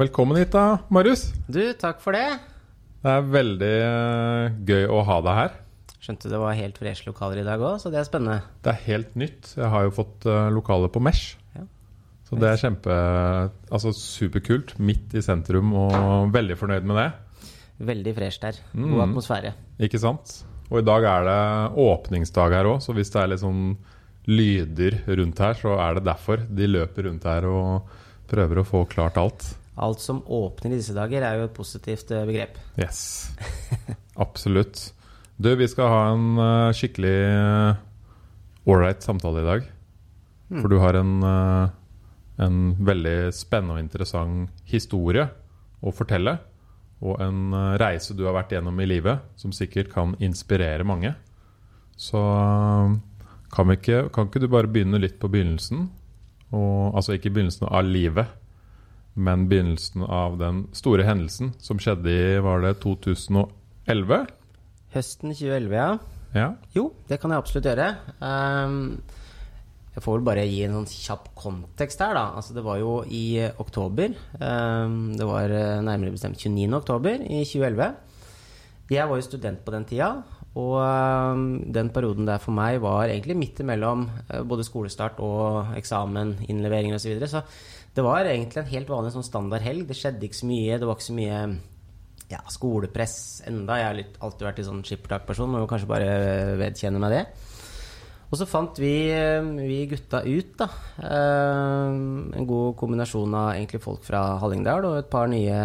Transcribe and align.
Velkommen 0.00 0.38
hit, 0.40 0.52
da, 0.54 0.78
Marius. 0.88 1.26
Du, 1.50 1.60
takk 1.76 1.98
for 2.00 2.16
det. 2.16 2.38
Det 3.04 3.10
er 3.12 3.26
veldig 3.34 3.72
eh, 3.84 4.54
gøy 4.68 4.86
å 4.88 5.02
ha 5.04 5.18
deg 5.26 5.36
her. 5.36 5.58
Skjønte 6.00 6.30
det 6.32 6.38
var 6.40 6.56
helt 6.56 6.78
freshe 6.80 7.04
lokaler 7.04 7.42
i 7.42 7.44
dag 7.44 7.60
òg, 7.60 7.74
så 7.82 7.92
det 7.92 8.00
er 8.00 8.06
spennende. 8.08 8.38
Det 8.64 8.72
er 8.72 8.80
helt 8.86 9.18
nytt. 9.20 9.50
Jeg 9.58 9.68
har 9.74 9.84
jo 9.84 9.92
fått 9.98 10.24
uh, 10.24 10.48
lokaler 10.54 10.88
på 10.94 11.02
Mesh. 11.04 11.34
Ja. 11.52 11.66
Så 12.30 12.38
det 12.40 12.48
er 12.48 12.62
kjempe 12.62 12.96
Altså 13.68 13.92
superkult. 13.96 14.72
Midt 14.80 15.12
i 15.18 15.24
sentrum, 15.26 15.74
og 15.76 16.32
veldig 16.32 16.56
fornøyd 16.62 16.88
med 16.88 16.96
det. 17.02 17.06
Veldig 17.92 18.16
fresh 18.16 18.40
der. 18.40 18.62
God 18.72 18.96
Mm. 18.96 19.04
atmosfære. 19.10 19.52
Ikke 19.84 20.00
sant? 20.00 20.38
Og 20.70 20.80
i 20.80 20.86
dag 20.86 21.04
er 21.12 21.28
det 21.28 21.38
åpningsdag 21.84 22.56
her 22.56 22.72
òg, 22.72 22.80
så 22.80 22.96
hvis 22.96 23.12
det 23.12 23.20
er 23.20 23.32
litt 23.34 23.44
sånn 23.44 23.74
lyder 24.30 25.00
rundt 25.20 25.44
her, 25.44 25.60
så 25.60 25.76
er 25.76 25.98
det 26.00 26.08
derfor 26.08 26.40
de 26.48 26.72
løper 26.72 27.10
rundt 27.10 27.28
her 27.28 27.44
og 27.52 27.90
prøver 28.30 28.62
å 28.62 28.68
få 28.68 28.86
klart 28.88 29.20
alt. 29.20 29.56
Alt 29.76 30.00
som 30.02 30.22
åpner 30.26 30.74
i 30.74 30.80
disse 30.80 30.94
dager, 30.96 31.22
er 31.22 31.38
jo 31.38 31.48
et 31.48 31.56
positivt 31.56 32.10
eh, 32.10 32.26
begrep. 32.28 32.58
Yes. 32.80 33.30
Absolutt. 34.24 34.90
Du, 35.40 35.52
vi 35.56 35.68
skal 35.70 35.92
ha 35.92 36.00
en 36.14 36.30
eh, 36.38 36.72
skikkelig 36.76 37.18
ålreit 38.70 39.04
samtale 39.06 39.44
i 39.44 39.46
dag. 39.46 39.68
For 40.50 40.66
du 40.70 40.80
har 40.82 40.98
en, 40.98 41.22
eh, 41.22 41.70
en 42.42 42.60
veldig 42.74 43.30
spennende 43.36 43.78
og 43.78 43.84
interessant 43.84 44.62
historie 44.66 45.28
å 45.80 45.92
fortelle. 45.94 46.38
Og 47.00 47.20
en 47.22 47.54
eh, 47.54 47.76
reise 47.80 48.16
du 48.16 48.26
har 48.26 48.36
vært 48.36 48.56
gjennom 48.56 48.80
i 48.82 48.88
livet, 48.88 49.22
som 49.40 49.54
sikkert 49.54 49.92
kan 49.92 50.16
inspirere 50.18 50.86
mange. 50.86 51.14
Så 51.96 52.18
eh, 52.18 52.98
kan, 53.54 53.72
ikke, 53.76 54.08
kan 54.14 54.28
ikke 54.28 54.42
du 54.42 54.50
bare 54.50 54.70
begynne 54.70 55.00
litt 55.00 55.20
på 55.22 55.30
begynnelsen? 55.30 55.86
Og, 56.50 56.96
altså 56.98 57.14
ikke 57.14 57.30
begynnelsen 57.30 57.68
av 57.70 57.86
livet, 57.86 58.34
men 59.20 59.46
begynnelsen 59.50 60.04
av 60.04 60.38
den 60.40 60.64
store 60.76 61.04
hendelsen 61.06 61.52
som 61.60 61.80
skjedde 61.82 62.10
i 62.10 62.38
var 62.44 62.64
det 62.64 62.78
2011? 62.82 64.24
Høsten 64.94 65.34
2011, 65.34 65.76
ja. 65.76 65.90
Ja. 66.34 66.50
Jo, 66.74 66.90
det 67.10 67.18
kan 67.20 67.32
jeg 67.34 67.42
absolutt 67.42 67.68
gjøre. 67.70 67.88
Um, 68.22 69.00
jeg 69.90 70.04
får 70.04 70.16
vel 70.16 70.26
bare 70.28 70.46
gi 70.46 70.60
en 70.64 70.76
sånn 70.78 70.90
kjapp 70.90 71.32
kontekst 71.38 72.02
her, 72.02 72.14
da. 72.16 72.26
Altså, 72.38 72.54
det 72.56 72.64
var 72.66 72.78
jo 72.80 73.00
i 73.06 73.24
oktober. 73.62 74.14
Um, 74.38 75.10
det 75.18 75.26
var 75.26 75.50
eh, 75.50 75.80
nærmere 75.82 76.14
bestemt 76.14 76.38
29. 76.38 76.70
oktober 76.78 77.24
i 77.26 77.42
2011. 77.42 77.90
Jeg 78.90 79.06
var 79.06 79.18
jo 79.18 79.26
student 79.26 79.60
på 79.66 79.74
den 79.74 79.84
tida, 79.86 80.14
og 80.58 80.80
ehm, 80.82 81.42
den 81.70 81.92
perioden 81.94 82.26
der 82.26 82.40
for 82.42 82.50
meg 82.56 82.80
var 82.82 83.06
egentlig 83.06 83.36
midt 83.38 83.60
imellom 83.62 84.08
eh, 84.24 84.40
både 84.42 84.66
skolestart 84.66 85.20
og 85.22 85.76
eksamen, 85.78 86.40
innleveringer 86.50 86.98
osv. 86.98 87.04
Så, 87.04 87.12
videre. 87.12 87.28
så 87.30 87.42
det 87.96 88.04
var 88.06 88.28
egentlig 88.28 88.62
en 88.62 88.70
helt 88.70 88.90
vanlig 88.92 89.12
sånn 89.16 89.26
standard 89.26 89.64
helg. 89.66 89.88
Det 89.88 89.96
skjedde 89.98 90.26
ikke 90.28 90.40
så 90.40 90.48
mye. 90.50 90.78
Det 90.78 90.86
var 90.88 90.98
ikke 90.98 91.08
så 91.10 91.16
mye 91.16 91.38
ja, 92.30 92.40
skolepress 92.54 93.16
enda. 93.50 93.78
Jeg 93.80 93.88
har 93.88 93.96
litt, 93.98 94.18
alltid 94.22 94.46
vært 94.46 94.60
en 94.62 94.68
sånn 94.68 94.84
skippertak-person, 94.86 95.50
må 95.50 95.64
jo 95.64 95.70
kanskje 95.70 95.90
bare 95.90 96.10
vedkjenne 96.60 97.02
meg 97.02 97.16
det. 97.16 97.24
Og 98.30 98.38
så 98.38 98.46
fant 98.46 98.78
vi, 98.78 98.92
vi 99.66 99.78
gutta 99.90 100.20
ut, 100.22 100.52
da. 100.60 100.68
eh, 101.02 101.88
En 102.38 102.46
god 102.46 102.76
kombinasjon 102.78 103.34
av 103.34 103.48
egentlig 103.56 103.80
folk 103.82 104.04
fra 104.06 104.20
Hallingdal 104.38 104.86
og 104.86 104.98
et 105.00 105.08
par 105.10 105.26
nye, 105.32 105.56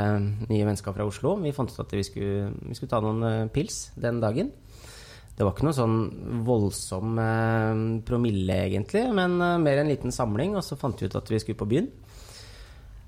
nye 0.49 0.65
mennesker 0.65 0.95
fra 0.95 1.05
Oslo. 1.05 1.35
Vi 1.43 1.53
fant 1.53 1.69
ut 1.69 1.83
at 1.83 1.93
vi 1.93 2.01
skulle, 2.07 2.47
vi 2.65 2.73
skulle 2.73 2.89
ta 2.95 3.03
noen 3.05 3.21
eh, 3.29 3.51
pils 3.53 3.91
den 3.93 4.17
dagen. 4.23 4.49
Det 5.35 5.43
var 5.45 5.53
ikke 5.53 5.67
noe 5.67 5.77
sånn 5.77 5.99
voldsom 6.47 7.21
eh, 7.21 7.83
promille, 8.07 8.57
egentlig, 8.65 9.05
men 9.13 9.37
mer 9.61 9.83
en 9.83 9.93
liten 9.93 10.15
samling. 10.15 10.57
Og 10.57 10.65
så 10.65 10.79
fant 10.81 10.97
vi 10.97 11.05
ut 11.11 11.21
at 11.21 11.29
vi 11.29 11.43
skulle 11.43 11.61
på 11.61 11.69
byen. 11.69 11.91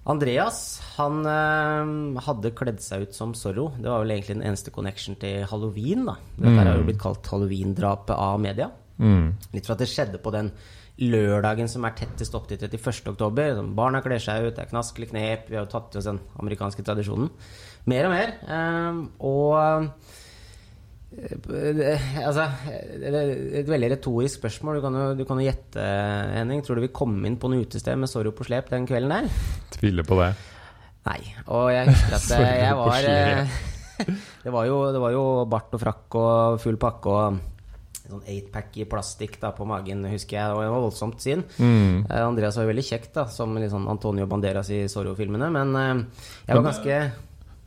Andreas 0.08 0.80
han 0.96 1.20
eh, 1.28 2.22
hadde 2.24 2.54
kledd 2.56 2.80
seg 2.84 3.08
ut 3.08 3.16
som 3.18 3.34
Zorro. 3.36 3.70
Det 3.76 3.90
var 3.90 4.04
vel 4.04 4.16
egentlig 4.16 4.38
den 4.38 4.48
eneste 4.48 4.72
connection 4.74 5.18
til 5.20 5.44
halloween. 5.52 6.06
da 6.08 6.16
Dette 6.38 6.54
mm. 6.56 6.62
har 6.64 6.76
jo 6.80 6.88
blitt 6.88 7.02
kalt 7.02 7.28
halloween-drapet 7.34 8.16
av 8.16 8.40
media. 8.42 8.70
Mm. 8.98 9.34
Litt 9.54 9.68
for 9.68 9.76
at 9.76 9.84
det 9.84 9.90
skjedde 9.92 10.22
på 10.24 10.34
den 10.34 10.54
lørdagen 10.98 11.70
som 11.70 11.86
er 11.86 11.98
tettest 11.98 12.34
opp 12.38 12.48
til 12.50 12.58
31. 12.58 13.12
oktober. 13.12 13.60
Barna 13.78 14.02
kler 14.06 14.22
seg 14.24 14.48
ut, 14.48 14.56
det 14.56 14.64
er 14.64 14.72
knaskelig 14.72 15.12
knep. 15.12 15.52
Vi 15.52 15.60
har 15.60 15.68
jo 15.68 15.74
tatt 15.76 15.92
til 15.92 16.02
oss 16.02 16.10
den 16.10 16.22
amerikanske 16.42 16.88
tradisjonen. 16.88 17.30
Mer 17.92 18.08
og 18.08 18.16
mer. 18.16 18.34
Eh, 18.48 19.04
og 19.28 20.24
Altså, 21.08 22.50
det 23.00 23.10
er 23.10 23.32
et 23.62 23.70
veldig 23.70 23.90
retorisk 23.96 24.42
spørsmål. 24.42 24.78
Du 24.78 24.84
kan, 24.84 24.98
jo, 25.00 25.08
du 25.16 25.24
kan 25.30 25.40
jo 25.40 25.48
gjette, 25.48 25.88
Henning. 26.36 26.62
Tror 26.66 26.78
du 26.78 26.84
vi 26.84 26.94
kom 26.94 27.16
inn 27.26 27.40
på 27.40 27.50
noe 27.52 27.64
utested 27.64 27.98
med 28.00 28.12
Zorro 28.12 28.34
på 28.36 28.48
slep 28.48 28.70
den 28.74 28.88
kvelden 28.90 29.14
der? 29.16 29.42
Tviler 29.78 30.08
på 30.08 30.20
det. 30.20 30.32
Nei. 31.08 31.22
Og 31.56 31.70
jeg 31.72 31.94
husker 31.94 32.18
at 32.20 32.32
eh, 32.38 32.56
jeg 32.66 32.80
var 32.82 33.12
eh, 33.12 33.60
det, 34.44 34.52
var 34.54 34.68
jo, 34.68 34.82
det 34.94 35.04
var 35.04 35.16
jo 35.16 35.28
bart 35.50 35.78
og 35.78 35.84
frakk 35.84 36.20
og 36.20 36.60
full 36.62 36.80
pakke 36.82 37.14
og 37.14 37.40
sånn 38.08 38.24
eightpack 38.28 38.78
i 38.80 38.86
plastikk 38.88 39.36
da 39.42 39.52
på 39.56 39.68
magen, 39.68 40.06
husker 40.12 40.40
jeg. 40.40 40.56
Og 40.56 40.64
det 40.64 40.72
var 40.72 40.84
voldsomt 40.86 41.24
syn. 41.24 41.44
Mm. 41.60 42.04
Eh, 42.08 42.24
Andreas 42.24 42.60
var 42.60 42.68
jo 42.68 42.74
veldig 42.74 42.86
kjekk, 42.90 43.08
da, 43.16 43.28
som 43.32 43.56
sånn 43.72 43.88
Antonio 43.92 44.28
Banderas 44.30 44.72
i 44.76 44.84
Zorro-filmene. 44.92 45.50
Men 45.54 45.74
eh, 45.80 45.94
jeg 46.48 46.60
var 46.60 46.68
ganske 46.70 47.00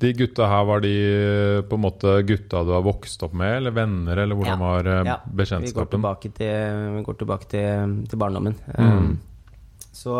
De 0.00 0.10
gutta 0.16 0.48
her, 0.48 0.64
var 0.64 0.82
de 0.84 0.92
eh, 0.96 1.60
på 1.68 1.76
en 1.76 1.84
måte 1.84 2.16
gutta 2.24 2.62
du 2.64 2.72
har 2.72 2.84
vokst 2.86 3.20
opp 3.26 3.34
med, 3.36 3.58
eller 3.58 3.74
venner, 3.76 4.22
eller 4.22 4.38
hvordan 4.38 4.54
Ja, 4.54 4.60
var 4.60 4.88
ja. 4.88 5.00
ja, 5.04 5.16
Vi 5.60 5.72
går 5.76 5.90
tilbake 5.92 6.32
til, 6.36 6.84
vi 6.96 7.02
går 7.04 7.18
tilbake 7.20 7.48
til, 7.50 7.96
til 8.08 8.20
barndommen. 8.20 8.56
Mm. 8.78 8.86
Um, 8.96 9.18
så 9.92 10.16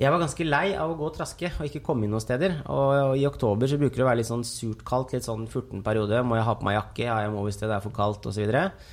jeg 0.00 0.08
var 0.14 0.22
ganske 0.22 0.46
lei 0.46 0.70
av 0.78 0.94
å 0.94 0.96
gå 0.96 1.08
og 1.10 1.16
traske 1.18 1.50
og 1.58 1.66
ikke 1.66 1.82
komme 1.84 2.06
inn 2.06 2.14
noen 2.14 2.24
steder. 2.24 2.62
Og, 2.72 2.94
og 3.10 3.18
i 3.20 3.26
oktober 3.28 3.68
så 3.68 3.76
bruker 3.80 4.00
det 4.00 4.06
å 4.06 4.08
være 4.08 4.22
litt 4.22 4.30
sånn 4.30 4.46
surt 4.48 4.80
kaldt, 4.86 5.12
litt 5.12 5.26
sånn 5.26 5.44
14 5.44 5.82
periode. 5.84 6.22
Må 6.24 6.38
jeg 6.38 6.46
ha 6.46 6.54
på 6.56 6.64
meg 6.64 6.78
jakke? 6.78 7.04
Ja, 7.04 7.18
jeg 7.26 7.34
må 7.34 7.42
hvis 7.44 7.60
det 7.60 7.68
er 7.68 7.84
for 7.84 7.92
kaldt, 7.92 8.30
osv. 8.30 8.46
Og, 8.48 8.86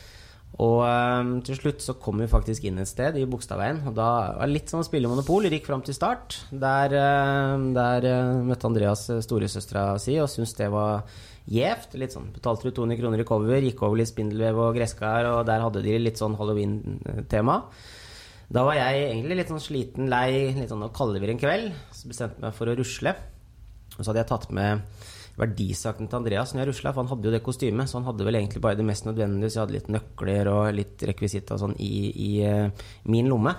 og 0.58 0.80
um, 0.82 1.36
til 1.46 1.58
slutt 1.60 1.84
så 1.86 1.94
kom 2.02 2.18
vi 2.18 2.30
faktisk 2.30 2.66
inn 2.66 2.82
et 2.82 2.90
sted 2.90 3.20
i 3.20 3.28
Bogstadveien. 3.30 3.84
Og 3.86 3.94
da 3.98 4.08
var 4.40 4.50
det 4.50 4.56
litt 4.56 4.72
sånn 4.72 4.82
å 4.82 4.88
spille 4.88 5.10
Monopol. 5.10 5.46
Gikk 5.54 5.68
fram 5.70 5.84
til 5.86 5.94
start. 5.94 6.40
Der, 6.50 6.96
uh, 6.98 7.68
der 7.76 8.08
uh, 8.10 8.40
møtte 8.46 8.70
Andreas 8.70 9.06
uh, 9.14 9.22
storesøstera 9.22 9.92
si 10.02 10.18
og 10.18 10.32
syntes 10.34 10.56
det 10.58 10.72
var 10.74 11.06
gjevt. 11.46 11.94
Litt 12.02 12.16
sånn, 12.16 12.32
betalte 12.34 12.66
du 12.66 12.74
200 12.80 12.98
kroner 13.04 13.22
i 13.22 13.28
cover, 13.28 13.60
gikk 13.62 13.84
over 13.86 14.02
litt 14.02 14.10
spindelvev 14.10 14.64
og 14.66 14.74
gresskar, 14.80 15.30
og 15.30 15.46
der 15.48 15.62
hadde 15.64 15.86
de 15.86 16.00
litt 16.02 16.20
sånn 16.20 16.36
halloween-tema. 16.40 17.60
Da 18.48 18.64
var 18.64 18.80
jeg 18.80 19.06
egentlig 19.12 19.38
litt 19.42 19.52
sånn 19.52 19.62
sliten, 19.62 20.10
lei, 20.10 20.56
litt 20.58 20.72
sånn 20.72 20.88
kaldere 20.96 21.30
en 21.34 21.42
kveld. 21.42 21.70
Så 21.94 22.10
bestemte 22.10 22.40
jeg 22.40 22.48
meg 22.48 22.58
for 22.58 22.72
å 22.72 22.76
rusle. 22.80 23.14
Og 23.94 24.02
så 24.02 24.10
hadde 24.10 24.24
jeg 24.24 24.32
tatt 24.34 24.50
med 24.56 24.84
verdisakene 25.38 26.10
til 26.10 26.20
Andreas 26.20 26.54
når 26.54 26.64
jeg 26.64 26.70
rusla, 26.72 26.94
for 26.94 27.04
han 27.04 27.12
hadde 27.12 27.30
jo 27.30 27.34
det 27.36 27.44
kostymet. 27.46 27.90
Så 27.90 28.00
han 28.00 28.08
hadde 28.10 28.28
vel 28.28 28.40
egentlig 28.40 28.62
bare 28.64 28.80
det 28.80 28.86
mest 28.88 29.08
nødvendige, 29.08 29.52
så 29.52 29.60
jeg 29.60 29.66
hadde 29.66 29.78
litt 29.78 29.92
nøkler 29.94 30.52
og 30.54 30.70
litt 30.76 31.08
rekvisitt 31.10 31.54
og 31.54 31.64
sånn 31.64 31.76
i, 31.84 31.96
i 32.12 32.32
uh, 32.48 32.88
min 33.12 33.30
lomme. 33.32 33.54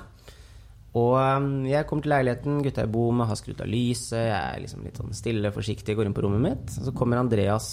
Og 0.98 1.14
eh, 1.20 1.46
jeg 1.68 1.86
kommer 1.86 2.06
til 2.06 2.12
leiligheten, 2.14 2.62
gutta 2.64 2.86
i 2.86 2.90
bomet 2.90 3.28
har 3.28 3.38
skrudd 3.38 3.60
av 3.62 3.68
lyset, 3.70 4.16
jeg 4.24 4.38
er 4.38 4.62
liksom 4.64 4.86
litt 4.86 4.98
sånn 4.98 5.14
stille, 5.14 5.52
forsiktig, 5.54 5.94
går 5.94 6.08
inn 6.08 6.16
på 6.16 6.24
rommet 6.24 6.42
mitt. 6.42 6.74
Så 6.74 6.94
kommer 6.96 7.20
Andreas 7.20 7.68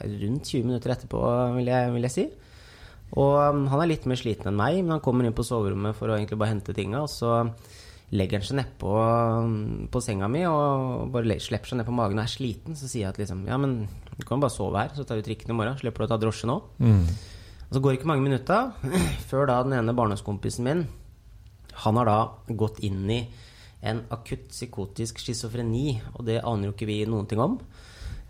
rundt 0.00 0.48
20 0.48 0.66
minutter 0.66 0.94
etterpå, 0.96 1.20
vil 1.58 1.70
jeg, 1.70 1.92
vil 1.94 2.08
jeg 2.08 2.14
si. 2.14 2.26
Og 3.14 3.36
um, 3.38 3.66
han 3.70 3.82
er 3.82 3.92
litt 3.92 4.06
mer 4.08 4.18
sliten 4.18 4.50
enn 4.50 4.58
meg, 4.58 4.80
men 4.80 4.96
han 4.96 5.04
kommer 5.04 5.28
inn 5.28 5.36
på 5.36 5.46
soverommet 5.46 5.94
for 5.98 6.10
å 6.10 6.16
egentlig 6.16 6.40
bare 6.40 6.56
hente 6.56 6.74
tinga, 6.74 7.04
og 7.04 7.12
så 7.12 7.44
legger 8.14 8.38
han 8.38 8.46
seg 8.46 8.58
nedpå 8.60 8.90
um, 8.94 9.86
på 9.90 10.02
senga 10.04 10.28
mi 10.30 10.44
og 10.46 11.08
bare 11.14 11.38
slipper 11.42 11.72
seg 11.72 11.80
ned 11.80 11.88
på 11.88 11.94
magen 11.96 12.20
og 12.20 12.26
er 12.26 12.30
sliten. 12.30 12.76
Så 12.78 12.90
sier 12.90 13.06
jeg 13.06 13.14
at 13.14 13.22
liksom 13.22 13.46
Ja, 13.48 13.58
men 13.58 13.88
du 14.16 14.22
kan 14.28 14.42
bare 14.42 14.54
sove 14.54 14.78
her, 14.78 14.92
så 14.94 15.06
tar 15.06 15.18
du 15.18 15.26
trikken 15.26 15.50
i 15.52 15.56
morgen. 15.58 15.78
Slipper 15.80 16.04
du 16.04 16.08
å 16.08 16.12
ta 16.14 16.20
drosje 16.22 16.48
nå. 16.50 16.60
Mm. 16.78 17.02
Og 17.66 17.74
så 17.74 17.82
går 17.82 17.92
det 17.92 17.98
ikke 18.00 18.12
mange 18.12 18.26
minutta 18.26 18.60
før 19.30 19.50
da 19.50 19.58
den 19.66 19.74
ene 19.80 19.96
barndomskompisen 19.96 20.66
min 20.66 20.86
Han 21.82 21.98
har 22.00 22.08
da 22.08 22.20
gått 22.54 22.78
inn 22.86 23.02
i 23.10 23.24
en 23.86 24.00
akutt 24.10 24.48
psykotisk 24.50 25.20
schizofreni, 25.20 25.98
og 26.16 26.24
det 26.26 26.40
aner 26.40 26.70
jo 26.70 26.74
ikke 26.74 26.88
vi 26.88 27.02
noen 27.06 27.28
ting 27.30 27.42
om. 27.42 27.58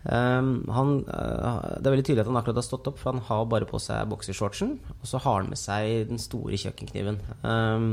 Um, 0.07 0.67
han, 0.71 0.91
uh, 1.07 1.79
det 1.79 1.87
er 1.87 1.95
veldig 1.95 2.05
tydelig 2.07 2.25
at 2.25 2.31
han 2.31 2.39
akkurat 2.41 2.59
har 2.61 2.67
stått 2.67 2.91
opp, 2.91 2.99
for 3.01 3.15
han 3.15 3.23
har 3.29 3.47
bare 3.51 3.69
på 3.71 3.81
seg 3.81 4.11
boksershortsen. 4.11 4.75
Og 4.99 5.07
så 5.09 5.21
har 5.23 5.41
han 5.41 5.53
med 5.53 5.61
seg 5.61 6.11
den 6.11 6.21
store 6.23 6.59
kjøkkenkniven. 6.61 7.23
Um, 7.47 7.89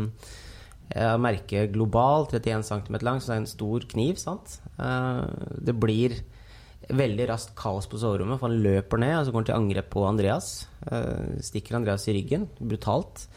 jeg 0.94 1.22
merker 1.22 1.72
global, 1.74 2.28
31 2.30 2.68
cm 2.68 3.00
lang, 3.02 3.22
så 3.22 3.32
det 3.32 3.36
er 3.36 3.42
en 3.44 3.50
stor 3.50 3.88
kniv. 3.94 4.20
sant? 4.22 4.60
Uh, 4.78 5.26
det 5.58 5.76
blir 5.76 6.20
veldig 6.94 7.30
raskt 7.30 7.56
kaos 7.58 7.88
på 7.90 7.98
soverommet, 8.02 8.38
for 8.40 8.52
han 8.52 8.62
løper 8.62 9.00
ned 9.00 9.16
og 9.16 9.26
så 9.26 9.32
går 9.32 9.42
han 9.42 9.50
til 9.50 9.58
angrep 9.58 9.90
på 9.94 10.06
Andreas. 10.06 10.52
Uh, 10.86 11.40
stikker 11.42 11.80
Andreas 11.80 12.08
i 12.12 12.18
ryggen, 12.18 12.48
brutalt. 12.60 13.28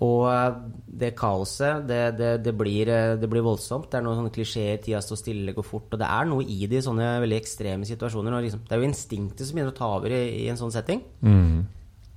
Og 0.00 0.22
eh, 0.30 0.60
det 1.02 1.10
kaoset, 1.18 1.82
det, 1.88 2.00
det, 2.16 2.30
det, 2.44 2.54
blir, 2.56 2.88
eh, 2.88 3.16
det 3.20 3.28
blir 3.28 3.44
voldsomt. 3.44 3.90
Det 3.90 3.98
er 3.98 4.06
noen 4.06 4.20
sånne 4.20 4.32
klisjeer, 4.32 4.78
tida 4.80 5.02
står 5.04 5.18
stille, 5.20 5.54
går 5.56 5.66
fort. 5.66 5.90
Og 5.92 6.00
det 6.00 6.08
er 6.08 6.30
noe 6.30 6.46
i 6.46 6.62
det 6.70 6.80
i 6.80 6.86
sånne 6.86 7.10
veldig 7.24 7.36
ekstreme 7.40 7.88
situasjoner. 7.88 8.36
Og 8.38 8.46
liksom, 8.46 8.62
det 8.64 8.76
er 8.76 8.80
jo 8.80 8.88
instinktet 8.88 9.44
som 9.44 9.58
begynner 9.58 9.74
å 9.74 9.80
ta 9.80 9.90
over 9.98 10.14
i, 10.16 10.22
i 10.44 10.48
en 10.52 10.60
sånn 10.60 10.72
setting. 10.72 11.02
Mm. 11.20 11.66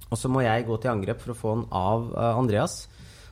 Og 0.07 0.19
så 0.19 0.31
må 0.31 0.45
jeg 0.45 0.67
gå 0.69 0.77
til 0.79 0.93
angrep 0.93 1.23
for 1.23 1.33
å 1.33 1.39
få 1.39 1.55
han 1.55 1.65
av 1.75 2.07
eh, 2.13 2.39
Andreas. 2.43 2.77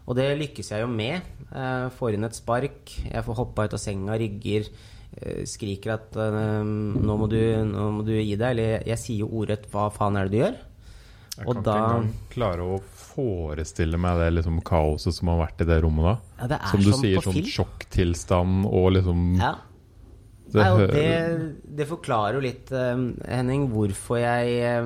Og 0.07 0.15
det 0.17 0.29
lykkes 0.39 0.71
jeg 0.73 0.81
jo 0.81 0.87
med. 0.87 1.21
Jeg 1.51 1.91
får 1.97 2.13
inn 2.17 2.23
et 2.27 2.35
spark, 2.35 2.89
jeg 3.11 3.23
får 3.27 3.35
hoppa 3.37 3.65
ut 3.67 3.73
av 3.77 3.79
senga, 3.79 4.17
rygger 4.17 4.65
eh, 5.21 5.43
skriker 5.45 5.93
at 5.93 6.15
eh, 6.17 6.63
nå, 6.65 7.17
må 7.19 7.27
du, 7.29 7.37
'nå 7.37 7.91
må 7.99 8.03
du 8.07 8.13
gi 8.17 8.35
deg', 8.35 8.51
eller 8.55 8.83
jeg, 8.87 8.97
sier 8.97 9.19
jo 9.25 9.29
ordrett 9.41 9.69
'hva 9.71 9.89
faen 9.93 10.17
er 10.17 10.27
det 10.27 10.31
du 10.31 10.37
gjør'? 10.43 10.59
Jeg 11.37 11.47
Og 11.47 11.53
kan 11.55 11.63
da- 11.63 11.75
ikke 11.75 11.87
engang 11.87 12.13
klare 12.29 12.63
å 12.67 12.81
forestille 12.81 13.97
meg 13.97 14.17
det 14.19 14.33
liksom 14.43 14.61
kaoset 14.67 15.13
som 15.15 15.27
har 15.31 15.47
vært 15.47 15.61
i 15.61 15.65
det 15.69 15.81
rommet 15.83 16.03
da. 16.03 16.15
Ja, 16.41 16.47
det 16.47 16.59
Som 16.71 16.79
du 16.83 16.91
som 16.91 17.01
sier, 17.01 17.21
sånn 17.21 17.33
film. 17.33 17.45
sjokktilstand 17.55 18.65
og 18.67 18.91
liksom 18.93 19.37
Ja. 19.39 19.55
det 20.51 20.61
Nei, 20.61 20.87
det, 20.87 21.55
det 21.77 21.87
forklarer 21.87 22.33
jo 22.35 22.41
litt, 22.41 22.71
eh, 22.71 22.95
Henning, 23.31 23.69
hvorfor 23.71 24.17
jeg, 24.19 24.59
eh, 24.59 24.83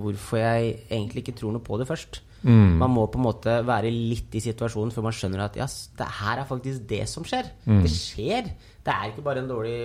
hvorfor 0.00 0.38
jeg 0.38 0.80
egentlig 0.90 1.24
ikke 1.26 1.36
tror 1.36 1.52
noe 1.52 1.60
på 1.60 1.76
det 1.78 1.86
først. 1.88 2.20
Mm. 2.42 2.78
Man 2.80 2.90
må 2.90 3.04
på 3.10 3.20
en 3.20 3.26
måte 3.28 3.52
være 3.66 3.90
litt 3.92 4.34
i 4.34 4.42
situasjonen 4.42 4.90
før 4.94 5.06
man 5.06 5.14
skjønner 5.14 5.44
at 5.44 5.58
ja, 5.60 5.68
det 5.98 6.08
her 6.18 6.42
er 6.42 6.48
faktisk 6.48 6.86
det 6.90 7.04
som 7.10 7.26
skjer. 7.28 7.48
Mm. 7.66 7.82
Det 7.84 7.92
skjer. 7.94 8.50
Det 8.82 8.94
er 8.94 9.12
ikke 9.12 9.24
bare 9.26 9.44
en 9.44 9.50
dårlig 9.50 9.76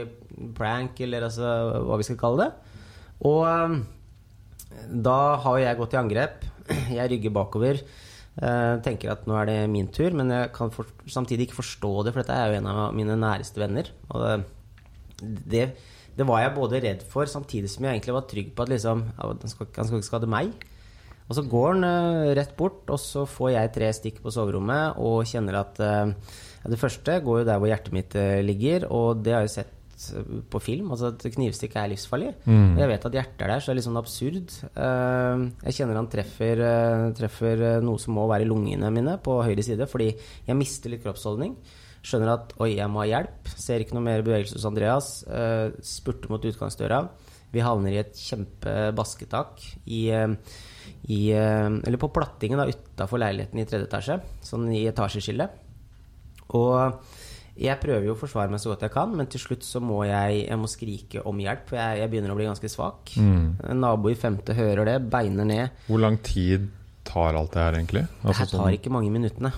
prank, 0.57 0.97
eller 1.05 1.27
altså 1.29 1.51
hva 1.85 1.99
vi 2.01 2.07
skal 2.07 2.19
kalle 2.21 2.47
det. 2.47 2.75
Og 3.29 3.43
eh, 3.51 3.77
da 5.07 5.19
har 5.45 5.59
jeg 5.61 5.79
gått 5.79 5.95
i 5.95 6.01
angrep. 6.01 6.45
Jeg 6.97 7.11
rygger 7.13 7.31
bakover. 7.35 7.81
eh, 8.41 8.73
tenker 8.85 9.13
at 9.13 9.27
nå 9.29 9.37
er 9.39 9.47
det 9.49 9.59
min 9.71 9.87
tur, 9.93 10.11
men 10.17 10.29
jeg 10.33 10.51
kan 10.53 10.69
for, 10.73 10.89
samtidig 11.09 11.47
ikke 11.47 11.61
forstå 11.61 11.91
det, 12.05 12.13
for 12.13 12.21
dette 12.21 12.35
er 12.35 12.51
jo 12.51 12.59
en 12.59 12.67
av 12.69 12.81
mine 12.97 13.15
næreste 13.17 13.61
venner. 13.61 13.89
Og 14.11 14.25
det, 14.25 15.37
det, 15.53 15.63
det 16.17 16.27
var 16.27 16.43
jeg 16.43 16.55
både 16.57 16.81
redd 16.83 17.05
for, 17.09 17.29
samtidig 17.29 17.71
som 17.71 17.85
jeg 17.87 17.97
egentlig 17.97 18.17
var 18.17 18.27
trygg 18.29 18.51
på 18.57 18.65
at 18.65 18.73
liksom, 18.73 19.05
han, 19.17 19.41
skal, 19.53 19.71
han 19.77 19.89
skal 19.89 20.01
ikke 20.01 20.09
skade 20.11 20.29
meg. 20.29 20.66
Og 21.27 21.35
så 21.35 21.43
går 21.43 21.73
han 21.73 21.87
eh, 21.87 22.33
rett 22.39 22.53
bort, 22.59 22.85
og 22.87 22.99
så 23.01 23.25
får 23.27 23.53
jeg 23.53 23.73
tre 23.75 23.93
stikk 23.95 24.21
på 24.23 24.31
soverommet 24.33 24.99
og 25.03 25.25
kjenner 25.27 25.59
at 25.59 25.81
ja, 25.81 26.05
Det 26.71 26.79
første 26.79 27.19
går 27.23 27.41
jo 27.41 27.47
der 27.49 27.59
hvor 27.59 27.71
hjertet 27.71 27.95
mitt 27.95 28.15
eh, 28.19 28.43
ligger, 28.45 28.87
og 28.91 29.25
det 29.25 29.35
har 29.35 29.43
jeg 29.47 29.57
sett 29.57 29.73
på 30.51 30.59
film. 30.61 30.91
Altså 30.93 31.09
at 31.09 31.23
knivstikk 31.33 31.73
er 31.81 31.89
livsfarlig. 31.89 32.29
Og 32.75 32.81
jeg 32.83 32.89
vet 32.91 33.05
at 33.09 33.15
hjertet 33.17 33.41
er 33.41 33.49
der, 33.49 33.63
så 33.63 33.71
det 33.71 33.73
er 33.73 33.77
litt 33.79 33.87
sånn 33.87 33.97
absurd. 33.97 34.51
Jeg 35.65 35.73
kjenner 35.73 35.97
han 35.97 36.09
treffer, 36.13 36.61
treffer 37.17 37.63
noe 37.81 37.97
som 37.97 38.13
må 38.13 38.27
være 38.29 38.45
i 38.45 38.49
lungene 38.51 38.91
mine 38.93 39.15
på 39.25 39.39
høyre 39.41 39.65
side, 39.65 39.87
fordi 39.89 40.11
jeg 40.45 40.59
mister 40.59 40.93
litt 40.93 41.01
kroppsholdning. 41.01 41.55
Skjønner 42.05 42.29
at 42.35 42.53
oi, 42.61 42.75
jeg 42.75 42.93
må 42.93 43.01
ha 43.01 43.07
hjelp. 43.09 43.49
Ser 43.57 43.81
ikke 43.81 43.97
noe 43.97 44.05
mer 44.05 44.21
bevegelse 44.21 44.59
hos 44.59 44.69
Andreas. 44.69 45.09
spurter 45.81 46.29
mot 46.29 46.45
utgangsdøra. 46.45 47.01
Vi 47.53 47.63
havner 47.63 47.95
i 47.95 48.01
et 48.01 48.17
kjempebasketak 48.17 49.63
i, 49.85 50.07
eh, 50.11 50.33
i 51.13 51.21
eh, 51.31 51.69
Eller 51.69 52.01
på 52.01 52.11
plattingen 52.13 52.59
utafor 52.59 53.21
leiligheten 53.23 53.61
i 53.61 53.65
tredje 53.69 53.87
etasje. 53.87 54.19
Sånn 54.43 54.67
i 54.75 54.83
etasjeskillet. 54.89 55.63
Og 56.57 57.03
jeg 57.57 57.79
prøver 57.81 58.05
jo 58.05 58.13
å 58.13 58.19
forsvare 58.19 58.51
meg 58.53 58.61
så 58.61 58.69
godt 58.69 58.85
jeg 58.85 58.93
kan, 58.93 59.13
men 59.17 59.29
til 59.31 59.41
slutt 59.41 59.65
så 59.65 59.81
må 59.81 60.03
jeg, 60.05 60.43
jeg 60.45 60.59
må 60.61 60.69
skrike 60.69 61.23
om 61.25 61.39
hjelp. 61.41 61.65
For 61.71 61.79
jeg, 61.79 62.03
jeg 62.03 62.11
begynner 62.11 62.33
å 62.33 62.37
bli 62.37 62.45
ganske 62.47 62.69
svak. 62.69 63.15
En 63.17 63.81
nabo 63.81 64.11
i 64.13 64.19
femte 64.19 64.53
hører 64.57 64.85
det, 64.91 64.97
beiner 65.09 65.47
ned. 65.49 65.81
Hvor 65.87 66.03
lang 66.03 66.19
tid 66.23 66.69
tar 67.07 67.37
alt 67.39 67.55
det 67.55 67.63
her, 67.63 67.79
egentlig? 67.79 68.03
Det 68.09 68.27
Altså 68.27 68.43
her 68.43 68.51
tar 68.51 68.75
ikke 68.75 68.93
mange 68.93 69.13
minuttene. 69.13 69.51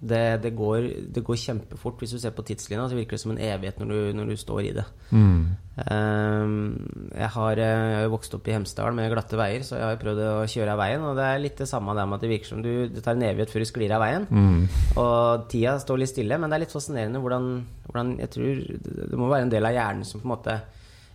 Det, 0.00 0.22
det, 0.44 0.54
går, 0.56 0.88
det 1.14 1.24
går 1.26 1.40
kjempefort. 1.40 1.98
Hvis 2.00 2.14
du 2.14 2.20
ser 2.22 2.34
på 2.36 2.44
tidslinja, 2.46 2.88
så 2.88 2.98
virker 2.98 3.16
det 3.18 3.24
som 3.24 3.34
en 3.34 3.42
evighet 3.42 3.82
når 3.82 3.92
du, 3.92 4.00
når 4.20 4.32
du 4.32 4.36
står 4.40 4.60
i 4.68 4.72
det. 4.76 4.86
Mm. 5.10 5.56
Ehm, 5.74 6.76
jeg 7.10 7.30
har 7.34 7.58
jeg 7.58 7.78
har 7.96 8.04
jo 8.04 8.12
vokst 8.12 8.34
opp 8.36 8.46
i 8.46 8.54
Hemsedal 8.54 8.94
med 8.94 9.10
glatte 9.10 9.38
veier, 9.38 9.64
så 9.66 9.80
jeg 9.80 9.88
har 9.88 9.98
prøvd 9.98 10.20
å 10.22 10.46
kjøre 10.50 10.76
av 10.76 10.82
veien. 10.84 11.06
Og 11.08 11.18
det 11.18 11.26
er 11.26 11.42
litt 11.42 11.58
det 11.58 11.68
samme 11.70 11.96
der 11.98 12.06
med 12.06 12.18
at 12.18 12.26
det 12.26 12.30
virker 12.30 12.52
som 12.52 12.62
du 12.62 12.72
Det 12.94 13.02
tar 13.02 13.18
en 13.18 13.26
evighet 13.26 13.50
før 13.50 13.64
du 13.64 13.70
sklir 13.70 13.94
av 13.96 14.04
veien. 14.04 14.28
Mm. 14.30 14.62
Og 15.02 15.48
tida 15.50 15.76
står 15.82 16.02
litt 16.02 16.14
stille, 16.14 16.38
men 16.38 16.50
det 16.50 16.58
er 16.58 16.64
litt 16.66 16.76
fascinerende 16.76 17.22
hvordan, 17.24 17.50
hvordan 17.88 18.16
Jeg 18.22 18.34
tror 18.36 18.64
det 18.70 19.10
det 19.10 19.18
må 19.18 19.28
være 19.30 19.48
en 19.48 19.54
del 19.54 19.66
av 19.66 19.74
hjernen 19.74 20.06
som 20.06 20.22
på 20.22 20.28
en 20.28 20.34
måte 20.36 20.58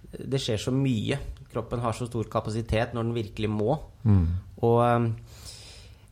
Det 0.09 0.41
skjer 0.41 0.59
så 0.59 0.73
mye. 0.75 1.19
Kroppen 1.49 1.81
har 1.81 1.95
så 1.97 2.05
stor 2.09 2.27
kapasitet 2.29 2.93
når 2.93 3.07
den 3.07 3.17
virkelig 3.17 3.49
må. 3.49 3.79
Mm. 4.03 4.25
Og 4.65 4.79
ehm, 4.83 5.11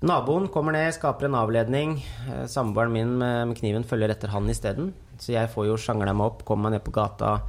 Naboen 0.06 0.46
kommer 0.54 0.76
ned, 0.76 0.92
skaper 0.94 1.26
en 1.26 1.36
avledning. 1.40 1.96
Eh, 2.30 2.44
Samboeren 2.52 2.94
min 2.94 3.16
med, 3.18 3.56
kniven 3.58 3.86
følger 3.88 4.14
etter 4.14 4.30
han 4.30 4.46
isteden. 4.50 4.92
Så 5.18 5.34
jeg 5.34 5.50
får 5.50 5.72
jo 5.72 5.78
sjangla 5.82 6.14
meg 6.14 6.28
opp, 6.30 6.44
kommer 6.46 6.70
meg 6.70 6.78
ned 6.78 6.86
på 6.86 6.94
gata, 6.94 7.40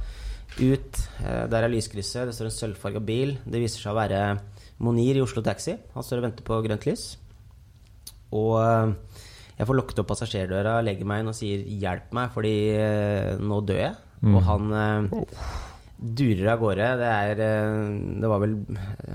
ut. 0.57 1.01
Eh, 1.21 1.45
Der 1.51 1.63
er 1.63 1.69
lyskrysset, 1.69 2.25
det 2.25 2.33
står 2.33 2.49
en 2.49 2.57
sølvfarga 2.57 3.03
bil. 3.05 3.35
Det 3.45 3.61
viser 3.61 3.83
seg 3.83 3.93
å 3.93 3.99
være 3.99 4.39
Monir 4.81 5.19
i 5.19 5.21
Oslo 5.21 5.43
Taxi. 5.45 5.77
Han 5.93 6.03
står 6.03 6.23
og 6.23 6.25
venter 6.31 6.43
på 6.47 6.57
grønt 6.65 6.89
lys. 6.89 7.05
Og 8.33 8.57
eh, 8.63 8.95
jeg 9.59 9.67
får 9.69 9.77
lukket 9.77 9.99
opp 10.01 10.09
passasjerdøra, 10.09 10.79
legger 10.81 11.05
meg 11.05 11.21
inn 11.21 11.29
og 11.29 11.35
sier 11.37 11.61
'hjelp 11.61 12.13
meg', 12.15 12.31
fordi 12.33 12.55
nå 13.43 13.61
dør 13.67 13.81
jeg. 13.83 13.95
Og 14.25 14.41
han 14.43 14.73
eh, 14.73 15.19
durer 15.99 16.53
av 16.53 16.61
gårde. 16.61 16.85
Det 17.01 17.07
er 17.09 17.41
eh, 17.43 17.89
Det 18.23 18.29
var 18.31 18.39
vel 18.43 18.53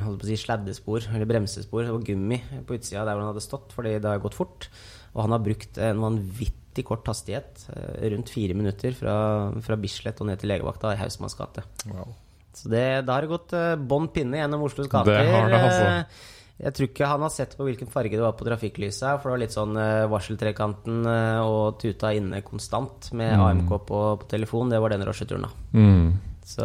holdt 0.04 0.20
på 0.20 0.26
å 0.26 0.28
si 0.28 0.36
sleddespor, 0.40 1.06
eller 1.14 1.28
bremsespor. 1.30 1.86
Det 1.86 1.94
var 1.94 2.04
gummi 2.04 2.40
på 2.68 2.76
utsida 2.76 3.06
der 3.06 3.14
hvor 3.16 3.24
han 3.24 3.32
hadde 3.32 3.44
stått, 3.44 3.72
fordi 3.76 3.96
det 3.96 4.10
har 4.10 4.20
gått 4.22 4.36
fort. 4.36 4.68
Og 5.14 5.22
han 5.24 5.34
har 5.36 5.42
brukt 5.44 5.78
en 5.78 6.02
vanvittig 6.02 6.84
kort 6.88 7.06
hastighet, 7.08 7.64
eh, 7.72 8.04
rundt 8.12 8.32
fire 8.34 8.56
minutter, 8.58 8.92
fra, 8.98 9.16
fra 9.64 9.78
Bislett 9.80 10.20
og 10.20 10.28
ned 10.28 10.42
til 10.42 10.50
legevakta 10.52 10.92
i 10.92 11.00
Hausmanns 11.00 11.38
gate. 11.38 11.64
Wow. 11.88 12.12
Så 12.54 12.68
det, 12.70 12.84
da 13.06 13.16
har 13.16 13.24
det 13.24 13.32
gått 13.32 13.54
uh, 13.56 13.74
bånn 13.74 14.12
pinne 14.14 14.38
gjennom 14.38 14.62
Oslos 14.62 14.86
gater. 14.90 15.16
Det 15.24 15.32
har 15.32 15.48
det, 15.50 15.58
altså. 15.58 15.86
Eh, 15.90 16.30
Jeg 16.64 16.70
tror 16.76 16.86
ikke 16.86 17.08
han 17.10 17.24
har 17.24 17.32
sett 17.34 17.56
på 17.58 17.64
hvilken 17.66 17.88
farge 17.90 18.14
det 18.14 18.22
var 18.22 18.36
på 18.38 18.46
trafikklyset, 18.46 19.16
for 19.18 19.26
det 19.26 19.32
var 19.32 19.40
litt 19.42 19.54
sånn 19.56 19.74
varseltrekanten 20.12 21.00
eh, 21.10 21.40
og 21.42 21.80
tuta 21.82 22.12
inne 22.14 22.44
konstant 22.46 23.08
med 23.18 23.34
AMK 23.34 23.72
på, 23.88 24.02
på 24.20 24.28
telefon. 24.30 24.70
Det 24.70 24.78
var 24.78 24.94
den 24.94 25.02
rusheturen, 25.08 25.48
da. 25.48 25.50
Mm. 25.74 26.12
Så, 26.44 26.64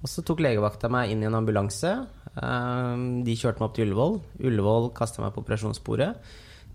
og 0.00 0.08
så 0.08 0.22
tok 0.26 0.42
legevakta 0.44 0.90
meg 0.92 1.10
inn 1.12 1.24
i 1.24 1.28
en 1.28 1.38
ambulanse. 1.40 1.90
Eh, 2.34 3.02
De 3.26 3.34
kjørte 3.36 3.60
meg 3.60 3.68
opp 3.68 3.74
til 3.76 3.88
Ullevål. 3.88 4.20
Ullevål 4.46 4.92
kasta 4.96 5.24
meg 5.24 5.34
på 5.34 5.42
operasjonsbordet. 5.44 6.12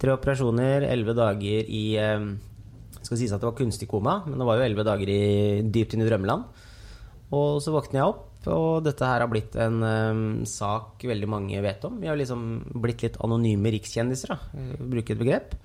Tre 0.01 0.11
operasjoner, 0.11 0.83
elleve 0.91 1.15
dager 1.15 1.69
i 1.71 1.85
eh, 2.01 2.29
skal 3.05 3.19
sies 3.19 3.31
at 3.31 3.41
det 3.41 3.47
var 3.47 3.57
kunstig 3.57 3.87
koma, 3.91 4.19
men 4.27 4.39
det 4.41 4.47
var 4.47 4.59
jo 4.59 4.65
elleve 4.65 4.85
dager 4.87 5.11
i, 5.13 5.19
dypt 5.71 5.95
inn 5.95 6.03
i 6.03 6.07
drømmeland. 6.09 6.63
Og 7.35 7.61
så 7.63 7.71
våkner 7.73 8.01
jeg 8.01 8.09
opp, 8.11 8.25
og 8.51 8.83
dette 8.85 9.07
her 9.07 9.23
har 9.23 9.29
blitt 9.31 9.55
en 9.61 9.79
eh, 9.85 10.19
sak 10.49 11.05
veldig 11.07 11.29
mange 11.31 11.63
vet 11.63 11.85
om. 11.87 11.95
Vi 12.01 12.11
har 12.11 12.19
liksom 12.19 12.43
blitt 12.83 13.05
litt 13.07 13.21
anonyme 13.23 13.71
rikskjendiser, 13.77 14.35
da, 14.35 14.51
eh, 14.59 14.83
bruke 14.91 15.15
et 15.15 15.21
begrep. 15.21 15.55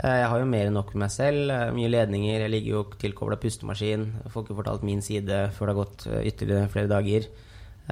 Eh, 0.00 0.18
Jeg 0.22 0.28
har 0.32 0.38
jo 0.40 0.46
mer 0.48 0.66
enn 0.70 0.74
nok 0.78 0.94
med 0.94 1.04
meg 1.04 1.10
selv. 1.12 1.50
eh, 1.52 1.70
Mye 1.76 1.90
ledninger. 1.92 2.40
Jeg 2.40 2.50
ligger 2.50 2.70
jo 2.78 2.82
tilkobla 2.98 3.36
pustemaskin. 3.36 4.06
Jeg 4.24 4.32
får 4.32 4.44
ikke 4.46 4.56
fortalt 4.62 4.82
min 4.86 5.02
side 5.02 5.50
før 5.52 5.66
det 5.68 5.74
har 5.74 5.84
gått 5.84 6.06
eh, 6.06 6.22
ytterligere 6.30 6.70
flere 6.72 6.88
dager. 6.88 7.26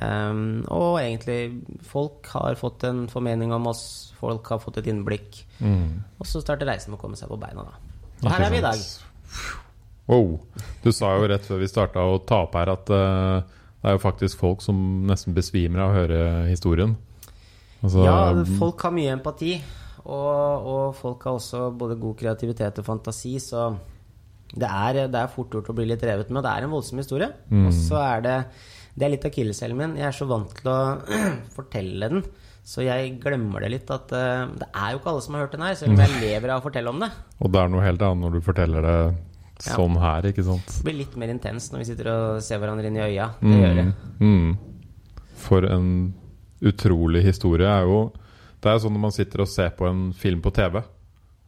Um, 0.01 0.63
og 0.71 1.01
egentlig, 1.01 1.61
folk 1.83 2.27
har 2.31 2.55
fått 2.55 2.85
en 2.85 3.09
formening 3.11 3.53
om 3.53 3.67
oss. 3.67 4.13
Folk 4.21 4.47
har 4.49 4.61
fått 4.63 4.79
et 4.79 4.87
innblikk. 4.87 5.43
Mm. 5.61 6.05
Og 6.21 6.27
så 6.31 6.41
starter 6.41 6.67
reisen 6.71 6.93
med 6.93 7.01
å 7.01 7.03
komme 7.03 7.19
seg 7.19 7.29
på 7.29 7.37
beina, 7.43 7.65
da. 7.67 7.75
Og 8.23 8.31
her 8.31 8.47
er 8.47 8.51
vi 8.55 8.61
i 8.61 8.65
dag. 8.65 8.79
Wow. 10.07 10.39
Du 10.85 10.93
sa 10.93 11.13
jo 11.19 11.27
rett 11.31 11.45
før 11.47 11.59
vi 11.63 11.69
starta 11.71 12.03
å 12.07 12.21
ta 12.27 12.41
opp 12.47 12.55
her 12.59 12.71
at 12.73 12.91
uh, 12.91 13.43
det 13.83 13.91
er 13.91 13.97
jo 13.99 14.03
faktisk 14.03 14.39
folk 14.41 14.63
som 14.65 14.79
nesten 15.11 15.35
besvimer 15.37 15.83
av 15.85 15.91
å 15.93 15.99
høre 15.99 16.23
historien. 16.49 16.97
Altså, 17.83 18.03
Ja, 18.05 18.17
folk 18.61 18.81
har 18.87 18.93
mye 18.95 19.13
empati. 19.19 19.59
Og, 20.05 20.67
og 20.73 20.85
folk 20.97 21.25
har 21.27 21.39
også 21.39 21.71
både 21.77 21.99
god 22.01 22.19
kreativitet 22.21 22.81
og 22.81 22.87
fantasi, 22.87 23.37
så 23.43 23.71
det 24.51 24.67
er, 24.67 25.07
det 25.13 25.19
er 25.21 25.31
fort 25.31 25.53
gjort 25.55 25.71
å 25.71 25.77
bli 25.77 25.87
litt 25.87 26.03
revet 26.07 26.31
med. 26.31 26.41
Og 26.41 26.47
det 26.47 26.53
er 26.53 26.67
en 26.67 26.75
voldsom 26.75 27.01
historie. 27.03 27.31
Og 27.55 27.73
så 27.77 28.01
er 28.03 28.23
det 28.25 28.37
Det 28.99 29.07
er 29.07 29.13
litt 29.13 29.25
av 29.25 29.31
akilleshælen 29.31 29.79
min. 29.79 29.99
Jeg 30.01 30.09
er 30.09 30.17
så 30.17 30.27
vant 30.27 30.55
til 30.57 30.71
å 30.73 30.79
fortelle 31.57 32.09
den. 32.11 32.25
Så 32.67 32.85
jeg 32.85 33.15
glemmer 33.23 33.63
det 33.65 33.71
litt 33.73 33.91
at 33.95 34.13
uh, 34.13 34.51
det 34.59 34.69
er 34.69 34.93
jo 34.93 35.01
ikke 35.01 35.13
alle 35.13 35.23
som 35.25 35.37
har 35.37 35.47
hørt 35.47 35.55
den 35.57 35.65
her, 35.65 35.77
selv 35.79 35.95
om 35.95 36.03
jeg 36.03 36.21
lever 36.21 36.53
av 36.53 36.61
å 36.61 36.65
fortelle 36.67 36.93
om 36.93 37.01
det. 37.03 37.09
Og 37.41 37.53
det 37.55 37.61
er 37.63 37.73
noe 37.73 37.85
helt 37.87 38.03
annet 38.05 38.25
når 38.27 38.37
du 38.37 38.45
forteller 38.45 38.87
det 38.87 38.99
sånn 39.65 39.97
her, 40.01 40.29
ikke 40.31 40.45
sant? 40.45 40.75
Det 40.77 40.85
blir 40.87 40.99
litt 41.03 41.17
mer 41.21 41.33
intenst 41.33 41.73
når 41.73 41.83
vi 41.83 41.89
sitter 41.91 42.11
og 42.13 42.43
ser 42.45 42.61
hverandre 42.61 42.91
inn 42.91 42.99
i 42.99 43.05
øya. 43.05 43.31
Det 43.41 43.57
gjør 43.57 43.79
det. 43.81 43.87
Mm. 44.21 44.51
For 45.41 45.67
en 45.69 45.89
utrolig 46.71 47.25
historie 47.25 47.69
er 47.71 47.89
jo 47.89 48.01
Det 48.61 48.71
er 48.71 48.81
sånn 48.83 48.93
når 48.97 49.05
man 49.07 49.15
sitter 49.17 49.45
og 49.45 49.49
ser 49.49 49.71
på 49.77 49.87
en 49.89 50.11
film 50.17 50.43
på 50.45 50.53
TV, 50.53 50.83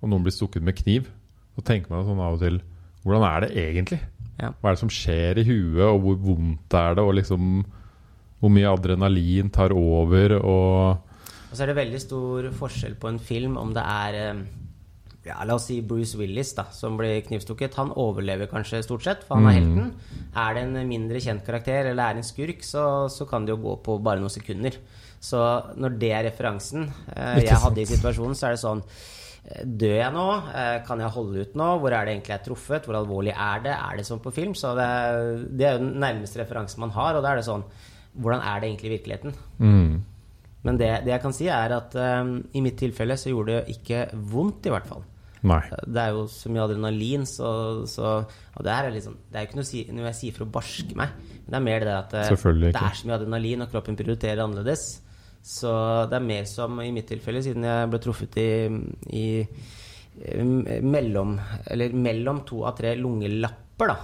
og 0.02 0.10
noen 0.10 0.24
blir 0.24 0.34
stukket 0.34 0.64
med 0.64 0.78
kniv, 0.78 1.10
så 1.52 1.64
tenker 1.66 1.92
man 1.92 2.06
sånn 2.08 2.22
av 2.22 2.38
og 2.38 2.44
til 2.44 2.62
Hvordan 3.02 3.24
er 3.26 3.42
det 3.42 3.48
egentlig? 3.58 3.98
Hva 4.38 4.70
er 4.70 4.76
det 4.76 4.80
som 4.80 4.90
skjer 4.92 5.40
i 5.42 5.46
huet, 5.46 5.84
og 5.88 6.00
hvor 6.04 6.18
vondt 6.22 6.74
er 6.78 6.96
det, 6.96 7.04
og 7.04 7.16
liksom 7.18 7.64
Hvor 8.40 8.50
mye 8.50 8.70
adrenalin 8.70 9.50
tar 9.54 9.74
over, 9.74 10.36
og 10.38 10.98
Og 11.50 11.54
så 11.54 11.64
er 11.64 11.72
det 11.72 11.80
veldig 11.82 12.00
stor 12.00 12.48
forskjell 12.56 12.94
på 12.96 13.10
en 13.10 13.18
film 13.20 13.58
om 13.60 13.74
det 13.76 13.82
er 13.84 14.18
eh, 14.22 14.44
ja, 15.26 15.42
La 15.46 15.54
oss 15.54 15.68
si 15.68 15.80
Bruce 15.86 16.16
Willis, 16.18 16.54
da, 16.56 16.64
som 16.74 16.96
blir 16.98 17.20
knivstukket. 17.26 17.76
Han 17.78 17.92
overlever 17.94 18.48
kanskje 18.50 18.80
stort 18.82 19.04
sett, 19.04 19.26
for 19.26 19.38
han 19.38 19.50
er 19.50 19.58
helten. 19.60 19.92
Er 20.34 20.56
det 20.56 20.64
en 20.64 20.88
mindre 20.88 21.20
kjent 21.22 21.44
karakter, 21.46 21.92
eller 21.92 22.02
er 22.02 22.16
det 22.16 22.24
en 22.24 22.30
skurk, 22.30 22.64
så, 22.66 22.86
så 23.12 23.28
kan 23.30 23.46
det 23.46 23.54
jo 23.54 23.60
gå 23.62 23.76
på 23.84 23.98
bare 24.02 24.22
noen 24.22 24.32
sekunder. 24.32 24.80
Så 25.22 25.40
når 25.78 25.98
det 26.02 26.12
er 26.12 26.26
referansen 26.26 26.88
eh, 27.14 27.42
jeg 27.44 27.58
hadde 27.62 27.82
i 27.82 27.88
situasjonen, 27.88 28.34
så 28.38 28.48
er 28.48 28.56
det 28.56 28.62
sånn 28.64 28.86
Dør 29.42 29.96
jeg 29.98 30.14
nå? 30.14 30.26
Eh, 30.54 30.76
kan 30.86 31.00
jeg 31.02 31.14
holde 31.16 31.42
ut 31.42 31.56
nå? 31.58 31.68
Hvor 31.82 31.94
er 31.94 32.06
det 32.06 32.12
egentlig 32.14 32.30
jeg 32.30 32.40
er 32.40 32.44
truffet? 32.46 32.84
Hvor 32.86 32.98
alvorlig 33.00 33.32
er 33.34 33.64
det? 33.64 33.72
Er 33.74 33.98
det 33.98 34.04
sånn 34.06 34.22
på 34.22 34.30
film? 34.34 34.54
Så 34.58 34.70
det, 34.78 34.86
det 35.58 35.66
er 35.66 35.74
jo 35.74 35.82
den 35.82 35.96
nærmeste 36.02 36.38
referansen 36.38 36.82
man 36.84 36.94
har, 36.94 37.18
og 37.18 37.24
da 37.24 37.32
er 37.32 37.40
det 37.40 37.48
sånn 37.48 37.66
Hvordan 38.12 38.42
er 38.44 38.60
det 38.60 38.68
egentlig 38.68 38.90
i 38.90 38.92
virkeligheten? 38.92 39.34
Mm. 39.58 39.92
Men 40.62 40.78
det, 40.78 40.90
det 41.06 41.14
jeg 41.14 41.22
kan 41.24 41.34
si, 41.34 41.48
er 41.50 41.74
at 41.74 41.94
um, 41.96 42.36
i 42.54 42.62
mitt 42.62 42.76
tilfelle 42.78 43.16
så 43.18 43.32
gjorde 43.32 43.56
det 43.56 43.76
ikke 43.76 44.04
vondt, 44.30 44.68
i 44.68 44.74
hvert 44.74 44.86
fall. 44.86 45.02
Nei. 45.48 45.62
Det 45.90 45.98
er 45.98 46.12
jo 46.14 46.26
så 46.30 46.52
mye 46.52 46.66
adrenalin, 46.68 47.24
så, 47.26 47.48
så 47.90 48.10
Og 48.20 48.60
det 48.62 48.70
her 48.70 48.86
er 48.86 48.92
liksom 48.94 49.16
Det 49.26 49.40
er 49.40 49.42
jo 49.42 49.48
ikke 49.48 49.58
noe, 49.58 49.66
si, 49.66 49.80
noe 49.90 50.04
jeg 50.12 50.18
sier 50.20 50.36
for 50.36 50.44
å 50.44 50.52
barske 50.54 50.94
meg, 50.94 51.16
men 51.18 51.48
det 51.48 51.58
er 51.58 51.64
mer 51.66 51.86
det 51.88 51.96
at 51.96 52.14
eh, 52.14 52.28
det 52.30 52.70
er 52.70 52.94
så 53.00 53.08
mye 53.08 53.16
adrenalin, 53.18 53.64
og 53.64 53.72
kroppen 53.72 53.98
prioriterer 53.98 54.44
annerledes. 54.44 54.84
Så 55.42 55.72
det 56.10 56.18
er 56.18 56.24
mer 56.26 56.46
som 56.46 56.78
i 56.82 56.92
mitt 56.94 57.08
tilfelle, 57.10 57.42
siden 57.42 57.66
jeg 57.66 57.90
ble 57.90 58.00
truffet 58.02 58.38
i, 58.40 58.50
i 59.10 59.26
mellom, 60.86 61.34
eller 61.66 61.96
mellom 61.96 62.42
to 62.46 62.62
av 62.68 62.76
tre 62.78 62.94
lungelapper 62.98 63.90
da, 63.90 63.96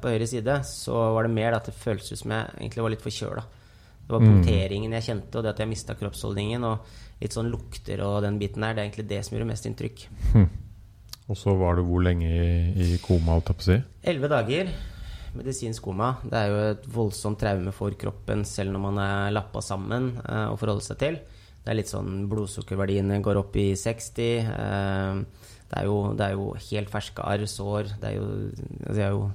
på 0.00 0.14
høyre 0.14 0.28
side, 0.30 0.60
så 0.64 0.96
var 1.16 1.26
det 1.26 1.34
mer 1.36 1.58
at 1.58 1.68
det 1.68 1.76
føltes 1.76 2.22
som 2.22 2.32
jeg 2.32 2.54
egentlig 2.56 2.86
var 2.86 2.94
litt 2.94 3.04
forkjøla. 3.04 3.44
Det 4.06 4.14
var 4.14 4.22
mm. 4.22 4.28
punkteringen 4.30 4.94
jeg 4.96 5.06
kjente, 5.08 5.34
og 5.36 5.44
det 5.44 5.52
at 5.52 5.60
jeg 5.64 5.72
mista 5.72 5.96
kroppsholdningen. 5.98 6.64
Og 6.64 7.02
litt 7.22 7.34
sånn 7.34 7.50
lukter 7.50 8.02
og 8.06 8.20
den 8.24 8.38
biten 8.40 8.64
der. 8.64 8.76
Det 8.76 8.82
er 8.82 8.88
egentlig 8.88 9.08
det 9.10 9.22
som 9.26 9.36
gjorde 9.36 9.48
mest 9.50 9.68
inntrykk. 9.68 10.04
Hm. 10.34 10.50
Og 11.26 11.38
så 11.40 11.56
var 11.58 11.78
du 11.78 11.82
hvor 11.88 12.04
lenge 12.06 12.28
i, 12.30 12.50
i 12.84 12.98
koma, 13.02 13.34
holdt 13.34 13.50
jeg 13.50 13.58
på 13.58 13.64
å 13.64 13.68
si? 13.72 13.78
Elleve 14.06 14.30
dager 14.30 14.70
medisinsk 15.36 15.84
koma. 15.86 16.14
Det 16.24 16.38
er 16.38 16.52
jo 16.52 16.60
et 16.72 16.86
voldsomt 16.92 17.38
traume 17.40 17.72
for 17.76 17.96
kroppen 17.98 18.44
selv 18.48 18.74
når 18.74 18.84
man 18.84 19.00
er 19.02 19.34
lappa 19.36 19.62
sammen 19.64 20.14
eh, 20.24 20.46
å 20.50 20.56
forholde 20.60 20.84
seg 20.86 21.00
til. 21.02 21.18
Det 21.66 21.72
er 21.72 21.80
litt 21.80 21.90
sånn 21.90 22.28
blodsukkerverdiene 22.30 23.18
går 23.24 23.40
opp 23.40 23.56
i 23.58 23.72
60. 23.78 24.48
Eh, 24.52 25.20
det, 25.66 25.80
er 25.80 25.88
jo, 25.88 25.98
det, 26.14 26.28
er 26.28 26.36
jo, 26.38 26.52
helt 26.70 26.92
ferske 26.92 27.24
arr, 27.26 27.46
sår. 27.50 27.96
Det 28.00 28.12
er 28.12 28.18
jo, 28.20 28.28
det 28.86 29.02
er 29.02 29.14
jo 29.14 29.26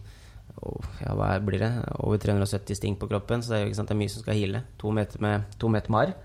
ja, 1.01 1.13
hva 1.17 1.31
blir 1.43 1.61
det? 1.63 1.71
Over 1.99 2.21
370 2.21 2.77
sting 2.77 2.97
på 2.99 3.09
kroppen, 3.11 3.43
så 3.43 3.53
det 3.53 3.59
er 3.59 3.65
jo 3.67 3.77
sant, 3.77 3.89
det 3.89 3.97
er 3.97 4.01
mye 4.03 4.13
som 4.13 4.23
skal 4.23 4.37
hile. 4.37 4.63
To 4.81 4.93
meter 4.95 5.23
med, 5.23 5.47
to 5.59 5.71
meter 5.71 5.93
med 5.93 6.05
arr. 6.05 6.15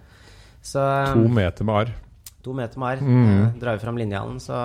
Så, 0.66 0.82
to 1.14 1.26
meter 1.30 1.66
med 1.66 1.80
arr. 1.82 1.92
To 2.46 2.54
meter 2.54 2.82
med 2.82 2.92
arr. 2.92 3.02
Mm. 3.02 3.26
Eh, 3.26 3.60
drar 3.62 3.78
vi 3.78 3.84
fram 3.84 3.98
linjalen, 3.98 4.38
så 4.42 4.56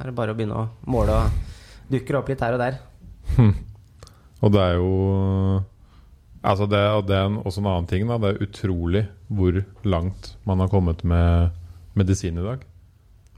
er 0.00 0.08
det 0.08 0.16
bare 0.16 0.32
å 0.32 0.38
begynne 0.38 0.64
å 0.64 0.68
måle 0.88 1.16
og 1.16 1.54
dukker 1.92 2.20
opp 2.20 2.32
litt 2.32 2.44
her 2.44 2.56
og 2.56 2.62
der. 2.62 2.80
Hm. 3.36 3.52
Og 4.46 4.54
det 4.54 4.62
er 4.62 4.78
jo 4.78 4.92
Altså 6.46 6.68
det, 6.70 6.78
og 6.94 7.06
det 7.08 7.16
er 7.18 7.36
også 7.42 7.58
en 7.58 7.66
annen 7.66 7.88
ting. 7.90 8.04
Da. 8.06 8.20
Det 8.22 8.28
er 8.30 8.44
utrolig 8.44 9.00
hvor 9.26 9.56
langt 9.82 10.36
man 10.46 10.60
har 10.62 10.70
kommet 10.70 11.02
med 11.02 11.50
medisin 11.98 12.38
i 12.38 12.44
dag. 12.44 12.60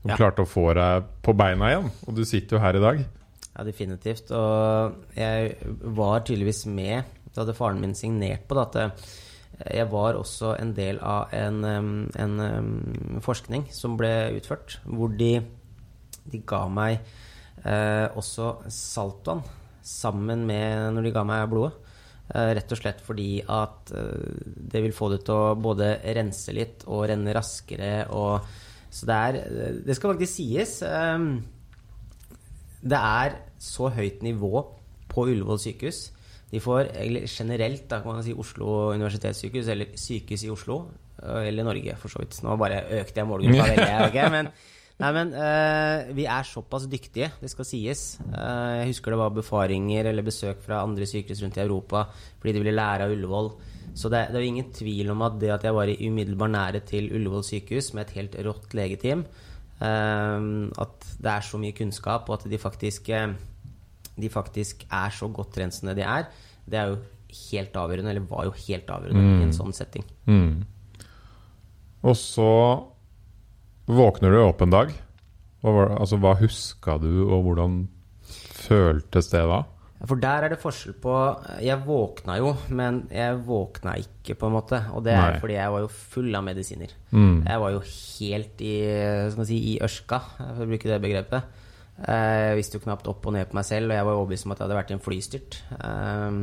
Du 0.02 0.10
ja. 0.10 0.18
klarte 0.18 0.44
å 0.44 0.48
få 0.48 0.66
deg 0.76 1.06
på 1.24 1.32
beina 1.32 1.70
igjen, 1.70 1.88
og 2.04 2.18
du 2.18 2.20
sitter 2.28 2.58
jo 2.58 2.60
her 2.60 2.76
i 2.76 2.82
dag. 2.82 3.00
Ja, 3.54 3.64
definitivt. 3.64 4.28
Og 4.36 5.16
jeg 5.16 5.54
var 5.96 6.20
tydeligvis 6.26 6.66
med 6.68 7.08
da 7.32 7.44
hadde 7.44 7.56
faren 7.56 7.80
min 7.80 7.96
signert 7.96 8.44
på 8.50 8.58
det. 8.58 8.66
At 8.66 9.72
jeg 9.72 9.88
var 9.88 10.18
også 10.18 10.52
en 10.60 10.74
del 10.76 11.00
av 11.00 11.32
en, 11.32 11.64
en 12.12 13.22
forskning 13.24 13.70
som 13.72 13.96
ble 13.96 14.12
utført, 14.36 14.80
hvor 14.84 15.16
de, 15.16 15.38
de 16.28 16.42
ga 16.44 16.66
meg 16.68 16.98
eh, 17.64 18.06
også 18.18 18.52
saltvann 18.74 19.42
sammen 19.88 20.45
med 20.49 20.95
når 20.97 21.09
de 21.09 21.14
ga 21.14 21.25
meg 21.26 21.49
blodet. 21.52 21.88
Eh, 22.28 22.50
rett 22.59 22.73
og 22.75 22.76
slett 22.76 22.99
fordi 23.00 23.38
at 23.40 23.88
eh, 23.97 24.40
det 24.45 24.83
vil 24.85 24.92
få 24.92 25.09
det 25.14 25.23
til 25.25 25.33
å 25.33 25.54
både 25.57 25.95
rense 26.18 26.52
litt 26.52 26.85
og 26.85 27.07
renne 27.09 27.33
raskere. 27.33 27.92
Og, 28.12 28.45
så 28.92 29.09
det 29.09 29.16
er 29.16 29.38
Det 29.87 29.97
skal 29.97 30.12
faktisk 30.12 30.35
sies. 30.35 30.75
Eh, 30.85 31.25
det 32.85 33.00
er 33.00 33.40
så 33.59 33.88
høyt 33.97 34.23
nivå 34.23 34.52
på 35.09 35.25
Ullevål 35.33 35.61
sykehus. 35.62 36.04
De 36.52 36.61
får 36.64 36.92
generelt 37.28 37.88
da 37.88 38.02
kan 38.04 38.18
man 38.18 38.25
si 38.25 38.37
Oslo 38.37 38.92
universitetssykehus, 38.97 39.68
eller 39.73 39.97
sykehus 40.00 40.45
i 40.45 40.52
Oslo, 40.52 40.78
eller 41.21 41.66
Norge, 41.66 41.97
for 42.00 42.12
så 42.12 42.23
vidt. 42.23 42.38
Nå 42.45 42.54
bare 42.61 42.85
økte 43.00 43.21
jeg 43.21 43.28
målgruppa 43.28 43.66
veldig. 43.73 44.07
Okay? 44.07 44.30
Men 44.33 44.52
Nei, 44.98 45.10
men 45.14 45.30
uh, 45.30 46.10
vi 46.10 46.24
er 46.26 46.46
såpass 46.46 46.88
dyktige, 46.90 47.30
det 47.38 47.50
skal 47.52 47.66
sies. 47.68 48.00
Uh, 48.32 48.80
jeg 48.80 48.88
husker 48.90 49.14
det 49.14 49.20
var 49.20 49.34
befaringer 49.36 50.08
eller 50.10 50.26
besøk 50.26 50.64
fra 50.64 50.80
andre 50.82 51.06
sykehus 51.06 51.42
rundt 51.44 51.58
i 51.60 51.62
Europa 51.62 52.08
fordi 52.40 52.56
de 52.56 52.62
ville 52.64 52.74
lære 52.74 53.06
av 53.06 53.14
Ullevål. 53.14 53.52
Så 53.98 54.10
det, 54.10 54.24
det 54.32 54.40
er 54.40 54.48
ingen 54.48 54.72
tvil 54.74 55.12
om 55.14 55.22
at 55.26 55.38
det 55.38 55.52
at 55.54 55.68
jeg 55.68 55.76
var 55.76 55.90
i 55.90 55.98
umiddelbar 56.02 56.50
nære 56.50 56.82
til 56.86 57.12
Ullevål 57.14 57.46
sykehus 57.46 57.92
med 57.94 58.08
et 58.08 58.16
helt 58.18 58.34
rått 58.48 58.74
legeteam, 58.78 59.22
uh, 59.78 60.66
at 60.82 61.08
det 61.14 61.32
er 61.36 61.46
så 61.46 61.62
mye 61.62 61.78
kunnskap, 61.78 62.26
og 62.26 62.40
at 62.40 62.50
de 62.50 62.58
faktisk, 62.58 63.14
de 64.18 64.34
faktisk 64.34 64.82
er 64.90 65.14
så 65.14 65.30
godt 65.30 65.62
rensende 65.62 65.94
de 65.98 66.06
er, 66.06 66.26
det 66.66 66.82
er 66.82 66.90
jo 66.90 67.00
helt 67.52 67.76
avgjørende, 67.76 68.16
eller 68.16 68.26
var 68.26 68.50
jo 68.50 68.58
helt 68.66 68.90
avgjørende 68.90 69.22
mm. 69.22 69.30
i 69.30 69.42
en 69.46 69.50
mm. 69.52 69.58
sånn 69.62 69.74
setting. 69.76 70.06
Mm. 70.26 70.54
Og 72.02 72.16
så 72.18 72.52
Våkner 73.88 74.35
du 74.35 74.42
opp 74.42 74.61
en 74.61 74.73
dag? 74.73 74.92
Hva, 75.62 75.73
var, 75.73 75.97
altså, 75.97 76.18
hva 76.21 76.35
huska 76.38 76.99
du, 77.00 77.11
og 77.25 77.47
hvordan 77.47 77.80
føltes 78.68 79.30
det 79.33 79.42
da? 79.49 79.62
For 80.07 80.21
der 80.23 80.45
er 80.47 80.52
det 80.52 80.61
forskjell 80.62 80.95
på 81.02 81.12
Jeg 81.64 81.80
våkna 81.83 82.37
jo, 82.38 82.52
men 82.71 83.00
jeg 83.11 83.38
våkna 83.49 83.97
ikke, 83.99 84.37
på 84.38 84.47
en 84.47 84.54
måte. 84.54 84.78
Og 84.95 85.02
det 85.07 85.14
er 85.16 85.33
Nei. 85.35 85.40
fordi 85.42 85.57
jeg 85.57 85.73
var 85.75 85.83
jo 85.83 85.88
full 85.90 86.37
av 86.38 86.45
medisiner. 86.47 86.92
Mm. 87.11 87.40
Jeg 87.49 87.62
var 87.64 87.73
jo 87.75 87.80
helt 87.88 88.62
i, 88.62 88.75
si, 89.49 89.59
i 89.73 89.78
ørska, 89.83 90.21
for 90.38 90.62
å 90.62 90.68
bruke 90.68 90.92
det 90.92 91.00
begrepet. 91.02 91.64
Jeg 91.99 92.59
visste 92.61 92.78
jo 92.78 92.85
knapt 92.85 93.09
opp 93.11 93.25
og 93.26 93.35
ned 93.35 93.49
på 93.50 93.59
meg 93.59 93.66
selv, 93.66 93.90
og 93.90 93.99
jeg 93.99 94.07
var 94.07 94.18
overbevist 94.21 94.47
om 94.47 94.52
at 94.54 94.61
jeg 94.61 94.68
hadde 94.68 94.76
vært 94.78 94.92
i 94.92 94.95
en 94.95 95.02
flystyrt. 95.02 95.57
Um, 95.80 96.37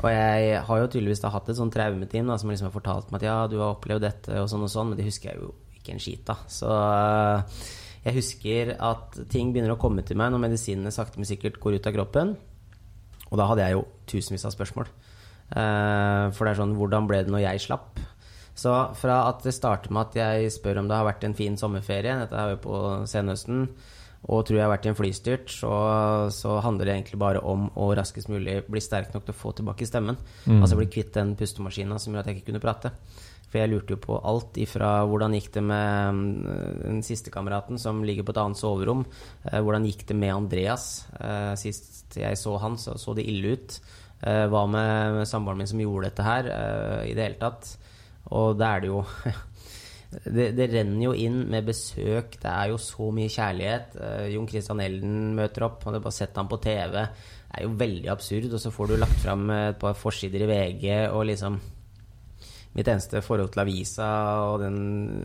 og 0.00 0.08
jeg 0.10 0.64
har 0.66 0.80
jo 0.80 0.88
tydeligvis 0.88 1.22
da 1.22 1.30
hatt 1.30 1.52
et 1.52 1.60
sånt 1.60 1.76
traumeteam 1.76 2.32
da, 2.32 2.40
som 2.40 2.50
liksom 2.50 2.72
har 2.72 2.74
fortalt 2.74 3.12
meg 3.12 3.22
at 3.22 3.28
ja, 3.28 3.36
du 3.52 3.60
har 3.60 3.76
opplevd 3.76 4.08
dette 4.08 4.40
og 4.40 4.50
sånn 4.50 4.66
og 4.66 4.72
sånn, 4.72 4.90
men 4.90 4.98
det 4.98 5.06
husker 5.06 5.30
jeg 5.30 5.44
jo 5.44 5.52
ikke 5.84 5.94
en 5.94 6.02
skit 6.02 6.32
av. 6.32 6.42
Så 6.50 6.72
eh, 6.72 7.62
jeg 8.08 8.18
husker 8.18 8.74
at 8.74 9.20
ting 9.32 9.52
begynner 9.52 9.76
å 9.76 9.80
komme 9.80 10.04
til 10.04 10.18
meg 10.20 10.32
når 10.32 10.46
medisinene 10.48 10.92
sakte, 10.94 11.20
men 11.20 11.28
sikkert 11.28 11.60
går 11.62 11.78
ut 11.78 11.88
av 11.88 11.96
kroppen. 11.96 12.34
Og 13.30 13.40
da 13.40 13.48
hadde 13.50 13.64
jeg 13.66 13.76
jo 13.76 13.86
tusenvis 14.10 14.48
av 14.48 14.56
spørsmål. 14.56 14.90
Eh, 15.54 16.26
for 16.34 16.44
det 16.44 16.54
er 16.54 16.60
sånn 16.62 16.76
Hvordan 16.78 17.08
ble 17.08 17.22
det 17.24 17.32
når 17.32 17.44
jeg 17.44 17.66
slapp? 17.68 18.00
Så 18.54 18.70
fra 18.96 19.24
at 19.28 19.42
det 19.42 19.54
starter 19.56 19.92
med 19.92 20.08
at 20.08 20.16
jeg 20.18 20.52
spør 20.54 20.80
om 20.80 20.88
det 20.88 20.96
har 20.96 21.06
vært 21.08 21.26
en 21.26 21.34
fin 21.36 21.56
sommerferie, 21.58 22.14
dette 22.20 22.38
er 22.38 22.54
jo 22.54 22.60
på 22.62 22.80
senhøsten, 23.10 23.66
og 24.24 24.44
tror 24.46 24.56
jeg 24.56 24.64
har 24.64 24.72
vært 24.72 24.86
i 24.86 24.90
en 24.92 24.96
flystyrt, 24.96 25.50
så, 25.52 25.72
så, 26.32 26.54
handler 26.64 26.88
det 26.88 26.94
egentlig 26.94 27.18
bare 27.20 27.42
om 27.44 27.66
å 27.76 27.90
raskest 27.98 28.30
mulig 28.32 28.60
bli 28.70 28.80
sterk 28.80 29.10
nok 29.12 29.26
til 29.26 29.34
å 29.34 29.40
få 29.40 29.52
tilbake 29.58 29.88
stemmen. 29.88 30.16
Mm. 30.46 30.62
Altså 30.62 30.78
bli 30.78 30.86
kvitt 30.88 31.12
den 31.16 31.34
pustemaskina 31.36 31.98
som 32.00 32.14
gjør 32.14 32.22
at 32.22 32.30
jeg 32.30 32.40
ikke 32.40 32.52
kunne 32.52 32.62
prate. 32.62 32.94
For 33.54 33.62
jeg 33.62 33.70
lurte 33.70 33.94
jo 33.94 34.00
på 34.02 34.16
alt 34.26 34.56
ifra 34.58 35.04
hvordan 35.06 35.36
gikk 35.36 35.52
det 35.54 35.60
med 35.62 36.16
mm, 36.18 36.78
den 36.80 37.02
siste 37.06 37.30
kameraten 37.30 37.78
som 37.78 38.00
ligger 38.02 38.26
på 38.26 38.32
et 38.34 38.40
annet 38.42 38.58
soverom. 38.58 39.04
Eh, 39.46 39.60
hvordan 39.62 39.84
gikk 39.86 40.00
det 40.08 40.16
med 40.18 40.32
Andreas? 40.34 40.86
Eh, 41.22 41.52
sist 41.60 42.16
jeg 42.18 42.34
så 42.40 42.56
han, 42.58 42.74
så 42.82 42.96
så 42.98 43.14
det 43.14 43.28
ille 43.30 43.52
ut. 43.54 43.76
Eh, 44.26 44.48
hva 44.50 44.64
med 44.66 45.20
samboeren 45.30 45.62
min 45.62 45.70
som 45.70 45.82
gjorde 45.84 46.08
dette 46.08 46.26
her, 46.26 46.48
i 47.06 47.12
det 47.14 47.28
hele 47.28 47.38
tatt? 47.44 47.70
Og 48.34 48.58
da 48.58 48.72
er 48.74 48.82
det 48.82 48.90
jo 48.90 49.04
det, 50.34 50.48
det, 50.58 50.66
renner 50.74 51.04
jo 51.04 51.14
inn 51.14 51.44
med 51.54 51.70
besøk. 51.70 52.34
Det 52.42 52.50
er 52.50 52.72
jo 52.72 52.80
så 52.82 53.12
mye 53.14 53.30
kjærlighet. 53.30 53.94
Jon 54.34 54.50
Christian 54.50 54.82
Elden 54.82 55.30
møter 55.38 55.68
opp. 55.68 55.86
Hadde 55.86 56.02
bare 56.02 56.18
sett 56.18 56.42
ham 56.42 56.50
på 56.50 56.58
TV. 56.66 56.98
Det 56.98 57.54
er 57.54 57.68
jo 57.68 57.78
veldig 57.86 58.10
absurd. 58.18 58.50
Og 58.50 58.66
så 58.66 58.74
får 58.74 58.90
du 58.90 58.98
lagt 58.98 59.22
fram 59.22 59.46
et 59.60 59.78
par 59.78 59.94
forsider 59.94 60.42
i 60.42 60.50
VG 60.50 60.90
og 61.12 61.28
liksom 61.30 61.62
mitt 62.74 62.90
eneste 62.90 63.22
forhold 63.22 63.52
til 63.54 63.62
avisa 63.62 64.10
og 64.50 64.60
den, 64.64 64.78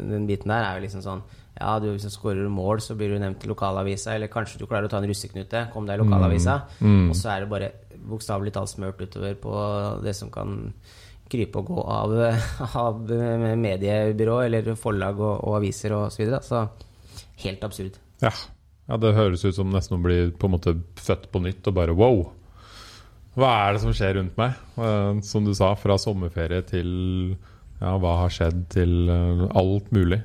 den, 0.09 0.27
biten 0.29 0.51
der 0.53 0.65
er 0.65 0.77
jo 0.77 0.85
liksom 0.85 1.03
sånn 1.05 1.23
Ja, 1.59 1.73
du, 1.81 1.89
hvis 1.91 2.05
du 2.07 2.13
skårer 2.13 2.47
mål, 2.47 2.79
så 2.79 2.95
blir 2.95 3.11
du 3.11 3.19
nevnt 3.19 3.43
i 3.43 3.49
lokalavisa, 3.49 4.13
eller 4.15 4.31
kanskje 4.31 4.61
du 4.61 4.67
klarer 4.69 4.87
å 4.87 4.91
ta 4.91 5.01
en 5.01 5.09
russeknute, 5.09 5.65
kom 5.73 5.89
deg 5.89 5.97
i 5.97 6.03
lokalavisa. 6.05 6.53
Mm. 6.79 6.93
Mm. 6.93 7.09
Og 7.11 7.17
så 7.19 7.33
er 7.33 7.43
det 7.43 7.49
bare 7.51 7.71
bokstavelig 7.99 8.53
talt 8.55 8.71
smørt 8.71 9.01
utover 9.01 9.35
på 9.41 9.55
det 10.05 10.13
som 10.15 10.31
kan 10.31 10.61
krype 11.29 11.59
og 11.59 11.73
gå 11.73 11.83
av, 11.83 12.15
av 12.85 13.01
mediebyrå 13.59 14.39
eller 14.45 14.71
forlag 14.79 15.19
og, 15.19 15.33
og 15.49 15.59
aviser 15.59 15.97
og 15.97 16.07
så 16.15 16.23
videre. 16.23 16.39
Så 16.45 16.63
helt 17.43 17.67
absurd. 17.67 17.99
Ja. 18.23 18.31
ja, 18.87 18.97
det 19.03 19.15
høres 19.17 19.45
ut 19.45 19.57
som 19.57 19.71
nesten 19.73 19.99
å 19.99 20.03
bli 20.03 20.21
på 20.31 20.47
en 20.49 20.55
måte 20.55 20.75
født 20.99 21.29
på 21.33 21.43
nytt 21.43 21.67
og 21.67 21.75
bare 21.75 21.95
wow. 21.97 22.23
Hva 23.37 23.51
er 23.67 23.75
det 23.75 23.83
som 23.83 23.93
skjer 23.95 24.17
rundt 24.17 24.37
meg? 24.39 24.57
Eh, 24.79 25.21
som 25.25 25.45
du 25.45 25.53
sa, 25.57 25.73
fra 25.79 25.97
sommerferie 26.01 26.63
til 26.67 26.91
ja, 27.79 27.93
hva 28.01 28.15
har 28.23 28.33
skjedd, 28.33 28.65
til 28.73 29.11
eh, 29.13 29.45
alt 29.59 29.91
mulig. 29.95 30.21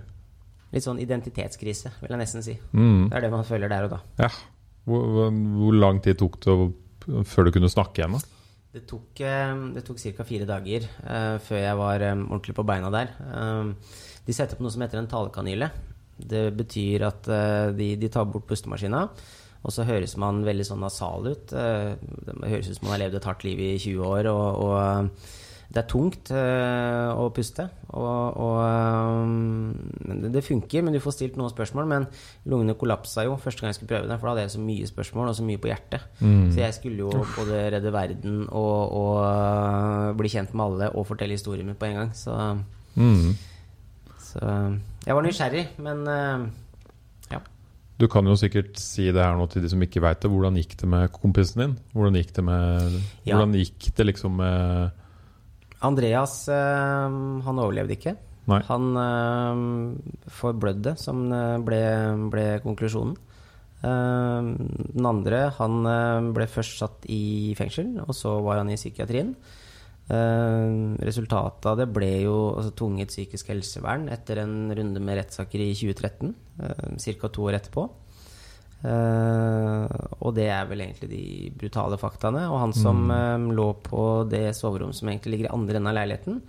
Litt 0.75 0.87
sånn 0.87 1.02
identitetskrise, 1.02 1.92
vil 2.00 2.14
jeg 2.14 2.23
nesten 2.23 2.44
si. 2.44 2.56
Mm. 2.73 3.11
Det 3.11 3.18
er 3.18 3.26
det 3.26 3.34
man 3.34 3.46
føler 3.46 3.70
der 3.70 3.87
og 3.87 3.94
da. 3.94 4.00
Ja. 4.25 4.30
Hvor, 4.84 5.30
hvor 5.30 5.76
lang 5.76 6.00
tid 6.04 6.18
tok 6.20 6.40
det 6.44 6.56
før 7.28 7.46
du 7.46 7.54
kunne 7.54 7.70
snakke 7.73 8.02
igjen? 8.02 8.16
da? 8.18 8.34
Det 8.75 8.82
tok, 8.90 9.20
eh, 9.23 9.54
det 9.76 9.84
tok 9.87 10.00
ca. 10.02 10.26
fire 10.26 10.49
dager 10.49 10.88
uh, 11.06 11.37
før 11.38 11.61
jeg 11.61 11.78
var 11.78 12.02
um, 12.11 12.25
ordentlig 12.32 12.56
på 12.58 12.66
beina 12.66 12.90
der. 12.90 13.12
Uh, 13.23 13.70
de 14.26 14.34
setter 14.34 14.58
på 14.58 14.66
noe 14.66 14.75
som 14.75 14.82
heter 14.82 14.99
en 14.99 15.11
talekanyle. 15.11 15.68
Det 16.18 16.49
betyr 16.58 17.04
at 17.06 17.30
uh, 17.30 17.70
de, 17.76 17.92
de 18.00 18.11
tar 18.11 18.26
bort 18.26 18.49
pustemaskina. 18.50 19.04
Og 19.64 19.73
så 19.73 19.87
høres 19.88 20.16
man 20.21 20.42
veldig 20.44 20.66
sånn 20.68 20.83
nasal 20.85 21.25
ut. 21.33 21.52
Eh, 21.56 21.94
Det 22.26 22.37
høres 22.52 22.68
ut 22.68 22.76
som 22.76 22.85
man 22.90 22.99
har 22.99 23.06
levd 23.06 23.16
et 23.23 23.25
hardt 23.30 23.44
liv 23.49 23.59
i 23.64 23.73
20 23.80 24.04
år. 24.04 24.28
Og, 24.28 24.61
og 24.66 24.75
eh, 24.83 25.30
det 25.75 25.80
er 25.80 25.87
tungt 25.90 26.30
eh, 26.30 27.09
å 27.18 27.30
puste. 27.35 27.64
Og, 27.97 28.37
og 28.44 30.28
det, 30.35 30.42
funker, 30.44 30.85
men 30.85 30.92
du 30.94 31.00
får 31.02 31.14
stilt 31.16 31.38
noen 31.40 31.50
spørsmål. 31.50 31.88
Men 31.90 32.04
lungene 32.50 32.76
kollapsa 32.78 33.25
jo 33.26 33.38
første 33.40 33.64
gang 33.64 33.73
jeg 33.73 33.78
skulle 33.80 33.92
prøve 33.94 34.11
det, 34.11 34.18
for 34.21 34.28
da 34.28 34.35
hadde 34.35 34.44
jeg 34.44 34.52
så 34.54 34.62
mye 34.66 34.90
spørsmål 34.92 35.30
og 35.33 35.38
så 35.40 35.47
mye 35.49 35.62
på 35.64 35.71
hjertet. 35.73 36.04
Så 36.21 36.61
jeg 36.61 36.76
skulle 36.76 37.06
jo 37.06 37.25
både 37.38 37.62
redde 37.75 37.92
verden 37.97 38.37
og, 38.50 38.94
og 39.00 40.21
bli 40.21 40.28
kjent 40.37 40.52
med 40.54 40.66
alle 40.68 40.90
og 40.92 41.09
fortelle 41.09 41.35
historien 41.38 41.66
min 41.73 41.80
på 41.80 41.88
en 41.90 41.99
gang. 42.02 42.12
Så, 42.18 42.37
Mm. 42.94 43.33
så 44.23 44.40
jeg 45.06 45.14
var 45.16 45.25
nysgjerrig, 45.26 45.64
men. 45.83 46.04
Du 48.04 48.11
kan 48.12 48.28
jo 48.28 48.37
sikkert 48.37 48.76
si 48.76 49.08
det 49.08 49.23
her 49.25 49.38
nå 49.38 49.46
til 49.49 49.64
de 49.64 49.70
som 49.73 49.80
ikke 49.80 50.02
veit 50.04 50.20
det. 50.20 50.28
Hvordan 50.28 50.61
gikk 50.61 50.76
det 50.82 50.90
med 50.92 51.08
kompisen 51.14 51.62
din? 51.62 51.75
Hvordan 51.96 52.20
gikk 52.20 52.34
det 52.37 52.44
med 52.44 53.00
Ja. 53.25 53.38
Hvordan 53.38 53.56
gikk 53.56 53.88
det 53.96 54.08
liksom 54.11 54.37
med 54.42 55.00
Andreas 55.84 56.42
eh, 56.52 57.16
han 57.49 57.61
overlevde 57.61 57.96
ikke. 57.96 58.14
Nei. 58.49 58.61
Han 58.68 58.90
uh, 58.96 60.28
forblødde, 60.28 60.99
som 61.00 61.25
eh, 61.32 61.56
ble, 61.64 61.80
ble 62.32 62.44
konklusjonen. 62.64 63.16
Eh, 63.84 64.49
den 64.94 65.08
andre 65.08 65.46
han 65.58 65.88
eh, 65.88 66.30
ble 66.37 66.46
først 66.49 66.80
satt 66.80 67.08
i 67.12 67.54
fengsel, 67.58 67.94
og 68.04 68.12
så 68.16 68.37
var 68.44 68.62
han 68.62 68.73
i 68.73 68.78
psykiatrien. 68.80 69.34
Eh, 70.04 70.73
resultatet 71.00 71.66
av 71.70 71.78
det 71.80 71.87
ble 71.88 72.11
jo 72.26 72.37
altså, 72.58 72.75
tvunget 72.76 73.12
psykisk 73.12 73.54
helsevern 73.54 74.11
etter 74.12 74.42
en 74.42 74.68
runde 74.76 75.00
med 75.00 75.16
rettssaker 75.23 75.62
i 75.64 75.70
2013, 75.73 76.34
eh, 76.61 77.14
ca. 77.20 77.28
to 77.28 77.46
år 77.49 77.58
etterpå. 77.61 77.87
Eh, 78.84 79.94
og 80.20 80.34
det 80.37 80.50
er 80.52 80.68
vel 80.68 80.84
egentlig 80.84 81.08
de 81.08 81.25
brutale 81.56 81.96
faktaene. 82.00 82.44
Og 82.50 82.61
han 82.66 82.76
som 82.76 83.08
eh, 83.14 83.49
lå 83.56 83.70
på 83.87 84.04
det 84.28 84.50
soverommet 84.58 84.99
som 84.99 85.08
egentlig 85.08 85.37
ligger 85.38 85.50
i 85.50 85.56
andre 85.56 85.80
enden 85.80 85.92
av 85.94 85.99
leiligheten, 86.02 86.44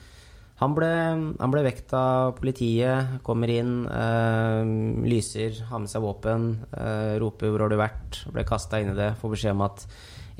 han 0.55 0.71
ble, 0.71 0.89
han 1.35 1.51
ble 1.51 1.65
vekt 1.65 1.91
av 1.99 2.29
politiet, 2.37 3.17
kommer 3.27 3.51
inn, 3.51 3.73
eh, 3.91 4.61
lyser, 5.03 5.57
har 5.67 5.81
med 5.83 5.91
seg 5.91 6.03
våpen, 6.03 6.45
eh, 6.71 7.19
roper 7.19 7.51
'hvor 7.51 7.65
har 7.65 7.69
du 7.69 7.75
vært', 7.75 8.31
ble 8.31 8.45
kasta 8.47 8.79
inn 8.79 8.91
i 8.91 8.95
det, 8.95 9.17
får 9.19 9.31
beskjed 9.35 9.51
om 9.51 9.65
at 9.67 9.85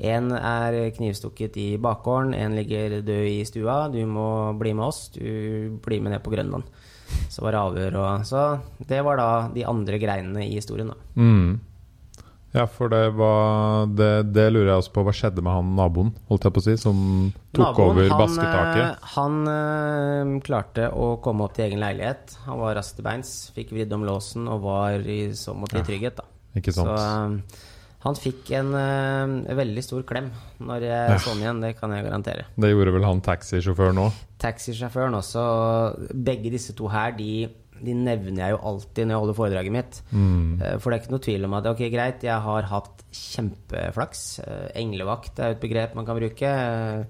én 0.00 0.28
er 0.36 0.90
knivstukket 0.96 1.56
i 1.56 1.68
bakgården, 1.80 2.34
én 2.36 2.56
ligger 2.58 2.98
død 3.06 3.28
i 3.30 3.44
stua, 3.48 3.86
du 3.92 4.02
må 4.06 4.52
bli 4.58 4.74
med 4.76 4.84
oss, 4.90 5.08
du 5.14 5.78
blir 5.84 6.02
med 6.04 6.12
ned 6.12 6.22
på 6.24 6.34
Grønland. 6.34 6.66
Så 7.30 7.42
var 7.44 7.54
det 7.54 7.60
avhør 7.62 7.96
og 8.02 8.26
Så 8.26 8.42
det 8.88 8.98
var 9.06 9.16
da 9.16 9.30
de 9.54 9.62
andre 9.64 9.98
greinene 10.02 10.44
i 10.44 10.56
historien, 10.58 10.88
da. 10.92 10.96
mm. 11.14 11.60
Ja, 12.56 12.64
for 12.66 12.88
det 12.88 13.10
var 13.18 13.84
det, 13.92 14.32
det 14.32 14.46
lurer 14.48 14.70
jeg 14.70 14.80
også 14.80 14.92
på. 14.94 15.02
Hva 15.04 15.12
skjedde 15.12 15.42
med 15.44 15.52
han 15.52 15.74
naboen, 15.76 16.14
holdt 16.30 16.46
jeg 16.46 16.54
på 16.56 16.62
å 16.62 16.64
si, 16.64 16.76
som 16.80 17.02
tok 17.52 17.60
Naboen, 17.66 17.90
over 17.90 18.08
han, 18.08 18.20
basketaket? 18.22 18.86
eh, 18.86 19.10
Han 19.12 19.34
øh, 19.52 20.30
klarte 20.46 20.86
å 20.88 21.10
komme 21.20 21.44
opp 21.44 21.52
til 21.58 21.66
egen 21.66 21.82
leilighet. 21.84 22.32
Han 22.46 22.62
var 22.62 22.78
rask 22.78 22.96
til 22.96 23.04
beins, 23.04 23.34
fikk 23.56 23.74
vridd 23.76 23.92
om 23.92 24.06
låsen 24.08 24.48
og 24.48 24.64
var 24.64 25.04
i 25.04 25.18
så 25.36 25.52
måte 25.58 25.82
i 25.82 25.84
trygghet. 25.84 26.16
da 26.22 26.56
Ikke 26.56 26.72
sant? 26.72 26.88
Så 26.88 26.96
eh, 26.96 27.66
han 28.06 28.16
fikk 28.18 28.50
en 28.56 28.72
uh, 28.76 29.54
veldig 29.58 29.82
stor 29.84 30.04
klem 30.08 30.30
når 30.62 30.86
jeg 30.86 31.20
så 31.24 31.32
ham 31.34 31.42
igjen, 31.44 31.60
det 31.64 31.72
kan 31.78 31.92
jeg 31.92 32.06
garantere. 32.06 32.46
Det 32.56 32.70
gjorde 32.72 32.94
vel 32.96 33.06
han 33.08 33.20
taxisjåføren 33.26 34.00
òg? 34.06 34.18
Taxisjåføren 34.42 35.16
også. 35.18 35.44
Begge 36.14 36.52
disse 36.54 36.74
to 36.78 36.88
her, 36.92 37.12
de, 37.18 37.48
de 37.82 37.94
nevner 37.98 38.42
jeg 38.46 38.54
jo 38.54 38.60
alltid 38.70 39.08
når 39.08 39.16
jeg 39.16 39.22
holder 39.24 39.38
foredraget 39.40 39.74
mitt. 39.74 39.98
Mm. 40.12 40.60
For 40.80 40.88
det 40.88 40.96
er 40.96 41.02
ikke 41.04 41.14
noe 41.16 41.24
tvil 41.26 41.48
om 41.48 41.56
at 41.58 41.68
ok, 41.72 41.82
greit, 41.92 42.24
jeg 42.28 42.44
har 42.46 42.68
hatt 42.70 43.04
kjempeflaks. 43.16 44.22
Eh, 44.44 44.68
Englevakt 44.82 45.38
er 45.40 45.52
jo 45.52 45.56
et 45.58 45.64
begrep 45.66 45.96
man 45.98 46.06
kan 46.08 46.18
bruke. 46.18 46.52
eh, 46.52 47.04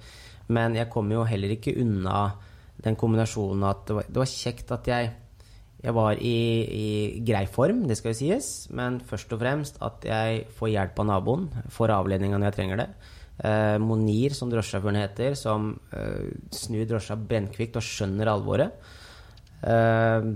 Men 0.48 0.74
jeg 0.78 0.90
kommer 0.92 1.20
jo 1.20 1.24
heller 1.26 1.50
ikke 1.56 1.74
unna 1.82 2.32
den 2.84 2.94
kombinasjonen 2.98 3.64
at 3.66 3.86
det 3.88 3.94
var, 3.96 4.04
det 4.08 4.20
var 4.20 4.28
kjekt 4.30 4.70
at 4.76 4.86
jeg 4.90 5.12
jeg 5.84 5.92
var 5.94 6.18
i, 6.24 6.38
i 6.72 6.86
grei 7.26 7.44
form, 7.50 7.84
det 7.86 7.98
skal 7.98 8.14
jo 8.14 8.20
sies, 8.22 8.50
men 8.74 8.98
først 9.04 9.32
og 9.36 9.42
fremst 9.42 9.76
at 9.84 10.06
jeg 10.08 10.46
får 10.56 10.72
hjelp 10.72 11.02
av 11.02 11.08
naboen, 11.12 11.48
får 11.72 11.94
avledninga 11.98 12.40
når 12.40 12.50
jeg 12.50 12.58
trenger 12.58 12.82
det. 12.82 12.88
Eh, 13.44 13.76
Monir, 13.82 14.32
som 14.36 14.50
drosjesjåføren 14.52 15.02
heter, 15.02 15.36
som 15.36 15.74
eh, 15.92 16.30
snur 16.56 16.86
drosja 16.88 17.18
brennkvikt 17.20 17.76
og 17.76 17.84
skjønner 17.84 18.32
alvoret. 18.32 18.88
Eh, 19.66 20.26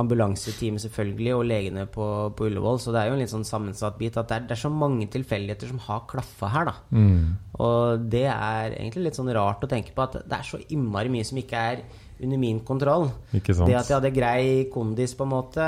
ambulanseteamet 0.00 0.86
selvfølgelig, 0.86 1.34
og 1.36 1.44
legene 1.48 1.84
på, 1.92 2.08
på 2.36 2.48
Ullevål. 2.48 2.80
Så 2.80 2.94
det 2.94 3.02
er 3.02 3.10
jo 3.10 3.18
en 3.18 3.22
litt 3.22 3.34
sånn 3.34 3.46
sammensatt 3.48 4.00
bit 4.00 4.16
at 4.16 4.32
det 4.32 4.38
er, 4.38 4.48
det 4.48 4.56
er 4.56 4.62
så 4.64 4.72
mange 4.72 5.10
tilfeldigheter 5.12 5.74
som 5.74 5.84
har 5.90 6.06
klaffa 6.08 6.50
her, 6.54 6.72
da. 6.72 6.76
Mm. 6.96 7.36
Og 7.60 8.08
det 8.16 8.26
er 8.32 8.78
egentlig 8.78 9.10
litt 9.10 9.20
sånn 9.20 9.32
rart 9.36 9.64
å 9.64 9.70
tenke 9.70 9.92
på 9.96 10.08
at 10.08 10.22
det 10.24 10.40
er 10.40 10.48
så 10.48 10.60
innmari 10.72 11.12
mye 11.12 11.28
som 11.28 11.40
ikke 11.40 11.68
er 11.74 11.84
under 12.22 12.38
min 12.40 12.60
kontroll. 12.64 13.10
Ikke 13.36 13.54
sant? 13.54 13.68
Det 13.68 13.76
at 13.76 13.88
jeg 13.90 13.96
hadde 13.98 14.14
grei 14.16 14.44
kondis, 14.72 15.14
på 15.18 15.26
en 15.26 15.32
måte, 15.34 15.66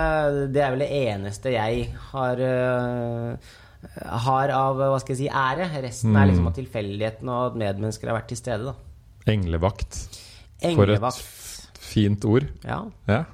det 0.53 0.63
er 0.65 0.71
vel 0.75 0.85
det 0.85 0.91
eneste 1.05 1.53
jeg 1.53 1.89
har 2.13 2.41
uh, 2.41 3.57
har 4.25 4.51
av 4.57 4.77
hva 4.81 4.99
skal 5.01 5.15
jeg 5.15 5.21
si, 5.27 5.29
ære. 5.31 5.69
Resten 5.85 6.17
er 6.17 6.27
liksom 6.31 6.49
av 6.51 6.55
tilfeldigheten 6.57 7.29
og 7.31 7.51
at 7.53 7.59
medmennesker 7.61 8.11
har 8.11 8.19
vært 8.21 8.31
til 8.33 8.41
stede. 8.41 8.73
da 8.73 9.33
Englevakt. 9.33 9.99
Englevakt. 10.65 11.19
For 11.21 11.75
et 11.79 11.83
fint 11.89 12.25
ord. 12.25 12.49
Ja, 12.65 12.85
Ja. 13.07 13.25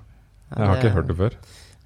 Jeg 0.54 0.66
har 0.68 0.74
det- 0.76 0.84
ikke 0.84 0.94
hørt 0.94 1.06
det 1.08 1.16
før. 1.16 1.32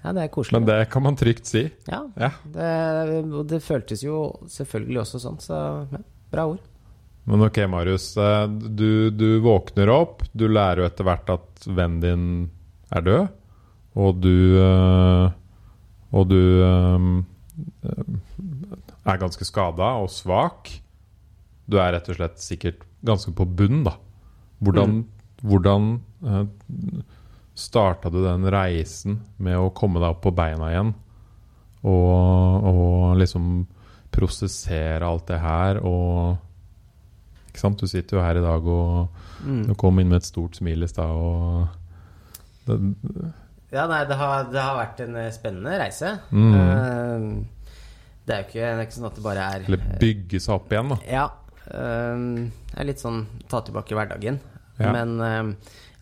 ja, 0.03 0.11
det 0.13 0.21
er 0.23 0.27
koselig. 0.27 0.51
Men 0.59 0.65
det 0.65 0.89
kan 0.89 1.03
man 1.03 1.15
trygt 1.15 1.45
si. 1.47 1.71
Ja, 1.87 2.01
Ja. 2.17 2.29
det, 2.45 3.47
det 3.47 3.63
føltes 3.63 4.03
jo 4.03 4.39
selvfølgelig 4.45 4.99
også 5.01 5.19
sånn, 5.19 5.39
så 5.39 5.87
bra 6.31 6.45
ord. 6.47 6.59
Men 7.29 7.45
ok, 7.45 7.57
Marius. 7.69 8.17
eh, 8.17 8.47
Du, 8.49 9.09
du 9.13 9.39
våkner 9.45 9.89
opp. 9.93 10.23
Du 10.33 10.47
lærer 10.49 10.81
jo 10.81 10.87
etter 10.89 11.05
hvert 11.05 11.29
at 11.29 11.67
vennen 11.67 11.99
din 12.01 12.23
er 12.89 13.05
død. 13.05 13.27
Og 13.99 14.21
du 14.23 14.57
eh, 14.57 15.29
Og 16.09 16.29
du 16.31 16.41
eh, 16.65 17.07
er 19.05 19.21
ganske 19.21 19.45
skada 19.45 19.93
og 20.01 20.09
svak. 20.13 20.71
Du 21.69 21.77
er 21.77 21.93
rett 21.93 22.09
og 22.09 22.17
slett 22.17 22.41
sikkert 22.41 22.81
ganske 23.05 23.31
på 23.35 23.45
bunnen, 23.45 23.83
da. 23.85 23.93
Hvordan, 24.59 25.03
hvordan 25.45 25.85
uh, 26.25 26.41
starta 27.55 28.09
du 28.11 28.17
den 28.25 28.47
reisen 28.51 29.19
med 29.37 29.55
å 29.55 29.69
komme 29.71 30.01
deg 30.01 30.15
opp 30.15 30.23
på 30.25 30.33
beina 30.35 30.71
igjen? 30.73 30.89
Og, 31.87 32.65
og 32.73 33.19
liksom 33.21 33.67
prosessere 34.11 35.05
alt 35.07 35.29
det 35.29 35.39
her 35.39 35.79
og? 35.85 36.41
Du 37.79 37.87
sitter 37.87 38.17
jo 38.17 38.23
her 38.23 38.39
i 38.39 38.45
dag 38.45 38.67
og 38.67 39.25
Mm. 39.39 39.69
og 39.71 39.77
kom 39.79 39.99
inn 40.01 40.09
med 40.11 40.17
et 40.19 40.25
stort 40.27 40.57
smil 40.59 40.83
i 40.83 40.87
stad 40.91 41.07
og 41.15 41.67
det, 42.67 42.75
Ja, 43.71 43.85
nei, 43.87 44.01
det 44.09 44.17
har, 44.19 44.49
det 44.51 44.59
har 44.59 44.75
vært 44.75 44.99
en 45.05 45.15
eh, 45.15 45.29
spennende 45.31 45.77
reise. 45.79 46.09
Mm. 46.33 46.53
Uh, 46.57 47.75
det 48.25 48.33
er 48.35 48.41
jo 48.41 48.47
ikke, 48.49 48.63
det 48.65 48.71
er 48.73 48.81
ikke 48.83 48.97
sånn 48.97 49.07
at 49.09 49.15
det 49.19 49.23
bare 49.23 49.45
er 49.53 49.63
Eller 49.67 49.85
bygge 50.01 50.41
seg 50.41 50.55
opp 50.57 50.73
igjen, 50.73 50.89
da. 50.91 50.97
Ja. 51.07 51.27
Uh, 51.69 52.49
det 52.73 52.81
er 52.81 52.89
litt 52.89 52.99
sånn 53.03 53.21
ta 53.47 53.61
tilbake 53.63 53.95
hverdagen. 53.95 54.41
Ja. 54.81 54.91
Men 54.95 55.15
uh, 55.21 55.53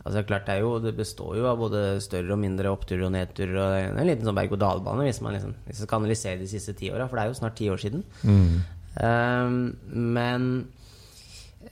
altså 0.05 0.23
klart 0.27 0.45
det 0.47 0.55
er 0.55 0.61
jo 0.63 0.77
Det 0.79 0.93
består 0.95 1.35
jo 1.35 1.47
av 1.49 1.57
både 1.59 1.99
større 2.03 2.31
og 2.35 2.39
mindre 2.39 2.71
oppturer 2.71 3.05
og 3.09 3.13
nedturer. 3.17 3.57
Og 3.59 3.99
en 3.99 4.07
liten 4.07 4.25
sånn 4.27 4.37
berg-og-dal-bane, 4.37 5.03
hvis 5.09 5.21
man 5.25 5.35
liksom 5.35 5.53
Hvis 5.67 5.83
man 5.83 5.91
kan 5.91 6.01
analysere 6.01 6.39
de 6.41 6.49
siste 6.49 6.73
ti 6.79 6.89
åra. 6.93 7.09
For 7.09 7.19
det 7.19 7.25
er 7.27 7.31
jo 7.33 7.39
snart 7.41 7.59
ti 7.59 7.69
år 7.73 7.83
siden. 7.83 8.03
Mm. 8.23 8.57
Eh, 8.97 9.53
men 9.93 10.49
eh, 10.55 10.76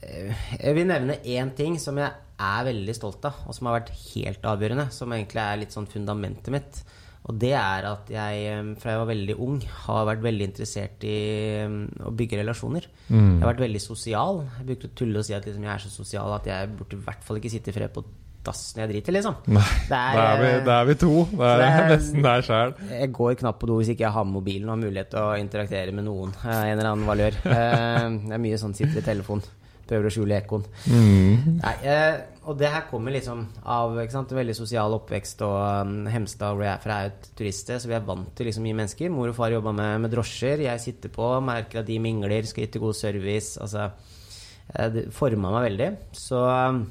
jeg 0.02 0.74
vil 0.76 0.86
nevne 0.88 1.18
én 1.24 1.50
ting 1.56 1.78
som 1.82 1.96
jeg 2.00 2.10
er 2.38 2.64
veldig 2.68 2.94
stolt 2.96 3.24
av, 3.24 3.38
og 3.48 3.54
som 3.56 3.68
har 3.70 3.78
vært 3.80 3.94
helt 4.14 4.42
avgjørende. 4.44 4.90
Som 4.92 5.14
egentlig 5.16 5.40
er 5.42 5.56
litt 5.62 5.72
sånn 5.76 5.86
fundamentet 5.88 6.52
mitt. 6.52 6.82
Og 7.26 7.34
det 7.42 7.54
er 7.58 7.82
at 7.88 8.06
jeg 8.12 8.42
eh, 8.52 8.68
fra 8.78 8.92
jeg 8.92 9.00
var 9.00 9.08
veldig 9.08 9.34
ung, 9.42 9.56
har 9.86 10.04
vært 10.06 10.20
veldig 10.22 10.46
interessert 10.46 11.02
i 11.08 11.16
eh, 11.64 11.72
å 12.06 12.12
bygge 12.14 12.38
relasjoner. 12.42 12.86
Jeg 13.10 13.40
har 13.42 13.50
vært 13.50 13.64
veldig 13.64 13.80
sosial. 13.82 14.44
Jeg 14.60 14.68
bruker 14.68 14.92
å 14.92 14.94
tulle 15.00 15.18
og 15.18 15.26
si 15.26 15.34
at 15.34 15.48
liksom, 15.48 15.64
jeg 15.66 15.72
er 15.74 15.82
så 15.82 15.90
sosial 15.90 16.36
at 16.36 16.46
jeg 16.46 16.70
burde 16.78 17.00
i 17.00 17.02
hvert 17.08 17.26
fall 17.26 17.40
ikke 17.40 17.50
sitte 17.56 17.72
i 17.72 17.76
fred 17.80 17.90
på 17.96 18.04
dassen 18.46 18.78
jeg 18.78 18.92
driter, 18.92 19.10
liksom. 19.16 19.40
Nei, 19.50 19.64
Det 19.90 19.98
er, 19.98 20.36
vi, 20.38 20.50
eh, 20.52 20.60
da 20.68 20.76
er 20.78 20.86
vi 20.86 20.94
to. 21.02 21.10
Det 21.32 21.48
er, 21.50 21.64
er- 21.66 21.88
nesten 21.96 22.22
der 22.22 22.44
sjæl. 22.46 22.76
jeg 22.92 23.10
går 23.18 23.34
knapt 23.42 23.58
på 23.58 23.66
do 23.72 23.80
hvis 23.80 23.90
ikke 23.96 24.04
jeg 24.06 24.14
har 24.14 24.28
med 24.28 24.36
mobilen 24.38 24.68
og 24.70 24.76
har 24.76 24.84
mulighet 24.84 25.10
til 25.16 25.18
å 25.24 25.32
interaktere 25.40 25.90
med 25.98 26.06
noen. 26.06 26.30
eh, 26.44 26.60
En 26.70 26.76
eller 26.78 26.92
annen 26.92 27.08
valør. 27.10 27.40
Eh, 27.42 28.06
Det 28.22 28.36
er 28.38 28.44
mye 28.46 28.60
sånn 28.62 28.76
sitter 28.78 29.02
i 29.02 29.08
telefon. 29.08 29.42
Prøver 29.86 30.08
å 30.08 30.10
skjule 30.10 30.34
ekkoen. 30.40 30.64
Mm. 30.90 31.60
Nei, 31.60 31.74
eh, 31.86 32.16
og 32.46 32.58
det 32.58 32.70
her 32.72 32.88
kommer 32.90 33.14
liksom 33.14 33.44
av 33.62 33.94
sant, 34.10 34.34
veldig 34.34 34.56
sosial 34.58 34.96
oppvekst. 34.98 35.44
Og 35.46 35.56
um, 35.86 35.94
Hemstad, 36.10 36.56
hvor 36.56 36.66
jeg 36.66 36.72
er 36.72 36.82
fra, 36.82 36.98
er 36.98 37.12
et 37.12 37.30
turiststed, 37.38 37.82
så 37.82 37.90
vi 37.90 37.96
er 37.98 38.04
vant 38.06 38.28
til 38.38 38.50
liksom 38.50 38.66
mye 38.66 38.78
mennesker. 38.82 39.12
Mor 39.14 39.30
og 39.30 39.38
far 39.38 39.54
jobba 39.54 39.74
med, 39.76 40.02
med 40.04 40.14
drosjer. 40.14 40.66
Jeg 40.66 40.82
sitter 40.82 41.14
på, 41.14 41.30
merker 41.46 41.82
at 41.82 41.88
de 41.90 41.98
mingler, 42.02 42.46
skal 42.50 42.66
yte 42.66 42.82
god 42.82 42.98
service. 42.98 43.56
Altså, 43.62 43.88
eh, 44.74 44.92
det 44.94 45.08
forma 45.14 45.54
meg 45.54 45.68
veldig. 45.70 45.90
Så 46.18 46.42
um, 46.42 46.84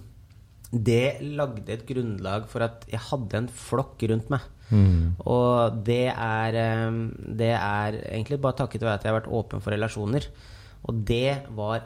det 0.71 1.21
lagde 1.35 1.75
et 1.75 1.87
grunnlag 1.87 2.49
for 2.51 2.65
at 2.65 2.87
jeg 2.91 3.03
hadde 3.11 3.43
en 3.43 3.51
flokk 3.51 4.07
rundt 4.11 4.31
meg. 4.33 4.51
Mm. 4.71 5.15
Og 5.29 5.83
det 5.85 6.07
er, 6.09 6.59
eh, 6.63 6.99
det 7.43 7.51
er 7.53 7.99
egentlig 8.09 8.41
bare 8.41 8.59
takket 8.63 8.87
være 8.87 8.99
at 8.99 9.05
jeg 9.05 9.13
har 9.13 9.19
vært 9.21 9.33
åpen 9.39 9.63
for 9.63 9.75
relasjoner. 9.75 10.27
Og 10.85 11.03
det 11.07 11.47
var 11.57 11.85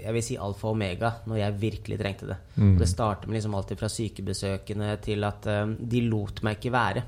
jeg 0.00 0.14
vil 0.16 0.24
si 0.24 0.36
alfa 0.40 0.68
og 0.68 0.76
omega 0.76 1.12
når 1.28 1.40
jeg 1.42 1.60
virkelig 1.60 1.98
trengte 2.00 2.30
det. 2.30 2.38
Mm. 2.56 2.74
Det 2.80 2.88
startet 2.88 3.28
med 3.28 3.38
liksom 3.38 3.54
alltid 3.58 3.80
fra 3.80 3.90
sykebesøkene 3.92 4.90
til 5.04 5.26
at 5.28 5.48
eh, 5.50 5.76
de 5.94 6.02
lot 6.08 6.42
meg 6.46 6.58
ikke 6.58 6.74
være. 6.74 7.06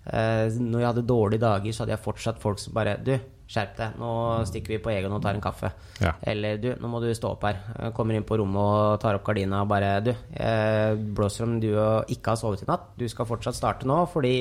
Uh, 0.00 0.48
når 0.56 0.80
jeg 0.80 0.88
hadde 0.88 1.02
dårlige 1.06 1.42
dager, 1.42 1.74
så 1.76 1.82
hadde 1.82 1.92
jeg 1.92 2.02
fortsatt 2.02 2.38
folk 2.40 2.58
som 2.58 2.72
bare 2.74 2.94
Du, 3.04 3.12
skjerp 3.50 3.74
deg. 3.76 3.98
Nå 4.00 4.10
stikker 4.48 4.72
vi 4.72 4.78
på 4.82 4.92
Egon 4.94 5.12
og 5.12 5.22
tar 5.22 5.36
en 5.36 5.44
kaffe. 5.44 5.72
Ja. 6.00 6.14
Eller 6.32 6.56
du, 6.62 6.70
nå 6.80 6.90
må 6.90 7.02
du 7.02 7.10
stå 7.14 7.34
opp 7.34 7.44
her. 7.44 7.60
Jeg 7.74 7.94
kommer 7.96 8.16
inn 8.16 8.26
på 8.26 8.38
rommet 8.40 8.62
og 8.62 9.00
tar 9.02 9.18
opp 9.18 9.26
gardina 9.26 9.60
og 9.64 9.70
bare 9.70 9.92
Du, 10.06 10.12
jeg 10.14 11.00
blåser 11.18 11.46
om 11.46 11.58
du 11.62 11.68
ikke 11.74 12.32
har 12.32 12.40
sovet 12.40 12.64
i 12.64 12.70
natt. 12.70 12.92
Du 12.96 13.04
skal 13.12 13.28
fortsatt 13.28 13.58
starte 13.58 13.90
nå 13.90 14.00
fordi 14.10 14.34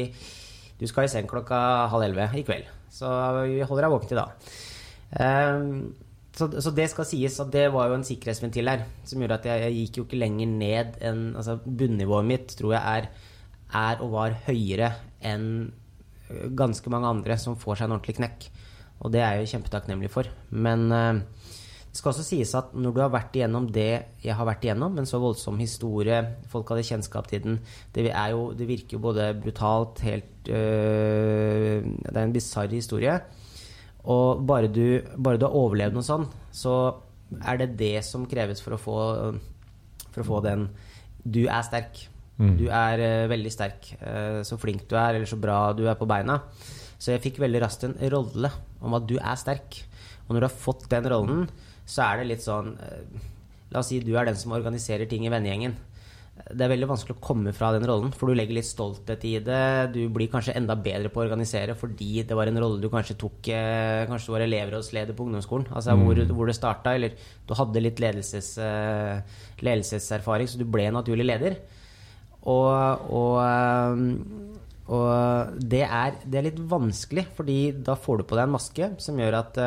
du 0.79 0.85
skal 0.87 1.09
i 1.09 1.11
seng 1.11 1.27
klokka 1.27 1.59
halv 1.91 2.07
elleve 2.07 2.29
i 2.39 2.45
kveld. 2.47 2.69
Så 2.93 3.09
vi 3.43 3.59
holder 3.59 3.85
deg 3.85 3.95
våken 3.97 4.13
til 4.13 4.21
da. 4.21 4.29
Um, 5.19 5.73
så, 6.39 6.47
så, 6.63 6.71
det 6.75 6.87
skal 6.91 7.07
sies 7.09 7.35
at 7.43 7.51
det 7.51 7.65
var 7.73 7.89
jo 7.89 7.97
en 7.97 8.07
sikkerhetsventil 8.07 8.71
her 8.71 8.85
som 9.07 9.19
gjorde 9.19 9.41
at 9.41 9.49
jeg, 9.49 9.65
jeg 9.65 9.75
gikk 9.83 9.99
jo 9.99 10.05
ikke 10.07 10.21
lenger 10.21 10.53
ned 10.53 10.97
enn 11.03 11.25
altså 11.35 11.57
Bunnivået 11.65 12.29
mitt 12.29 12.55
tror 12.55 12.77
jeg 12.77 12.99
er, 13.01 13.09
er 13.75 14.03
og 14.05 14.13
var 14.15 14.37
høyere 14.47 14.93
enn 15.25 15.49
ganske 16.29 16.91
mange 16.93 17.09
andre 17.09 17.37
som 17.41 17.57
får 17.59 17.79
seg 17.79 17.89
en 17.89 17.95
ordentlig 17.97 18.19
knekk. 18.19 18.49
Og 18.99 19.13
det 19.13 19.23
er 19.23 19.37
jeg 19.37 19.45
jo 19.45 19.51
kjempetakknemlig 19.53 20.11
for. 20.13 20.29
Men 20.51 20.85
uh, 20.91 21.21
det 21.89 21.97
skal 21.97 22.11
også 22.11 22.25
sies 22.27 22.53
at 22.57 22.73
når 22.77 22.95
du 22.95 23.01
har 23.01 23.13
vært 23.13 23.37
igjennom 23.37 23.69
det 23.73 23.91
jeg 24.23 24.35
har 24.37 24.47
vært 24.47 24.67
igjennom, 24.67 24.97
en 24.99 25.09
så 25.09 25.21
voldsom 25.21 25.59
historie, 25.61 26.19
folk 26.51 26.69
hadde 26.69 26.85
kjennskap 26.85 27.29
til 27.31 27.45
den 27.45 27.59
Det, 27.95 28.05
jo, 28.11 28.51
det 28.53 28.67
virker 28.69 28.97
jo 28.97 29.03
både 29.07 29.31
brutalt, 29.41 30.03
helt 30.05 30.51
uh, 30.51 31.79
Det 31.81 32.15
er 32.15 32.23
en 32.23 32.35
bisarr 32.35 32.75
historie. 32.75 33.19
Og 34.07 34.43
bare 34.47 34.69
du, 34.71 35.01
bare 35.17 35.39
du 35.39 35.45
har 35.47 35.57
overlevd 35.59 35.97
noe 35.97 36.05
sånn, 36.05 36.25
så 36.55 36.75
er 37.43 37.59
det 37.61 37.73
det 37.79 37.97
som 38.07 38.27
kreves 38.29 38.61
for 38.63 38.75
å 38.75 38.81
få, 38.81 38.99
for 40.09 40.23
å 40.23 40.29
få 40.29 40.39
den 40.45 40.69
Du 41.19 41.43
er 41.45 41.65
sterk. 41.67 42.05
Mm. 42.39 42.53
Du 42.55 42.69
er 42.71 43.01
uh, 43.03 43.29
veldig 43.29 43.51
sterk. 43.51 43.91
Uh, 43.99 44.39
så 44.47 44.57
flink 44.57 44.87
du 44.87 44.95
er, 44.95 45.17
eller 45.17 45.27
så 45.27 45.37
bra 45.39 45.73
du 45.75 45.83
er 45.89 45.99
på 45.99 46.07
beina. 46.09 46.39
Så 46.99 47.11
jeg 47.11 47.23
fikk 47.23 47.41
veldig 47.43 47.61
raskt 47.63 47.83
en 47.87 47.97
rolle 48.11 48.51
om 48.79 48.95
at 48.95 49.05
du 49.07 49.17
er 49.19 49.35
sterk. 49.39 49.81
Og 50.27 50.33
når 50.33 50.45
du 50.45 50.47
har 50.47 50.61
fått 50.63 50.87
den 50.91 51.09
rollen, 51.11 51.43
så 51.89 52.07
er 52.07 52.21
det 52.21 52.31
litt 52.31 52.45
sånn 52.45 52.73
uh, 52.79 53.27
La 53.69 53.83
oss 53.83 53.91
si 53.91 53.99
du 54.01 54.15
er 54.17 54.25
den 54.25 54.37
som 54.39 54.55
organiserer 54.55 55.05
ting 55.05 55.27
i 55.27 55.29
vennegjengen 55.29 55.75
det 56.39 56.63
er 56.65 56.71
veldig 56.71 56.87
vanskelig 56.89 57.17
å 57.17 57.21
komme 57.21 57.51
fra 57.53 57.69
den 57.75 57.85
rollen, 57.85 58.13
for 58.15 58.29
du 58.29 58.37
legger 58.37 58.55
litt 58.57 58.67
stolthet 58.67 59.23
i 59.27 59.35
det. 59.43 59.91
Du 59.93 59.99
blir 60.13 60.29
kanskje 60.31 60.55
enda 60.57 60.75
bedre 60.79 61.11
på 61.11 61.21
å 61.21 61.25
organisere 61.25 61.75
fordi 61.77 62.23
det 62.25 62.37
var 62.37 62.49
en 62.49 62.59
rolle 62.63 62.81
du 62.81 62.87
kanskje 62.91 63.17
tok 63.19 63.49
eh, 63.53 64.05
Kanskje 64.09 64.31
du 64.31 64.35
var 64.37 64.45
elevrådsleder 64.45 65.17
på 65.17 65.27
ungdomsskolen, 65.27 65.67
altså 65.69 65.93
mm. 65.93 66.05
hvor, 66.05 66.21
hvor, 66.37 66.49
det 66.49 66.57
starta, 66.57 66.95
eller 66.97 67.17
du 67.45 67.53
hadde 67.59 67.83
litt 67.83 67.99
ledelses, 68.01 68.53
uh, 68.61 69.19
ledelseserfaring, 69.65 70.49
så 70.49 70.61
du 70.61 70.65
ble 70.69 70.87
naturlig 70.95 71.27
leder. 71.27 71.59
Og, 72.49 73.09
og, 73.13 73.35
um, 73.43 74.55
og 74.89 75.59
det, 75.59 75.83
er, 75.85 76.15
det, 76.23 76.39
er, 76.39 76.47
litt 76.47 76.61
vanskelig, 76.71 77.27
fordi 77.37 77.59
da 77.85 77.97
får 77.99 78.21
du 78.21 78.29
på 78.29 78.39
deg 78.39 78.47
en 78.47 78.55
maske 78.55 78.93
som 79.03 79.19
gjør 79.21 79.41
at 79.43 79.59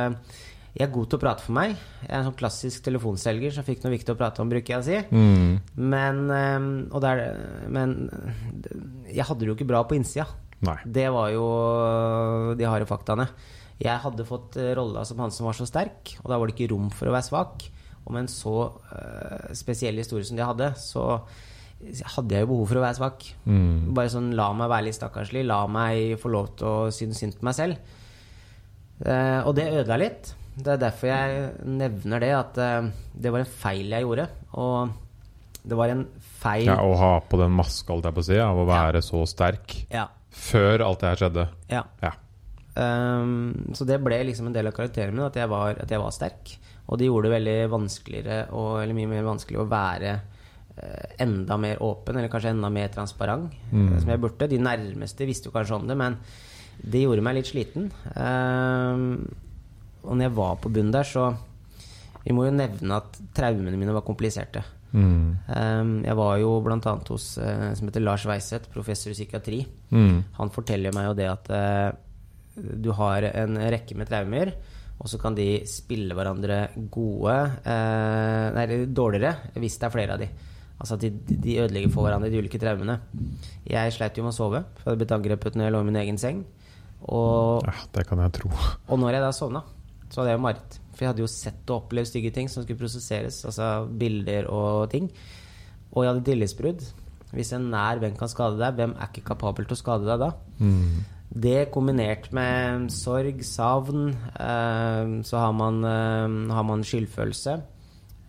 jeg 0.72 0.86
er 0.86 0.92
god 0.92 1.08
til 1.10 1.18
å 1.18 1.20
prate 1.20 1.44
for 1.44 1.52
meg. 1.56 1.74
Jeg 2.00 2.08
er 2.08 2.18
en 2.18 2.28
sånn 2.30 2.38
klassisk 2.38 2.84
telefonselger 2.86 3.52
som 3.52 3.66
fikk 3.66 3.82
noe 3.84 3.92
viktig 3.92 4.14
å 4.14 4.16
prate 4.16 4.40
om, 4.40 4.48
bruker 4.48 4.72
jeg 4.72 4.80
å 4.80 4.86
si. 4.86 5.00
Mm. 5.12 5.58
Men, 5.92 6.22
ehm, 6.32 6.70
der, 7.04 7.20
men, 7.68 7.92
jeg 9.04 9.26
hadde 9.28 9.44
det 9.44 9.50
jo 9.50 9.56
ikke 9.58 9.68
bra 9.68 9.82
på 9.84 9.98
innsida. 9.98 10.30
Nei. 10.64 10.78
Det 10.86 11.08
var 11.12 11.28
jo 11.34 11.44
de 12.56 12.68
harde 12.70 12.88
faktaene. 12.88 13.28
Jeg 13.82 14.00
hadde 14.00 14.24
fått 14.24 14.56
eh, 14.62 14.72
rolla 14.78 15.04
som 15.04 15.20
han 15.20 15.32
som 15.34 15.48
var 15.48 15.58
så 15.58 15.68
sterk, 15.68 16.14
og 16.22 16.30
da 16.30 16.38
var 16.38 16.48
det 16.48 16.56
ikke 16.56 16.72
rom 16.72 16.88
for 16.94 17.10
å 17.10 17.14
være 17.18 17.28
svak. 17.28 17.68
Og 18.02 18.14
med 18.14 18.24
en 18.24 18.32
så 18.32 18.56
uh, 18.72 19.48
spesiell 19.54 20.00
historie 20.00 20.26
som 20.26 20.38
de 20.38 20.42
hadde, 20.42 20.72
så 20.80 21.04
hadde 22.16 22.34
jeg 22.34 22.46
jo 22.46 22.50
behov 22.50 22.70
for 22.70 22.80
å 22.80 22.82
være 22.88 22.98
svak. 22.98 23.26
Mm. 23.44 23.92
Bare 23.94 24.10
sånn 24.10 24.32
la 24.38 24.48
meg 24.56 24.72
være 24.72 24.88
litt 24.88 24.96
stakkarslig. 24.98 25.44
La 25.46 25.60
meg 25.70 26.16
få 26.22 26.32
lov 26.32 26.54
til 26.58 26.66
å 26.66 26.92
synes 26.94 27.20
synd 27.22 27.36
på 27.38 27.46
meg 27.46 27.58
selv. 27.58 27.98
Uh, 29.04 29.42
og 29.44 29.52
det 29.58 29.68
ødela 29.70 30.00
litt. 30.00 30.32
Det 30.52 30.74
er 30.74 30.80
derfor 30.82 31.08
jeg 31.08 31.44
nevner 31.64 32.20
det, 32.22 32.32
at 32.36 32.58
uh, 32.60 32.90
det 33.14 33.32
var 33.32 33.44
en 33.44 33.52
feil 33.62 33.94
jeg 33.94 34.04
gjorde. 34.04 34.26
Og 34.60 34.92
det 35.62 35.78
var 35.78 35.92
en 35.92 36.02
feil 36.42 36.66
Ja, 36.66 36.80
Å 36.82 36.96
ha 36.98 37.12
på 37.24 37.38
den 37.40 37.54
maska, 37.54 37.92
holdt 37.92 38.08
jeg 38.08 38.16
på 38.16 38.24
å 38.24 38.26
si, 38.26 38.40
av 38.42 38.58
å 38.58 38.66
være 38.68 39.00
ja. 39.00 39.06
så 39.06 39.22
sterk 39.30 39.76
ja. 39.92 40.08
før 40.34 40.84
alt 40.88 41.04
det 41.04 41.12
her 41.12 41.22
skjedde. 41.22 41.46
Ja. 41.70 41.86
ja. 42.02 42.12
Um, 42.74 43.72
så 43.76 43.86
det 43.88 44.00
ble 44.02 44.18
liksom 44.26 44.48
en 44.48 44.56
del 44.56 44.70
av 44.70 44.76
karakteren 44.76 45.14
min, 45.14 45.26
at 45.26 45.38
jeg 45.38 45.50
var, 45.52 45.76
at 45.84 45.92
jeg 45.92 46.02
var 46.02 46.14
sterk. 46.14 46.54
Og 46.90 46.98
det 46.98 47.08
gjorde 47.08 47.28
det 47.28 47.36
veldig 47.36 47.58
vanskeligere, 47.72 48.38
og, 48.58 48.74
eller 48.82 48.96
mye 48.96 49.10
mer 49.12 49.28
vanskelig 49.28 49.62
å 49.62 49.68
være 49.70 50.16
uh, 50.18 51.04
enda 51.22 51.58
mer 51.62 51.84
åpen, 51.84 52.18
eller 52.18 52.32
kanskje 52.32 52.56
enda 52.56 52.72
mer 52.74 52.90
transparent, 52.92 53.54
mm. 53.70 53.94
som 54.02 54.12
jeg 54.12 54.22
burde. 54.24 54.50
De 54.50 54.60
nærmeste 54.60 55.28
visste 55.28 55.48
jo 55.48 55.54
kanskje 55.54 55.78
om 55.78 55.86
det, 55.88 55.96
men 56.00 56.18
det 56.82 57.04
gjorde 57.04 57.22
meg 57.24 57.38
litt 57.38 57.52
sliten. 57.52 57.88
Um, 58.16 59.30
og 60.02 60.14
når 60.16 60.28
jeg 60.28 60.36
var 60.36 60.60
på 60.62 60.70
bunnen 60.72 60.94
der, 60.94 61.08
så 61.08 61.32
Vi 62.22 62.30
må 62.30 62.44
jo 62.46 62.54
nevne 62.54 63.00
at 63.00 63.16
traumene 63.34 63.74
mine 63.74 63.90
var 63.96 64.04
kompliserte. 64.06 64.60
Mm. 64.92 65.38
Um, 65.48 65.92
jeg 66.04 66.14
var 66.14 66.36
jo 66.38 66.52
bl.a. 66.62 66.92
hos 67.08 67.24
uh, 67.40 67.72
som 67.74 67.88
heter 67.88 68.04
Lars 68.04 68.26
Weiseth, 68.28 68.70
professor 68.70 69.10
i 69.10 69.16
psykiatri. 69.16 69.58
Mm. 69.90 70.20
Han 70.36 70.52
forteller 70.54 70.94
meg 70.94 71.08
jo 71.08 71.16
det 71.18 71.26
at 71.32 71.50
uh, 71.50 71.88
du 72.54 72.92
har 72.94 73.26
en 73.32 73.58
rekke 73.74 73.96
med 73.98 74.06
traumer, 74.06 74.52
og 75.02 75.10
så 75.10 75.18
kan 75.18 75.34
de 75.34 75.64
spille 75.66 76.14
hverandre 76.14 76.68
gode 76.94 77.34
uh, 77.34 78.46
Nei, 78.54 78.66
dårligere 78.86 79.58
hvis 79.58 79.80
det 79.80 79.88
er 79.88 79.94
flere 79.98 80.14
av 80.14 80.22
de. 80.22 80.30
Altså 80.82 80.98
at 80.98 81.04
de, 81.04 81.38
de 81.42 81.60
ødelegger 81.62 81.90
for 81.94 82.06
hverandre, 82.06 82.30
de 82.30 82.38
ulike 82.42 82.58
traumene. 82.62 83.00
Jeg 83.66 83.94
sleit 83.94 84.18
jo 84.18 84.24
med 84.26 84.34
å 84.34 84.38
sove, 84.38 84.64
for 84.78 84.84
jeg 84.84 84.92
hadde 84.92 85.02
blitt 85.04 85.14
angrepet 85.14 85.58
når 85.58 85.68
jeg 85.68 85.74
lå 85.74 85.82
i 85.82 85.90
min 85.90 86.02
egen 86.06 86.18
seng. 86.18 86.42
Og, 87.02 87.62
ja, 87.66 87.74
det 87.94 88.06
kan 88.08 88.22
jeg 88.22 88.34
tro. 88.38 88.50
Og 88.90 88.98
når 89.00 89.16
jeg 89.16 89.24
da 89.24 89.30
sovna, 89.34 89.62
så 90.12 90.20
hadde 90.20 90.34
jeg 90.34 90.38
jo 90.38 90.44
mareritt. 90.44 90.78
For 90.92 91.04
jeg 91.04 91.12
hadde 91.14 91.24
jo 91.24 91.30
sett 91.32 91.70
og 91.72 91.86
opplevd 91.86 92.10
stygge 92.10 92.32
ting 92.36 92.50
som 92.52 92.64
skulle 92.64 92.82
prosesseres. 92.82 93.38
Altså 93.48 93.70
bilder 93.88 94.50
og 94.52 94.90
ting. 94.92 95.08
Og 95.92 96.04
jeg 96.04 96.12
hadde 96.12 96.26
tillitsbrudd. 96.28 96.84
Hvis 97.32 97.54
en 97.56 97.70
nær 97.72 98.00
venn 98.02 98.16
kan 98.18 98.28
skade 98.28 98.60
deg, 98.60 98.76
hvem 98.76 98.92
er 98.92 99.08
ikke 99.08 99.24
kapabel 99.32 99.64
til 99.64 99.78
å 99.78 99.80
skade 99.80 100.04
deg 100.04 100.20
da? 100.20 100.30
Mm. 100.60 101.00
Det 101.42 101.70
kombinert 101.72 102.28
med 102.36 102.90
sorg, 102.92 103.40
savn, 103.48 104.10
eh, 104.36 105.12
så 105.24 105.40
har 105.40 105.54
man, 105.56 105.80
eh, 105.88 106.52
har 106.52 106.66
man 106.68 106.84
skyldfølelse. 106.84 107.56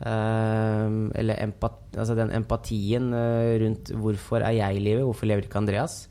Eh, 0.03 0.87
eller 1.19 1.43
empati, 1.43 1.97
altså 1.99 2.15
den 2.15 2.31
empatien 2.31 3.13
eh, 3.13 3.59
rundt 3.59 3.91
'hvorfor 3.91 4.39
er 4.41 4.51
jeg 4.51 4.75
i 4.75 4.83
livet', 4.83 5.03
hvorfor 5.03 5.25
lever 5.27 5.43
ikke 5.43 5.59
Andreas? 5.59 6.07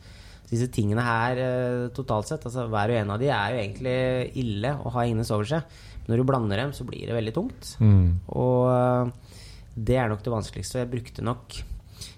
Disse 0.52 0.68
tingene 0.72 1.04
her 1.04 1.40
eh, 1.40 1.88
totalt 1.96 2.28
sett, 2.28 2.44
altså 2.48 2.68
hver 2.70 2.92
og 2.92 3.00
en 3.00 3.14
av 3.14 3.20
de 3.22 3.32
er 3.32 3.54
jo 3.54 3.62
egentlig 3.62 3.96
ille 4.42 4.74
å 4.76 4.92
ha 4.92 5.04
hengende 5.04 5.26
over 5.32 5.48
seg. 5.48 5.80
Men 6.02 6.12
når 6.12 6.20
du 6.20 6.28
blander 6.28 6.60
dem, 6.60 6.72
så 6.76 6.86
blir 6.86 7.06
det 7.08 7.16
veldig 7.16 7.34
tungt. 7.36 7.74
Mm. 7.80 8.06
Og 8.36 8.70
eh, 8.72 9.36
det 9.72 9.98
er 9.98 10.10
nok 10.12 10.24
det 10.24 10.34
vanskeligste. 10.34 10.82
Jeg 10.82 10.92
brukte 10.92 11.24
nok 11.24 11.62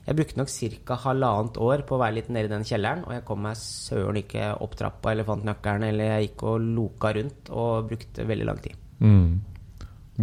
jeg 0.04 0.16
brukte 0.18 0.36
nok 0.36 0.50
ca. 0.84 0.96
halvannet 1.00 1.58
år 1.64 1.82
på 1.88 1.96
å 1.96 2.00
være 2.02 2.18
litt 2.18 2.28
nede 2.32 2.50
i 2.50 2.52
den 2.52 2.66
kjelleren, 2.68 3.06
og 3.06 3.14
jeg 3.14 3.24
kom 3.24 3.40
meg 3.44 3.56
søren 3.60 4.20
ikke 4.20 4.50
opp 4.64 4.76
trappa 4.76 5.12
eller 5.12 5.24
fant 5.28 5.46
nøkkelen, 5.48 5.86
eller 5.88 6.10
jeg 6.10 6.28
gikk 6.28 6.44
og 6.50 6.68
loka 6.76 7.12
rundt 7.16 7.50
og 7.52 7.88
brukte 7.88 8.26
veldig 8.28 8.48
lang 8.48 8.60
tid. 8.64 8.76
Mm. 9.00 9.28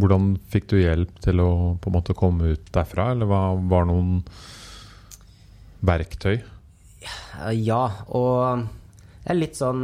Hvordan 0.02 0.28
fikk 0.54 0.70
du 0.72 0.78
hjelp 0.80 1.18
til 1.24 1.42
å 1.44 1.52
på 1.82 1.90
en 1.90 1.98
måte 1.98 2.18
komme 2.18 2.54
ut 2.54 2.70
derfra, 2.74 3.10
eller 3.16 3.30
hva 3.30 3.42
var 3.74 3.90
noen 3.90 4.20
verktøy? 5.82 6.38
Ja, 7.02 7.84
og 8.14 8.68
det 9.22 9.32
er 9.32 9.38
litt 9.38 9.58
sånn 9.58 9.84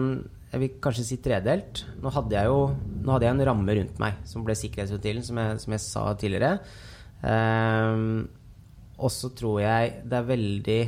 Jeg 0.52 0.62
vil 0.62 0.76
kanskje 0.84 1.06
si 1.08 1.18
tredelt. 1.24 1.84
Nå 2.02 2.12
hadde 2.14 2.38
jeg 2.38 2.50
jo 2.50 2.60
hadde 3.08 3.28
jeg 3.28 3.36
en 3.36 3.48
ramme 3.50 3.76
rundt 3.80 4.00
meg 4.04 4.22
som 4.28 4.46
ble 4.48 4.56
sikkerhetsventilen, 4.58 5.26
som, 5.26 5.40
som, 5.62 5.76
jeg 5.76 5.84
sa 5.84 6.04
tidligere. 6.20 6.58
Um, 7.22 8.28
og 8.98 9.12
så 9.14 9.30
tror 9.36 9.62
jeg 9.64 10.00
det 10.08 10.18
er 10.18 10.32
veldig 10.32 10.80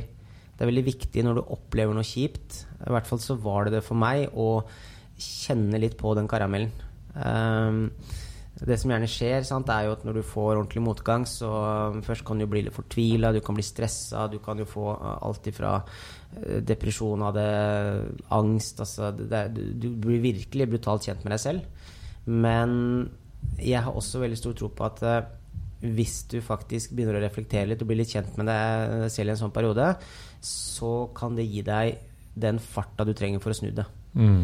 det 0.59 0.65
er 0.65 0.69
veldig 0.73 0.85
viktig 0.89 1.23
når 1.23 1.37
du 1.37 1.51
opplever 1.55 1.95
noe 1.95 2.03
kjipt, 2.03 2.65
i 2.83 2.91
hvert 2.91 3.07
fall 3.07 3.21
så 3.23 3.37
var 3.39 3.67
det 3.67 3.77
det 3.77 3.83
for 3.85 3.95
meg, 3.95 4.25
å 4.35 4.65
kjenne 5.15 5.79
litt 5.79 5.95
på 5.99 6.11
den 6.19 6.27
karamellen. 6.27 6.73
Um, 7.15 7.85
det 8.59 8.75
som 8.81 8.91
gjerne 8.91 9.07
skjer, 9.07 9.43
sant, 9.47 9.69
er 9.71 9.85
jo 9.87 9.95
at 9.95 10.01
når 10.03 10.19
du 10.19 10.23
får 10.25 10.57
ordentlig 10.57 10.81
motgang, 10.83 11.23
så 11.29 11.49
først 12.03 12.25
kan 12.27 12.41
du 12.41 12.47
bli 12.49 12.65
litt 12.65 12.75
fortvila, 12.75 13.31
du 13.31 13.39
kan 13.45 13.55
bli 13.55 13.63
stressa, 13.63 14.25
du 14.27 14.39
kan 14.43 14.59
jo 14.59 14.67
få 14.67 14.91
alt 14.99 15.47
ifra 15.47 15.77
Eh, 16.29 16.59
depresjon 16.61 17.23
av 17.25 17.33
det, 17.33 17.49
angst 18.37 18.83
altså 18.83 19.09
det, 19.17 19.47
Du 19.81 19.89
blir 19.89 20.21
virkelig 20.21 20.67
brutalt 20.69 21.07
kjent 21.07 21.23
med 21.25 21.33
deg 21.33 21.41
selv. 21.41 21.87
Men 22.29 23.09
jeg 23.57 23.81
har 23.81 23.95
også 23.95 24.21
veldig 24.21 24.37
stor 24.37 24.53
tro 24.53 24.69
på 24.75 24.85
at 24.85 25.01
uh, 25.07 25.23
hvis 25.79 26.21
du 26.29 26.37
faktisk 26.43 26.91
begynner 26.93 27.17
å 27.17 27.23
reflektere 27.23 27.71
litt 27.71 27.81
og 27.81 27.89
blir 27.89 28.01
litt 28.01 28.11
kjent 28.11 28.35
med 28.37 28.49
deg 28.51 29.07
selv 29.09 29.31
i 29.31 29.33
en 29.33 29.39
sånn 29.39 29.55
periode, 29.55 29.87
så 30.43 30.91
kan 31.17 31.37
det 31.39 31.47
gi 31.47 31.63
deg 31.65 32.03
den 32.39 32.59
farta 32.61 33.07
du 33.07 33.15
trenger 33.17 33.41
for 33.41 33.55
å 33.55 33.57
snu 33.57 33.71
det. 33.73 33.87
Mm. 34.13 34.43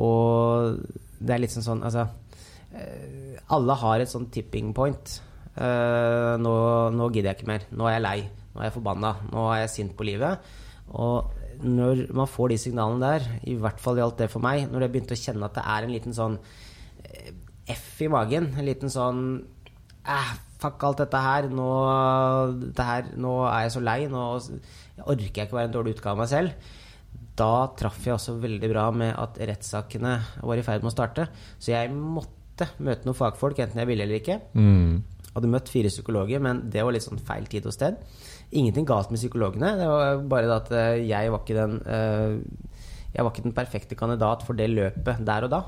Og 0.00 0.80
det 1.20 1.36
er 1.36 1.42
litt 1.42 1.52
sånn 1.52 1.64
sånn 1.66 1.80
Altså 1.84 2.04
Alle 3.50 3.76
har 3.80 4.02
et 4.02 4.10
sånn 4.10 4.28
tipping 4.32 4.72
point. 4.76 5.16
Eh, 5.58 6.34
nå, 6.38 6.54
nå 6.94 7.08
gidder 7.10 7.32
jeg 7.32 7.40
ikke 7.40 7.50
mer. 7.50 7.66
Nå 7.74 7.88
er 7.88 7.96
jeg 7.96 8.04
lei. 8.04 8.18
Nå 8.52 8.60
er 8.60 8.68
jeg 8.68 8.76
forbanna. 8.78 9.14
Nå 9.32 9.46
er 9.50 9.62
jeg 9.64 9.72
sint 9.74 9.94
på 9.98 10.06
livet. 10.06 10.50
Og 10.94 11.64
når 11.66 12.06
man 12.16 12.30
får 12.30 12.52
de 12.52 12.58
signalene 12.62 13.02
der, 13.02 13.26
i 13.50 13.56
hvert 13.60 13.80
fall 13.82 13.98
gjaldt 14.00 14.22
det 14.22 14.30
for 14.32 14.42
meg, 14.44 14.66
når 14.70 14.86
jeg 14.86 14.94
begynte 14.94 15.16
å 15.16 15.22
kjenne 15.22 15.48
at 15.50 15.58
det 15.58 15.64
er 15.74 15.86
en 15.86 15.94
liten 15.94 16.16
sånn 16.16 16.36
eh, 17.04 17.32
F 17.70 18.00
i 18.06 18.10
magen, 18.10 18.48
en 18.56 18.66
liten 18.66 18.92
sånn 18.92 19.24
eh, 20.06 20.36
Fuck 20.60 20.82
alt 20.84 20.98
dette 21.00 21.20
her. 21.24 21.46
Nå, 21.48 21.66
dette 22.60 22.84
her. 22.84 23.06
nå 23.16 23.30
er 23.48 23.62
jeg 23.64 23.70
så 23.72 23.80
lei. 23.80 24.00
Nå 24.12 24.24
orker 24.36 25.24
jeg 25.24 25.48
ikke 25.48 25.56
være 25.56 25.70
en 25.70 25.76
dårlig 25.78 25.94
utgave 25.96 26.12
av 26.12 26.20
meg 26.20 26.28
selv 26.28 26.76
da 27.40 27.70
traff 27.78 28.02
jeg 28.04 28.14
også 28.14 28.36
veldig 28.40 28.68
bra 28.68 28.82
med 28.92 29.14
at 29.16 29.38
rettssakene 29.48 30.12
var 30.42 30.60
i 30.60 30.64
ferd 30.66 30.84
med 30.84 30.90
å 30.90 30.94
starte. 30.94 31.26
Så 31.56 31.72
jeg 31.72 31.92
måtte 31.94 32.39
møte 32.78 33.08
noen 33.08 33.18
fagfolk, 33.18 33.60
enten 33.62 33.80
jeg 33.82 33.90
ville 33.90 34.06
eller 34.06 34.20
ikke. 34.20 34.38
Mm. 34.54 35.00
Hadde 35.34 35.50
møtt 35.52 35.70
fire 35.70 35.92
psykologer, 35.92 36.42
men 36.42 36.64
det 36.72 36.82
var 36.84 36.94
litt 36.94 37.06
sånn 37.06 37.22
feil 37.22 37.46
tid 37.50 37.68
og 37.70 37.74
sted. 37.76 38.00
Ingenting 38.50 38.88
galt 38.88 39.12
med 39.12 39.20
psykologene, 39.20 39.76
det 39.78 39.86
var 39.90 40.24
bare 40.32 40.56
at 40.56 40.72
eh, 40.74 41.04
jeg 41.06 41.30
var 41.30 41.44
ikke 41.44 41.58
den 41.58 41.76
eh, 41.86 42.40
Jeg 43.14 43.22
var 43.26 43.30
ikke 43.30 43.44
den 43.46 43.54
perfekte 43.54 43.98
kandidat 43.98 44.42
for 44.46 44.58
det 44.58 44.70
løpet 44.70 45.22
der 45.26 45.46
og 45.46 45.54
da. 45.54 45.62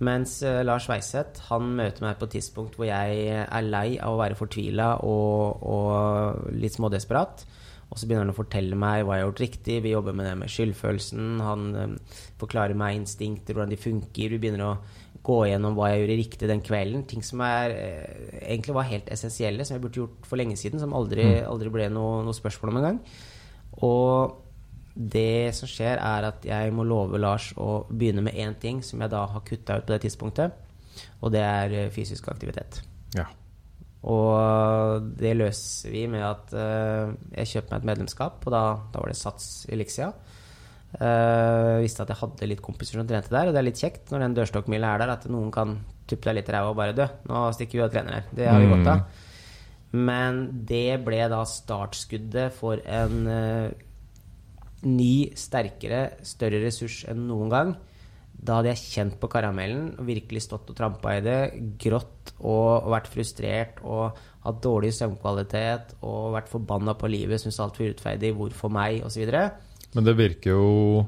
Mens 0.00 0.38
eh, 0.46 0.62
Lars 0.64 0.88
Weiseth 0.88 1.48
han 1.50 1.74
møter 1.76 2.06
meg 2.06 2.16
på 2.20 2.28
et 2.28 2.38
tidspunkt 2.38 2.78
hvor 2.78 2.88
jeg 2.88 3.40
er 3.44 3.66
lei 3.68 3.98
av 4.00 4.16
å 4.16 4.20
være 4.20 4.38
fortvila 4.38 4.94
og, 5.04 5.60
og 5.60 6.52
litt 6.56 6.78
smådesperat. 6.78 7.44
Og 7.90 7.98
så 7.98 8.06
begynner 8.06 8.28
han 8.28 8.32
å 8.32 8.38
fortelle 8.38 8.78
meg 8.78 9.02
hva 9.02 9.16
jeg 9.16 9.24
har 9.24 9.28
gjort 9.28 9.42
riktig. 9.42 9.76
Vi 9.82 9.92
jobber 9.92 10.14
med 10.14 10.28
det 10.28 10.34
med 10.38 10.52
skyldfølelsen. 10.52 11.40
Han 11.42 11.64
um, 11.74 11.96
forklarer 12.38 12.78
meg 12.78 13.00
instinkter, 13.00 13.56
hvordan 13.56 13.72
de 13.74 13.80
funker. 13.82 14.30
Vi 14.30 14.38
begynner 14.38 14.62
å 14.68 14.76
gå 15.26 15.38
gjennom 15.50 15.76
hva 15.76 15.90
jeg 15.90 16.02
gjorde 16.02 16.18
riktig 16.20 16.48
den 16.48 16.62
kvelden. 16.64 17.02
Ting 17.08 17.24
som 17.24 17.42
er, 17.44 17.74
eh, 17.76 18.38
egentlig 18.40 18.74
var 18.74 18.88
helt 18.88 19.10
essensielle, 19.12 19.64
som 19.64 19.76
jeg 19.76 19.82
burde 19.82 20.00
gjort 20.00 20.26
for 20.26 20.40
lenge 20.40 20.56
siden. 20.56 20.80
Som 20.80 20.94
aldri, 20.96 21.24
mm. 21.24 21.48
aldri 21.50 21.72
ble 21.72 21.88
noe, 21.92 22.22
noe, 22.24 22.36
spørsmål 22.36 22.72
om 22.72 22.80
engang. 22.80 23.00
Og 23.84 24.38
det 24.96 25.54
som 25.54 25.68
skjer, 25.68 26.00
er 26.00 26.28
at 26.30 26.44
jeg 26.44 26.72
må 26.72 26.84
love 26.84 27.20
Lars 27.20 27.52
å 27.56 27.84
begynne 27.90 28.24
med 28.24 28.34
én 28.34 28.56
ting 28.58 28.82
som 28.82 29.00
jeg 29.00 29.12
da 29.12 29.26
har 29.26 29.44
kutta 29.46 29.78
ut 29.78 29.86
på 29.86 29.94
det 29.94 30.02
tidspunktet. 30.06 30.56
Og 31.20 31.32
det 31.32 31.44
er 31.44 31.76
eh, 31.76 31.92
fysisk 31.92 32.28
aktivitet. 32.32 32.82
Ja. 33.14 33.28
Og 34.00 35.12
det 35.20 35.36
løser 35.36 35.92
vi 35.92 36.06
med 36.08 36.24
at 36.24 36.54
uh, 36.56 37.12
jeg 37.36 37.50
kjøper 37.50 37.74
meg 37.74 37.82
et 37.82 37.88
medlemskap, 37.90 38.38
og 38.46 38.54
da, 38.54 38.62
da 38.94 39.02
var 39.02 39.12
det 39.12 39.18
Sats 39.20 39.66
Elixia. 39.68 40.08
Uh, 40.08 40.39
visste 40.90 42.02
at 42.02 42.10
jeg 42.10 42.18
hadde 42.18 42.48
litt 42.50 42.62
kompiser 42.64 42.98
som 42.98 43.06
trente 43.08 43.30
der, 43.30 43.48
og 43.48 43.54
det 43.54 43.60
er 43.60 43.66
litt 43.68 43.80
kjekt 43.80 44.10
når 44.10 44.24
den 44.24 44.36
dørstokkmila 44.38 44.94
er 44.94 45.04
der, 45.04 45.12
at 45.14 45.26
noen 45.30 45.52
kan 45.54 45.76
tuppe 46.10 46.30
deg 46.30 46.40
litt 46.40 46.50
i 46.50 46.54
ræva 46.56 46.72
og 46.72 46.78
bare 46.80 46.96
dø. 46.96 47.06
Nå 47.30 47.44
stikker 47.54 47.78
vi 47.78 47.84
og 47.84 47.92
trener 47.94 48.18
her. 48.18 48.32
Det 48.34 48.48
har 48.50 48.58
vi 48.62 48.72
godt 48.72 48.90
av. 48.90 49.04
Men 49.90 50.42
det 50.66 51.00
ble 51.06 51.20
da 51.30 51.44
startskuddet 51.48 52.54
for 52.54 52.82
en 52.86 53.22
uh, 53.26 53.70
ny, 54.86 55.30
sterkere, 55.38 56.02
større 56.26 56.62
ressurs 56.62 57.02
enn 57.10 57.24
noen 57.28 57.50
gang. 57.52 57.72
Da 58.40 58.56
hadde 58.56 58.70
jeg 58.72 58.84
kjent 58.94 59.16
på 59.20 59.28
karamellen 59.28 59.90
og 60.00 60.06
virkelig 60.08 60.46
stått 60.46 60.70
og 60.72 60.78
trampa 60.78 61.18
i 61.18 61.24
det. 61.24 61.40
Grått 61.82 62.32
og 62.38 62.88
vært 62.94 63.10
frustrert 63.12 63.82
og 63.84 64.16
hatt 64.46 64.62
dårlig 64.64 64.94
søvnkvalitet 64.96 65.98
og 66.00 66.36
vært 66.38 66.48
forbanna 66.48 66.94
på 66.96 67.10
livet, 67.12 67.42
syntes 67.42 67.60
alt 67.60 67.76
var 67.76 67.90
urettferdig, 67.90 68.32
hvorfor 68.38 68.72
meg, 68.72 69.02
osv. 69.04 69.26
Men 69.94 70.06
det 70.06 70.16
virker 70.18 70.54
jo 70.54 71.06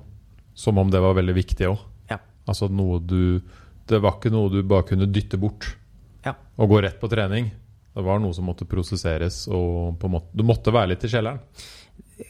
som 0.54 0.78
om 0.78 0.90
det 0.90 1.00
var 1.00 1.16
veldig 1.18 1.34
viktig 1.36 1.68
òg. 1.70 1.82
Ja. 2.10 2.18
Altså 2.48 2.68
noe 2.68 2.98
du 3.00 3.40
Det 3.88 3.98
var 4.02 4.18
ikke 4.18 4.32
noe 4.32 4.50
du 4.50 4.62
bare 4.62 4.86
kunne 4.86 5.08
dytte 5.10 5.38
bort 5.40 5.66
ja. 6.24 6.34
og 6.56 6.70
gå 6.70 6.80
rett 6.84 7.00
på 7.00 7.10
trening. 7.10 7.50
Det 7.92 8.02
var 8.06 8.20
noe 8.22 8.32
som 8.32 8.46
måtte 8.48 8.64
prosesseres, 8.64 9.44
og 9.52 10.00
måte, 10.08 10.30
du 10.32 10.44
måtte 10.46 10.72
være 10.72 10.94
litt 10.94 11.04
i 11.04 11.10
kjelleren 11.12 11.40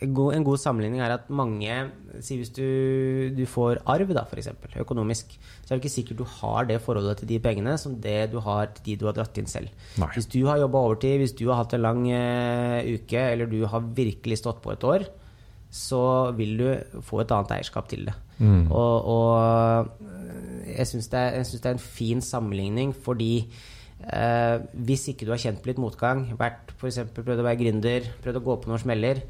en 0.01 0.45
god 0.47 0.61
sammenligning 0.61 1.03
er 1.03 1.17
at 1.17 1.31
mange 1.33 1.75
Si 2.23 2.37
hvis 2.39 2.53
du, 2.55 3.33
du 3.35 3.43
får 3.49 3.81
arv, 3.89 4.11
da, 4.15 4.25
f.eks., 4.29 4.51
økonomisk, 4.83 5.33
så 5.65 5.73
er 5.73 5.79
det 5.79 5.81
ikke 5.81 5.93
sikkert 5.95 6.21
du 6.21 6.27
har 6.39 6.69
det 6.69 6.77
forholdet 6.85 7.23
til 7.23 7.31
de 7.33 7.39
pengene 7.43 7.75
som 7.81 7.97
det 8.05 8.31
du 8.33 8.39
har 8.45 8.69
til 8.77 8.85
de 8.91 8.97
du 9.01 9.07
har 9.09 9.17
dratt 9.17 9.39
inn 9.41 9.49
selv. 9.51 9.73
Nei. 9.99 10.11
Hvis 10.15 10.29
du 10.31 10.43
har 10.47 10.61
jobba 10.61 10.83
overtid, 10.87 11.17
hvis 11.23 11.35
du 11.39 11.47
har 11.49 11.63
hatt 11.63 11.73
en 11.75 11.83
lang 11.83 12.05
uh, 12.13 12.85
uke, 12.85 13.25
eller 13.33 13.49
du 13.51 13.63
har 13.65 13.89
virkelig 13.97 14.43
stått 14.43 14.61
på 14.63 14.75
et 14.75 14.87
år, 14.87 15.07
så 15.73 16.05
vil 16.37 16.57
du 16.61 16.67
få 17.01 17.23
et 17.23 17.33
annet 17.33 17.57
eierskap 17.57 17.89
til 17.89 18.07
det. 18.11 18.17
Mm. 18.39 18.67
Og, 18.69 19.07
og, 19.09 19.93
jeg 20.69 20.89
syns 20.89 21.09
det, 21.13 21.23
det, 21.53 21.63
er 21.65 21.75
en 21.75 21.83
fin 21.83 22.21
sammenligning 22.25 22.93
fordi 22.97 23.33
eh, 23.43 24.57
hvis 24.87 25.09
ikke 25.13 25.27
du 25.29 25.33
har 25.33 25.41
kjent 25.41 25.63
på 25.63 25.71
litt 25.71 25.81
motgang, 25.81 26.27
vært 26.39 26.75
f.eks. 26.77 27.01
prøvd 27.17 27.41
å 27.41 27.47
være 27.47 27.61
gründer, 27.61 28.11
prøvd 28.25 28.41
å 28.41 28.45
gå 28.47 28.59
på 28.61 28.71
noen 28.71 28.85
smeller, 28.85 29.25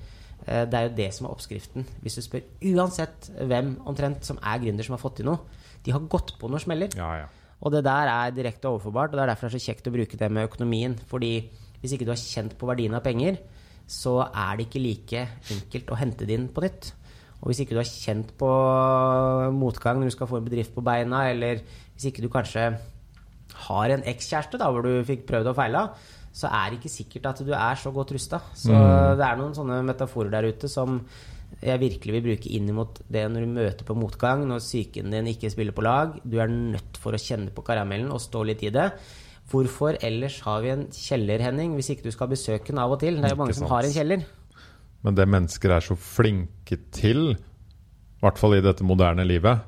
Eh, 0.47 0.65
det 0.67 0.79
er 0.79 0.89
jo 0.89 0.97
det 0.97 1.09
som 1.15 1.27
er 1.27 1.35
oppskriften. 1.35 1.87
Hvis 2.03 2.19
du 2.19 2.25
spør 2.25 2.47
uansett 2.73 3.31
hvem 3.39 3.77
omtrent 3.89 4.27
som 4.27 4.41
er 4.43 4.63
gründer 4.63 4.87
som 4.87 4.97
har 4.97 5.03
fått 5.03 5.21
til 5.21 5.29
noe, 5.31 5.39
de 5.85 5.95
har 5.95 6.03
gått 6.11 6.35
på 6.41 6.51
noen 6.51 6.63
smeller. 6.63 6.95
Ja, 6.99 7.13
ja. 7.23 7.29
Og 7.63 7.71
det 7.75 7.85
der 7.87 8.11
er 8.11 8.35
direkte 8.35 8.73
overforbart, 8.73 9.13
og 9.13 9.21
det 9.21 9.23
er 9.23 9.31
derfor 9.31 9.47
det 9.47 9.55
er 9.55 9.61
så 9.61 9.71
kjekt 9.71 9.87
å 9.87 9.95
bruke 9.95 10.19
det 10.19 10.31
med 10.35 10.49
økonomien. 10.49 10.97
Fordi 11.11 11.33
hvis 11.83 11.95
ikke 11.95 12.09
du 12.09 12.11
har 12.15 12.19
kjent 12.19 12.57
på 12.59 12.67
verdien 12.67 12.95
av 12.99 13.05
penger, 13.07 13.39
så 13.91 14.19
er 14.29 14.57
det 14.57 14.69
ikke 14.69 14.83
like 14.83 15.27
enkelt 15.55 15.93
å 15.93 15.99
hente 16.01 16.29
det 16.29 16.37
inn 16.39 16.49
på 16.53 16.65
nytt. 16.65 16.93
Og 17.43 17.51
hvis 17.51 17.65
ikke 17.65 17.75
du 17.75 17.83
har 17.83 17.91
kjent 17.91 18.31
på 18.39 18.49
motgang 19.57 19.99
når 19.99 20.13
du 20.13 20.15
skal 20.15 20.31
få 20.31 20.39
en 20.39 20.47
bedrift 20.47 20.75
på 20.77 20.85
beina, 20.87 21.27
eller 21.33 21.63
hvis 21.97 22.09
ikke 22.11 22.23
du 22.23 22.31
kanskje 22.33 22.71
har 23.67 23.95
en 23.95 24.05
ekskjæreste 24.09 24.61
da, 24.61 24.71
hvor 24.71 24.87
du 24.87 25.03
fikk 25.07 25.27
prøvd 25.29 25.51
og 25.51 25.59
feila, 25.59 25.87
så 26.33 26.49
er 26.49 26.71
det 26.71 26.81
ikke 26.81 26.95
sikkert 26.95 27.29
at 27.33 27.43
du 27.45 27.53
er 27.53 27.77
så 27.77 27.93
godt 27.93 28.15
rusta. 28.15 28.41
Så 28.57 28.73
mm. 28.73 29.19
det 29.21 29.27
er 29.27 29.41
noen 29.41 29.57
sånne 29.57 29.83
metaforer 29.85 30.33
der 30.33 30.49
ute 30.49 30.71
som 30.71 31.03
jeg 31.61 31.81
virkelig 31.83 32.15
vil 32.17 32.25
bruke 32.25 32.53
inn 32.57 32.71
mot 32.75 33.03
det 33.13 33.27
når 33.29 33.45
du 33.45 33.57
møter 33.59 33.87
på 33.87 33.97
motgang, 33.99 34.47
når 34.49 34.63
psyken 34.65 35.13
din 35.13 35.29
ikke 35.35 35.51
spiller 35.53 35.77
på 35.77 35.85
lag. 35.85 36.17
Du 36.25 36.39
er 36.41 36.51
nødt 36.51 36.97
for 37.03 37.13
å 37.15 37.21
kjenne 37.21 37.53
på 37.55 37.65
karamellen 37.67 38.15
og 38.15 38.23
stå 38.23 38.47
litt 38.49 38.65
i 38.65 38.73
det. 38.73 38.89
Hvorfor 39.53 39.99
ellers 40.01 40.39
har 40.47 40.63
vi 40.65 40.71
en 40.73 40.87
kjeller, 40.97 41.43
Henning, 41.45 41.75
hvis 41.77 41.91
ikke 41.93 42.07
du 42.07 42.15
skal 42.15 42.31
besøke 42.31 42.71
den 42.71 42.81
av 42.81 42.95
og 42.95 43.03
til? 43.03 43.19
Det 43.21 43.29
er 43.29 43.35
jo 43.37 43.43
mange 43.43 43.57
som 43.57 43.69
har 43.69 43.85
en 43.85 43.93
kjeller. 43.93 44.25
Men 45.03 45.19
det 45.19 45.27
mennesker 45.29 45.75
er 45.77 45.85
så 45.85 45.97
flinke 45.99 46.79
til, 46.95 47.35
i 47.35 48.23
hvert 48.23 48.39
fall 48.41 48.57
i 48.57 48.63
dette 48.65 48.87
moderne 48.87 49.27
livet, 49.27 49.67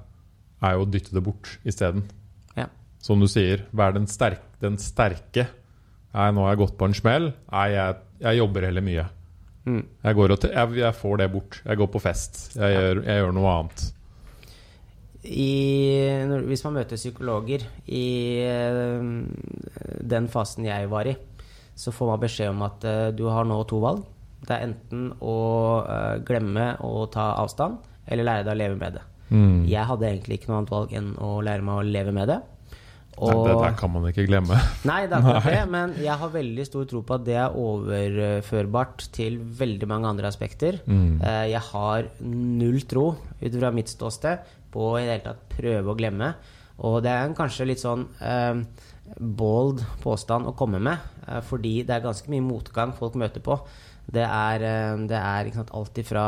er 0.64 0.78
jo 0.78 0.86
å 0.86 0.88
dytte 0.88 1.12
det 1.12 1.24
bort 1.26 1.58
isteden. 1.68 2.06
Ja. 2.56 2.70
Som 3.04 3.20
du 3.20 3.28
sier, 3.28 3.66
vær 3.76 3.92
den, 3.96 4.08
sterk, 4.08 4.46
den 4.64 4.80
sterke 4.80 5.50
Nei, 6.14 6.28
nå 6.30 6.44
har 6.44 6.52
jeg 6.52 6.60
gått 6.60 6.76
på 6.78 6.86
en 6.86 6.94
smell. 6.94 7.24
Nei, 7.50 7.64
jeg, 7.72 7.94
jeg 8.22 8.38
jobber 8.38 8.68
heller 8.68 8.84
mye. 8.86 9.04
Mm. 9.64 9.80
Jeg, 10.04 10.18
jeg, 10.44 10.76
jeg, 10.78 10.94
får 11.00 11.16
det 11.18 11.26
bort. 11.32 11.56
Jeg 11.64 11.80
går 11.80 11.88
på 11.90 12.02
fest. 12.04 12.38
Jeg, 12.54 12.70
ja. 12.70 12.82
gjør, 12.84 13.00
jeg 13.08 13.22
gjør, 13.22 13.32
noe 13.34 13.54
annet. 13.58 13.82
I, 15.24 16.24
hvis 16.44 16.64
man 16.66 16.76
møter 16.78 17.00
psykologer 17.00 17.64
i 17.88 18.04
uh, 18.44 19.00
den 20.04 20.28
fasen 20.32 20.68
jeg 20.68 20.90
var 20.92 21.08
i, 21.08 21.16
så 21.74 21.94
får 21.94 22.12
man 22.12 22.22
beskjed 22.22 22.52
om 22.52 22.64
at 22.66 22.84
uh, 22.84 23.08
du 23.16 23.24
har 23.32 23.48
nå 23.48 23.56
to 23.68 23.80
valg. 23.82 24.04
Det 24.44 24.52
er 24.52 24.68
enten 24.68 25.08
å 25.24 25.38
uh, 25.86 26.16
glemme 26.26 26.74
å 26.84 27.06
ta 27.12 27.32
avstand, 27.40 27.80
eller 28.04 28.28
lære 28.28 28.44
deg 28.44 28.52
å 28.52 28.60
leve 28.60 28.80
med 28.80 28.98
det. 28.98 29.04
Mm. 29.30 29.62
Jeg 29.70 29.88
hadde 29.88 30.10
egentlig 30.10 30.38
ikke 30.38 30.50
noe 30.50 30.60
annet 30.60 30.74
valg 30.74 30.98
enn 30.98 31.14
å 31.16 31.38
lære 31.44 31.64
meg 31.64 31.80
å 31.80 31.86
leve 31.88 32.12
med 32.14 32.28
det. 32.30 32.42
Og, 33.14 33.30
nei, 33.30 33.42
det 33.46 33.58
der 33.62 33.76
kan 33.78 33.92
man 33.94 34.06
ikke 34.08 34.24
glemme. 34.26 34.56
Nei, 34.90 35.04
det 35.06 35.14
er 35.14 35.20
akkurat 35.20 35.44
det, 35.46 35.60
men 35.70 35.92
jeg 36.02 36.18
har 36.18 36.32
veldig 36.32 36.64
stor 36.66 36.88
tro 36.90 37.02
på 37.06 37.14
at 37.14 37.26
det 37.28 37.36
er 37.38 37.58
overførbart 37.62 39.06
til 39.14 39.38
veldig 39.60 39.88
mange 39.90 40.10
andre 40.10 40.30
aspekter. 40.30 40.80
Mm. 40.82 41.20
Uh, 41.22 41.44
jeg 41.46 41.62
har 41.68 42.10
null 42.26 42.82
tro, 42.90 43.06
ut 43.38 43.58
fra 43.60 43.70
mitt 43.74 43.92
ståsted, 43.92 44.42
på 44.74 44.90
i 44.98 45.04
det 45.04 45.16
hele 45.16 45.26
tatt 45.28 45.46
prøve 45.54 45.92
å 45.92 45.98
glemme. 45.98 46.34
Og 46.84 46.98
det 47.04 47.12
er 47.12 47.28
en 47.28 47.36
kanskje 47.38 47.68
litt 47.70 47.82
sånn 47.82 48.08
eh, 48.18 48.64
bold 49.18 49.84
påstand 50.02 50.50
å 50.50 50.56
komme 50.58 50.82
med, 50.82 51.06
eh, 51.28 51.40
fordi 51.46 51.78
det 51.86 51.96
er 51.96 52.08
ganske 52.08 52.32
mye 52.32 52.44
motgang 52.44 52.94
folk 52.98 53.18
møter 53.20 53.44
på. 53.44 53.60
Det 54.10 54.26
er, 54.26 54.66
eh, 54.66 55.06
det 55.08 55.20
er 55.20 55.54
sant, 55.54 55.70
alt 55.74 56.02
ifra 56.02 56.26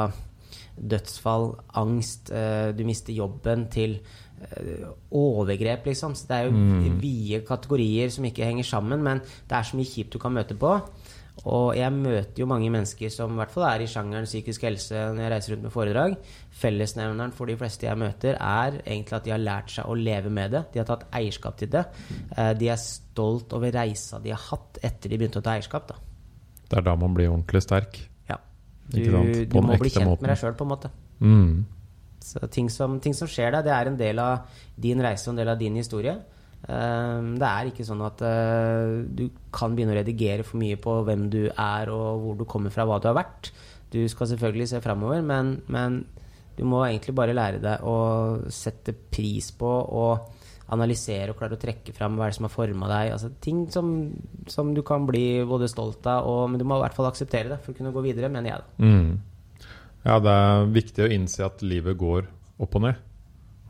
dødsfall, 0.77 1.51
angst, 1.81 2.31
eh, 2.31 2.71
du 2.77 2.85
mister 2.87 3.17
jobben, 3.17 3.67
til 3.73 3.99
Eh, 4.37 4.89
overgrep, 5.17 5.87
liksom. 5.87 6.15
Så 6.15 6.27
det 6.29 6.37
er 6.37 6.45
jo 6.45 6.53
mm. 6.53 6.99
vide 7.01 7.41
kategorier 7.49 8.11
som 8.13 8.25
ikke 8.29 8.45
henger 8.45 8.67
sammen, 8.69 9.03
men 9.03 9.23
det 9.25 9.57
er 9.57 9.65
så 9.65 9.79
mye 9.79 9.89
kjipt 9.89 10.13
du 10.13 10.21
kan 10.21 10.35
møte 10.37 10.57
på. 10.61 10.75
Og 11.45 11.77
jeg 11.77 11.93
møter 11.93 12.41
jo 12.41 12.49
mange 12.49 12.71
mennesker 12.73 13.11
som 13.13 13.35
i 13.35 13.39
hvert 13.39 13.53
fall 13.53 13.67
er 13.69 13.85
i 13.85 13.89
sjangeren 13.91 14.27
psykisk 14.27 14.65
helse 14.67 15.03
når 15.13 15.23
jeg 15.23 15.33
reiser 15.35 15.53
rundt 15.55 15.67
med 15.67 15.75
foredrag. 15.75 16.17
Fellesnevneren 16.63 17.35
for 17.37 17.51
de 17.51 17.59
fleste 17.61 17.87
jeg 17.87 18.01
møter, 18.01 18.39
er 18.41 18.81
egentlig 18.81 19.19
at 19.19 19.29
de 19.29 19.35
har 19.35 19.43
lært 19.43 19.75
seg 19.75 19.87
å 19.87 19.99
leve 19.99 20.33
med 20.33 20.57
det. 20.57 20.65
De 20.73 20.81
har 20.81 20.89
tatt 20.89 21.05
eierskap 21.15 21.61
til 21.61 21.71
det. 21.77 21.85
Eh, 22.33 22.53
de 22.59 22.71
er 22.73 22.81
stolt 22.81 23.53
over 23.57 23.75
reisa 23.77 24.19
de 24.23 24.33
har 24.33 24.43
hatt 24.49 24.81
etter 24.83 25.13
de 25.13 25.21
begynte 25.21 25.43
å 25.43 25.47
ta 25.47 25.55
eierskap. 25.59 25.93
Da. 25.93 26.01
Det 26.67 26.81
er 26.81 26.89
da 26.89 26.97
man 26.99 27.15
blir 27.15 27.31
ordentlig 27.31 27.63
sterk. 27.67 28.01
Ja. 28.31 28.41
Du, 28.91 29.03
du 29.05 29.59
må 29.61 29.77
bli 29.77 29.93
kjent 29.93 30.09
måten. 30.09 30.25
med 30.25 30.33
deg 30.33 30.41
sjøl, 30.41 30.57
på 30.57 30.67
en 30.67 30.73
måte. 30.73 30.91
Mm. 31.21 31.67
Så 32.27 32.49
ting 32.51 32.73
som, 32.73 32.97
ting 33.03 33.15
som 33.15 33.29
skjer 33.31 33.53
deg, 33.55 33.69
det 33.69 33.77
er 33.77 33.93
en 33.93 34.01
del 34.01 34.19
av 34.19 34.65
din 34.83 35.05
reise 35.05 35.29
og 35.29 35.37
en 35.37 35.45
del 35.45 35.53
av 35.53 35.61
din 35.61 35.77
historie. 35.79 36.17
Eh, 36.65 37.21
det 37.39 37.49
er 37.51 37.71
ikke 37.71 37.87
sånn 37.87 38.03
at 38.07 38.23
eh, 38.27 39.05
du 39.07 39.29
kan 39.55 39.77
begynne 39.77 39.95
å 39.95 40.01
redigere 40.01 40.47
for 40.47 40.61
mye 40.63 40.79
på 40.81 40.99
hvem 41.07 41.29
du 41.33 41.43
er 41.51 41.93
og 41.93 42.23
hvor 42.23 42.39
du 42.41 42.47
kommer 42.49 42.75
fra, 42.75 42.87
hva 42.89 42.99
du 43.03 43.11
har 43.11 43.19
vært. 43.19 43.53
Du 43.93 44.01
skal 44.11 44.33
selvfølgelig 44.33 44.71
se 44.73 44.83
framover, 44.85 45.23
men, 45.25 45.59
men 45.71 46.03
du 46.57 46.65
må 46.67 46.83
egentlig 46.87 47.15
bare 47.17 47.37
lære 47.37 47.63
deg 47.63 47.85
å 47.87 47.99
sette 48.53 48.97
pris 49.13 49.53
på 49.57 49.69
og 49.69 50.33
analysere 50.75 51.31
og 51.31 51.39
klare 51.39 51.55
å 51.55 51.63
trekke 51.63 51.93
fram 51.95 52.17
hva 52.19 52.27
som 52.35 52.49
har 52.49 52.53
forma 52.53 52.89
deg. 52.91 53.13
Altså, 53.15 53.31
ting 53.43 53.67
som, 53.71 53.93
som, 54.51 54.73
du 54.75 54.83
kan 54.87 55.07
bli 55.07 55.45
både 55.47 55.69
stolt 55.71 56.07
av, 56.11 56.27
og, 56.27 56.49
men 56.51 56.59
du 56.59 56.67
må 56.67 56.81
i 56.81 56.83
hvert 56.83 56.97
fall 56.97 57.11
akseptere 57.11 57.53
det 57.53 57.61
for 57.63 57.73
å 57.73 57.79
kunne 57.79 57.95
gå 57.95 58.03
videre, 58.09 58.33
mener 58.33 58.57
jeg. 58.57 58.67
Mm. 58.83 59.69
Ja, 60.07 60.19
det 60.23 60.33
er 60.33 60.73
viktig 60.75 61.07
å 61.07 61.13
innse 61.13 61.47
at 61.47 61.63
livet 61.67 61.99
går 61.99 62.27
opp 62.63 62.75
og 62.79 62.85
ned. 62.87 62.99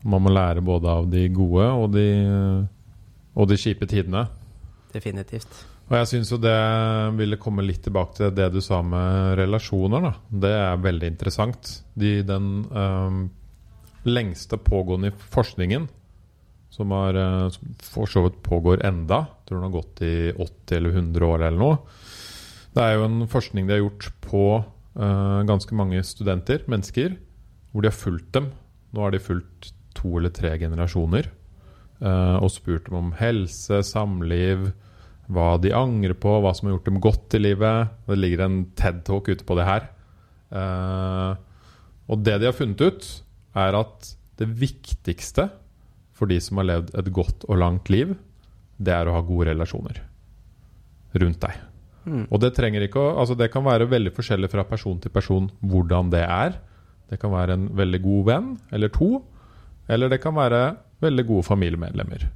Man 0.07 0.23
må 0.23 0.31
lære 0.31 0.63
både 0.65 0.89
av 0.89 1.07
de 1.11 1.23
gode 1.33 1.67
og 1.77 1.91
de, 1.93 2.07
og 3.37 3.49
de 3.51 3.57
kjipe 3.59 3.87
tidene. 3.89 4.25
Definitivt. 4.93 5.51
Og 5.87 5.95
jeg 5.95 6.09
syns 6.09 6.31
jo 6.33 6.39
det 6.41 6.57
ville 7.15 7.39
komme 7.39 7.63
litt 7.63 7.83
tilbake 7.85 8.17
til 8.17 8.33
det 8.35 8.49
du 8.51 8.59
sa 8.63 8.81
med 8.83 9.37
relasjoner. 9.39 10.03
Da. 10.03 10.13
Det 10.45 10.53
er 10.57 10.81
veldig 10.83 11.11
interessant. 11.13 11.69
De, 11.95 12.17
den 12.27 12.49
um, 12.73 13.21
lengste 14.07 14.59
pågående 14.59 15.13
forskningen 15.31 15.87
som, 16.73 16.91
har, 16.91 17.15
eh, 17.17 17.55
for 17.81 18.09
så 18.11 18.25
vidt 18.25 18.41
pågår 18.45 18.83
enda. 18.85 19.23
Tror 19.47 19.61
den 19.61 19.69
har 19.69 19.77
gått 19.77 20.03
i 20.03 20.15
80 20.35 20.75
eller 20.77 20.99
100 20.99 21.29
år 21.29 21.45
eller 21.47 21.61
noe. 21.61 21.79
Det 22.75 22.83
er 22.83 22.97
jo 22.97 23.07
en 23.07 23.23
forskning 23.31 23.65
de 23.65 23.73
har 23.77 23.81
gjort 23.81 24.09
på 24.27 24.43
uh, 24.59 25.39
ganske 25.47 25.73
mange 25.73 26.03
studenter, 26.05 26.67
mennesker, 26.69 27.15
hvor 27.71 27.81
de 27.81 27.89
har 27.89 27.97
fulgt 27.97 28.29
dem. 28.35 28.51
Nå 28.93 29.07
har 29.07 29.15
de 29.15 29.23
fulgt 29.23 29.71
to 29.97 30.11
eller 30.19 30.35
tre 30.35 30.51
generasjoner 30.61 31.31
og 31.97 32.51
spurt 32.53 32.85
dem 32.85 32.97
om 32.99 33.07
helse, 33.17 33.79
samliv, 33.81 34.67
hva 35.33 35.57
de 35.59 35.73
angrer 35.75 36.15
på, 36.15 36.37
hva 36.43 36.53
som 36.55 36.67
har 36.67 36.77
gjort 36.77 36.89
dem 36.89 36.99
godt 37.03 37.35
i 37.35 37.41
livet. 37.41 37.93
Det 38.07 38.17
ligger 38.19 38.45
en 38.45 38.59
TED-talk 38.79 39.31
ute 39.33 39.47
på 39.47 39.57
det 39.59 39.67
her. 39.67 39.87
Uh, 40.47 41.35
og 42.07 42.23
det 42.23 42.37
de 42.39 42.47
har 42.47 42.55
funnet 42.55 42.79
ut, 42.79 43.07
er 43.57 43.75
at 43.75 44.11
det 44.39 44.47
viktigste 44.59 45.49
for 46.17 46.29
de 46.29 46.37
som 46.41 46.61
har 46.61 46.69
levd 46.69 46.93
et 46.97 47.09
godt 47.13 47.45
og 47.49 47.59
langt 47.61 47.91
liv, 47.93 48.13
det 48.77 48.93
er 48.93 49.09
å 49.09 49.17
ha 49.17 49.25
gode 49.25 49.49
relasjoner 49.51 49.99
rundt 51.17 51.41
deg. 51.43 51.59
Mm. 52.07 52.23
Og 52.31 52.39
det 52.39 52.53
trenger 52.55 52.85
ikke 52.85 53.01
å 53.01 53.15
Altså, 53.19 53.35
det 53.35 53.49
kan 53.51 53.65
være 53.65 53.89
veldig 53.89 54.13
forskjellig 54.15 54.49
fra 54.53 54.63
person 54.69 54.99
til 55.03 55.11
person 55.11 55.49
hvordan 55.59 56.11
det 56.13 56.23
er. 56.23 56.55
Det 57.11 57.19
kan 57.19 57.33
være 57.33 57.57
en 57.57 57.67
veldig 57.75 57.99
god 58.03 58.27
venn 58.29 58.49
eller 58.71 58.91
to, 58.93 59.09
eller 59.91 60.11
det 60.11 60.21
kan 60.23 60.35
være 60.35 60.61
veldig 61.03 61.25
gode 61.27 61.47
familiemedlemmer. 61.47 62.27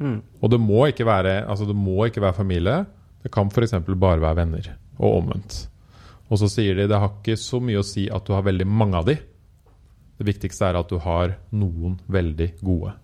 Mm. 0.00 0.20
Og 0.40 0.52
det 0.52 0.60
må 0.60 0.86
ikke 0.88 1.04
være 1.04 1.42
Altså, 1.44 1.66
det 1.68 1.76
må 1.76 2.06
ikke 2.06 2.22
være 2.24 2.38
familie. 2.38 2.84
Det 3.22 3.32
kan 3.32 3.50
f.eks. 3.52 3.74
bare 3.84 4.20
være 4.20 4.36
venner, 4.36 4.70
og 4.98 5.18
omvendt. 5.20 5.66
Og 6.30 6.38
så 6.40 6.48
sier 6.48 6.78
de 6.78 6.86
det 6.88 7.00
har 7.02 7.12
ikke 7.18 7.36
så 7.36 7.60
mye 7.60 7.82
å 7.82 7.86
si 7.86 8.06
at 8.08 8.24
du 8.26 8.32
har 8.32 8.46
veldig 8.46 8.66
mange 8.68 8.96
av 8.96 9.08
de. 9.08 9.16
Det 10.20 10.26
viktigste 10.28 10.68
er 10.68 10.78
at 10.78 10.88
du 10.88 11.00
har 11.02 11.34
noen 11.50 11.98
veldig 12.08 12.52
gode. 12.60 12.94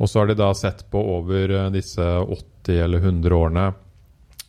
Og 0.00 0.10
så 0.10 0.22
har 0.22 0.30
de 0.30 0.36
da 0.38 0.48
sett 0.56 0.82
på 0.90 1.00
over 1.16 1.52
eh, 1.52 1.70
disse 1.74 2.02
80 2.02 2.80
eller 2.86 3.04
100 3.04 3.36
årene 3.36 3.66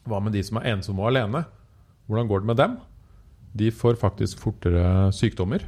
Hva 0.08 0.20
med 0.24 0.34
de 0.36 0.42
som 0.46 0.60
er 0.60 0.72
ensomme 0.72 1.04
og 1.04 1.12
alene? 1.12 1.44
Hvordan 2.08 2.30
går 2.30 2.44
det 2.44 2.50
med 2.50 2.60
dem? 2.60 2.78
De 3.54 3.70
får 3.72 4.00
faktisk 4.02 4.42
fortere 4.42 5.12
sykdommer. 5.14 5.64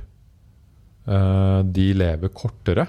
Eh, 1.06 1.60
de 1.70 1.88
lever 1.94 2.34
kortere. 2.34 2.88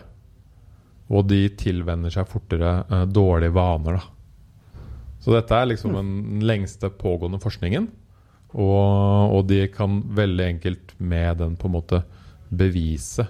Og 1.12 1.26
de 1.30 1.44
tilvenner 1.58 2.12
seg 2.12 2.28
fortere 2.30 2.80
uh, 2.90 3.04
dårlige 3.06 3.54
vaner. 3.54 4.00
Da. 4.00 4.82
Så 5.22 5.34
dette 5.34 5.58
er 5.58 5.70
liksom 5.70 5.94
den 5.96 6.42
lengste 6.46 6.90
pågående 6.90 7.40
forskningen. 7.42 7.88
Og, 8.56 9.32
og 9.36 9.42
de 9.50 9.64
kan 9.74 10.00
veldig 10.16 10.44
enkelt 10.46 10.94
med 10.98 11.42
den 11.42 11.56
på 11.58 11.68
en 11.68 11.76
måte 11.76 12.02
bevise 12.48 13.26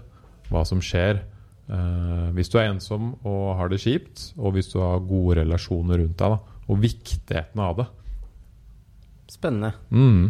hva 0.50 0.62
som 0.68 0.82
skjer. 0.84 1.22
Uh, 1.66 2.30
hvis 2.36 2.52
du 2.52 2.60
er 2.60 2.68
ensom 2.70 3.14
og 3.26 3.56
har 3.58 3.72
det 3.72 3.80
kjipt, 3.82 4.30
og 4.38 4.54
hvis 4.54 4.70
du 4.70 4.78
har 4.84 5.02
gode 5.02 5.40
relasjoner 5.40 6.02
rundt 6.02 6.20
deg, 6.20 6.36
da, 6.36 6.60
og 6.66 6.82
viktigheten 6.82 7.62
av 7.62 7.80
det. 7.80 7.86
Spennende. 9.32 9.72
Mm. 9.90 10.28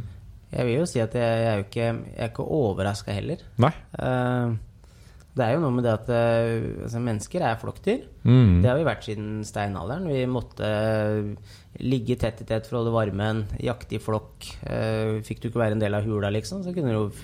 Jeg 0.54 0.68
vil 0.68 0.78
jo 0.78 0.86
si 0.88 1.02
at 1.02 1.14
jeg, 1.18 1.42
jeg 1.42 1.50
er 1.50 1.58
jo 1.58 1.66
ikke, 1.66 1.88
jeg 2.16 2.30
ikke 2.30 2.46
overraska 2.56 3.16
heller. 3.16 3.42
Nei. 3.60 3.72
Uh, 3.98 4.56
det 5.36 5.44
er 5.44 5.52
jo 5.54 5.60
noe 5.60 5.74
med 5.76 5.84
det 5.84 5.92
at 5.92 6.08
uh, 6.08 6.84
altså, 6.86 7.00
mennesker 7.04 7.44
er 7.44 7.58
flokkdyr. 7.60 8.06
Mm. 8.24 8.62
Det 8.64 8.70
har 8.70 8.78
vi 8.78 8.88
vært 8.88 9.04
siden 9.04 9.30
steinalderen. 9.44 10.08
Vi 10.08 10.24
måtte 10.30 10.70
ligge 11.84 12.16
tett 12.16 12.40
i 12.40 12.48
tett 12.48 12.64
for 12.64 12.78
å 12.78 12.80
holde 12.80 12.94
varmen, 12.94 13.44
jakte 13.60 13.98
i 13.98 14.00
flokk. 14.00 14.48
fikk 15.26 15.42
du 15.42 15.50
ikke 15.50 15.60
være 15.60 15.76
en 15.76 15.82
del 15.82 15.98
av 15.98 16.08
hula, 16.08 16.30
liksom, 16.32 16.62
så 16.64 16.72
kunne 16.72 16.94
du 16.96 17.18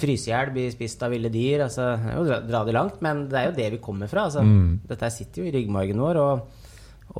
fryse 0.00 0.28
i 0.28 0.32
hjel, 0.34 0.52
bli 0.54 0.66
spist 0.72 1.02
av 1.04 1.14
ville 1.14 1.30
dyr. 1.32 1.64
Altså, 1.66 1.94
jo, 2.14 2.24
dra, 2.28 2.40
dra, 2.44 2.60
det 2.66 2.76
langt, 2.76 3.00
men 3.04 3.24
det 3.30 3.40
er 3.40 3.48
jo 3.48 3.56
det 3.56 3.70
vi 3.76 3.80
kommer 3.82 4.10
fra. 4.10 4.26
Altså, 4.28 4.44
mm. 4.44 4.82
Dette 4.90 5.10
sitter 5.14 5.42
jo 5.42 5.48
i 5.48 5.54
ryggmargen 5.56 6.02
vår. 6.02 6.20
Og, 6.20 6.68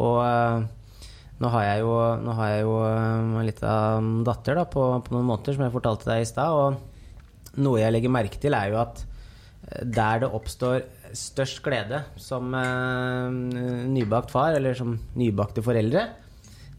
og 0.05 1.41
nå 1.41 1.53
har 1.55 1.67
jeg 1.67 1.85
jo, 1.85 1.93
nå 2.21 2.37
har 2.37 2.53
jeg 2.53 2.65
jo 2.67 2.75
en 2.85 3.47
lita 3.49 3.75
datter 4.27 4.61
da, 4.61 4.67
på, 4.69 4.87
på, 5.07 5.17
noen 5.17 5.29
måneder, 5.33 5.57
som 5.57 5.67
jeg 5.67 5.77
fortalte 5.77 6.11
deg 6.11 6.25
i 6.25 6.29
stad. 6.29 6.53
Og 6.53 7.61
noe 7.65 7.81
jeg 7.81 7.95
legger 7.97 8.13
merke 8.13 8.43
til, 8.43 8.57
er 8.57 8.75
jo 8.75 8.83
at 8.83 9.01
eh, 9.01 9.10
der 9.71 10.25
det 10.25 10.31
oppstår 10.35 10.83
størst 11.15 11.61
glede 11.63 12.03
som 12.19 12.55
uh, 12.55 13.31
nybakt 13.91 14.33
far, 14.33 14.57
eller 14.59 14.75
som 14.79 14.97
nybakte 15.19 15.63
foreldre, 15.63 16.09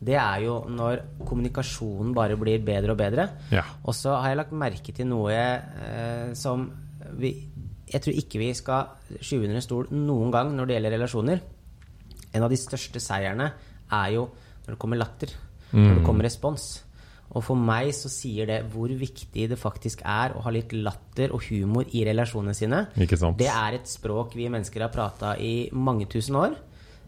det 0.01 0.17
er 0.17 0.41
jo 0.47 0.55
når 0.71 1.03
kommunikasjonen 1.27 2.13
bare 2.17 2.37
blir 2.39 2.63
bedre 2.65 2.95
og 2.95 2.99
bedre. 2.99 3.27
Ja. 3.53 3.63
Og 3.85 3.93
så 3.95 4.15
har 4.17 4.31
jeg 4.31 4.39
lagt 4.39 4.55
merke 4.57 4.95
til 4.97 5.05
noe 5.05 5.35
eh, 5.35 6.31
som 6.37 6.65
vi, 7.21 7.35
Jeg 7.91 8.01
tror 8.01 8.17
ikke 8.17 8.39
vi 8.41 8.49
skal 8.57 9.19
skyve 9.19 9.45
under 9.45 9.59
en 9.59 9.65
stol 9.65 9.91
noen 9.93 10.33
gang 10.33 10.55
når 10.55 10.65
det 10.65 10.77
gjelder 10.77 10.95
relasjoner. 10.95 11.43
En 12.33 12.47
av 12.47 12.49
de 12.49 12.57
største 12.57 13.01
seierne 13.03 13.51
er 13.91 14.13
jo 14.15 14.25
når 14.63 14.73
det 14.73 14.79
kommer 14.81 14.97
latter. 14.97 15.35
Mm. 15.69 15.83
Når 15.83 15.99
det 15.99 16.05
kommer 16.07 16.25
respons. 16.25 16.65
Og 17.31 17.45
for 17.45 17.55
meg 17.55 17.93
så 17.95 18.09
sier 18.11 18.49
det 18.49 18.57
hvor 18.73 18.91
viktig 18.91 19.45
det 19.51 19.59
faktisk 19.59 20.01
er 20.03 20.35
å 20.35 20.41
ha 20.43 20.51
litt 20.51 20.73
latter 20.75 21.31
og 21.31 21.45
humor 21.47 21.87
i 21.95 22.03
relasjonene 22.07 22.57
sine. 22.57 22.81
Det 23.39 23.47
er 23.47 23.77
et 23.77 23.87
språk 23.87 24.35
vi 24.35 24.49
mennesker 24.51 24.83
har 24.83 24.91
prata 24.91 25.37
i 25.39 25.69
mange 25.71 26.09
tusen 26.11 26.39
år 26.41 26.59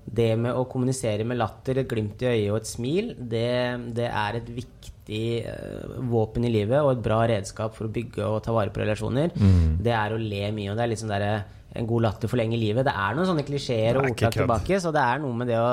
det 0.03 0.33
med 0.39 0.55
å 0.55 0.65
kommunisere 0.69 1.25
med 1.27 1.39
latter, 1.39 1.79
et 1.79 1.89
glimt 1.89 2.21
i 2.23 2.29
øyet 2.29 2.51
og 2.51 2.59
et 2.59 2.69
smil, 2.69 3.13
det, 3.17 3.49
det 3.95 4.09
er 4.09 4.39
et 4.39 4.49
viktig 4.51 5.23
uh, 5.47 5.97
våpen 6.11 6.47
i 6.47 6.51
livet 6.51 6.81
og 6.81 6.93
et 6.95 7.03
bra 7.05 7.21
redskap 7.29 7.75
for 7.77 7.87
å 7.87 7.93
bygge 7.93 8.27
og 8.27 8.41
ta 8.43 8.55
vare 8.55 8.73
på 8.73 8.83
relasjoner. 8.83 9.33
Mm. 9.35 9.79
Det 9.83 9.93
er 9.95 10.15
å 10.15 10.19
le 10.19 10.49
mye, 10.55 10.71
og 10.71 10.79
det 10.79 10.85
er 10.85 10.91
liksom 10.93 11.13
der, 11.13 11.27
en 11.73 11.87
god 11.89 12.05
latter 12.05 12.29
forlenger 12.29 12.59
livet. 12.61 12.85
Det 12.85 12.93
er 12.93 13.15
noen 13.17 13.31
sånne 13.31 13.47
klisjeer 13.47 13.97
og 13.97 14.11
ordtak 14.11 14.35
tilbake, 14.35 14.77
så 14.83 14.91
det 14.93 15.07
er 15.07 15.23
noe 15.23 15.39
med 15.39 15.49
det 15.49 15.57
å 15.57 15.71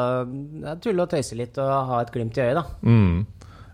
ja, 0.63 0.79
tulle 0.81 1.05
og 1.05 1.13
tøyse 1.13 1.37
litt 1.37 1.59
og 1.61 1.75
ha 1.91 2.01
et 2.05 2.15
glimt 2.15 2.39
i 2.39 2.47
øyet, 2.47 2.57
da. 2.57 2.65
Mm. 2.87 3.27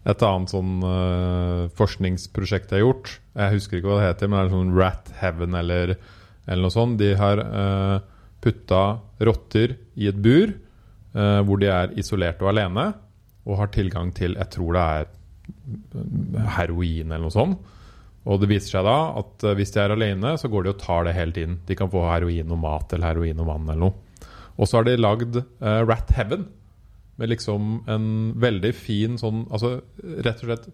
Et 0.06 0.22
annet 0.22 0.52
sånn 0.52 0.76
uh, 0.86 1.66
forskningsprosjekt 1.78 2.70
jeg 2.70 2.78
har 2.78 2.84
gjort, 2.84 3.16
jeg 3.34 3.56
husker 3.56 3.78
ikke 3.78 3.90
hva 3.90 3.98
det 3.98 4.10
heter, 4.10 4.30
men 4.30 4.38
det 4.38 4.44
er 4.44 4.54
sånn 4.54 4.76
Rat 4.76 5.10
Heaven 5.18 5.56
eller, 5.58 5.96
eller 6.46 6.62
noe 6.62 6.74
sånt. 6.74 7.00
De 7.00 7.10
har 7.18 7.42
uh, 7.42 7.96
putta 8.44 8.84
rotter 9.26 9.74
i 9.98 10.06
et 10.10 10.20
bur 10.22 10.52
uh, 10.54 11.40
hvor 11.42 11.58
de 11.58 11.72
er 11.72 11.96
isolert 11.98 12.42
og 12.44 12.52
alene, 12.52 12.92
og 13.46 13.60
har 13.60 13.74
tilgang 13.74 14.12
til 14.14 14.38
jeg 14.38 14.52
tror 14.54 14.78
det 14.78 14.84
er 15.00 15.12
heroin 16.56 17.10
eller 17.10 17.26
noe 17.26 17.34
sånt. 17.34 17.74
Og 18.26 18.42
det 18.42 18.50
viser 18.50 18.78
seg 18.78 18.86
da 18.88 18.96
at 19.20 19.44
eh, 19.46 19.54
hvis 19.58 19.72
de 19.74 19.82
er 19.82 19.94
alene, 19.94 20.34
så 20.40 20.50
går 20.50 20.66
de 20.66 20.72
og 20.72 20.80
tar 20.82 21.06
det 21.06 21.14
hele 21.16 21.34
tiden. 21.34 21.60
De 21.68 21.76
kan 21.78 21.90
få 21.92 22.02
heroin 22.08 22.50
og 22.50 22.62
mat 22.62 22.94
eller 22.94 23.12
heroin 23.12 23.42
og 23.42 23.50
vann 23.52 23.68
eller 23.68 23.82
noe. 23.84 24.26
Og 24.56 24.66
så 24.66 24.78
har 24.78 24.86
de 24.88 24.96
lagd 24.96 25.36
uh, 25.36 25.82
Rat 25.84 26.10
Heaven 26.16 26.46
med 27.16 27.30
liksom 27.32 27.78
en 27.88 28.08
veldig 28.40 28.72
fin 28.76 29.16
sånn 29.20 29.46
Altså 29.48 29.78
rett 30.24 30.42
og 30.42 30.50
slett 30.50 30.66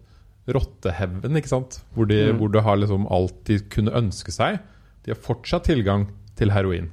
rotteheven, 0.53 1.39
ikke 1.39 1.51
sant? 1.51 1.79
Hvor 1.95 2.07
de, 2.09 2.19
mm. 2.33 2.41
hvor 2.41 2.51
de 2.51 2.63
har 2.65 2.79
liksom 2.79 3.07
alt 3.15 3.37
de 3.47 3.61
kunne 3.71 3.93
ønske 3.95 4.33
seg. 4.35 4.59
De 5.05 5.13
har 5.13 5.23
fortsatt 5.23 5.69
tilgang 5.69 6.09
til 6.39 6.51
heroin. 6.51 6.89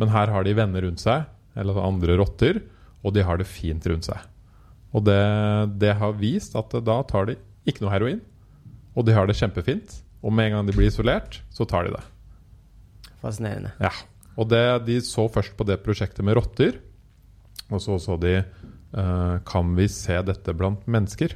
Men 0.00 0.12
her 0.14 0.32
har 0.32 0.46
de 0.46 0.56
venner 0.56 0.86
rundt 0.86 1.02
seg, 1.02 1.26
eller 1.58 1.80
andre 1.82 2.16
rotter, 2.20 2.62
og 3.04 3.12
de 3.12 3.24
har 3.26 3.40
det 3.40 3.48
fint 3.50 3.84
rundt 3.90 4.08
seg. 4.08 4.24
Og 4.96 5.04
det, 5.04 5.20
det, 5.82 5.92
har 6.00 6.16
vist 6.16 6.56
at 6.56 6.72
da 6.84 7.00
tar 7.04 7.28
de 7.28 7.36
ikke 7.68 7.84
noe 7.84 7.92
heroin, 7.92 8.22
og 8.96 9.04
de 9.04 9.16
har 9.16 9.28
det 9.28 9.36
kjempefint. 9.36 9.98
Og 10.24 10.32
med 10.34 10.48
en 10.48 10.56
gang 10.56 10.70
de 10.70 10.74
blir 10.74 10.88
isolert, 10.88 11.42
så 11.54 11.66
tar 11.68 11.86
de 11.86 11.92
det. 11.94 12.04
Fascinerende. 13.20 13.74
Ja. 13.82 13.92
Og 14.38 14.48
det, 14.50 14.64
de 14.86 15.00
så 15.04 15.26
først 15.30 15.56
på 15.58 15.66
det 15.66 15.80
prosjektet 15.84 16.24
med 16.26 16.38
rotter, 16.38 16.78
og 17.68 17.82
så 17.84 17.98
så 18.00 18.16
de 18.16 18.38
Kan 18.88 19.74
vi 19.76 19.84
se 19.92 20.16
dette 20.24 20.54
blant 20.56 20.86
mennesker? 20.88 21.34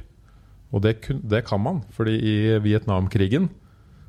Og 0.73 0.81
det, 0.81 0.95
det 1.21 1.43
kan 1.45 1.61
man, 1.61 1.83
fordi 1.93 2.15
i 2.17 2.35
Vietnamkrigen 2.63 3.51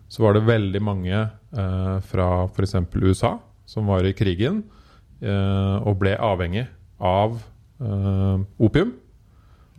så 0.08 0.24
var 0.24 0.36
det 0.36 0.46
veldig 0.48 0.80
mange 0.84 1.16
eh, 1.16 1.96
fra 2.06 2.28
f.eks. 2.46 2.76
USA 2.94 3.36
som 3.68 3.88
var 3.90 4.06
i 4.06 4.14
krigen 4.16 4.62
eh, 5.20 5.76
og 5.82 5.98
ble 6.00 6.14
avhengig 6.16 6.66
av 7.02 7.36
eh, 7.80 8.44
opium. 8.62 8.94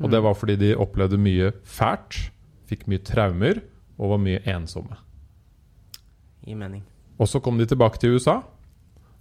Og 0.03 0.11
det 0.11 0.21
var 0.25 0.35
fordi 0.35 0.57
de 0.59 0.73
opplevde 0.75 1.19
mye 1.21 1.53
fælt, 1.63 2.17
fikk 2.67 2.83
mye 2.91 3.03
traumer 3.05 3.63
og 3.95 4.11
var 4.11 4.21
mye 4.21 4.41
ensomme. 4.51 4.97
I 6.45 6.57
mening. 6.57 6.83
Og 7.15 7.29
så 7.31 7.39
kom 7.39 7.57
de 7.57 7.65
tilbake 7.69 8.01
til 8.01 8.17
USA, 8.17 8.41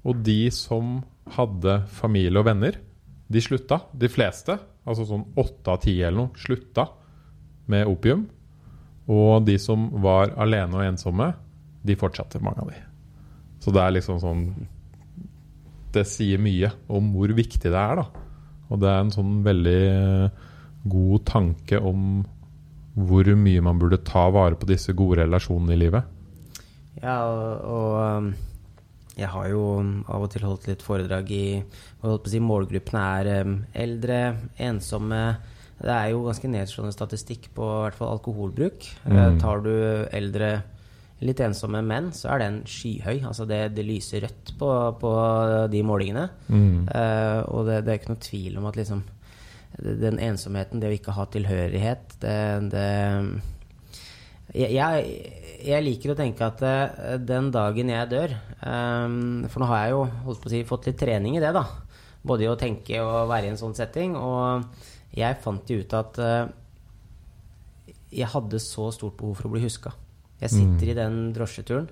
og 0.05 0.25
de 0.27 0.51
som 0.53 0.99
hadde 1.37 1.79
familie 1.95 2.43
og 2.43 2.49
venner, 2.51 2.81
de 3.27 3.43
slutta. 3.43 3.81
De 3.93 4.11
fleste, 4.13 4.57
altså 4.85 5.07
sånn 5.09 5.27
åtte 5.41 5.73
av 5.73 5.81
ti 5.85 5.97
eller 6.01 6.25
noe, 6.25 6.41
slutta 6.41 6.87
med 7.73 7.89
opium. 7.89 8.27
Og 9.11 9.45
de 9.45 9.57
som 9.61 9.89
var 10.05 10.35
alene 10.41 10.79
og 10.79 10.87
ensomme, 10.87 11.31
de 11.85 11.97
fortsatte, 12.01 12.41
mange 12.45 12.65
av 12.65 12.71
de. 12.73 12.81
Så 13.61 13.73
det 13.73 13.81
er 13.81 13.93
liksom 13.97 14.19
sånn 14.21 14.45
Det 15.95 16.03
sier 16.09 16.41
mye 16.43 16.69
om 16.93 17.13
hvor 17.15 17.31
viktig 17.37 17.71
det 17.71 17.81
er, 17.81 18.01
da. 18.01 18.25
Og 18.73 18.81
det 18.83 18.89
er 18.91 19.03
en 19.05 19.13
sånn 19.15 19.37
veldig 19.45 19.83
eh, 19.91 20.41
god 20.91 21.27
tanke 21.29 21.79
om 21.79 22.25
hvor 22.95 23.29
mye 23.39 23.63
man 23.63 23.79
burde 23.79 24.01
ta 24.07 24.25
vare 24.35 24.59
på 24.59 24.67
disse 24.67 24.95
gode 24.97 25.21
relasjonene 25.23 25.75
i 25.75 25.79
livet. 25.79 26.11
Ja, 27.03 27.17
og, 27.29 27.63
og 27.69 27.95
um, 28.01 28.29
jeg 29.15 29.31
har 29.31 29.49
jo 29.53 29.65
av 30.11 30.25
og 30.27 30.31
til 30.33 30.45
holdt 30.47 30.67
litt 30.67 30.83
foredrag 30.83 31.31
i 31.35 31.47
si 32.27 32.41
Målgruppene 32.43 33.03
er 33.21 33.45
um, 33.47 33.57
eldre, 33.71 34.21
ensomme. 34.59 35.23
Det 35.79 35.91
er 35.95 36.11
jo 36.11 36.25
ganske 36.27 36.51
nedslående 36.51 36.95
statistikk 36.95 37.51
på 37.55 37.69
hvert 37.85 37.99
fall 37.99 38.15
alkoholbruk. 38.17 38.87
Mm. 39.05 39.17
Eh, 39.19 39.37
tar 39.43 39.63
du 39.65 39.73
eldre, 40.15 40.51
litt 41.25 41.41
ensomme 41.43 41.83
menn, 41.87 42.11
så 42.15 42.33
er 42.35 42.43
den 42.43 42.61
skyhøy. 42.69 43.25
Altså 43.31 43.47
det, 43.51 43.61
det 43.77 43.87
lyser 43.87 44.27
rødt 44.27 44.55
på, 44.59 44.71
på 45.01 45.13
de 45.71 45.83
målingene. 45.87 46.29
Mm. 46.49 46.87
Uh, 46.91 47.41
og 47.55 47.71
det, 47.71 47.83
det 47.87 47.95
er 47.95 48.01
ikke 48.01 48.15
noe 48.15 48.27
tvil 48.29 48.59
om 48.61 48.71
at 48.71 48.79
liksom 48.81 49.05
den 49.75 50.21
ensomheten, 50.23 50.83
det 50.83 50.91
å 50.91 50.95
ikke 50.95 51.15
ha 51.17 51.25
tilhørighet, 51.35 52.19
det, 52.23 52.37
det 52.71 52.89
jeg, 54.55 54.71
jeg, 54.77 55.44
jeg 55.65 55.85
liker 55.85 56.13
å 56.13 56.19
tenke 56.19 56.47
at 56.47 56.63
uh, 56.65 57.15
den 57.21 57.51
dagen 57.55 57.93
jeg 57.93 58.11
dør 58.11 58.35
um, 58.61 59.45
For 59.51 59.63
nå 59.63 59.69
har 59.71 59.85
jeg 59.85 59.95
jo 59.95 60.37
si, 60.51 60.63
fått 60.69 60.89
litt 60.91 61.01
trening 61.01 61.39
i 61.39 61.43
det, 61.43 61.53
da. 61.57 61.65
Både 62.25 62.47
i 62.47 62.51
å 62.51 62.59
tenke 62.61 63.01
og 63.05 63.31
være 63.31 63.49
i 63.49 63.53
en 63.53 63.61
sånn 63.61 63.77
setting. 63.77 64.17
Og 64.17 64.65
jeg 65.15 65.41
fant 65.45 65.71
jo 65.71 65.81
ut 65.83 65.97
at 65.99 66.21
uh, 66.23 66.47
jeg 68.15 68.31
hadde 68.31 68.63
så 68.63 68.91
stort 68.95 69.17
behov 69.19 69.39
for 69.41 69.51
å 69.51 69.55
bli 69.55 69.65
huska. 69.65 69.95
Jeg 70.43 70.53
sitter 70.53 70.91
i 70.91 70.97
den 70.99 71.19
drosjeturen 71.35 71.87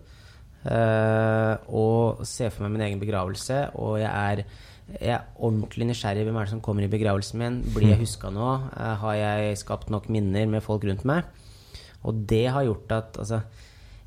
uh, 0.67 1.55
og 1.73 2.23
ser 2.29 2.53
for 2.53 2.67
meg 2.67 2.75
min 2.75 2.85
egen 2.89 3.01
begravelse, 3.03 3.65
og 3.81 3.97
jeg 4.03 4.13
er 4.13 4.45
jeg 4.93 5.15
er 5.15 5.29
ordentlig 5.41 5.87
nysgjerrig. 5.89 6.25
Hvem 6.27 6.37
er 6.37 6.45
det 6.45 6.53
som 6.53 6.61
kommer 6.61 6.85
i 6.85 6.91
begravelsen 6.91 7.39
min? 7.41 7.61
Blir 7.73 7.95
jeg 7.95 8.03
huska 8.03 8.29
nå? 8.35 8.49
Har 9.01 9.15
jeg 9.17 9.61
skapt 9.63 9.93
nok 9.95 10.11
minner 10.13 10.51
med 10.51 10.61
folk 10.65 10.85
rundt 10.85 11.07
meg? 11.09 11.31
Og 12.09 12.25
det 12.29 12.47
har 12.55 12.67
gjort 12.67 12.97
at 12.97 13.21
altså, 13.23 13.43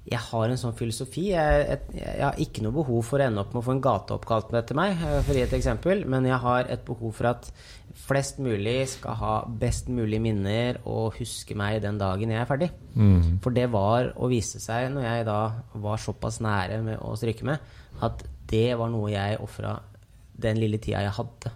jeg 0.05 0.21
har 0.21 0.51
en 0.51 0.59
sånn 0.59 0.75
filosofi. 0.77 1.29
Jeg, 1.31 1.63
jeg, 1.65 2.03
jeg 2.03 2.21
har 2.21 2.41
ikke 2.41 2.61
noe 2.61 2.75
behov 2.75 3.01
for 3.07 3.21
å 3.21 3.25
ende 3.25 3.41
opp 3.41 3.55
med 3.55 3.63
å 3.63 3.65
få 3.65 3.73
en 3.73 3.81
gate 3.81 4.13
oppkalt 4.13 4.53
etter 4.59 4.77
meg, 4.77 4.99
eh, 4.99 5.17
for 5.25 5.33
å 5.33 5.39
gi 5.39 5.45
et 5.47 5.57
eksempel, 5.57 6.05
men 6.11 6.27
jeg 6.29 6.37
har 6.43 6.69
et 6.75 6.85
behov 6.85 7.15
for 7.17 7.31
at 7.31 7.49
flest 8.05 8.41
mulig 8.43 8.77
skal 8.91 9.17
ha 9.17 9.33
best 9.47 9.89
mulig 9.89 10.19
minner 10.21 10.81
og 10.83 11.15
huske 11.17 11.55
meg 11.57 11.79
den 11.85 11.97
dagen 12.01 12.33
jeg 12.33 12.41
er 12.43 12.49
ferdig. 12.49 12.69
Mm. 12.93 13.39
For 13.41 13.55
det 13.55 13.65
var 13.73 14.11
å 14.13 14.29
vise 14.29 14.61
seg, 14.61 14.91
når 14.93 15.07
jeg 15.07 15.27
da 15.31 15.39
var 15.87 16.01
såpass 16.03 16.41
nære 16.43 16.81
med 16.85 17.01
å 17.01 17.15
stryke 17.17 17.47
med, 17.47 17.75
at 18.05 18.25
det 18.51 18.67
var 18.77 18.91
noe 18.93 19.09
jeg 19.09 19.41
ofra 19.41 19.79
den 20.37 20.59
lille 20.61 20.77
tida 20.83 21.01
jeg 21.05 21.17
hadde. 21.17 21.53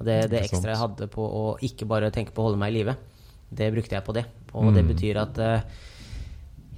Og 0.00 0.06
det, 0.08 0.18
det 0.32 0.40
ekstra 0.48 0.72
jeg 0.72 0.82
hadde 0.82 1.12
på 1.12 1.22
å 1.22 1.44
ikke 1.62 1.86
bare 1.86 2.10
tenke 2.14 2.34
på 2.34 2.42
å 2.42 2.48
holde 2.48 2.58
meg 2.58 2.72
i 2.72 2.80
live, 2.80 2.96
det 3.54 3.70
brukte 3.70 3.94
jeg 3.94 4.06
på 4.06 4.16
det. 4.16 4.24
Og 4.54 4.72
det 4.74 4.84
Mm. 4.84 4.90
betyr 4.94 5.16
at 5.22 5.38
eh, 5.38 5.60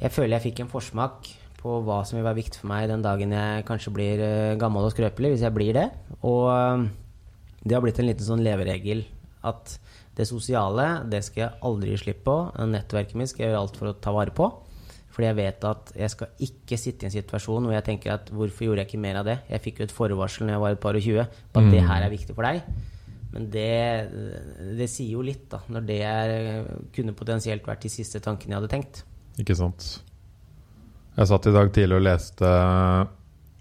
jeg 0.00 0.10
føler 0.12 0.36
jeg 0.38 0.46
fikk 0.52 0.60
en 0.64 0.68
forsmak 0.72 1.28
på 1.60 1.80
hva 1.84 2.02
som 2.06 2.16
vil 2.18 2.24
være 2.26 2.38
viktig 2.42 2.60
for 2.60 2.68
meg 2.70 2.88
den 2.88 3.02
dagen 3.02 3.32
jeg 3.32 3.64
kanskje 3.68 3.92
blir 3.92 4.20
eh, 4.20 4.56
gammel 4.60 4.84
og 4.86 4.92
skrøpelig, 4.94 5.32
hvis 5.34 5.44
jeg 5.44 5.54
blir 5.56 5.72
det. 5.76 5.90
Og 6.22 6.48
eh, 6.52 6.88
det 7.66 7.74
har 7.74 7.82
blitt 7.84 7.98
en 8.00 8.06
liten 8.08 8.24
sånn 8.26 8.44
leveregel 8.44 9.04
at 9.44 9.78
det 10.16 10.26
sosiale, 10.28 11.02
det 11.10 11.22
skal 11.24 11.42
jeg 11.42 11.58
aldri 11.62 11.90
gi 11.92 11.98
slipp 12.06 12.22
på. 12.24 12.36
Nettverket 12.66 13.14
mitt 13.20 13.28
skal 13.28 13.44
jeg 13.46 13.50
gjøre 13.52 13.60
alt 13.66 13.76
for 13.76 13.90
å 13.90 13.96
ta 14.00 14.12
vare 14.16 14.32
på. 14.32 14.46
Fordi 15.12 15.26
jeg 15.30 15.36
vet 15.36 15.64
at 15.64 15.92
jeg 15.96 16.10
skal 16.12 16.28
ikke 16.44 16.76
sitte 16.80 17.04
i 17.04 17.08
en 17.08 17.12
situasjon 17.14 17.64
hvor 17.64 17.72
jeg 17.72 17.84
tenker 17.84 18.12
at 18.14 18.30
hvorfor 18.32 18.66
gjorde 18.66 18.82
jeg 18.84 18.88
ikke 18.90 19.00
mer 19.00 19.16
av 19.20 19.24
det? 19.28 19.38
Jeg 19.48 19.62
fikk 19.64 19.78
jo 19.80 19.86
et 19.88 19.94
forvarsel 19.96 20.44
når 20.46 20.54
jeg 20.56 20.60
var 20.64 20.74
et 20.76 20.80
par 20.82 20.96
og 20.98 21.04
tjue 21.04 21.24
på 21.52 21.62
at 21.62 21.70
det 21.72 21.80
her 21.88 22.04
er 22.04 22.12
viktig 22.12 22.34
for 22.36 22.44
deg. 22.48 22.62
Men 23.34 23.48
det, 23.52 24.08
det 24.78 24.88
sier 24.90 25.16
jo 25.16 25.24
litt, 25.24 25.48
da, 25.52 25.60
når 25.72 25.86
det 25.88 25.98
er, 26.06 26.68
kunne 26.94 27.16
potensielt 27.16 27.66
vært 27.66 27.84
de 27.84 27.92
siste 27.92 28.22
tankene 28.24 28.54
jeg 28.54 28.60
hadde 28.60 28.72
tenkt. 28.72 29.02
Ikke 29.42 29.56
sant. 29.58 29.88
Jeg 31.16 31.28
satt 31.30 31.48
i 31.48 31.54
dag 31.54 31.72
tidlig 31.72 31.98
og 31.98 32.06
leste 32.06 32.48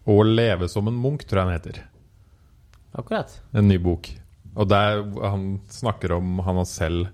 'Å 0.06 0.16
leve 0.28 0.68
som 0.70 0.88
en 0.88 0.98
munk', 1.02 1.26
tror 1.26 1.42
jeg 1.42 1.48
den 1.48 1.56
heter. 1.58 1.78
Akkurat. 2.96 3.32
En 3.54 3.68
ny 3.68 3.78
bok. 3.82 4.12
Og 4.56 4.68
der 4.70 5.02
han 5.24 5.60
snakker 5.68 6.14
om 6.20 6.40
han 6.46 6.60
har 6.62 6.68
selv 6.70 7.08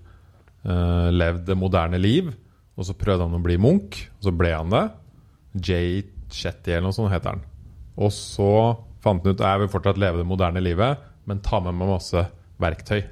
uh, 0.66 1.08
levd 1.10 1.46
det 1.48 1.56
moderne 1.58 1.98
liv. 1.98 2.28
Og 2.76 2.86
så 2.86 2.96
prøvde 2.96 3.24
han 3.24 3.38
å 3.38 3.42
bli 3.42 3.56
munk, 3.60 3.96
og 4.18 4.28
så 4.28 4.32
ble 4.36 4.52
han 4.52 4.70
det. 4.72 4.84
Jay 5.56 6.02
Chetty 6.32 6.72
eller 6.72 6.88
noe 6.88 6.96
sånt 6.96 7.12
heter 7.12 7.34
han. 7.34 7.42
Og 7.96 8.12
så 8.14 8.52
fant 9.02 9.24
han 9.24 9.34
ut 9.34 9.40
at 9.40 9.48
jeg 9.48 9.64
vil 9.64 9.72
fortsatt 9.72 10.00
leve 10.00 10.22
det 10.22 10.28
moderne 10.28 10.62
livet, 10.62 11.02
men 11.28 11.42
ta 11.44 11.60
med 11.60 11.76
meg 11.76 11.90
masse 11.90 12.22
verktøy. 12.62 13.02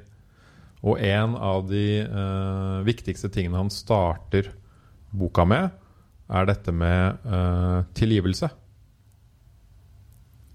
Og 0.81 0.97
en 1.05 1.35
av 1.37 1.67
de 1.69 2.01
uh, 2.09 2.81
viktigste 2.85 3.29
tingene 3.33 3.59
han 3.59 3.69
starter 3.73 4.49
boka 5.13 5.45
med, 5.45 5.69
er 6.31 6.47
dette 6.47 6.73
med 6.73 7.27
uh, 7.27 7.83
tilgivelse. 7.97 8.49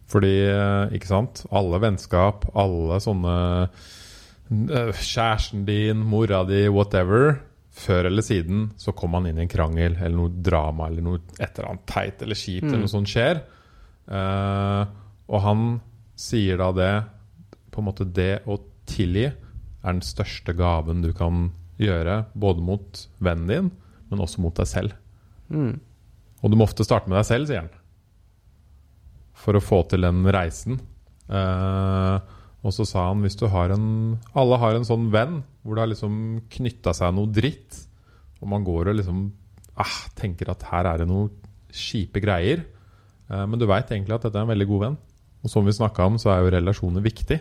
Fordi, 0.06 0.36
eh, 0.46 0.92
ikke 0.94 1.08
sant 1.10 1.40
Alle 1.50 1.80
vennskap, 1.82 2.44
alle 2.54 3.00
sånne 3.02 3.32
Kjæresten 4.46 5.64
din, 5.66 6.04
mora 6.06 6.44
di, 6.46 6.60
whatever. 6.70 7.40
Før 7.74 8.06
eller 8.06 8.22
siden 8.22 8.68
så 8.78 8.94
kommer 8.94 9.18
man 9.18 9.32
inn 9.32 9.40
i 9.40 9.42
en 9.48 9.50
krangel 9.50 9.96
eller 9.98 10.14
noe 10.14 10.30
drama 10.30 10.86
eller 10.86 11.02
noe 11.02 11.24
et 11.34 11.58
eller 11.58 11.72
annet 11.72 11.88
teit 11.90 12.22
eller 12.22 12.38
kjipt 12.38 12.68
eller 12.68 12.84
noe 12.84 12.92
sånt 12.92 13.10
skjer. 13.10 13.42
Og 14.06 15.42
han 15.42 15.66
sier 16.14 16.62
da 16.62 16.70
det 16.78 16.92
På 17.74 17.82
en 17.82 17.88
måte 17.90 18.06
det 18.06 18.46
å 18.46 18.60
tilgi 18.88 19.26
er 19.86 19.94
den 19.94 20.04
største 20.04 20.54
gaven 20.56 21.02
du 21.04 21.12
kan 21.16 21.50
gjøre, 21.80 22.24
både 22.34 22.64
mot 22.64 23.02
vennen 23.22 23.50
din, 23.50 23.72
men 24.10 24.22
også 24.22 24.42
mot 24.42 24.56
deg 24.56 24.68
selv. 24.70 24.96
Mm. 25.52 25.76
Og 26.42 26.52
du 26.52 26.56
må 26.58 26.66
ofte 26.66 26.86
starte 26.86 27.10
med 27.10 27.18
deg 27.18 27.28
selv, 27.28 27.48
sier 27.48 27.64
han. 27.64 27.72
For 29.36 29.56
å 29.56 29.62
få 29.62 29.82
til 29.90 30.06
den 30.06 30.24
reisen. 30.32 30.80
Eh, 31.28 32.16
og 32.66 32.74
så 32.74 32.86
sa 32.88 33.08
han 33.10 33.22
hvis 33.24 33.38
du 33.38 33.44
har 33.50 33.72
en 33.74 33.88
Alle 34.38 34.58
har 34.62 34.76
en 34.76 34.86
sånn 34.86 35.08
venn 35.10 35.40
hvor 35.62 35.76
det 35.76 35.82
har 35.82 35.90
liksom 35.90 36.14
knytta 36.54 36.92
seg 36.94 37.14
noe 37.16 37.30
dritt, 37.34 37.80
og 38.38 38.50
man 38.52 38.64
går 38.66 38.92
og 38.92 38.98
liksom 39.00 39.24
ah, 39.82 39.98
tenker 40.18 40.52
at 40.52 40.62
her 40.70 40.86
er 40.92 41.02
det 41.02 41.08
noe 41.10 41.30
kjipe 41.74 42.22
greier. 42.22 42.62
Eh, 43.28 43.44
men 43.44 43.58
du 43.60 43.66
veit 43.68 43.90
egentlig 43.90 44.16
at 44.16 44.26
dette 44.26 44.38
er 44.38 44.46
en 44.46 44.54
veldig 44.54 44.68
god 44.70 44.84
venn. 44.86 44.96
Og 45.44 45.52
som 45.52 45.66
vi 45.66 45.74
snakka 45.74 46.06
om, 46.08 46.16
så 46.18 46.32
er 46.32 46.42
jo 46.42 46.54
relasjoner 46.54 47.04
viktig. 47.04 47.38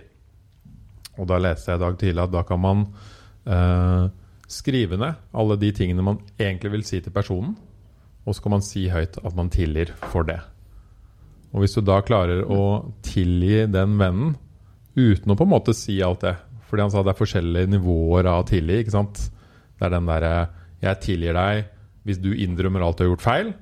Og 1.20 1.30
da 1.30 1.40
leste 1.42 1.72
jeg 1.72 1.80
i 1.80 1.84
dag 1.84 2.00
tidlig 2.00 2.24
at 2.26 2.34
da 2.34 2.44
kan 2.48 2.62
man 2.62 2.86
eh, 3.48 4.08
skrive 4.52 5.00
ned 5.00 5.22
alle 5.36 5.58
de 5.62 5.72
tingene 5.76 6.06
man 6.06 6.20
egentlig 6.40 6.74
vil 6.76 6.86
si 6.88 7.00
til 7.02 7.16
personen, 7.16 7.56
og 8.26 8.36
så 8.36 8.44
kan 8.44 8.56
man 8.56 8.66
si 8.66 8.88
høyt 8.90 9.20
at 9.22 9.38
man 9.38 9.52
tilgir 9.54 9.94
for 10.12 10.28
det. 10.28 10.40
Og 11.54 11.64
hvis 11.64 11.78
du 11.78 11.86
da 11.86 12.02
klarer 12.04 12.44
å 12.52 12.92
tilgi 13.06 13.64
den 13.72 13.96
vennen 14.00 14.34
uten 14.96 15.32
å 15.32 15.38
på 15.38 15.46
en 15.46 15.54
måte 15.54 15.76
si 15.76 16.02
alt 16.04 16.24
det 16.24 16.36
Fordi 16.66 16.82
han 16.82 16.92
sa 16.92 17.04
det 17.04 17.12
er 17.14 17.20
forskjellige 17.20 17.70
nivåer 17.70 18.26
av 18.28 18.48
tilgi. 18.50 18.80
ikke 18.82 18.96
sant? 18.96 19.20
Det 19.78 19.86
er 19.86 19.94
den 19.94 20.08
derre 20.10 20.50
Jeg 20.82 21.02
tilgir 21.04 21.38
deg 21.38 21.66
hvis 22.06 22.20
du 22.22 22.34
innrømmer 22.34 22.84
alt 22.86 22.98
du 22.98 23.06
har 23.06 23.12
gjort 23.14 23.26
feil. 23.26 23.54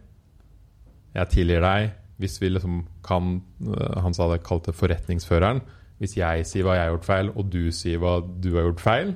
Jeg 1.13 1.29
tilgir 1.31 1.61
deg 1.63 1.91
hvis 2.19 2.39
vi 2.41 2.49
liksom 2.49 2.83
kan 3.05 3.41
øh, 3.67 4.01
Han 4.03 4.13
sa 4.13 4.29
det 4.31 4.43
kalte 4.43 4.73
forretningsføreren. 4.73 5.61
Hvis 6.03 6.17
jeg 6.19 6.47
sier 6.47 6.67
hva 6.67 6.75
jeg 6.75 6.85
har 6.85 6.95
gjort 6.97 7.07
feil, 7.07 7.31
og 7.31 7.47
du 7.53 7.61
sier 7.71 8.01
hva 8.03 8.17
du 8.19 8.51
har 8.57 8.67
gjort 8.67 8.83
feil, 8.83 9.13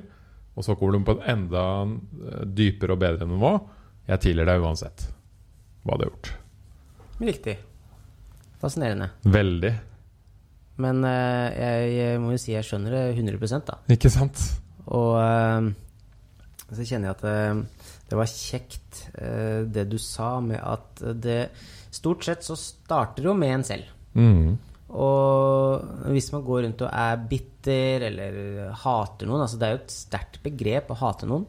og 0.56 0.66
så 0.66 0.74
kommer 0.74 0.96
du 0.96 1.06
på 1.06 1.18
et 1.18 1.26
enda 1.30 1.64
øh, 1.84 2.44
dypere 2.50 2.96
og 2.96 2.98
bedre 2.98 3.28
nivå 3.30 3.52
Jeg 4.08 4.24
tilgir 4.24 4.48
deg 4.48 4.64
uansett 4.64 5.04
hva 5.84 5.98
du 5.98 6.06
har 6.06 6.10
gjort. 6.10 6.32
Riktig. 7.20 7.54
Fascinerende. 8.58 9.10
Veldig. 9.22 9.74
Men 10.82 11.02
eh, 11.06 11.58
jeg, 11.94 12.22
må 12.22 12.32
jo 12.34 12.40
si 12.40 12.54
jeg 12.54 12.66
skjønner 12.66 12.94
det 12.94 13.04
100 13.18 13.62
da. 13.66 13.78
Ikke 13.94 14.10
sant? 14.12 14.42
Og 14.94 15.18
eh, 15.20 15.68
så 16.68 16.86
kjenner 16.86 17.10
jeg 17.10 17.16
at 17.16 17.24
det, 17.24 17.84
det 18.10 18.18
var 18.20 18.30
kjekt 18.32 19.02
eh, 19.18 19.66
det 19.66 19.88
du 19.90 19.98
sa 20.02 20.38
med 20.44 20.62
at 20.62 21.04
det 21.18 21.42
Stort 21.98 22.26
sett 22.26 22.44
så 22.44 22.52
starter 22.58 23.24
det 23.24 23.30
jo 23.30 23.32
med 23.34 23.48
en 23.48 23.62
selv. 23.64 23.86
Mm. 24.12 24.58
Og 24.88 26.08
hvis 26.14 26.30
man 26.32 26.44
går 26.46 26.62
rundt 26.64 26.84
og 26.86 26.88
er 26.96 27.18
bitter 27.28 28.06
eller 28.08 28.38
hater 28.84 29.28
noen 29.28 29.42
altså 29.44 29.58
Det 29.60 29.66
er 29.66 29.74
jo 29.74 29.80
et 29.82 29.92
sterkt 29.92 30.38
begrep 30.44 30.88
å 30.94 30.96
hate 31.02 31.28
noen. 31.28 31.44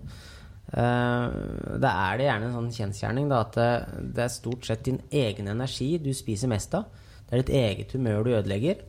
Eh, 0.73 1.37
Da 1.79 1.93
er 2.09 2.19
det 2.19 2.27
gjerne 2.27 2.49
en 2.49 2.57
sånn 2.57 2.73
kjensgjerning 2.75 3.31
at 3.31 3.55
det, 3.55 3.69
det 4.17 4.25
er 4.25 4.33
stort 4.33 4.67
sett 4.67 4.83
din 4.85 4.99
egen 5.11 5.47
energi 5.47 5.93
du 6.03 6.11
spiser 6.13 6.51
mest 6.51 6.75
av. 6.75 6.89
Det 7.29 7.37
er 7.37 7.43
ditt 7.43 7.55
eget 7.55 7.95
humør 7.95 8.25
du 8.27 8.33
ødelegger. 8.35 8.83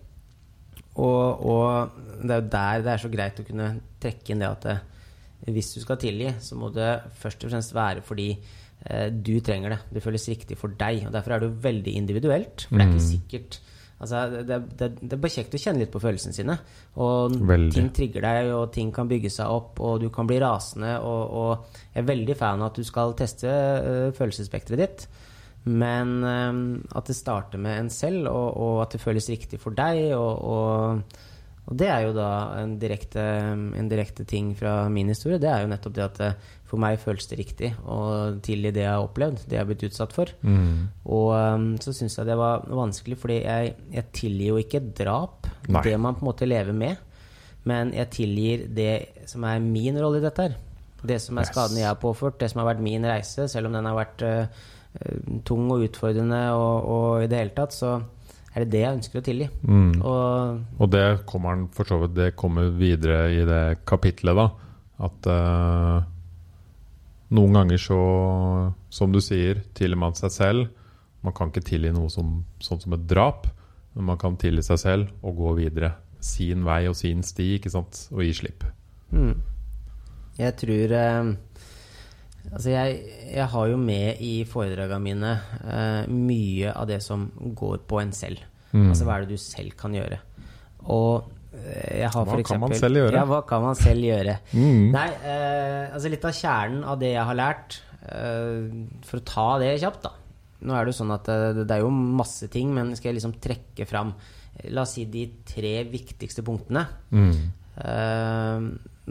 Og, 1.01 1.47
og 1.47 2.01
det 2.21 2.35
er 2.35 2.41
jo 2.43 2.49
der 2.51 2.83
det 2.85 2.93
er 2.93 3.05
så 3.05 3.13
greit 3.13 3.39
å 3.41 3.47
kunne 3.47 3.69
trekke 4.03 4.33
inn 4.35 4.43
det 4.43 4.49
at 4.51 4.67
det, 4.67 4.79
hvis 5.55 5.71
du 5.77 5.81
skal 5.81 5.97
tilgi, 6.03 6.35
så 6.43 6.59
må 6.59 6.69
det 6.75 6.91
først 7.23 7.47
og 7.47 7.53
fremst 7.55 7.73
være 7.77 8.03
fordi 8.05 8.33
eh, 8.35 9.07
du 9.15 9.37
trenger 9.45 9.77
det. 9.77 9.81
Det 9.95 10.03
føles 10.05 10.27
riktig 10.29 10.59
for 10.61 10.75
deg. 10.75 11.07
Og 11.07 11.15
derfor 11.15 11.37
er 11.37 11.41
det 11.45 11.53
jo 11.53 11.61
veldig 11.71 11.95
individuelt. 12.03 12.67
For 12.67 12.77
det 12.77 12.85
er 12.89 12.91
ikke 12.97 13.07
sikkert 13.15 13.61
Altså, 14.01 14.43
det, 14.49 14.57
det, 14.81 14.87
det 15.03 15.13
er 15.13 15.21
bare 15.21 15.35
kjekt 15.35 15.55
å 15.55 15.61
kjenne 15.61 15.83
litt 15.83 15.93
på 15.93 16.01
følelsene 16.01 16.37
sine. 16.37 16.57
Og 17.05 17.35
Veldig. 17.37 17.73
ting 17.77 17.91
trigger 17.97 18.25
deg, 18.25 18.53
og 18.57 18.71
ting 18.73 18.93
kan 18.97 19.11
bygge 19.11 19.33
seg 19.33 19.53
opp, 19.53 19.81
og 19.85 20.01
du 20.01 20.09
kan 20.15 20.29
bli 20.29 20.39
rasende. 20.41 20.95
Og, 21.05 21.35
og 21.43 21.83
jeg 21.93 22.01
er 22.03 22.09
veldig 22.09 22.37
fan 22.41 22.65
av 22.65 22.71
at 22.71 22.81
du 22.81 22.87
skal 22.89 23.13
teste 23.19 23.51
uh, 23.51 24.07
følelsesspekteret 24.17 24.81
ditt. 24.81 25.11
Men 25.69 26.23
eh, 26.25 26.61
at 26.97 27.11
det 27.11 27.19
starter 27.19 27.61
med 27.61 27.83
en 27.83 27.91
selv, 27.93 28.31
og, 28.31 28.55
og 28.57 28.79
at 28.87 28.95
det 28.95 29.03
føles 29.03 29.29
riktig 29.29 29.61
for 29.61 29.77
deg. 29.77 30.15
Og, 30.17 30.41
og, 30.41 31.19
og 31.71 31.77
det 31.79 31.87
er 31.87 32.01
jo 32.03 32.15
da 32.17 32.29
en 32.59 32.73
direkte, 32.83 33.23
en 33.79 33.89
direkte 33.91 34.25
ting 34.27 34.49
fra 34.59 34.89
min 34.91 35.11
historie. 35.13 35.39
Det 35.39 35.47
er 35.47 35.63
jo 35.63 35.69
nettopp 35.71 35.95
det 35.95 36.03
at 36.03 36.21
eh, 36.27 36.49
for 36.67 36.83
meg 36.83 36.99
føles 37.03 37.29
det 37.31 37.39
riktig 37.39 37.71
å 37.87 37.99
tilgi 38.43 38.73
det 38.75 38.83
jeg 38.83 38.91
har 38.91 39.05
opplevd, 39.05 39.45
det 39.47 39.55
jeg 39.55 39.63
har 39.63 39.69
blitt 39.69 39.85
utsatt 39.87 40.17
for. 40.17 40.33
Mm. 40.43 40.89
Og 41.07 41.31
um, 41.31 41.69
så 41.83 41.95
syns 41.95 42.19
jeg 42.19 42.27
det 42.27 42.39
var 42.41 42.67
vanskelig, 42.67 43.21
fordi 43.23 43.39
jeg, 43.45 43.77
jeg 43.95 44.09
tilgir 44.19 44.51
jo 44.51 44.59
ikke 44.65 44.83
drap, 44.99 45.47
Nei. 45.71 45.85
det 45.87 45.95
man 46.03 46.19
på 46.19 46.25
en 46.27 46.31
måte 46.33 46.51
lever 46.51 46.75
med, 46.75 47.07
men 47.71 47.95
jeg 47.95 48.13
tilgir 48.19 48.67
det 48.75 48.93
som 49.31 49.47
er 49.47 49.63
min 49.63 49.99
rolle 50.03 50.19
i 50.19 50.27
dette 50.27 50.49
her. 50.49 50.59
Det 51.07 51.23
som 51.23 51.39
er 51.39 51.47
Yes. 51.47 51.55
skadene 51.55 51.85
jeg 51.85 51.91
har 51.93 52.03
påført, 52.03 52.39
det 52.43 52.51
som 52.51 52.65
har 52.65 52.73
vært 52.75 52.83
min 52.85 53.07
reise, 53.07 53.47
selv 53.49 53.71
om 53.71 53.79
den 53.79 53.87
har 53.87 53.99
vært 53.99 54.27
uh, 54.27 54.65
tung 55.47 55.71
og 55.71 55.87
utfordrende 55.87 56.49
og, 56.59 56.91
og 56.91 57.25
i 57.25 57.31
det 57.31 57.45
hele 57.45 57.55
tatt, 57.55 57.79
så 57.79 58.01
er 58.51 58.65
det 58.65 58.73
det 58.73 58.81
jeg 58.83 58.97
ønsker 58.99 59.21
å 59.21 59.25
tilgi. 59.27 59.49
Mm. 59.63 60.01
Og 60.03 60.81
Og 60.83 60.91
det 60.91 61.05
kommer 61.31 61.55
han 61.55 61.69
for 61.75 61.87
så 61.87 62.01
vidt 62.03 62.17
Det 62.17 62.31
kommer 62.37 62.71
videre 62.75 63.29
i 63.31 63.45
det 63.47 63.85
kapitlet, 63.87 64.37
da. 64.37 64.49
At 65.01 65.29
uh, 65.31 66.03
noen 67.31 67.57
ganger 67.57 67.81
så, 67.81 68.01
som 68.91 69.15
du 69.15 69.21
sier, 69.23 69.63
tilgir 69.75 70.01
man 70.01 70.19
seg 70.19 70.35
selv. 70.35 70.69
Man 71.25 71.37
kan 71.37 71.53
ikke 71.53 71.65
tilgi 71.65 71.93
noe 71.95 72.11
som, 72.13 72.41
sånn 72.61 72.81
som 72.83 72.97
et 72.97 73.07
drap, 73.09 73.47
men 73.95 74.09
man 74.11 74.19
kan 74.21 74.37
tilgi 74.41 74.65
seg 74.67 74.83
selv 74.83 75.13
og 75.23 75.39
gå 75.39 75.55
videre. 75.61 75.95
Sin 76.21 76.67
vei 76.67 76.83
og 76.91 76.99
sin 76.99 77.23
sti, 77.25 77.55
ikke 77.57 77.73
sant? 77.73 78.07
Og 78.13 78.25
gi 78.27 78.35
slipp. 78.43 78.67
Mm. 79.15 79.39
Jeg 80.41 80.57
tror 80.61 80.95
eh, 80.97 81.31
Altså, 82.51 82.71
jeg, 82.73 82.95
jeg 83.35 83.47
har 83.53 83.67
jo 83.71 83.77
med 83.79 84.23
i 84.27 84.33
foredragene 84.49 85.03
mine 85.05 85.35
eh, 85.61 86.09
mye 86.11 86.73
av 86.75 86.89
det 86.91 86.99
som 87.05 87.29
går 87.55 87.85
på 87.87 88.01
en 88.03 88.11
selv. 88.17 88.41
Mm. 88.73 88.89
Altså 88.89 89.05
hva 89.07 89.19
er 89.19 89.27
det 89.27 89.37
du 89.37 89.43
selv 89.43 89.77
kan 89.79 89.95
gjøre? 89.95 90.19
Og 90.91 91.29
eh, 91.53 92.01
jeg 92.01 92.09
har 92.11 92.25
Hva 92.27 92.33
for 92.39 92.43
kan 92.49 92.63
man 92.63 92.71
eksempel- 92.73 92.81
selv 92.81 93.01
gjøre? 93.03 93.15
Ja, 93.21 93.27
hva 93.31 93.41
kan 93.47 93.63
man 93.67 93.79
selv 93.79 94.07
gjøre? 94.09 94.39
Mm. 94.55 94.89
Nei, 94.97 95.07
eh, 95.21 95.85
altså 95.95 96.11
litt 96.11 96.27
av 96.27 96.35
kjernen 96.41 96.83
av 96.91 96.99
det 97.03 97.13
jeg 97.13 97.29
har 97.31 97.39
lært, 97.39 97.79
eh, 98.09 98.67
for 99.07 99.21
å 99.21 99.27
ta 99.35 99.47
det 99.63 99.71
kjapt, 99.85 100.03
da. 100.09 100.13
Nå 100.67 100.75
er 100.77 100.85
det 100.85 100.93
jo 100.95 100.99
sånn 101.05 101.15
at 101.15 101.29
det, 101.31 101.67
det 101.69 101.77
er 101.79 101.85
jo 101.87 101.91
masse 101.95 102.49
ting, 102.53 102.73
men 102.77 102.95
skal 102.97 103.13
jeg 103.13 103.21
liksom 103.21 103.39
trekke 103.41 103.87
fram 103.89 104.15
La 104.75 104.83
oss 104.83 104.91
si 104.99 105.07
de 105.09 105.23
tre 105.49 105.85
viktigste 105.89 106.43
punktene. 106.45 106.83
Mm. 107.17 107.37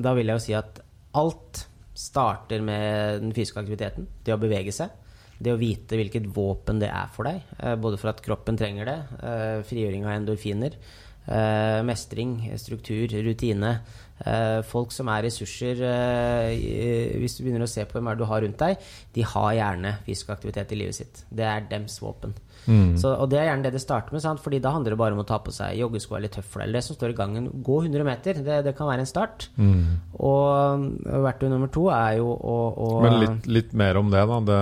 Da 0.04 0.12
vil 0.14 0.30
jeg 0.30 0.36
jo 0.38 0.44
si 0.44 0.54
at 0.54 0.82
alt 1.18 1.64
starter 2.00 2.64
med 2.64 3.22
den 3.26 3.36
fysiske 3.36 3.60
aktiviteten. 3.62 4.08
Det 4.24 4.36
å 4.36 4.40
bevege 4.42 4.74
seg. 4.76 4.94
Det 5.40 5.54
å 5.54 5.60
vite 5.60 5.96
hvilket 6.00 6.28
våpen 6.36 6.82
det 6.82 6.90
er 6.92 7.12
for 7.16 7.28
deg. 7.28 7.44
eh, 7.60 7.76
Både 7.80 8.00
for 8.00 8.12
at 8.12 8.22
kroppen 8.24 8.58
trenger 8.60 8.86
det, 8.86 9.00
eh, 9.24 9.62
frigjøring 9.64 10.06
av 10.06 10.12
endorfiner, 10.18 10.76
eh, 11.28 11.82
mestring, 11.84 12.52
struktur, 12.58 13.08
rutine. 13.08 13.80
Folk 14.68 14.92
som 14.92 15.08
er 15.08 15.22
ressurser, 15.24 15.80
hvis 17.16 17.38
du 17.38 17.44
begynner 17.46 17.64
å 17.64 17.70
se 17.70 17.86
på 17.86 17.94
hvem 17.96 18.10
er 18.12 18.16
du 18.20 18.26
har 18.26 18.42
rundt 18.42 18.58
deg, 18.58 18.78
de 19.14 19.22
har 19.22 19.54
gjerne 19.54 19.94
fysisk 20.04 20.34
aktivitet 20.34 20.74
i 20.74 20.76
livet 20.76 20.96
sitt. 20.96 21.24
Det 21.32 21.46
er 21.46 21.62
dems 21.70 22.02
våpen. 22.02 22.34
Mm. 22.70 22.94
Så, 23.02 23.12
og 23.18 23.30
det 23.32 23.40
er 23.42 23.48
gjerne 23.50 23.66
det 23.66 23.74
det 23.74 23.82
starter 23.82 24.14
med, 24.14 24.22
sant? 24.24 24.42
Fordi 24.44 24.60
da 24.62 24.72
handler 24.76 24.94
det 24.94 25.00
bare 25.02 25.16
om 25.18 25.24
å 25.24 25.28
ta 25.28 25.40
på 25.42 25.54
seg 25.54 25.80
joggesko 25.80 26.18
eller 26.18 26.32
deg. 26.32 26.50
Eller 26.62 26.78
det 26.78 26.84
som 26.86 26.98
står 26.98 27.14
i 27.14 27.18
gangen. 27.18 27.48
Gå 27.66 27.80
100 27.84 28.06
meter, 28.08 28.42
det, 28.46 28.60
det 28.68 28.76
kan 28.78 28.90
være 28.92 29.06
en 29.06 29.10
start. 29.10 29.50
Mm. 29.58 29.82
Og 30.20 30.86
øh, 31.10 31.24
verktøy 31.26 31.50
nummer 31.50 31.72
to 31.74 31.88
er 31.94 32.20
jo 32.20 32.30
å, 32.30 32.60
å 32.70 32.92
Men 33.06 33.18
litt, 33.24 33.50
litt 33.50 33.74
mer 33.82 34.00
om 34.02 34.14
det, 34.14 34.22
da. 34.30 34.40
Det, 34.52 34.62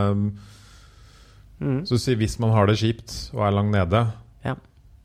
mm, 1.60 1.82
så 1.90 2.00
si 2.02 2.16
hvis 2.18 2.40
man 2.44 2.56
har 2.56 2.72
det 2.72 2.80
kjipt 2.80 3.18
og 3.36 3.44
er 3.50 3.60
langt 3.60 3.76
nede, 3.76 4.06
ja, 4.48 4.56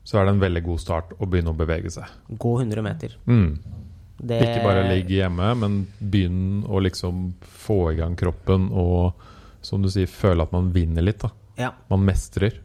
så 0.07 0.19
er 0.19 0.27
det 0.27 0.37
en 0.37 0.43
veldig 0.43 0.63
god 0.65 0.83
start 0.83 1.13
å 1.19 1.27
begynne 1.27 1.51
å 1.51 1.59
bevege 1.59 1.91
seg. 1.93 2.07
Gå 2.31 2.57
100 2.61 2.85
meter. 2.85 3.19
Mm. 3.27 3.59
Det, 4.23 4.39
Ikke 4.39 4.63
bare 4.63 4.87
ligge 4.87 5.17
hjemme, 5.17 5.49
men 5.59 5.79
begynn 5.99 6.63
å 6.63 6.79
liksom 6.79 7.33
få 7.65 7.79
i 7.91 7.97
gang 7.99 8.15
kroppen 8.15 8.69
og 8.71 9.29
som 9.63 9.83
du 9.83 9.89
sier, 9.91 10.09
føle 10.11 10.43
at 10.43 10.51
man 10.55 10.69
vinner 10.75 11.03
litt. 11.03 11.23
da 11.23 11.31
Ja. 11.57 11.71
Man 11.87 12.05
mestrer. 12.05 12.59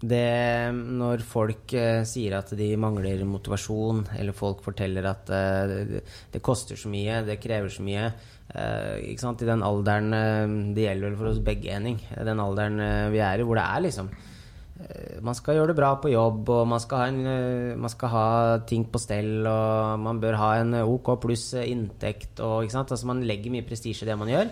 Det, 0.00 0.72
når 0.72 1.20
folk 1.28 1.74
eh, 1.76 2.06
sier 2.08 2.38
at 2.38 2.54
de 2.56 2.70
mangler 2.80 3.20
motivasjon, 3.28 4.06
eller 4.16 4.32
folk 4.36 4.62
forteller 4.64 5.04
at 5.10 5.28
eh, 5.36 5.72
det, 5.90 6.00
det 6.32 6.40
koster 6.40 6.78
så 6.80 6.88
mye, 6.88 7.18
det 7.26 7.36
krever 7.42 7.68
så 7.68 7.84
mye 7.84 8.06
eh, 8.08 9.10
ikke 9.10 9.26
sant? 9.26 9.44
I 9.44 9.50
den 9.50 9.64
alderen 9.66 10.16
eh, 10.16 10.56
Det 10.72 10.86
gjelder 10.86 11.10
vel 11.10 11.20
for 11.20 11.32
oss 11.34 11.44
begge, 11.44 11.74
Henning. 11.76 12.00
Den 12.16 12.40
alderen 12.40 12.80
eh, 12.80 13.10
vi 13.12 13.20
er 13.20 13.42
i, 13.42 13.44
hvor 13.44 13.60
det 13.60 13.66
er 13.66 13.84
liksom 13.90 14.08
eh, 14.14 15.20
Man 15.20 15.36
skal 15.36 15.60
gjøre 15.60 15.74
det 15.74 15.78
bra 15.82 15.92
på 16.00 16.14
jobb, 16.14 16.48
og 16.48 16.64
man 16.72 16.80
skal 16.80 17.04
ha, 17.04 17.12
en, 17.12 17.76
man 17.84 17.92
skal 17.92 18.14
ha 18.16 18.26
ting 18.72 18.88
på 18.88 19.04
stell, 19.04 19.44
og 19.44 20.00
man 20.00 20.24
bør 20.24 20.40
ha 20.40 20.52
en 20.62 20.80
OK 20.80 21.12
pluss 21.20 21.50
inntekt, 21.60 22.40
og 22.40 22.64
ikke 22.64 22.78
sant? 22.78 22.96
Altså, 22.96 23.12
man 23.12 23.20
legger 23.28 23.52
mye 23.52 23.68
prestisje 23.68 24.08
i 24.08 24.14
det 24.14 24.16
man 24.16 24.32
gjør. 24.32 24.48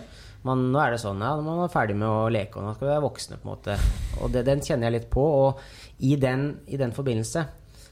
Man, 0.47 0.69
nå 0.71 0.79
er 0.79 0.93
det 0.95 1.01
sånn, 1.01 1.19
ja, 1.19 1.33
man 1.43 1.59
være 1.65 1.73
ferdig 1.73 1.95
med 1.99 2.07
å 2.07 2.29
leke, 2.31 2.59
og 2.61 2.63
nå 2.69 2.75
skal 2.77 2.87
vi 2.87 2.93
være 2.93 3.03
voksne, 3.03 3.39
på 3.41 3.47
en 3.49 3.51
måte. 3.53 3.73
Og 4.23 4.31
det, 4.31 4.45
den 4.47 4.61
kjenner 4.63 4.87
jeg 4.87 5.01
litt 5.01 5.09
på, 5.11 5.23
og 5.45 5.59
i 6.07 6.13
den, 6.15 6.51
i 6.71 6.77
den 6.79 6.93
forbindelse 6.95 7.47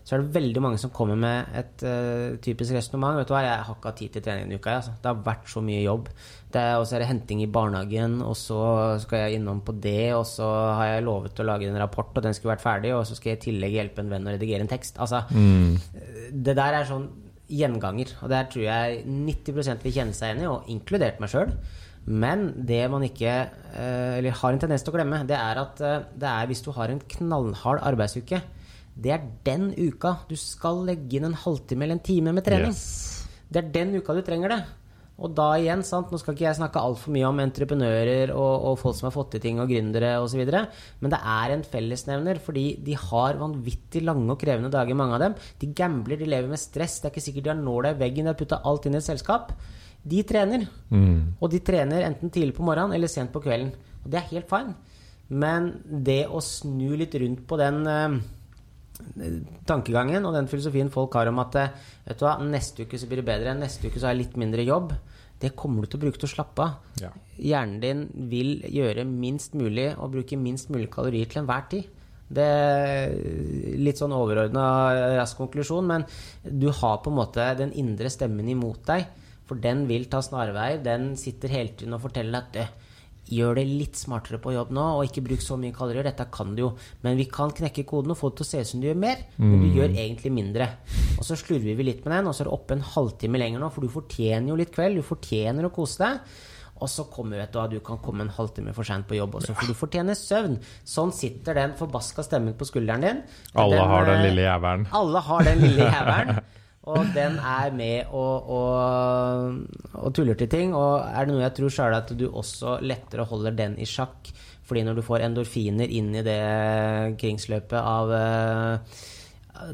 så 0.08 0.16
er 0.16 0.22
det 0.24 0.38
veldig 0.38 0.62
mange 0.64 0.78
som 0.80 0.92
kommer 0.96 1.18
med 1.20 1.50
et 1.60 1.82
uh, 1.84 2.38
typisk 2.40 2.72
resonnement. 2.72 3.18
Vet 3.20 3.28
du 3.28 3.34
hva, 3.34 3.42
jeg 3.44 3.58
har 3.68 3.74
ikke 3.76 3.90
hatt 3.92 3.98
tid 4.00 4.14
til 4.16 4.24
trening 4.24 4.46
denne 4.48 4.56
uka. 4.62 4.78
Altså. 4.80 4.94
Det 5.04 5.10
har 5.10 5.18
vært 5.26 5.50
så 5.52 5.60
mye 5.68 5.82
jobb. 5.84 6.06
Det 6.54 6.62
er- 6.62 6.78
Og 6.80 6.86
så 6.88 6.96
er 6.96 7.00
det 7.04 7.10
henting 7.10 7.42
i 7.44 7.50
barnehagen, 7.52 8.22
og 8.24 8.38
så 8.40 8.62
skal 9.04 9.26
jeg 9.26 9.42
innom 9.42 9.60
på 9.68 9.76
det, 9.84 10.14
og 10.16 10.24
så 10.26 10.48
har 10.78 10.86
jeg 10.94 11.04
lovet 11.04 11.42
å 11.44 11.48
lage 11.50 11.68
en 11.68 11.76
rapport, 11.84 12.16
og 12.16 12.24
den 12.24 12.34
skulle 12.34 12.54
vært 12.56 12.64
ferdig, 12.64 12.94
og 12.96 13.04
så 13.06 13.18
skal 13.20 13.34
jeg 13.34 13.42
i 13.42 13.46
tillegg 13.52 13.76
hjelpe 13.82 14.00
en 14.00 14.10
venn 14.16 14.30
å 14.32 14.32
redigere 14.38 14.64
en 14.64 14.72
tekst. 14.72 14.96
Altså, 14.98 15.26
det 16.32 16.56
der 16.56 16.80
er 16.80 16.88
sånn 16.88 17.10
gjenganger, 17.52 18.16
og 18.24 18.30
der 18.32 18.48
tror 18.52 18.64
jeg 18.64 19.04
90 19.06 19.54
vil 19.60 19.68
kjenne 19.94 20.16
seg 20.16 20.32
igjen 20.38 20.44
i, 20.46 20.48
og 20.48 20.72
inkludert 20.72 21.20
meg 21.20 21.30
sjøl. 21.36 21.52
Men 22.08 22.52
det 22.68 22.86
man 22.92 23.04
ikke 23.04 23.32
eh, 23.76 24.18
Eller 24.18 24.36
har 24.40 24.54
en 24.54 24.62
tendens 24.62 24.86
til 24.86 24.94
å 24.94 24.96
glemme, 24.96 25.26
det 25.28 25.36
er 25.36 25.60
at 25.60 25.84
eh, 25.84 26.06
det 26.16 26.30
er 26.32 26.48
hvis 26.48 26.64
du 26.64 26.72
har 26.78 26.94
en 26.94 27.04
knallhard 27.18 27.84
arbeidsuke, 27.84 28.42
det 28.98 29.14
er 29.14 29.28
den 29.46 29.70
uka 29.76 30.16
du 30.30 30.36
skal 30.40 30.86
legge 30.88 31.20
inn 31.20 31.28
en 31.28 31.38
halvtime 31.38 31.86
eller 31.86 32.00
en 32.00 32.08
time 32.08 32.34
med 32.34 32.48
trening. 32.48 32.74
Yes. 32.74 33.28
Det 33.52 33.62
er 33.62 33.74
den 33.76 34.00
uka 34.00 34.16
du 34.16 34.24
trenger 34.26 34.56
det. 34.56 34.62
Og 35.18 35.32
da 35.34 35.48
igjen, 35.58 35.82
sant, 35.86 36.12
nå 36.14 36.20
skal 36.22 36.36
ikke 36.36 36.46
jeg 36.46 36.58
snakke 36.60 36.82
altfor 36.82 37.14
mye 37.16 37.26
om 37.26 37.40
entreprenører 37.42 38.34
og, 38.36 38.68
og 38.70 38.76
folk 38.78 38.98
som 39.00 39.08
har 39.08 39.16
fått 39.16 39.32
til 39.34 39.42
ting, 39.48 39.62
og 39.62 39.72
gründere 39.72 40.12
osv., 40.22 40.44
men 40.46 41.14
det 41.14 41.18
er 41.18 41.54
en 41.56 41.66
fellesnevner, 41.66 42.42
fordi 42.44 42.68
de 42.86 42.94
har 43.02 43.40
vanvittig 43.42 44.04
lange 44.06 44.30
og 44.30 44.38
krevende 44.44 44.70
dager, 44.74 44.98
mange 44.98 45.18
av 45.18 45.24
dem. 45.26 45.38
De 45.58 45.72
gambler, 45.74 46.22
de 46.22 46.30
lever 46.30 46.54
med 46.54 46.62
stress, 46.62 47.00
det 47.02 47.10
er 47.10 47.16
ikke 47.16 47.26
sikkert 47.32 47.48
de 47.48 47.54
har 47.56 47.64
nåla 47.64 47.96
i 47.96 48.00
veggen, 48.04 48.30
de 48.30 48.34
har 48.36 48.38
putta 48.38 48.62
alt 48.62 48.86
inn 48.86 48.98
i 48.98 49.02
et 49.02 49.10
selskap. 49.10 49.56
De 50.08 50.24
trener. 50.28 50.68
Mm. 50.90 51.36
Og 51.42 51.52
de 51.52 51.62
trener 51.66 52.06
enten 52.08 52.32
tidlig 52.34 52.56
på 52.58 52.66
morgenen 52.68 52.96
eller 52.96 53.12
sent 53.12 53.34
på 53.34 53.44
kvelden. 53.44 53.74
Og 54.04 54.12
det 54.12 54.22
er 54.22 54.32
helt 54.32 54.50
fine. 54.52 54.76
Men 55.28 55.74
det 55.84 56.24
å 56.32 56.40
snu 56.44 56.96
litt 56.96 57.16
rundt 57.20 57.44
på 57.50 57.58
den 57.60 57.82
eh, 57.92 58.20
tankegangen 59.68 60.26
og 60.26 60.36
den 60.38 60.48
filosofien 60.48 60.92
folk 60.94 61.18
har 61.20 61.30
om 61.32 61.42
at 61.44 61.60
eh, 61.60 61.76
vet 62.08 62.22
du 62.22 62.26
hva, 62.26 62.38
neste 62.44 62.88
uke 62.88 63.00
så 63.00 63.10
blir 63.10 63.22
det 63.22 63.28
bedre, 63.28 63.58
neste 63.58 63.90
uke 63.90 64.00
så 64.00 64.08
har 64.08 64.16
jeg 64.16 64.24
litt 64.24 64.40
mindre 64.40 64.64
jobb, 64.64 64.96
det 65.38 65.54
kommer 65.60 65.84
du 65.84 65.92
til 65.92 66.00
å 66.00 66.06
bruke 66.06 66.22
til 66.22 66.30
å 66.30 66.32
slappe 66.32 66.64
av. 66.64 66.96
Ja. 67.04 67.12
Hjernen 67.38 67.82
din 67.84 68.08
vil 68.32 68.56
gjøre 68.74 69.06
minst 69.06 69.54
mulig 69.58 69.92
og 69.94 70.16
bruke 70.16 70.40
minst 70.40 70.72
mulig 70.74 70.90
kalorier 70.94 71.30
til 71.30 71.44
enhver 71.44 71.68
tid. 71.70 71.92
Det 72.28 72.44
er 72.44 73.14
litt 73.80 74.00
sånn 74.02 74.16
overordna 74.16 74.64
rask 75.16 75.38
konklusjon, 75.40 75.86
men 75.88 76.08
du 76.44 76.68
har 76.74 76.98
på 77.04 77.14
en 77.14 77.20
måte 77.20 77.46
den 77.60 77.72
indre 77.78 78.10
stemmen 78.12 78.50
imot 78.52 78.82
deg. 78.90 79.06
For 79.48 79.60
den 79.64 79.86
vil 79.90 80.10
ta 80.12 80.22
snarveier. 80.26 80.84
Den 80.84 81.16
sitter 81.20 81.54
hele 81.54 81.76
tiden 81.78 81.96
og 81.96 82.04
forteller 82.04 82.44
at 82.44 82.60
«Øh, 82.64 82.76
gjør 83.28 83.58
det 83.60 83.66
litt 83.68 84.00
smartere 84.00 84.40
på 84.40 84.54
jobb 84.56 84.70
nå, 84.76 84.84
og 84.98 85.08
ikke 85.08 85.24
bruk 85.26 85.42
så 85.44 85.58
mye 85.60 85.76
kalorier. 85.76 86.06
Dette 86.08 86.28
kan 86.32 86.54
du 86.56 86.62
jo. 86.64 86.70
Men 87.04 87.18
vi 87.20 87.28
kan 87.32 87.52
knekke 87.56 87.84
koden 87.88 88.14
og 88.14 88.20
få 88.20 88.32
det 88.32 88.40
til 88.40 88.48
å 88.48 88.50
se 88.52 88.62
ut 88.64 88.70
som 88.72 88.84
du 88.84 88.88
gjør 88.90 89.02
mer, 89.02 89.24
men 89.42 89.64
du 89.66 89.80
gjør 89.80 89.92
egentlig 89.92 90.32
mindre. 90.34 90.70
Og 91.18 91.26
så 91.28 91.36
slurver 91.40 91.76
vi 91.76 91.88
litt 91.90 92.06
med 92.06 92.16
den, 92.16 92.30
og 92.30 92.36
så 92.36 92.46
er 92.46 92.50
det 92.50 92.56
oppe 92.56 92.78
en 92.78 92.86
halvtime 92.96 93.42
lenger 93.42 93.64
nå, 93.64 93.72
for 93.74 93.84
du 93.84 93.92
fortjener 93.92 94.54
jo 94.54 94.60
litt 94.60 94.72
kveld. 94.76 95.02
Du 95.02 95.08
fortjener 95.08 95.68
å 95.68 95.74
kose 95.76 96.04
deg. 96.04 96.38
Og 96.78 96.90
så 96.94 97.08
kommer 97.10 97.40
vet 97.42 97.56
du, 97.56 97.78
du 97.78 97.80
kan 97.82 97.98
komme 98.06 98.22
en 98.22 98.34
halvtime 98.36 98.74
for 98.76 98.86
seint 98.86 99.08
på 99.10 99.18
jobb 99.18 99.40
også, 99.40 99.56
for 99.58 99.66
du 99.66 99.74
fortjener 99.78 100.18
søvn. 100.18 100.60
Sånn 100.86 101.10
sitter 101.16 101.58
den 101.58 101.74
forbaska 101.80 102.22
stemmen 102.26 102.54
på 102.58 102.68
skulderen 102.70 103.02
din. 103.02 103.24
Alle 103.58 103.80
den, 103.80 103.90
har 103.90 104.06
den 104.06 104.20
eh, 104.22 104.28
lille 104.30 104.46
jævelen. 104.46 104.86
alle 105.00 105.24
har 105.26 105.50
den 105.50 105.66
lille 105.66 105.90
jævelen. 105.90 106.40
Og 106.88 107.10
den 107.16 107.36
er 107.44 107.74
med 107.76 108.14
og, 108.16 108.50
og, 108.58 109.58
og 109.94 110.14
tuller 110.16 110.38
til 110.40 110.50
ting. 110.52 110.76
Og 110.76 111.02
er 111.04 111.26
det 111.28 111.34
noe 111.34 111.44
jeg 111.44 111.56
tror, 111.58 111.74
er 111.84 111.98
at 112.00 112.14
du 112.16 112.28
også 112.30 112.78
lettere 112.84 113.28
holder 113.28 113.58
den 113.58 113.76
i 113.84 113.88
sjakk. 113.90 114.32
Fordi 114.68 114.84
når 114.84 115.00
du 115.00 115.04
får 115.06 115.26
endorfiner 115.28 115.92
inn 115.96 116.14
i 116.16 116.24
det 116.28 116.40
kringsløpet 117.20 117.78
av 117.80 118.12
eh, 118.12 119.04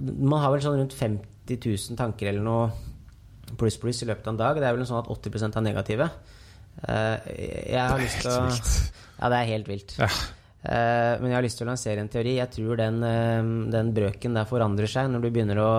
Man 0.05 0.41
har 0.43 0.53
vel 0.53 0.61
sånn 0.65 0.77
rundt 0.81 0.93
50 0.97 1.57
000 1.57 1.97
tanker 1.99 2.29
eller 2.29 2.45
noe 2.45 3.55
pluss 3.57 3.77
pluss 3.81 4.01
i 4.05 4.09
løpet 4.09 4.29
av 4.29 4.35
en 4.35 4.41
dag. 4.41 4.61
Det 4.61 4.69
er 4.69 4.77
vel 4.77 4.87
sånn 4.89 5.01
at 5.01 5.09
80 5.13 5.49
er 5.49 5.65
negative. 5.65 6.09
Eh, 6.87 7.33
jeg 7.73 7.81
har 7.81 8.01
lyst 8.01 8.23
til 8.23 8.31
å 8.33 8.45
Ja, 8.47 9.29
det 9.29 9.37
er 9.39 9.51
helt 9.53 9.69
vilt. 9.69 9.97
Ja. 10.01 10.09
Eh, 10.63 11.13
men 11.19 11.27
jeg 11.27 11.35
har 11.35 11.43
lyst 11.43 11.59
til 11.59 11.67
å 11.67 11.71
lansere 11.73 11.99
en 11.99 12.11
teori. 12.11 12.37
Jeg 12.37 12.51
tror 12.55 12.79
den, 12.79 13.01
eh, 13.03 13.47
den 13.73 13.91
brøken 13.95 14.37
der 14.37 14.47
forandrer 14.47 14.87
seg 14.87 15.09
når 15.11 15.25
du 15.25 15.29
begynner 15.29 15.59
å 15.59 15.71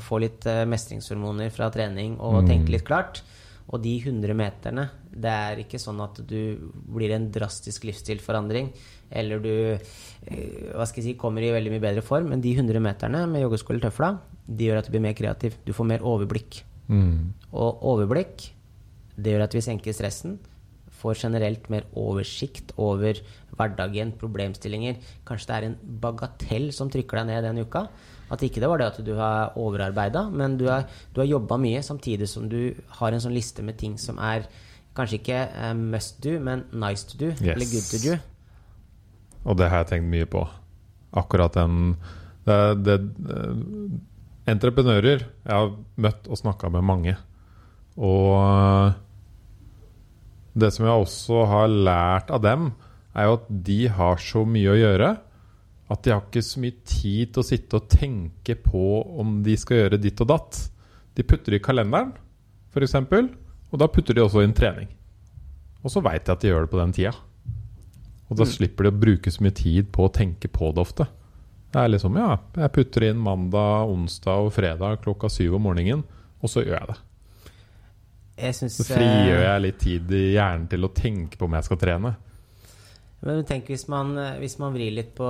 få 0.00 0.20
litt 0.22 0.46
eh, 0.48 0.64
mestringshormoner 0.64 1.52
fra 1.52 1.68
trening 1.74 2.16
og 2.16 2.46
tenke 2.48 2.72
litt 2.72 2.86
klart. 2.88 3.20
Og 3.68 3.82
de 3.84 3.98
100 4.00 4.32
meterne, 4.32 4.86
det 5.12 5.28
er 5.28 5.60
ikke 5.60 5.80
sånn 5.80 6.00
at 6.00 6.22
du 6.24 6.56
blir 6.88 7.12
en 7.12 7.26
drastisk 7.28 7.84
livsstilforandring, 7.84 8.70
eller 9.12 9.42
du 9.44 9.52
hva 10.72 10.86
skal 10.88 11.02
jeg 11.02 11.04
si, 11.04 11.18
kommer 11.20 11.44
i 11.44 11.52
veldig 11.52 11.74
mye 11.74 11.82
bedre 11.82 12.04
form, 12.04 12.30
men 12.32 12.40
de 12.40 12.54
100 12.56 12.80
meterne 12.80 13.26
med 13.28 13.44
joggesko 13.44 13.74
eller 13.74 13.90
tøfla, 13.90 14.10
de 14.48 14.70
gjør 14.70 14.80
at 14.80 14.88
du 14.88 14.94
blir 14.94 15.04
mer 15.04 15.16
kreativ. 15.16 15.60
Du 15.68 15.74
får 15.76 15.84
mer 15.84 16.04
overblikk. 16.04 16.62
Mm. 16.88 17.34
Og 17.52 17.84
overblikk, 17.92 18.48
det 19.20 19.34
gjør 19.34 19.44
at 19.44 19.56
vi 19.56 19.64
senker 19.68 19.96
stressen. 19.96 20.38
Får 20.98 21.20
generelt 21.24 21.68
mer 21.72 21.86
oversikt 21.98 22.74
over 22.76 23.20
hverdagen, 23.58 24.12
problemstillinger. 24.18 24.98
Kanskje 25.26 25.50
det 25.50 25.56
er 25.56 25.66
en 25.68 25.76
bagatell 26.02 26.70
som 26.74 26.90
trykker 26.92 27.20
deg 27.20 27.30
ned 27.30 27.46
den 27.48 27.62
uka. 27.66 27.86
At 28.28 28.42
ikke 28.44 28.60
det 28.60 28.68
var 28.68 28.80
det 28.80 28.90
at 28.92 29.02
du 29.04 29.14
har 29.16 29.54
overarbeida, 29.58 30.26
men 30.28 30.58
du 30.60 30.66
har, 30.68 30.88
du 31.14 31.22
har 31.22 31.30
jobba 31.30 31.56
mye 31.60 31.80
samtidig 31.84 32.28
som 32.28 32.48
du 32.50 32.74
har 33.00 33.14
en 33.14 33.22
sånn 33.24 33.36
liste 33.36 33.64
med 33.64 33.78
ting 33.80 33.96
som 34.00 34.20
er 34.20 34.44
kanskje 34.98 35.20
ikke 35.20 35.42
uh, 35.54 35.72
must 35.78 36.18
do, 36.24 36.36
men 36.42 36.66
nice 36.74 37.06
to 37.08 37.18
do. 37.20 37.32
Yes. 37.38 37.54
Eller 37.54 37.70
good 37.70 37.88
to 37.88 38.02
do. 38.02 38.18
Og 39.48 39.58
det 39.58 39.70
har 39.70 39.84
jeg 39.84 39.92
tenkt 39.94 40.10
mye 40.12 40.28
på. 40.28 40.44
Akkurat 41.16 41.54
den 41.56 41.94
det, 42.44 42.58
det, 42.84 42.96
eh, 43.32 44.48
Entreprenører 44.48 45.22
Jeg 45.24 45.52
har 45.52 45.70
møtt 46.00 46.28
og 46.28 46.38
snakka 46.40 46.70
med 46.72 46.84
mange. 46.84 47.14
Og 47.96 48.92
det 50.60 50.72
som 50.74 50.86
jeg 50.86 51.04
også 51.04 51.46
har 51.50 51.72
lært 51.72 52.30
av 52.34 52.42
dem, 52.44 52.70
er 53.16 53.28
jo 53.28 53.38
at 53.38 53.48
de 53.66 53.80
har 53.90 54.20
så 54.22 54.44
mye 54.46 54.74
å 54.74 54.78
gjøre 54.78 55.14
at 55.88 56.04
de 56.04 56.12
har 56.12 56.24
ikke 56.26 56.44
så 56.44 56.60
mye 56.60 56.76
tid 56.84 57.32
til 57.32 57.40
å 57.40 57.46
sitte 57.48 57.78
og 57.78 57.88
tenke 57.88 58.58
på 58.60 58.82
om 59.20 59.38
de 59.44 59.54
skal 59.56 59.82
gjøre 59.82 60.00
ditt 60.02 60.20
og 60.20 60.28
datt. 60.34 60.58
De 61.16 61.24
putter 61.24 61.54
det 61.54 61.62
i 61.62 61.64
kalenderen, 61.64 62.12
f.eks., 62.74 62.98
og 63.68 63.80
da 63.80 63.88
putter 63.92 64.16
de 64.16 64.24
også 64.24 64.44
inn 64.44 64.54
trening. 64.56 64.90
Og 65.84 65.92
så 65.92 66.02
veit 66.04 66.26
de 66.26 66.34
at 66.34 66.44
de 66.44 66.50
gjør 66.50 66.66
det 66.66 66.72
på 66.72 66.80
den 66.80 66.92
tida. 66.96 67.14
Og 68.28 68.36
da 68.36 68.44
slipper 68.48 68.84
de 68.84 68.92
å 68.92 69.00
bruke 69.00 69.32
så 69.32 69.44
mye 69.44 69.56
tid 69.56 69.88
på 69.92 70.04
å 70.04 70.12
tenke 70.12 70.50
på 70.52 70.70
det 70.76 70.84
ofte. 70.84 71.08
Det 71.72 71.80
er 71.80 71.92
liksom, 71.92 72.16
ja, 72.20 72.36
jeg 72.56 72.74
putter 72.76 73.08
inn 73.08 73.20
mandag, 73.20 73.88
onsdag 73.92 74.44
og 74.44 74.54
fredag 74.56 75.02
klokka 75.04 75.28
syv 75.32 75.56
om 75.56 75.66
morgenen, 75.68 76.04
og 76.40 76.52
så 76.52 76.64
gjør 76.64 76.78
jeg 76.78 76.90
det. 76.92 76.98
Jeg 78.38 78.54
synes, 78.54 78.78
Så 78.78 78.86
frigjør 78.92 79.40
eh, 79.40 79.44
jeg 79.46 79.64
litt 79.64 79.78
tid 79.82 80.14
i 80.14 80.24
hjernen 80.36 80.66
til 80.70 80.86
å 80.86 80.94
tenke 80.94 81.38
på 81.38 81.48
om 81.48 81.56
jeg 81.58 81.66
skal 81.66 81.80
trene. 81.82 82.14
Men 83.18 83.40
tenk 83.42 83.66
hvis 83.72 83.88
man, 83.90 84.12
eh, 84.20 84.36
hvis 84.38 84.58
man 84.62 84.74
vrir 84.76 84.94
litt 84.94 85.10
på 85.18 85.26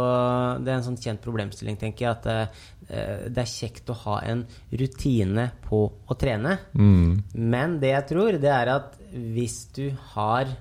Det 0.60 0.68
er 0.68 0.76
en 0.76 0.84
sånn 0.84 1.00
kjent 1.00 1.22
problemstilling, 1.24 1.78
tenker 1.80 2.04
jeg, 2.04 2.18
at 2.18 2.28
det, 2.28 3.32
det 3.32 3.42
er 3.44 3.48
kjekt 3.48 3.88
å 3.92 3.96
ha 4.04 4.20
en 4.28 4.44
rutine 4.70 5.50
på 5.64 5.82
å 5.88 6.18
trene. 6.20 6.58
Mm. 6.76 7.22
Men 7.32 7.78
det 7.80 7.94
jeg 7.94 8.08
tror, 8.12 8.40
det 8.40 8.52
er 8.52 8.72
at 8.76 8.98
hvis 9.12 9.62
du 9.76 9.86
har 10.14 10.52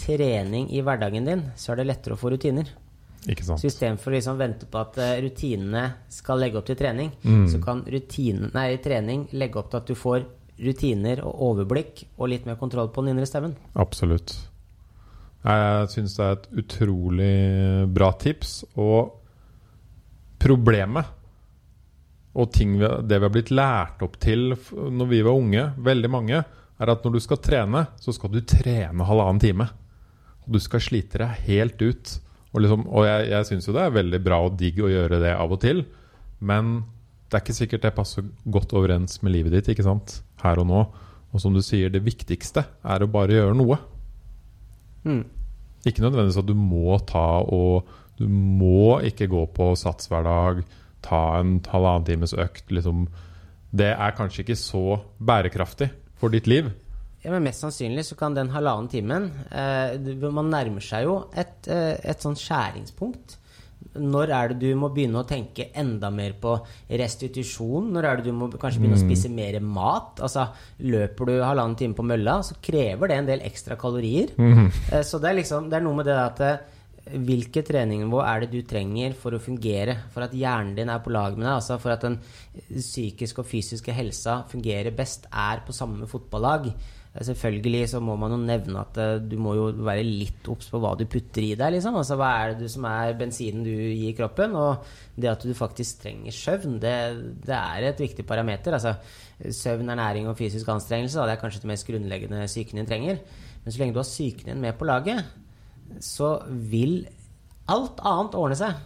trening 0.00 0.70
i 0.72 0.80
hverdagen 0.80 1.28
din, 1.28 1.42
så 1.60 1.74
er 1.74 1.82
det 1.82 1.90
lettere 1.90 2.16
å 2.16 2.20
få 2.20 2.32
rutiner. 2.32 2.72
Ikke 3.28 3.44
sant? 3.44 3.60
Så 3.60 3.68
istedenfor 3.68 4.08
å 4.08 4.16
liksom 4.16 4.38
vente 4.40 4.68
på 4.70 4.80
at 4.80 4.96
eh, 4.96 5.18
rutinene 5.20 5.84
skal 6.08 6.40
legge 6.40 6.56
opp 6.56 6.70
til 6.70 6.78
trening, 6.80 7.12
så 7.52 7.60
kan 7.60 7.82
rutinen, 7.84 8.48
nei, 8.56 8.70
trening 8.80 9.26
legge 9.36 9.60
opp 9.60 9.68
til 9.72 9.82
at 9.82 9.90
du 9.90 9.98
får 9.98 10.24
rutiner 10.60 11.22
og 11.24 11.42
overblikk 11.50 12.04
og 12.18 12.30
litt 12.32 12.46
mer 12.48 12.58
kontroll 12.60 12.90
på 12.92 13.04
den 13.04 13.14
indre 13.14 13.28
stemmen. 13.28 13.56
Absolutt. 13.80 14.36
Jeg 15.40 15.88
syns 15.94 16.16
det 16.18 16.26
er 16.26 16.36
et 16.36 16.48
utrolig 16.62 17.34
bra 17.94 18.10
tips. 18.20 18.60
Og 18.80 19.16
problemet 20.40 21.16
og 22.30 22.52
ting 22.54 22.76
vi, 22.78 22.86
det 23.08 23.18
vi 23.18 23.26
har 23.26 23.34
blitt 23.34 23.52
lært 23.54 24.02
opp 24.06 24.18
til 24.22 24.52
når 24.54 25.08
vi 25.10 25.22
var 25.26 25.36
unge, 25.36 25.64
veldig 25.82 26.10
mange, 26.12 26.42
er 26.80 26.92
at 26.92 27.04
når 27.04 27.16
du 27.16 27.20
skal 27.24 27.40
trene, 27.42 27.84
så 28.00 28.14
skal 28.16 28.32
du 28.32 28.40
trene 28.46 29.06
halvannen 29.06 29.42
time. 29.42 29.66
Og 30.46 30.54
du 30.56 30.60
skal 30.62 30.82
slite 30.84 31.20
deg 31.20 31.48
helt 31.48 31.82
ut. 31.82 32.14
Og, 32.50 32.62
liksom, 32.64 32.86
og 32.88 33.04
jeg, 33.06 33.26
jeg 33.32 33.48
syns 33.48 33.68
jo 33.68 33.74
det 33.76 33.82
er 33.84 33.98
veldig 33.98 34.20
bra 34.24 34.40
og 34.46 34.56
digg 34.58 34.80
å 34.82 34.90
gjøre 34.90 35.20
det 35.22 35.34
av 35.36 35.52
og 35.54 35.60
til, 35.62 35.84
men 36.40 36.80
det 37.30 37.38
er 37.38 37.44
ikke 37.44 37.54
sikkert 37.54 37.84
det 37.86 37.94
passer 37.94 38.26
godt 38.50 38.72
overens 38.74 39.20
med 39.22 39.36
livet 39.36 39.54
ditt 39.54 39.70
ikke 39.70 39.86
sant? 39.86 40.18
her 40.42 40.58
og 40.58 40.66
nå. 40.66 40.80
Og 41.30 41.42
som 41.42 41.54
du 41.54 41.60
sier, 41.62 41.92
det 41.92 42.02
viktigste 42.02 42.64
er 42.82 43.04
å 43.04 43.10
bare 43.10 43.36
gjøre 43.36 43.54
noe. 43.54 43.76
Mm. 45.06 45.22
Ikke 45.86 46.02
nødvendigvis 46.02 46.40
at 46.42 46.48
du 46.48 46.56
må 46.58 46.98
ta 47.08 47.40
og 47.46 47.88
Du 48.20 48.26
må 48.28 48.98
ikke 49.08 49.30
gå 49.32 49.46
på 49.56 49.70
sats 49.80 50.10
hver 50.10 50.26
dag, 50.26 50.58
ta 51.00 51.20
en 51.38 51.54
halvannen 51.72 52.04
times 52.04 52.34
økt. 52.36 52.66
Liksom. 52.68 53.06
Det 53.72 53.94
er 53.94 54.12
kanskje 54.12 54.42
ikke 54.44 54.58
så 54.60 54.98
bærekraftig 55.16 55.88
for 56.20 56.28
ditt 56.28 56.50
liv. 56.50 56.68
Ja, 57.24 57.30
men 57.32 57.46
Mest 57.46 57.64
sannsynlig 57.64 58.04
så 58.10 58.18
kan 58.20 58.36
den 58.36 58.52
halvannen 58.52 58.90
timen 58.92 59.30
eh, 59.48 59.96
Man 60.32 60.52
nærmer 60.52 60.84
seg 60.84 61.06
jo 61.08 61.16
et, 61.32 61.64
eh, 61.72 61.96
et 62.12 62.20
sånn 62.20 62.36
skjæringspunkt. 62.36 63.38
Når 63.98 64.30
er 64.30 64.52
det 64.52 64.60
du 64.62 64.68
må 64.78 64.92
begynne 64.94 65.22
å 65.22 65.26
tenke 65.26 65.70
enda 65.74 66.12
mer 66.14 66.36
på 66.40 66.54
restitusjon? 67.00 67.88
Når 67.94 68.06
er 68.06 68.20
det 68.20 68.30
du 68.30 68.36
må 68.36 68.50
kanskje 68.54 68.82
begynne 68.82 68.98
å 68.98 69.02
spise 69.02 69.30
mer 69.34 69.58
mat? 69.64 70.20
Altså, 70.22 70.46
Løper 70.86 71.30
du 71.30 71.38
halvannen 71.42 71.78
time 71.78 71.96
på 71.98 72.06
mølla, 72.06 72.40
så 72.46 72.58
krever 72.62 73.10
det 73.10 73.16
en 73.18 73.30
del 73.32 73.46
ekstra 73.46 73.78
kalorier. 73.80 74.30
Mm. 74.38 74.68
Så 75.06 75.18
det 75.18 75.32
er 75.32 75.40
liksom, 75.40 75.70
det 75.70 75.80
er 75.80 75.84
noe 75.86 75.98
med 75.98 76.06
det 76.10 76.20
at 76.20 76.44
hvilke 76.44 76.78
Hvilket 77.10 77.66
treningnivå 77.66 78.20
er 78.22 78.44
det 78.44 78.50
du 78.52 78.60
trenger 78.68 79.14
for 79.18 79.34
å 79.34 79.40
fungere? 79.42 79.96
For 80.12 80.22
at 80.22 80.34
hjernen 80.36 80.74
din 80.76 80.90
er 80.92 81.00
på 81.02 81.10
lag 81.10 81.34
med 81.34 81.46
deg? 81.46 81.56
Altså 81.56 81.78
for 81.80 81.94
at 81.94 82.04
den 82.04 82.18
psykiske 82.68 83.40
og 83.40 83.48
fysiske 83.48 83.94
helsa 83.96 84.42
fungerer 84.50 84.94
best, 84.94 85.26
er 85.32 85.64
på 85.66 85.74
samme 85.74 86.06
fotballag. 86.10 86.68
Eh, 87.14 87.24
Selvfølgelig 87.26 87.88
så 87.90 88.00
må 88.04 88.14
man 88.20 88.34
jo 88.34 88.38
nevne 88.42 88.82
at 88.84 88.98
eh, 89.02 89.16
du 89.22 89.36
må 89.42 89.56
jo 89.58 89.68
være 89.82 90.04
litt 90.06 90.46
obs 90.52 90.70
på 90.70 90.80
hva 90.82 90.92
du 90.98 91.04
putter 91.10 91.42
i 91.42 91.54
deg. 91.58 91.74
Liksom. 91.76 91.96
Altså, 91.98 92.18
hva 92.20 92.30
er 92.38 92.52
det 92.54 92.64
du 92.66 92.72
som 92.72 92.86
er 92.90 93.16
bensinen 93.18 93.64
du 93.66 93.72
gir 93.72 94.14
kroppen? 94.18 94.54
Og 94.58 94.86
det 95.20 95.32
at 95.32 95.44
du 95.46 95.52
faktisk 95.56 96.04
trenger 96.04 96.34
søvn, 96.34 96.78
det, 96.82 96.96
det 97.46 97.56
er 97.56 97.90
et 97.90 98.02
viktig 98.06 98.26
parameter. 98.28 98.76
Altså, 98.78 98.94
søvn, 99.40 99.90
ernæring 99.90 100.28
og 100.30 100.38
fysisk 100.38 100.68
anstrengelse 100.70 101.18
da, 101.18 101.28
det 101.28 101.38
er 101.38 101.42
kanskje 101.44 101.64
det 101.64 101.72
mest 101.72 101.88
grunnleggende 101.88 102.44
psyken 102.46 102.82
din 102.82 102.90
trenger. 102.90 103.22
Men 103.64 103.72
så 103.74 103.80
lenge 103.82 103.96
du 103.96 104.02
har 104.02 104.08
psyken 104.08 104.52
din 104.52 104.62
med 104.62 104.78
på 104.78 104.86
laget, 104.88 105.24
så 106.00 106.36
vil 106.48 107.02
alt 107.70 108.00
annet 108.06 108.34
ordne 108.38 108.56
seg. 108.58 108.78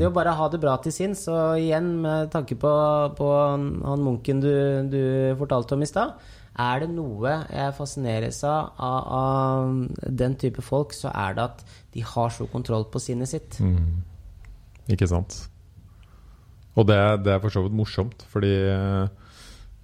Det 0.00 0.08
å 0.08 0.12
bare 0.12 0.34
ha 0.36 0.48
det 0.52 0.58
bra 0.60 0.74
til 0.84 0.92
sinns, 0.92 1.22
og 1.32 1.60
igjen 1.60 1.86
med 2.02 2.32
tanke 2.32 2.56
på, 2.60 2.72
på 3.16 3.28
han 3.32 3.68
han 3.84 4.02
munken 4.04 4.42
du, 4.44 4.50
du 4.92 4.98
fortalte 5.40 5.76
om 5.76 5.84
i 5.84 5.88
stad 5.88 6.16
Er 6.56 6.80
det 6.80 6.88
noe 6.88 7.32
jeg 7.52 7.74
fascineres 7.76 8.38
av, 8.48 8.70
av 8.80 9.74
den 10.08 10.36
type 10.40 10.62
folk, 10.64 10.94
så 10.96 11.10
er 11.12 11.36
det 11.36 11.44
at 11.44 11.64
de 11.92 12.04
har 12.04 12.32
så 12.32 12.46
kontroll 12.48 12.86
på 12.88 13.02
sinnet 13.02 13.28
sitt. 13.28 13.58
Ikke 14.88 15.08
sant? 15.10 15.36
Og 16.76 16.86
det, 16.88 16.96
det 17.24 17.34
er 17.34 17.42
for 17.42 17.52
så 17.52 17.62
vidt 17.64 17.76
morsomt, 17.76 18.24
fordi 18.32 18.52
eh, 18.72 19.08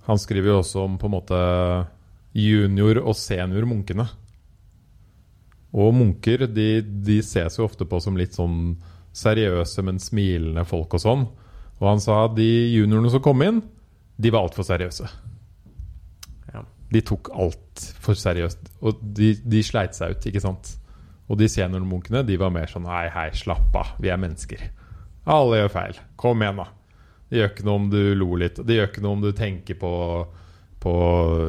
han 0.09 0.21
skriver 0.21 0.53
jo 0.53 0.59
også 0.61 0.87
om 0.87 0.99
på 1.01 1.09
en 1.09 1.15
måte 1.15 1.39
junior- 2.37 3.03
og 3.03 3.17
senior-munkene. 3.17 4.07
Og 5.73 5.93
munker 5.97 6.47
de, 6.53 6.83
de 6.85 7.21
ses 7.25 7.57
jo 7.57 7.65
ofte 7.65 7.89
på 7.89 8.01
som 8.01 8.17
litt 8.17 8.37
sånn 8.37 8.77
seriøse, 9.17 9.85
men 9.85 10.01
smilende 10.01 10.65
folk 10.69 10.97
og 10.97 11.05
sånn. 11.05 11.27
Og 11.81 11.87
han 11.89 12.01
sa 12.01 12.27
at 12.27 12.37
de 12.37 12.49
juniorene 12.77 13.13
som 13.13 13.25
kom 13.25 13.41
inn, 13.45 13.63
de 14.21 14.33
var 14.33 14.45
altfor 14.45 14.69
seriøse. 14.69 15.09
Ja. 16.53 16.65
De 16.93 17.01
tok 17.09 17.31
alt 17.33 17.87
for 18.03 18.19
seriøst. 18.19 18.71
Og 18.85 19.01
de, 19.17 19.33
de 19.49 19.63
sleit 19.65 19.97
seg 19.97 20.17
ut, 20.17 20.27
ikke 20.29 20.43
sant. 20.45 20.75
Og 21.31 21.39
de 21.41 21.47
seniormunkene 21.49 22.25
de 22.29 22.37
var 22.37 22.51
mer 22.53 22.69
sånn 22.69 22.85
Hei, 22.91 23.07
hei, 23.15 23.29
slapp 23.39 23.75
av. 23.79 23.95
Vi 24.03 24.11
er 24.13 24.21
mennesker. 24.21 24.65
Alle 25.33 25.63
gjør 25.63 25.73
feil. 25.73 26.01
Kom 26.21 26.43
igjen, 26.43 26.59
da. 26.61 26.67
Det 27.31 27.39
gjør 27.41 27.53
ikke 27.55 27.65
noe 27.69 27.81
om 27.81 27.87
du 27.93 28.01
lo 28.19 28.31
litt. 28.43 28.59
Det 28.67 28.77
gjør 28.77 28.91
ikke 28.91 29.05
noe 29.07 29.17
om 29.17 29.23
du 29.25 29.31
tenker 29.39 29.79
på, 29.81 29.93
på 30.83 30.95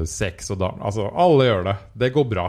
sex 0.08 0.54
og 0.56 0.62
dam. 0.62 0.80
Altså, 0.86 1.10
alle 1.12 1.50
gjør 1.50 1.66
det. 1.68 1.76
Det 2.06 2.12
går 2.16 2.30
bra. 2.32 2.46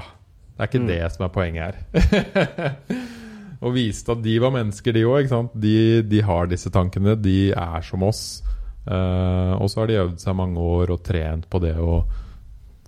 Det 0.55 0.63
er 0.63 0.71
ikke 0.71 0.83
Mm. 0.85 0.91
det 0.93 1.01
som 1.17 1.25
er 1.27 1.33
poenget 1.35 1.65
her. 1.67 2.75
og 3.65 3.73
viste 3.75 4.13
at 4.15 4.23
de 4.23 4.37
var 4.45 4.53
mennesker, 4.55 4.95
de 4.95 5.03
òg. 5.09 5.33
De, 5.59 5.77
de 6.07 6.21
har 6.23 6.47
disse 6.53 6.71
tankene. 6.71 7.17
De 7.19 7.51
er 7.51 7.83
som 7.89 8.05
oss. 8.07 8.43
Uh, 8.87 9.57
og 9.59 9.67
så 9.73 9.81
har 9.81 9.89
de 9.91 9.99
øvd 10.05 10.21
seg 10.21 10.37
mange 10.37 10.61
år 10.61 10.93
og 10.95 11.03
trent 11.03 11.49
på 11.51 11.59
det 11.65 11.75
å 11.81 12.03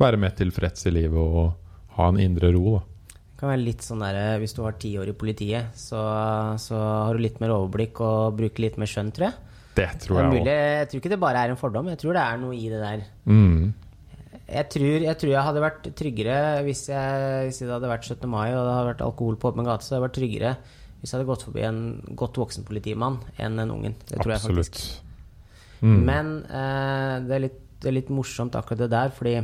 være 0.03 0.21
mer 0.21 0.35
tilfreds 0.37 0.87
i 0.89 0.93
livet 0.95 1.17
og 1.17 1.97
ha 1.97 2.11
en 2.13 2.21
indre 2.21 2.53
ro. 2.55 2.77
Da. 2.77 2.83
Det 3.17 3.41
kan 3.41 3.53
være 3.53 3.65
litt 3.65 3.85
sånn 3.85 4.01
der, 4.01 4.17
eh, 4.17 4.39
Hvis 4.41 4.55
du 4.57 4.63
har 4.65 4.77
ti 4.81 4.95
år 4.97 5.11
i 5.13 5.17
politiet, 5.17 5.75
så, 5.77 6.01
så 6.61 6.77
har 6.81 7.17
du 7.17 7.25
litt 7.25 7.41
mer 7.41 7.53
overblikk 7.57 8.01
og 8.01 8.37
bruker 8.39 8.65
litt 8.65 8.79
mer 8.81 8.89
skjønn, 8.89 9.13
tror 9.13 9.29
jeg. 9.31 9.43
Det 9.77 9.89
Det 9.93 10.01
tror 10.07 10.21
jeg 10.23 10.41
òg. 10.41 10.47
jeg 10.49 10.89
tror 10.89 11.01
ikke 11.03 11.13
det 11.13 11.21
bare 11.21 11.43
er 11.45 11.51
en 11.53 11.61
fordom. 11.61 11.89
Jeg 11.93 11.99
tror 12.01 12.17
det 12.17 12.23
er 12.23 12.39
noe 12.41 12.57
i 12.57 12.69
det 12.73 12.81
der. 12.81 13.03
Mm. 13.29 13.75
Jeg 14.47 14.69
tror, 14.71 15.03
jeg 15.03 15.19
tror 15.19 15.31
jeg 15.33 15.43
hadde 15.43 15.61
vært 15.65 15.87
tryggere 15.99 16.63
hvis, 16.65 16.87
jeg, 16.89 17.45
hvis 17.49 17.59
det 17.59 17.69
hadde 17.75 17.91
vært 17.91 18.07
17. 18.07 18.29
mai 18.31 18.55
og 18.55 18.63
det 18.63 18.75
hadde 18.77 18.91
vært 18.93 19.05
alkohol 19.05 19.37
på 19.37 19.51
åpen 19.51 19.67
gate, 19.67 19.83
så 19.83 19.91
hadde 19.95 19.99
jeg 19.99 20.07
vært 20.07 20.19
tryggere 20.21 20.53
hvis 21.01 21.13
jeg 21.13 21.19
hadde 21.19 21.29
gått 21.29 21.45
forbi 21.45 21.65
en 21.67 21.81
godt 22.17 22.39
voksen 22.41 22.65
politimann 22.65 23.19
enn 23.43 23.59
en 23.59 23.75
ungen. 23.75 23.97
Det 24.07 24.21
tror 24.23 24.33
jeg 24.33 24.45
faktisk. 24.47 24.79
Mm. 25.83 25.99
Men 26.09 26.31
eh, 26.47 27.15
det, 27.27 27.35
er 27.37 27.43
litt, 27.49 27.59
det 27.83 27.91
er 27.91 27.97
litt 27.99 28.13
morsomt 28.15 28.57
akkurat 28.57 28.87
det 28.87 28.91
der, 28.95 29.13
fordi 29.13 29.35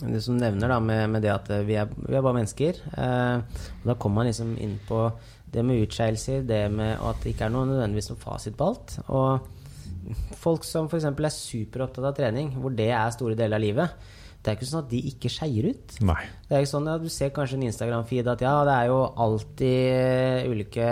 det 0.00 0.22
som 0.24 0.38
nevner 0.38 0.70
da 0.72 0.78
med, 0.82 1.04
med 1.14 1.24
det 1.24 1.32
at 1.32 1.48
vi 1.66 1.78
er, 1.80 1.90
vi 1.96 2.16
er 2.16 2.24
bare 2.24 2.38
mennesker. 2.38 2.82
Eh, 2.92 3.62
og 3.80 3.90
da 3.90 3.96
kommer 4.00 4.22
man 4.22 4.30
liksom 4.30 4.56
inn 4.62 4.76
på 4.88 5.06
det 5.52 5.64
med 5.64 5.86
utskeielser, 5.86 6.42
det 6.46 6.66
med 6.74 6.98
at 6.98 7.22
det 7.22 7.32
ikke 7.32 7.46
er 7.46 7.54
noe 7.54 7.68
nødvendigvis 7.70 8.10
noe 8.12 8.20
fasit 8.20 8.58
på 8.58 8.70
alt. 8.72 8.98
Og 9.08 10.36
folk 10.36 10.66
som 10.66 10.90
f.eks. 10.90 11.08
er 11.08 11.32
superopptatt 11.32 12.10
av 12.10 12.16
trening, 12.18 12.52
hvor 12.60 12.74
det 12.74 12.90
er 12.92 13.14
store 13.14 13.38
deler 13.38 13.58
av 13.58 13.64
livet, 13.64 14.12
det 14.46 14.52
er 14.52 14.58
ikke 14.60 14.68
sånn 14.68 14.84
at 14.84 14.90
de 14.92 14.98
ikke 15.10 15.30
skeier 15.32 15.66
ut. 15.72 15.94
Nei. 16.06 16.20
Det 16.46 16.54
er 16.54 16.62
ikke 16.62 16.70
sånn 16.70 16.84
at 16.92 17.02
Du 17.02 17.08
ser 17.10 17.32
kanskje 17.34 17.56
en 17.58 17.64
Instagram-feed 17.66 18.28
at 18.30 18.44
ja, 18.44 18.52
det 18.68 18.76
er 18.76 18.90
jo 18.92 19.00
alltid 19.24 20.52
ulike 20.52 20.90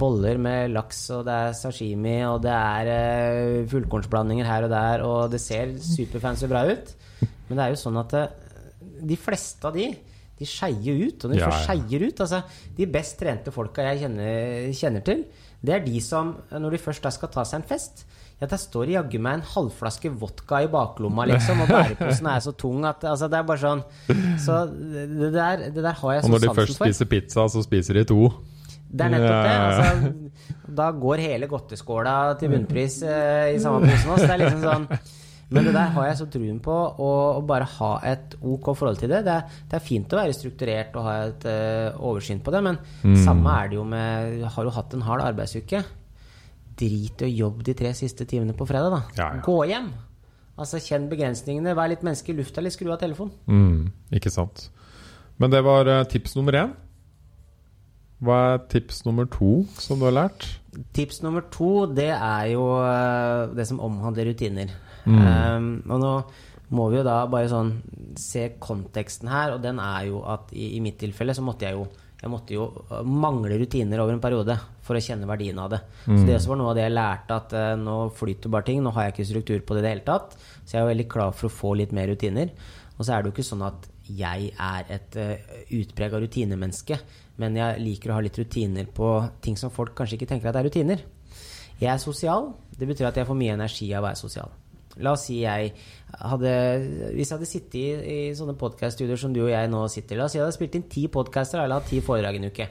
boller 0.00 0.40
med 0.40 0.72
laks, 0.72 1.02
og 1.12 1.26
det 1.28 1.36
er 1.36 1.58
sashimi, 1.58 2.16
og 2.30 2.40
det 2.46 2.54
er 2.56 2.92
eh, 2.94 3.68
fullkornsblandinger 3.68 4.48
her 4.48 4.64
og 4.64 4.72
der, 4.72 5.04
og 5.04 5.34
det 5.34 5.42
ser 5.44 5.76
superfancy 5.84 6.48
bra 6.48 6.64
ut. 6.72 6.94
Men 7.48 7.58
det 7.58 7.64
er 7.64 7.74
jo 7.74 7.82
sånn 7.82 8.00
at 8.02 8.16
eh, 8.18 8.32
de 9.02 9.18
fleste 9.20 9.68
av 9.68 9.76
de 9.76 9.90
de 10.42 10.48
skeier 10.48 11.04
ut. 11.06 11.24
Og 11.24 11.30
når 11.30 11.36
de 11.36 11.42
Ja, 11.42 11.50
ja. 11.52 11.60
skeier 11.66 12.06
ut 12.08 12.22
altså, 12.24 12.42
De 12.76 12.86
best 12.90 13.18
trente 13.20 13.52
folka 13.54 13.84
jeg 13.92 14.02
kjenner, 14.04 14.72
kjenner 14.74 15.04
til, 15.06 15.24
det 15.62 15.74
er 15.76 15.84
de 15.84 16.00
som, 16.02 16.32
når 16.50 16.74
de 16.74 16.80
først 16.82 17.06
skal 17.14 17.30
ta 17.30 17.44
seg 17.46 17.60
en 17.60 17.68
fest 17.68 18.04
ja, 18.40 18.48
Der 18.50 18.58
står 18.58 18.88
det 18.88 18.96
jaggu 18.96 19.18
meg 19.22 19.38
en 19.38 19.44
halvflaske 19.52 20.10
vodka 20.18 20.64
i 20.64 20.70
baklomma, 20.72 21.28
liksom, 21.30 21.62
og 21.62 21.70
bæreposen 21.70 22.26
er 22.32 22.40
så 22.42 22.54
tung 22.58 22.82
at 22.88 23.04
altså, 23.06 23.28
Det 23.30 23.38
er 23.38 23.46
bare 23.52 23.62
sånn 23.62 23.84
Så 24.42 24.56
det 24.72 25.30
der, 25.36 25.68
det 25.70 25.84
der 25.84 26.00
har 26.00 26.16
jeg 26.16 26.24
Og 26.24 26.34
når 26.34 26.46
de 26.46 26.54
først 26.58 26.80
spiser 26.80 27.10
pizza, 27.12 27.46
så 27.46 27.62
spiser 27.62 28.00
de 28.00 28.04
to. 28.10 28.32
Det 28.92 29.06
er 29.06 29.12
nettopp 29.14 29.44
det. 29.46 29.52
Altså, 29.62 30.48
da 30.82 30.90
går 31.04 31.22
hele 31.22 31.46
godteskåla 31.48 32.16
til 32.40 32.50
bunnpris 32.52 32.98
eh, 33.06 33.54
i 33.54 33.60
samme 33.62 33.86
posen 33.86 34.10
Så 34.18 34.26
Det 34.26 34.34
er 34.34 34.42
liksom 34.42 34.66
sånn 34.66 34.88
Men 35.52 35.64
det 35.68 35.72
der 35.76 35.90
har 35.94 36.06
jeg 36.08 36.18
så 36.18 36.26
truen 36.32 36.58
på, 36.64 36.74
å 36.98 37.10
bare 37.46 37.66
ha 37.78 37.90
et 38.08 38.36
ok 38.40 38.70
forhold 38.78 38.98
til 39.00 39.10
det. 39.12 39.22
Det 39.26 39.32
er, 39.34 39.56
det 39.70 39.76
er 39.78 39.84
fint 39.84 40.12
å 40.14 40.20
være 40.20 40.36
strukturert 40.36 40.94
og 40.96 41.04
ha 41.08 41.16
et 41.28 41.44
uh, 41.48 41.98
oversyn 42.08 42.40
på 42.44 42.54
det, 42.54 42.62
men 42.66 42.78
Mm. 43.02 43.16
samme 43.24 43.56
er 43.62 43.68
det 43.72 43.76
jo 43.76 43.84
med 43.84 44.42
Har 44.54 44.64
du 44.64 44.70
hatt 44.70 44.94
en 44.94 45.02
hard 45.02 45.20
arbeidsuke? 45.26 45.82
Drit 46.78 47.22
i 47.22 47.28
å 47.28 47.34
jobbe 47.46 47.62
de 47.66 47.74
tre 47.74 47.92
siste 47.94 48.24
timene 48.24 48.54
på 48.56 48.66
fredag, 48.66 48.90
da. 48.94 49.02
Ja, 49.18 49.26
ja. 49.36 49.42
Gå 49.44 49.58
hjem! 49.68 49.90
Altså 50.58 50.78
Kjenn 50.84 51.08
begrensningene, 51.10 51.74
vær 51.76 51.88
litt 51.90 52.02
menneske 52.04 52.32
i 52.32 52.36
lufta, 52.36 52.60
eller 52.60 52.70
skru 52.70 52.90
av 52.92 52.98
telefonen. 53.00 53.32
Mm, 53.48 53.92
ikke 54.18 54.30
sant. 54.30 54.68
Men 55.40 55.50
det 55.50 55.62
var 55.64 55.88
eh, 55.88 56.04
tips 56.12 56.36
nummer 56.36 56.52
én. 56.60 56.72
Hva 58.22 58.36
er 58.54 58.60
tips 58.70 59.00
nummer 59.06 59.26
to 59.26 59.64
som 59.82 59.98
du 59.98 60.04
har 60.06 60.14
lært? 60.14 60.44
Tips 60.94 61.22
nummer 61.24 61.42
to, 61.52 61.86
det 61.90 62.10
er 62.14 62.52
jo 62.52 62.62
eh, 62.84 63.48
det 63.56 63.66
som 63.68 63.80
omhandler 63.82 64.30
rutiner. 64.30 64.70
Um, 65.10 65.68
og 65.88 66.02
nå 66.02 66.14
må 66.72 66.86
vi 66.88 67.00
jo 67.00 67.04
da 67.04 67.18
bare 67.28 67.50
sånn 67.52 67.74
se 68.18 68.46
konteksten 68.62 69.28
her, 69.28 69.56
og 69.56 69.64
den 69.64 69.80
er 69.82 70.06
jo 70.08 70.22
at 70.28 70.54
i, 70.56 70.74
i 70.78 70.80
mitt 70.84 70.98
tilfelle 71.00 71.34
så 71.36 71.44
måtte 71.44 71.68
jeg 71.68 71.76
jo 71.76 71.88
jeg 72.22 72.30
måtte 72.30 72.54
jo 72.54 72.68
eh, 72.86 73.00
mangle 73.02 73.56
rutiner 73.58 73.98
over 73.98 74.14
en 74.14 74.22
periode 74.22 74.54
for 74.86 74.94
å 74.94 75.02
kjenne 75.02 75.26
verdien 75.26 75.58
av 75.58 75.72
det. 75.72 75.80
Så 76.04 76.20
det 76.26 76.36
også 76.36 76.52
var 76.52 76.60
noe 76.60 76.70
av 76.70 76.76
det 76.78 76.84
jeg 76.84 76.94
lærte, 76.94 77.38
at 77.38 77.54
uh, 77.58 77.72
nå 77.78 77.96
flyter 78.14 78.52
bare 78.52 78.66
ting. 78.68 78.78
Nå 78.82 78.92
har 78.94 79.08
jeg 79.08 79.14
ikke 79.16 79.26
struktur 79.26 79.64
på 79.66 79.74
det 79.74 79.82
i 79.82 79.84
det 79.86 79.92
hele 79.96 80.06
tatt. 80.06 80.36
Så 80.62 80.76
jeg 80.76 80.84
er 80.84 80.90
veldig 80.92 81.08
klar 81.10 81.34
for 81.34 81.48
å 81.48 81.54
få 81.54 81.72
litt 81.80 81.94
mer 81.94 82.06
rutiner. 82.10 82.52
Og 82.94 83.02
så 83.02 83.14
er 83.14 83.22
det 83.22 83.30
jo 83.30 83.34
ikke 83.34 83.46
sånn 83.48 83.66
at 83.66 83.90
jeg 84.06 84.52
er 84.54 84.94
et 84.94 85.18
uh, 85.18 85.58
utprega 85.80 86.22
rutinemenneske, 86.22 87.00
men 87.42 87.58
jeg 87.58 87.82
liker 87.82 88.12
å 88.12 88.20
ha 88.20 88.22
litt 88.22 88.38
rutiner 88.38 88.86
på 88.86 89.12
ting 89.42 89.58
som 89.58 89.74
folk 89.74 89.96
kanskje 89.98 90.20
ikke 90.20 90.30
tenker 90.36 90.52
at 90.52 90.62
er 90.62 90.70
rutiner. 90.70 91.02
Jeg 91.82 91.90
er 91.90 92.02
sosial. 92.02 92.52
Det 92.78 92.86
betyr 92.86 93.10
at 93.10 93.18
jeg 93.18 93.26
får 93.26 93.38
mye 93.38 93.58
energi 93.58 93.90
av 93.90 94.04
å 94.04 94.12
være 94.12 94.22
sosial. 94.22 94.54
La 95.00 95.14
oss 95.16 95.24
si 95.28 95.38
jeg 95.40 95.70
hadde 96.20 96.50
Hvis 97.14 97.30
jeg 97.30 97.36
hadde 97.38 97.48
sittet 97.48 97.78
i, 97.80 97.86
i 98.28 98.36
sånne 98.36 98.58
podcast-studioer 98.60 99.20
som 99.20 99.32
du 99.32 99.40
og 99.46 99.52
jeg 99.52 99.70
nå 99.72 99.86
sitter 99.88 100.18
i 100.18 100.20
La 100.20 100.26
oss 100.28 100.34
si 100.34 100.40
jeg 100.40 100.44
hadde 100.44 100.58
spilt 100.58 100.76
inn 100.76 100.88
ti 100.92 101.06
podcaster 101.12 101.62
eller 101.62 101.80
hatt 101.80 101.88
ti 101.88 102.02
foredrag 102.04 102.36
en 102.36 102.50
uke. 102.52 102.68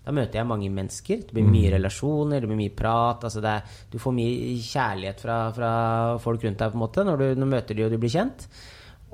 Da 0.00 0.14
møter 0.16 0.40
jeg 0.40 0.48
mange 0.48 0.72
mennesker. 0.72 1.22
Det 1.28 1.36
blir 1.36 1.46
mye 1.46 1.70
relasjoner, 1.76 2.40
det 2.40 2.48
blir 2.50 2.58
mye 2.58 2.74
prat. 2.74 3.24
Altså 3.28 3.42
det 3.44 3.52
er, 3.52 3.78
du 3.92 3.98
får 4.02 4.16
mye 4.16 4.56
kjærlighet 4.64 5.22
fra, 5.22 5.38
fra 5.54 5.72
folk 6.24 6.44
rundt 6.46 6.60
deg 6.62 6.72
på 6.72 6.78
en 6.78 6.84
måte 6.84 7.06
når 7.06 7.20
du, 7.20 7.26
når 7.36 7.46
du 7.46 7.54
møter 7.54 7.78
dem 7.78 7.86
og 7.86 7.94
du 7.94 8.00
blir 8.02 8.14
kjent. 8.16 8.48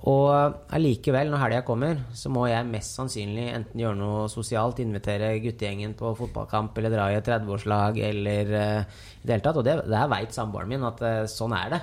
Og 0.05 0.28
allikevel, 0.76 1.30
når 1.32 1.40
helga 1.40 1.62
kommer, 1.64 2.03
så 2.12 2.28
må 2.28 2.44
jeg 2.51 2.68
mest 2.68 2.99
sannsynlig 2.99 3.47
enten 3.49 3.80
gjøre 3.80 3.97
noe 3.97 4.26
sosialt, 4.28 4.82
invitere 4.84 5.30
guttegjengen 5.40 5.94
på 5.97 6.11
fotballkamp, 6.18 6.76
eller 6.76 6.92
dra 6.92 7.07
i 7.11 7.16
et 7.16 7.30
30-årslag, 7.30 8.03
eller 8.11 8.53
uh, 8.53 9.07
i 9.22 9.24
det 9.24 9.32
hele 9.32 9.47
tatt. 9.47 9.57
Og 9.57 9.64
det, 9.64 9.78
det 9.88 10.03
veit 10.12 10.36
samboeren 10.36 10.68
min, 10.74 10.84
at 10.84 11.01
uh, 11.01 11.22
sånn 11.32 11.57
er 11.57 11.72
det. 11.72 11.80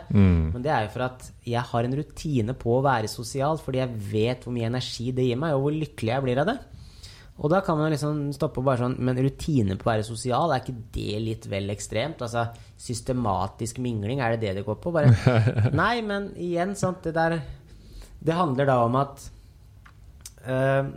Men 0.53 0.61
det 0.65 0.75
er 0.75 0.85
jo 0.85 0.93
for 0.93 1.07
at 1.07 1.25
jeg 1.55 1.65
har 1.71 1.89
en 1.89 1.97
rutine 1.99 2.55
på 2.61 2.77
å 2.77 2.83
være 2.85 3.09
sosial, 3.11 3.57
fordi 3.63 3.81
jeg 3.81 4.05
vet 4.13 4.45
hvor 4.45 4.55
mye 4.55 4.69
energi 4.69 5.09
det 5.09 5.25
gir 5.31 5.41
meg, 5.41 5.57
og 5.57 5.65
hvor 5.65 5.75
lykkelig 5.81 6.13
jeg 6.13 6.25
blir 6.27 6.43
av 6.43 6.51
det. 6.53 6.57
Og 7.41 7.49
da 7.49 7.63
kan 7.65 7.79
man 7.79 7.89
liksom 7.89 8.27
stoppe 8.35 8.61
og 8.61 8.67
bare 8.67 8.83
sånn 8.83 8.99
Men 9.01 9.17
rutine 9.25 9.73
på 9.73 9.87
å 9.87 9.89
være 9.89 10.05
sosial, 10.05 10.51
er 10.53 10.61
ikke 10.61 10.83
det 10.93 11.21
litt 11.23 11.47
vel 11.49 11.73
ekstremt? 11.73 12.21
Altså 12.21 12.45
systematisk 12.77 13.79
mingling, 13.81 14.21
er 14.21 14.35
det 14.35 14.43
det 14.45 14.59
det 14.59 14.65
går 14.67 14.77
på? 14.83 14.93
Bare 14.93 15.09
Nei, 15.81 15.95
men 16.05 16.29
igjen, 16.37 16.75
sant, 16.77 17.01
det 17.07 17.15
der 17.17 17.39
Det 18.23 18.35
handler 18.37 18.69
da 18.69 18.77
om 18.85 18.95
at 18.99 19.25
eh, 20.47 20.91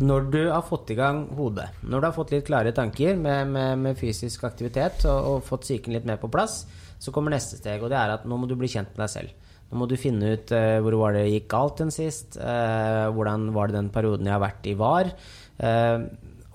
når 0.00 0.28
du 0.30 0.40
har 0.48 0.62
fått 0.62 0.92
i 0.94 0.96
gang 0.98 1.24
hodet, 1.36 1.66
når 1.82 2.00
du 2.00 2.06
har 2.06 2.16
fått 2.16 2.32
litt 2.34 2.46
klare 2.46 2.72
tanker 2.72 3.16
med, 3.18 3.50
med, 3.50 3.78
med 3.82 3.98
fysisk 3.98 4.44
aktivitet 4.46 5.04
og, 5.10 5.18
og 5.32 5.46
fått 5.46 5.66
psyken 5.66 5.96
litt 5.96 6.06
mer 6.08 6.20
på 6.22 6.30
plass, 6.32 6.62
så 7.00 7.12
kommer 7.12 7.34
neste 7.34 7.58
steg, 7.58 7.82
og 7.82 7.90
det 7.90 7.98
er 7.98 8.14
at 8.14 8.26
nå 8.28 8.38
må 8.38 8.48
du 8.48 8.54
bli 8.60 8.70
kjent 8.70 8.92
med 8.94 9.04
deg 9.04 9.12
selv. 9.12 9.48
Nå 9.70 9.78
må 9.78 9.86
du 9.86 9.96
finne 10.00 10.34
ut 10.34 10.52
eh, 10.54 10.78
hvor 10.82 10.96
var 10.98 11.14
det 11.14 11.28
gikk 11.30 11.46
galt 11.52 11.82
den 11.82 11.92
sist, 11.94 12.38
eh, 12.38 13.06
hvordan 13.14 13.50
var 13.54 13.70
det 13.70 13.78
den 13.78 13.92
perioden 13.94 14.26
jeg 14.26 14.36
har 14.36 14.42
vært 14.42 14.66
i, 14.66 14.74
var. 14.78 15.12
Eh, 15.58 15.96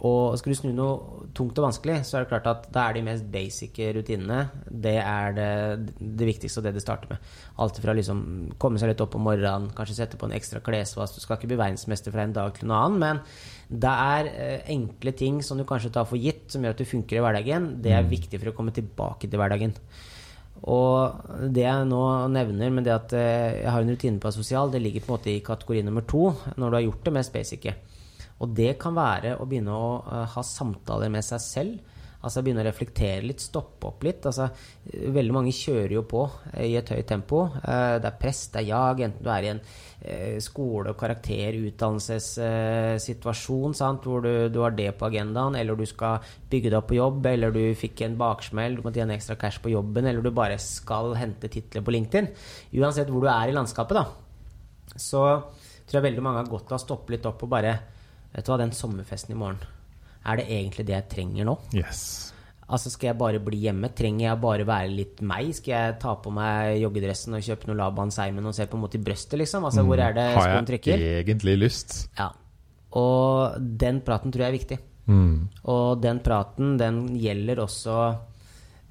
og 0.04 0.36
skal 0.36 0.52
du 0.52 0.58
snu 0.60 0.72
noe 0.76 1.30
tungt 1.36 1.56
og 1.56 1.70
vanskelig, 1.70 2.02
så 2.04 2.18
er 2.18 2.26
det 2.26 2.32
klart 2.34 2.48
at 2.52 2.66
da 2.74 2.84
er 2.90 2.98
de 2.98 3.04
mest 3.06 3.28
basic 3.32 3.78
rutinene 3.96 4.42
det 4.68 4.98
er 5.00 5.36
det, 5.38 5.94
det 6.20 6.28
viktigste 6.28 6.60
og 6.60 6.66
det 6.68 6.74
det 6.76 6.84
starter 6.84 7.14
med. 7.14 7.30
Alt 7.64 7.80
fra 7.80 7.96
liksom 7.96 8.26
komme 8.60 8.82
seg 8.82 8.92
litt 8.92 9.04
opp 9.06 9.16
om 9.16 9.24
morgenen, 9.24 9.70
kanskje 9.78 9.96
sette 10.02 10.20
på 10.20 10.28
en 10.28 10.36
ekstra 10.36 10.60
klesvask. 10.66 11.16
Du 11.16 11.24
skal 11.24 11.40
ikke 11.40 11.54
bli 11.54 11.60
verdensmester 11.62 12.12
fra 12.12 12.26
en 12.28 12.36
dag 12.36 12.52
til 12.58 12.68
en 12.68 12.76
annen, 12.76 13.00
men 13.00 13.24
det 13.72 13.94
er 13.94 14.32
eh, 14.34 14.68
enkle 14.76 15.16
ting 15.16 15.40
som 15.46 15.58
du 15.58 15.64
kanskje 15.68 15.94
tar 15.96 16.10
for 16.10 16.20
gitt, 16.20 16.50
som 16.52 16.66
gjør 16.66 16.76
at 16.76 16.84
du 16.84 16.92
funker 16.92 17.22
i 17.22 17.24
hverdagen. 17.24 17.72
Det 17.86 17.96
er 17.96 18.12
viktig 18.12 18.42
for 18.42 18.52
å 18.52 18.58
komme 18.58 18.76
tilbake 18.76 19.32
til 19.32 19.40
hverdagen. 19.40 19.78
Og 20.76 21.50
det 21.56 21.66
jeg 21.66 21.88
nå 21.88 22.04
nevner 22.36 22.72
med 22.74 22.88
det 22.88 23.00
at 23.00 23.16
eh, 23.16 23.64
jeg 23.64 23.72
har 23.72 23.80
en 23.80 23.96
rutine 23.96 24.20
på 24.20 24.36
sosial, 24.36 24.76
det 24.76 24.84
ligger 24.84 25.08
på 25.08 25.14
en 25.14 25.18
måte 25.22 25.32
i 25.32 25.44
kategori 25.46 25.88
nummer 25.88 26.04
to, 26.04 26.30
når 26.60 26.68
du 26.68 26.82
har 26.82 26.90
gjort 26.90 27.06
det 27.08 27.20
mest 27.22 27.36
basice. 27.36 27.80
Og 28.44 28.50
det 28.56 28.74
kan 28.82 28.96
være 28.98 29.38
å 29.40 29.46
begynne 29.48 29.72
å 29.72 30.04
eh, 30.04 30.26
ha 30.34 30.42
samtaler 30.44 31.10
med 31.14 31.24
seg 31.26 31.40
selv. 31.44 31.80
Altså 32.26 32.42
begynne 32.42 32.64
å 32.64 32.66
reflektere 32.66 33.22
litt, 33.22 33.42
stoppe 33.44 33.88
opp 33.92 34.04
litt. 34.04 34.26
Altså, 34.26 34.50
veldig 35.14 35.34
mange 35.36 35.52
kjører 35.54 35.92
jo 35.94 36.02
på 36.10 36.30
eh, 36.56 36.66
i 36.72 36.76
et 36.80 36.90
høyt 36.92 37.08
tempo. 37.12 37.46
Eh, 37.62 38.00
Det 38.02 38.08
er 38.10 38.22
press, 38.22 38.42
det 38.52 38.60
er 38.64 38.70
jag, 38.72 39.00
enten 39.08 39.24
du 39.24 39.30
er 39.32 39.44
i 39.44 39.54
en 39.54 39.62
skole- 40.44 40.90
og 40.92 40.98
karakterutdannelsessituasjon 41.00 43.74
hvor 44.04 44.20
du, 44.22 44.34
du 44.54 44.60
har 44.62 44.74
det 44.78 44.92
på 45.00 45.08
agendaen, 45.08 45.56
eller 45.58 45.76
du 45.80 45.86
skal 45.90 46.16
bygge 46.52 46.70
deg 46.70 46.78
opp 46.78 46.90
på 46.92 47.00
jobb, 47.00 47.26
eller 47.32 47.50
du 47.56 47.64
fikk 47.80 47.98
en 48.06 48.20
baksmell, 48.20 48.76
du 48.78 48.82
må 48.86 48.92
tjene 48.94 49.16
ekstra 49.18 49.36
cash 49.40 49.60
på 49.64 49.74
jobben, 49.74 50.06
eller 50.06 50.22
du 50.22 50.32
bare 50.36 50.58
skal 50.62 51.16
hente 51.18 51.50
titler 51.50 51.82
på 51.82 51.94
LinkedIn. 51.96 52.28
Uansett 52.78 53.10
hvor 53.10 53.22
du 53.26 53.30
er 53.32 53.50
i 53.50 53.58
landskapet, 53.58 53.96
da 53.98 54.06
så 54.96 55.22
tror 55.86 56.00
jeg 56.00 56.08
veldig 56.08 56.24
mange 56.24 56.44
har 56.44 56.50
godt 56.50 56.72
av 56.72 56.80
å 56.80 56.86
stoppe 56.86 57.16
litt 57.16 57.28
opp 57.28 57.44
og 57.46 57.52
bare 57.52 57.74
Vet 58.36 58.46
du 58.46 58.52
hva, 58.52 58.58
den 58.60 58.74
sommerfesten 58.76 59.32
i 59.36 59.40
morgen, 59.40 59.60
er 60.26 60.40
det 60.42 60.48
egentlig 60.52 60.86
det 60.90 60.96
jeg 60.98 61.10
trenger 61.14 61.46
nå? 61.48 61.54
Yes. 61.78 62.32
Altså 62.66 62.90
Skal 62.90 63.12
jeg 63.12 63.18
bare 63.20 63.40
bli 63.46 63.60
hjemme? 63.62 63.92
Trenger 63.96 64.26
jeg 64.26 64.40
bare 64.42 64.66
være 64.66 64.90
litt 64.90 65.20
meg? 65.22 65.52
Skal 65.54 65.72
jeg 65.76 65.98
ta 66.02 66.16
på 66.18 66.32
meg 66.34 66.80
joggedressen 66.82 67.38
og 67.38 67.44
kjøpe 67.46 67.70
noe 67.70 67.78
Laban 67.78 68.10
Seimen 68.12 68.48
og 68.50 68.56
se 68.58 68.66
på 68.66 68.76
en 68.80 68.82
måte 68.88 68.98
i 68.98 69.04
brøstet, 69.06 69.38
liksom? 69.40 69.68
Altså 69.70 69.86
Hvor 69.86 70.02
er 70.02 70.14
det 70.18 70.26
Mm. 70.26 70.40
Har 70.40 70.50
skoen 70.50 70.66
trykker? 70.72 70.98
jeg 71.00 71.24
egentlig 71.28 71.56
lyst? 71.62 72.10
Ja. 72.18 72.32
Og 72.98 73.56
den 73.62 74.02
praten 74.02 74.32
tror 74.34 74.46
jeg 74.48 74.50
er 74.54 74.58
viktig. 74.58 74.80
Mm. 75.06 75.48
Og 75.70 76.02
den 76.02 76.20
praten, 76.26 76.78
den 76.82 77.00
gjelder 77.22 77.62
også 77.62 77.98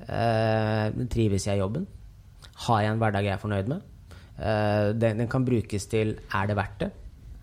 eh, 0.09 0.91
Trives 1.11 1.47
jeg 1.49 1.57
i 1.59 1.63
jobben? 1.63 1.87
Har 2.69 2.81
jeg 2.85 2.93
en 2.93 3.01
hverdag 3.03 3.25
jeg 3.27 3.35
er 3.35 3.43
fornøyd 3.43 3.69
med? 3.75 3.83
Eh, 4.39 4.93
den, 4.95 5.19
den 5.19 5.29
kan 5.31 5.45
brukes 5.47 5.87
til 5.91 6.15
er 6.33 6.47
det 6.47 6.57
verdt 6.59 6.79
det? 6.85 6.91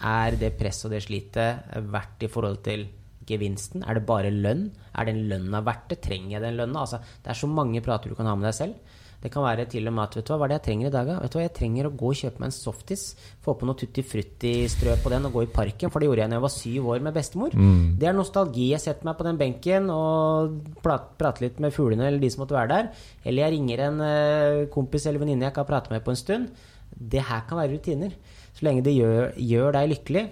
Er 0.02 0.38
det 0.40 0.56
presset 0.60 0.90
og 0.90 0.96
det 0.96 1.04
slitet 1.06 1.78
verdt 1.92 2.26
i 2.26 2.32
forhold 2.32 2.64
til 2.66 2.88
gevinsten? 3.30 3.84
Er 3.86 4.00
det 4.00 4.08
bare 4.08 4.32
lønn? 4.34 4.72
Er 4.98 5.06
den 5.08 5.28
lønna 5.30 5.62
verdt 5.66 5.92
det? 5.94 6.02
Trenger 6.08 6.38
jeg 6.38 6.42
den 6.48 6.58
lønna? 6.58 6.82
Altså, 6.86 7.02
det 7.22 7.32
er 7.32 7.38
så 7.38 7.48
mange 7.48 7.84
prater 7.86 8.10
du 8.10 8.18
kan 8.18 8.30
ha 8.30 8.36
med 8.36 8.50
deg 8.50 8.58
selv. 8.58 8.98
Det 9.22 9.30
kan 9.30 9.44
være 9.46 9.68
til 9.70 9.86
og 9.86 9.94
med 9.94 10.02
at 10.08 10.16
vet 10.18 10.26
du 10.26 10.32
hva, 10.34 10.38
hva 10.42 10.46
er 10.48 10.50
det 10.50 10.56
jeg 10.56 10.66
trenger 10.66 10.88
i 10.88 10.94
dag? 10.96 11.06
da? 11.12 11.16
Vet 11.22 11.34
du 11.34 11.38
hva, 11.38 11.44
Jeg 11.46 11.54
trenger 11.54 11.86
å 11.86 11.92
gå 11.94 12.08
og 12.10 12.18
kjøpe 12.18 12.42
meg 12.42 12.48
en 12.50 12.56
softis, 12.56 13.04
få 13.46 13.54
på 13.54 13.68
noe 13.70 13.78
tutti 13.78 14.02
frutti-strø 14.02 14.96
på 15.04 15.12
den 15.14 15.28
og 15.30 15.36
gå 15.38 15.44
i 15.46 15.52
parken, 15.54 15.92
for 15.94 16.02
det 16.02 16.10
gjorde 16.10 16.24
jeg 16.24 16.32
da 16.32 16.40
jeg 16.40 16.46
var 16.48 16.54
syv 16.56 16.90
år 16.96 17.04
med 17.06 17.14
bestemor. 17.14 17.54
Det 18.02 18.10
er 18.10 18.18
nostalgi. 18.18 18.72
Jeg 18.72 18.82
setter 18.82 19.06
meg 19.06 19.20
på 19.20 19.28
den 19.30 19.38
benken 19.38 19.92
og 19.94 20.58
prater 20.82 21.46
litt 21.46 21.62
med 21.62 21.72
fuglene 21.78 22.08
eller 22.10 22.18
de 22.20 22.32
som 22.34 22.42
måtte 22.42 22.58
være 22.58 22.74
der. 22.74 22.90
Eller 23.24 23.46
jeg 23.46 23.54
ringer 23.60 23.86
en 23.92 24.02
eh, 24.10 24.66
kompis 24.74 25.06
eller 25.06 25.22
venninne 25.22 25.46
jeg 25.46 25.54
ikke 25.54 25.68
har 25.68 25.70
pratet 25.70 25.94
med 25.94 26.04
på 26.04 26.16
en 26.16 26.22
stund. 26.24 26.50
Det 26.90 27.22
her 27.22 27.46
kan 27.46 27.62
være 27.62 27.78
rutiner. 27.78 28.18
Så 28.62 28.68
lenge 28.68 28.84
det 28.86 28.94
gjør, 28.94 29.32
gjør 29.42 29.74
deg 29.74 29.88
lykkelig. 29.96 30.26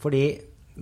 Fordi 0.00 0.22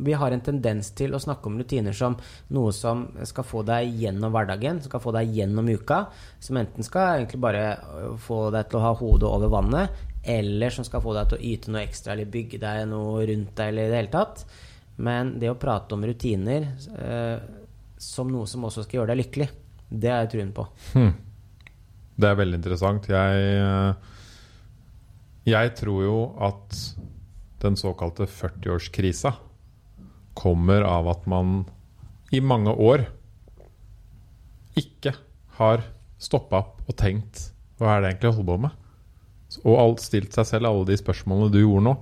vi 0.07 0.14
har 0.14 0.30
en 0.30 0.42
tendens 0.42 0.92
til 0.94 1.14
å 1.14 1.20
snakke 1.22 1.50
om 1.50 1.57
rutiner 1.59 1.94
som 1.94 2.14
noe 2.55 2.70
som 2.74 3.09
skal 3.26 3.46
få 3.46 3.64
deg 3.66 3.90
gjennom 3.98 4.30
hverdagen, 4.34 4.78
skal 4.82 5.02
få 5.02 5.11
deg 5.14 5.34
gjennom 5.34 5.66
uka, 5.70 6.05
som 6.42 6.59
enten 6.59 6.86
skal 6.86 7.18
egentlig 7.18 7.40
bare 7.42 7.64
øh, 7.74 8.14
få 8.22 8.48
deg 8.55 8.70
til 8.70 8.78
å 8.78 8.84
ha 8.86 8.92
hodet 8.98 9.30
over 9.30 9.50
vannet, 9.50 10.07
eller 10.22 10.74
som 10.74 10.86
skal 10.86 11.02
få 11.02 11.16
deg 11.18 11.30
til 11.30 11.38
å 11.38 11.50
yte 11.50 11.74
noe 11.74 11.82
ekstra 11.82 12.14
eller 12.14 12.30
bygge 12.30 12.62
deg 12.62 12.86
noe 12.90 13.26
rundt 13.30 13.52
deg 13.59 13.74
eller 13.74 13.86
i 13.86 13.92
det 13.92 14.00
hele 14.00 14.14
tatt. 14.14 14.46
Men 15.02 15.34
det 15.42 15.50
å 15.50 15.59
prate 15.59 15.98
om 15.98 16.07
rutiner 16.07 16.70
eh, 16.94 17.36
som 17.98 18.30
noe 18.30 18.46
som 18.46 18.66
også 18.70 18.86
skal 18.86 19.02
gjøre 19.02 19.14
deg 19.14 19.24
lykkelig, 19.24 19.50
det 19.90 20.11
er 20.11 20.24
jeg 20.24 20.34
truen 20.36 20.55
på. 20.55 20.66
Hmm. 20.94 21.14
Det 22.14 22.30
er 22.30 22.38
veldig 22.38 22.61
interessant. 22.62 23.11
Jeg, 23.11 23.46
eh, 23.59 24.13
jeg 25.49 25.74
tror 25.78 26.05
jo 26.05 26.18
at 26.42 26.76
den 27.64 27.76
såkalte 27.80 28.26
40-årskrisa 28.28 29.34
kommer 30.36 30.84
av 30.88 31.09
at 31.12 31.26
man 31.30 31.64
i 32.34 32.40
mange 32.42 32.72
år 32.72 33.07
ikke 34.78 35.14
har 35.59 35.84
stoppa 36.20 36.62
opp 36.62 36.88
og 36.88 36.97
tenkt 36.99 37.51
hva 37.78 37.95
er 37.95 38.03
det 38.03 38.11
egentlig 38.12 38.30
jeg 38.30 38.36
holder 38.38 38.51
på 38.51 38.62
med? 38.64 38.80
Og 39.66 39.78
alt 39.78 40.03
stilt 40.03 40.34
seg 40.36 40.47
selv 40.49 40.70
alle 40.70 40.86
de 40.88 40.97
spørsmålene 40.99 41.53
du 41.53 41.61
gjorde 41.61 41.84
nå. 41.88 41.95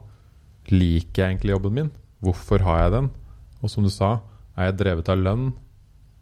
Liker 0.73 1.23
jeg 1.23 1.29
egentlig 1.33 1.55
jobben 1.55 1.77
min? 1.77 1.91
Hvorfor 2.23 2.65
har 2.67 2.85
jeg 2.85 2.95
den? 2.97 3.09
Og 3.65 3.73
som 3.73 3.87
du 3.87 3.91
sa, 3.93 4.19
er 4.57 4.69
jeg 4.69 4.79
drevet 4.83 5.11
av 5.13 5.21
lønn? 5.21 5.53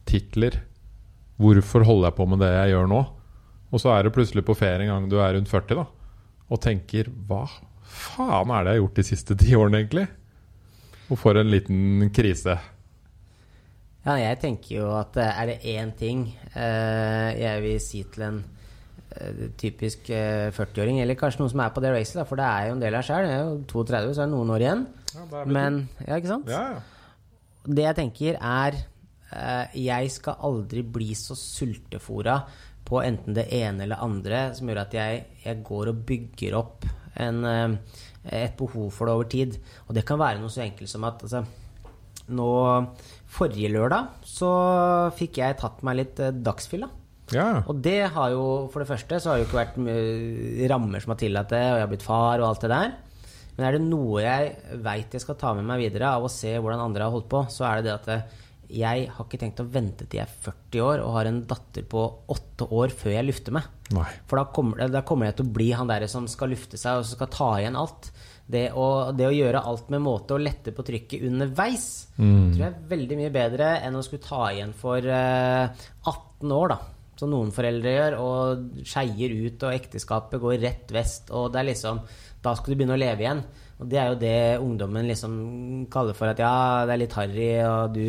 Titler? 0.09 0.61
Hvorfor 1.41 1.85
holder 1.87 2.11
jeg 2.11 2.19
på 2.19 2.29
med 2.31 2.43
det 2.45 2.51
jeg 2.55 2.75
gjør 2.75 2.91
nå? 2.93 3.01
Og 3.71 3.83
så 3.83 3.93
er 3.95 4.07
du 4.07 4.15
plutselig 4.15 4.45
på 4.47 4.57
ferie 4.59 4.87
en 4.87 4.93
gang 4.95 5.11
du 5.11 5.19
er 5.21 5.35
rundt 5.37 5.51
40 5.51 5.79
da, 5.79 5.87
og 6.51 6.61
tenker 6.65 7.09
hva 7.29 7.45
faen 7.91 8.51
er 8.55 8.65
det 8.67 8.73
jeg 8.75 8.79
har 8.79 8.83
gjort 8.85 8.99
de 9.01 9.05
siste 9.07 9.37
ti 9.39 9.55
årene, 9.59 9.81
egentlig? 9.83 10.07
Og 11.11 11.19
får 11.19 11.41
en 11.41 11.51
liten 11.51 12.11
krise. 12.15 12.55
Ja, 14.05 14.15
jeg 14.17 14.39
tenker 14.41 14.77
jo 14.79 14.87
at 14.97 15.17
eh, 15.21 15.41
er 15.43 15.51
det 15.51 15.59
én 15.75 15.91
ting 15.99 16.23
eh, 16.55 17.31
jeg 17.37 17.63
vil 17.67 17.81
si 17.85 18.01
til 18.15 18.23
en 18.29 18.39
eh, 19.19 19.43
typisk 19.61 20.09
eh, 20.15 20.49
40-åring, 20.57 21.03
eller 21.03 21.19
kanskje 21.21 21.43
noen 21.43 21.53
som 21.53 21.61
er 21.67 21.75
på 21.75 21.83
det 21.85 21.91
racet, 21.93 22.17
da, 22.23 22.25
for 22.29 22.41
det 22.41 22.47
er 22.49 22.71
jo 22.71 22.77
en 22.79 22.85
del 22.87 22.97
av 22.97 23.05
sjøl, 23.05 23.27
jeg 23.29 23.37
er 23.37 23.45
jo 23.51 23.59
32, 23.75 24.15
så 24.17 24.23
er 24.23 24.31
det 24.31 24.35
noen 24.37 24.55
år 24.57 24.65
igjen. 24.65 24.87
Men 25.51 25.83
Ja, 26.07 26.17
ikke 26.17 26.33
sant? 26.33 26.49
ja, 26.55 26.63
ja. 26.79 26.81
Det 27.67 27.83
jeg 27.85 27.97
tenker 27.99 28.37
er 28.41 28.77
eh, 29.37 29.75
Jeg 29.83 30.13
skal 30.15 30.39
aldri 30.49 30.81
bli 30.97 31.11
så 31.19 31.35
sultefora 31.37 32.39
på 32.91 33.01
enten 33.05 33.37
det 33.37 33.47
ene 33.55 33.87
eller 33.87 34.03
andre 34.03 34.49
som 34.57 34.71
gjør 34.71 34.83
at 34.83 34.97
jeg, 34.99 35.25
jeg 35.45 35.63
går 35.67 35.93
og 35.93 36.05
bygger 36.09 36.57
opp 36.59 36.87
en, 37.21 37.45
eh, 37.47 37.99
et 38.43 38.57
behov 38.59 38.91
for 38.95 39.07
det 39.07 39.17
over 39.17 39.31
tid. 39.31 39.59
Og 39.89 39.97
det 39.97 40.07
kan 40.09 40.21
være 40.21 40.43
noe 40.43 40.53
så 40.53 40.65
enkelt 40.67 40.91
som 40.91 41.07
at 41.09 41.23
altså, 41.27 41.45
nå 42.31 42.51
Forrige 43.31 43.71
lørdag 43.71 44.25
så 44.27 44.51
fikk 45.15 45.39
jeg 45.39 45.59
tatt 45.61 45.85
meg 45.87 46.01
litt 46.01 46.23
eh, 46.23 46.35
dagsfylla. 46.35 46.89
ja. 47.35 47.63
Og 47.71 47.79
det 47.79 48.11
har 48.11 48.33
jo, 48.35 48.67
for 48.73 48.83
det 48.83 48.91
første, 48.91 49.21
så 49.21 49.31
har 49.31 49.39
det 49.39 49.45
jo 49.45 49.51
ikke 49.51 49.61
vært 49.61 50.71
rammer 50.73 51.03
som 51.03 51.15
har 51.15 51.21
tillatt 51.21 51.55
det, 51.55 51.63
og 51.71 51.79
jeg 51.79 51.87
har 51.87 51.93
blitt 51.93 52.07
far 52.07 52.43
og 52.43 52.49
alt 52.49 52.67
det 52.67 52.73
der. 52.75 52.99
Men 53.55 53.67
er 53.69 53.77
det 53.77 53.87
noe 53.87 54.23
jeg 54.25 54.79
veit 54.83 55.15
jeg 55.15 55.23
skal 55.23 55.37
ta 55.39 55.51
med 55.53 55.67
meg 55.69 55.83
videre 55.83 56.15
av 56.17 56.27
å 56.27 56.33
se 56.33 56.55
hvordan 56.57 56.81
andre 56.81 57.07
har 57.07 57.15
holdt 57.15 57.31
på, 57.31 57.45
så 57.53 57.67
er 57.69 57.81
det 57.81 57.91
det 57.91 57.97
at 57.99 58.11
eh, 58.15 58.39
jeg 58.71 59.07
har 59.11 59.27
ikke 59.27 59.41
tenkt 59.41 59.63
å 59.63 59.69
vente 59.69 60.07
til 60.07 60.21
jeg 60.21 60.29
er 60.29 60.35
40 60.47 60.85
år 60.87 61.05
og 61.05 61.15
har 61.17 61.29
en 61.31 61.41
datter 61.51 61.87
på 61.91 62.03
8 62.33 62.69
år 62.77 62.95
før 62.95 63.15
jeg 63.17 63.27
lufter 63.29 63.57
meg. 63.57 63.71
Nei. 63.97 64.07
For 64.31 64.41
da 64.41 64.45
kommer, 64.55 64.85
da 64.93 65.03
kommer 65.07 65.29
jeg 65.29 65.41
til 65.41 65.49
å 65.49 65.55
bli 65.59 65.71
han 65.77 65.91
der 65.91 66.07
som 66.11 66.29
skal 66.31 66.53
lufte 66.55 66.79
seg 66.81 67.01
og 67.01 67.09
som 67.09 67.19
skal 67.19 67.33
ta 67.35 67.51
igjen 67.59 67.79
alt. 67.81 68.13
Det 68.51 68.65
å, 68.75 68.87
det 69.15 69.29
å 69.29 69.35
gjøre 69.35 69.63
alt 69.71 69.91
med 69.95 70.03
måte 70.03 70.35
og 70.35 70.43
lette 70.43 70.75
på 70.75 70.85
trykket 70.87 71.27
underveis 71.29 71.91
tror 72.51 72.65
jeg 72.65 72.69
er 72.69 72.89
veldig 72.91 73.19
mye 73.21 73.35
bedre 73.35 73.69
enn 73.87 73.99
å 73.99 74.03
skulle 74.05 74.27
ta 74.27 74.49
igjen 74.51 74.73
for 74.77 75.07
uh, 75.07 75.71
18 76.11 76.57
år, 76.57 76.75
da. 76.75 76.81
Som 77.21 77.35
noen 77.35 77.51
foreldre 77.53 77.93
gjør, 77.93 78.17
og 78.25 78.85
skeier 78.89 79.35
ut, 79.45 79.67
og 79.67 79.75
ekteskapet 79.77 80.41
går 80.41 80.61
rett 80.63 80.93
vest, 80.97 81.29
og 81.37 81.51
det 81.53 81.61
er 81.61 81.69
liksom 81.69 82.01
Da 82.41 82.55
skal 82.57 82.73
du 82.73 82.81
begynne 82.81 82.97
å 82.97 83.01
leve 83.01 83.27
igjen. 83.27 83.43
Og 83.81 83.89
det 83.89 83.97
er 83.97 84.11
jo 84.11 84.17
det 84.21 84.61
ungdommen 84.61 85.07
liksom 85.09 85.37
kaller 85.93 86.17
for 86.17 86.29
at 86.29 86.41
ja, 86.43 86.85
det 86.85 86.93
er 86.93 87.01
litt 87.01 87.15
harry, 87.17 87.49
og 87.65 87.95
du 87.95 88.03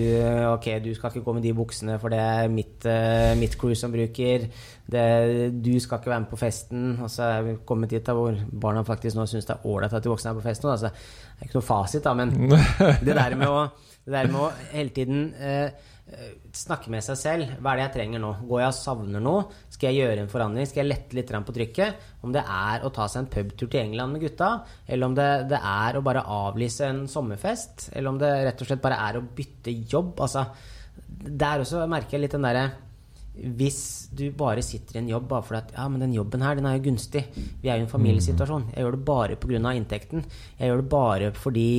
Ok, 0.52 0.68
du 0.84 0.90
skal 0.96 1.14
ikke 1.14 1.24
gå 1.24 1.36
med 1.38 1.46
de 1.48 1.54
buksene, 1.56 1.96
for 2.02 2.12
det 2.12 2.20
er 2.20 2.52
mitt, 2.52 2.84
eh, 2.90 3.32
mitt 3.40 3.56
crew 3.60 3.72
som 3.78 3.94
bruker. 3.94 4.50
Det, 4.92 5.06
du 5.64 5.72
skal 5.80 6.02
ikke 6.02 6.12
være 6.12 6.26
med 6.26 6.32
på 6.34 6.42
festen. 6.42 6.90
Og 7.00 7.08
så 7.14 7.30
er 7.38 7.46
vi 7.46 7.56
kommet 7.68 7.94
dit 7.94 8.04
da 8.04 8.16
hvor 8.18 8.36
barna 8.52 8.84
faktisk 8.88 9.16
nå 9.16 9.26
syns 9.32 9.48
det 9.48 9.56
er 9.56 9.70
ålreit 9.72 9.96
at 9.96 10.04
de 10.04 10.12
voksne 10.12 10.34
er 10.34 10.42
på 10.42 10.44
festen. 10.50 10.74
Altså, 10.74 10.92
det 10.92 11.40
er 11.40 11.48
ikke 11.48 11.62
noe 11.62 11.70
fasit, 11.70 12.04
da, 12.04 12.14
men 12.20 12.36
det 13.08 13.16
der 13.16 13.40
med 13.40 13.48
å, 13.48 13.64
det 14.04 14.18
der 14.18 14.32
med 14.34 14.42
å 14.44 14.52
hele 14.74 14.96
tiden 14.98 15.24
eh, 15.40 15.72
eh, 16.12 16.34
snakke 16.52 16.92
med 16.92 17.08
seg 17.08 17.22
selv. 17.22 17.56
Hva 17.62 17.72
er 17.72 17.80
det 17.80 17.88
jeg 17.88 17.96
trenger 18.02 18.26
nå? 18.26 18.34
Går 18.50 18.66
jeg 18.66 18.74
og 18.74 18.80
savner 18.82 19.24
noe? 19.24 19.48
Skal 19.82 19.96
jeg 19.96 20.06
gjøre 20.06 20.22
en 20.22 20.30
forandring? 20.30 20.68
Skal 20.70 20.84
jeg 20.84 20.92
lette 20.92 21.16
litt 21.18 21.32
på 21.48 21.54
trykket? 21.56 22.04
Om 22.22 22.36
det 22.36 22.44
er 22.46 22.84
å 22.86 22.92
ta 22.94 23.08
seg 23.10 23.24
en 23.24 23.30
pubtur 23.34 23.66
til 23.66 23.80
England 23.82 24.14
med 24.14 24.22
gutta, 24.22 24.50
eller 24.86 25.10
om 25.10 25.16
det, 25.18 25.30
det 25.50 25.58
er 25.58 25.98
å 25.98 26.04
bare 26.06 26.22
avlyse 26.22 26.86
en 26.86 27.08
sommerfest, 27.10 27.88
eller 27.96 28.12
om 28.12 28.20
det 28.22 28.30
rett 28.46 28.62
og 28.62 28.70
slett 28.70 28.84
bare 28.84 29.00
er 29.08 29.18
å 29.18 29.24
bytte 29.26 29.74
jobb. 29.74 30.22
Altså, 30.22 30.46
der 31.26 31.64
også 31.64 31.82
merker 31.90 32.20
jeg 32.20 32.28
litt 32.28 32.38
den 32.38 32.46
derre 32.46 32.68
hvis 33.32 34.12
du 34.14 34.26
bare 34.38 34.62
sitter 34.62 35.00
i 35.00 35.02
en 35.02 35.10
jobb 35.14 35.30
bare 35.32 35.48
fordi 35.48 35.62
at 35.64 35.74
ja, 35.80 35.88
men 35.90 36.04
den 36.04 36.14
jobben 36.14 36.44
her, 36.46 36.60
den 36.60 36.68
er 36.70 36.78
jo 36.78 36.86
gunstig. 36.92 37.24
Vi 37.34 37.72
er 37.72 37.80
jo 37.80 37.88
i 37.88 37.88
en 37.88 37.94
familiesituasjon. 37.96 38.70
Jeg 38.76 38.86
gjør 38.86 38.98
det 39.00 39.06
bare 39.08 39.40
pga. 39.42 39.74
inntekten. 39.74 40.26
Jeg 40.60 40.70
gjør 40.70 40.82
det 40.84 40.90
bare 40.92 41.34
fordi 41.34 41.72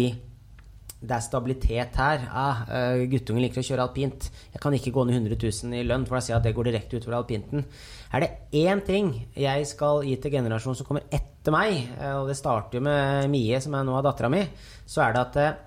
det 1.03 1.17
er 1.17 1.25
stabilitet 1.25 1.97
her. 1.99 2.25
Ah, 2.31 2.63
eh, 2.71 3.05
guttungen 3.11 3.43
liker 3.43 3.63
å 3.63 3.67
kjøre 3.67 3.87
alpint. 3.89 4.29
Jeg 4.55 4.63
kan 4.63 4.75
ikke 4.77 4.93
gå 4.95 5.05
ned 5.09 5.19
100 5.19 5.35
000 5.41 5.75
i 5.81 5.83
lønn, 5.87 6.07
for 6.07 6.17
da 6.17 6.23
sier 6.23 6.37
jeg 6.37 6.41
at 6.41 6.47
det 6.47 6.55
går 6.57 6.69
direkte 6.71 7.01
utover 7.01 7.19
alpinten. 7.19 7.65
Er 8.15 8.23
det 8.23 8.31
én 8.63 8.83
ting 8.87 9.11
jeg 9.35 9.67
skal 9.67 10.05
gi 10.07 10.15
til 10.23 10.35
generasjonen 10.37 10.79
som 10.79 10.87
kommer 10.87 11.09
etter 11.11 11.55
meg, 11.55 11.81
eh, 11.99 12.15
og 12.21 12.31
det 12.31 12.39
starter 12.39 12.79
jo 12.79 12.87
med 12.87 13.31
Mie, 13.35 13.61
som 13.61 13.75
er 13.75 13.87
nå 13.89 13.99
er 13.99 14.07
dattera 14.07 14.31
mi, 14.31 14.45
så 14.87 15.07
er 15.09 15.17
det 15.17 15.25
at 15.27 15.41
eh, 15.43 15.59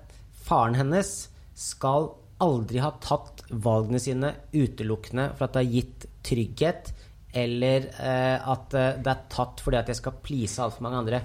faren 0.48 0.78
hennes 0.80 1.12
skal 1.56 2.14
aldri 2.40 2.80
ha 2.84 2.94
tatt 3.00 3.44
valgene 3.50 4.00
sine 4.00 4.32
utelukkende 4.52 5.30
for 5.36 5.46
at 5.46 5.56
det 5.56 5.64
har 5.64 5.76
gitt 5.76 6.10
trygghet, 6.26 6.92
eller 7.36 7.88
at 8.00 8.72
det 8.72 9.10
er 9.10 9.24
tatt 9.28 9.60
fordi 9.60 9.76
at 9.76 9.90
jeg 9.90 9.98
skal 9.98 10.14
please 10.24 10.60
altfor 10.62 10.84
mange 10.86 11.00
andre. 11.02 11.20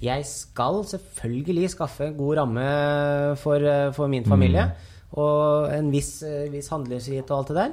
Jeg 0.00 0.24
skal 0.24 0.80
selvfølgelig 0.88 1.68
skaffe 1.74 2.06
en 2.08 2.16
god 2.16 2.38
ramme 2.40 3.36
for, 3.36 3.60
eh, 3.60 3.92
for 3.92 4.08
min 4.08 4.24
familie, 4.24 4.70
og 5.12 5.68
en 5.74 5.90
viss, 5.92 6.22
eh, 6.22 6.48
viss 6.52 6.70
handlefrihet 6.72 7.30
og 7.30 7.38
alt 7.38 7.48
det 7.48 7.56
der. 7.56 7.72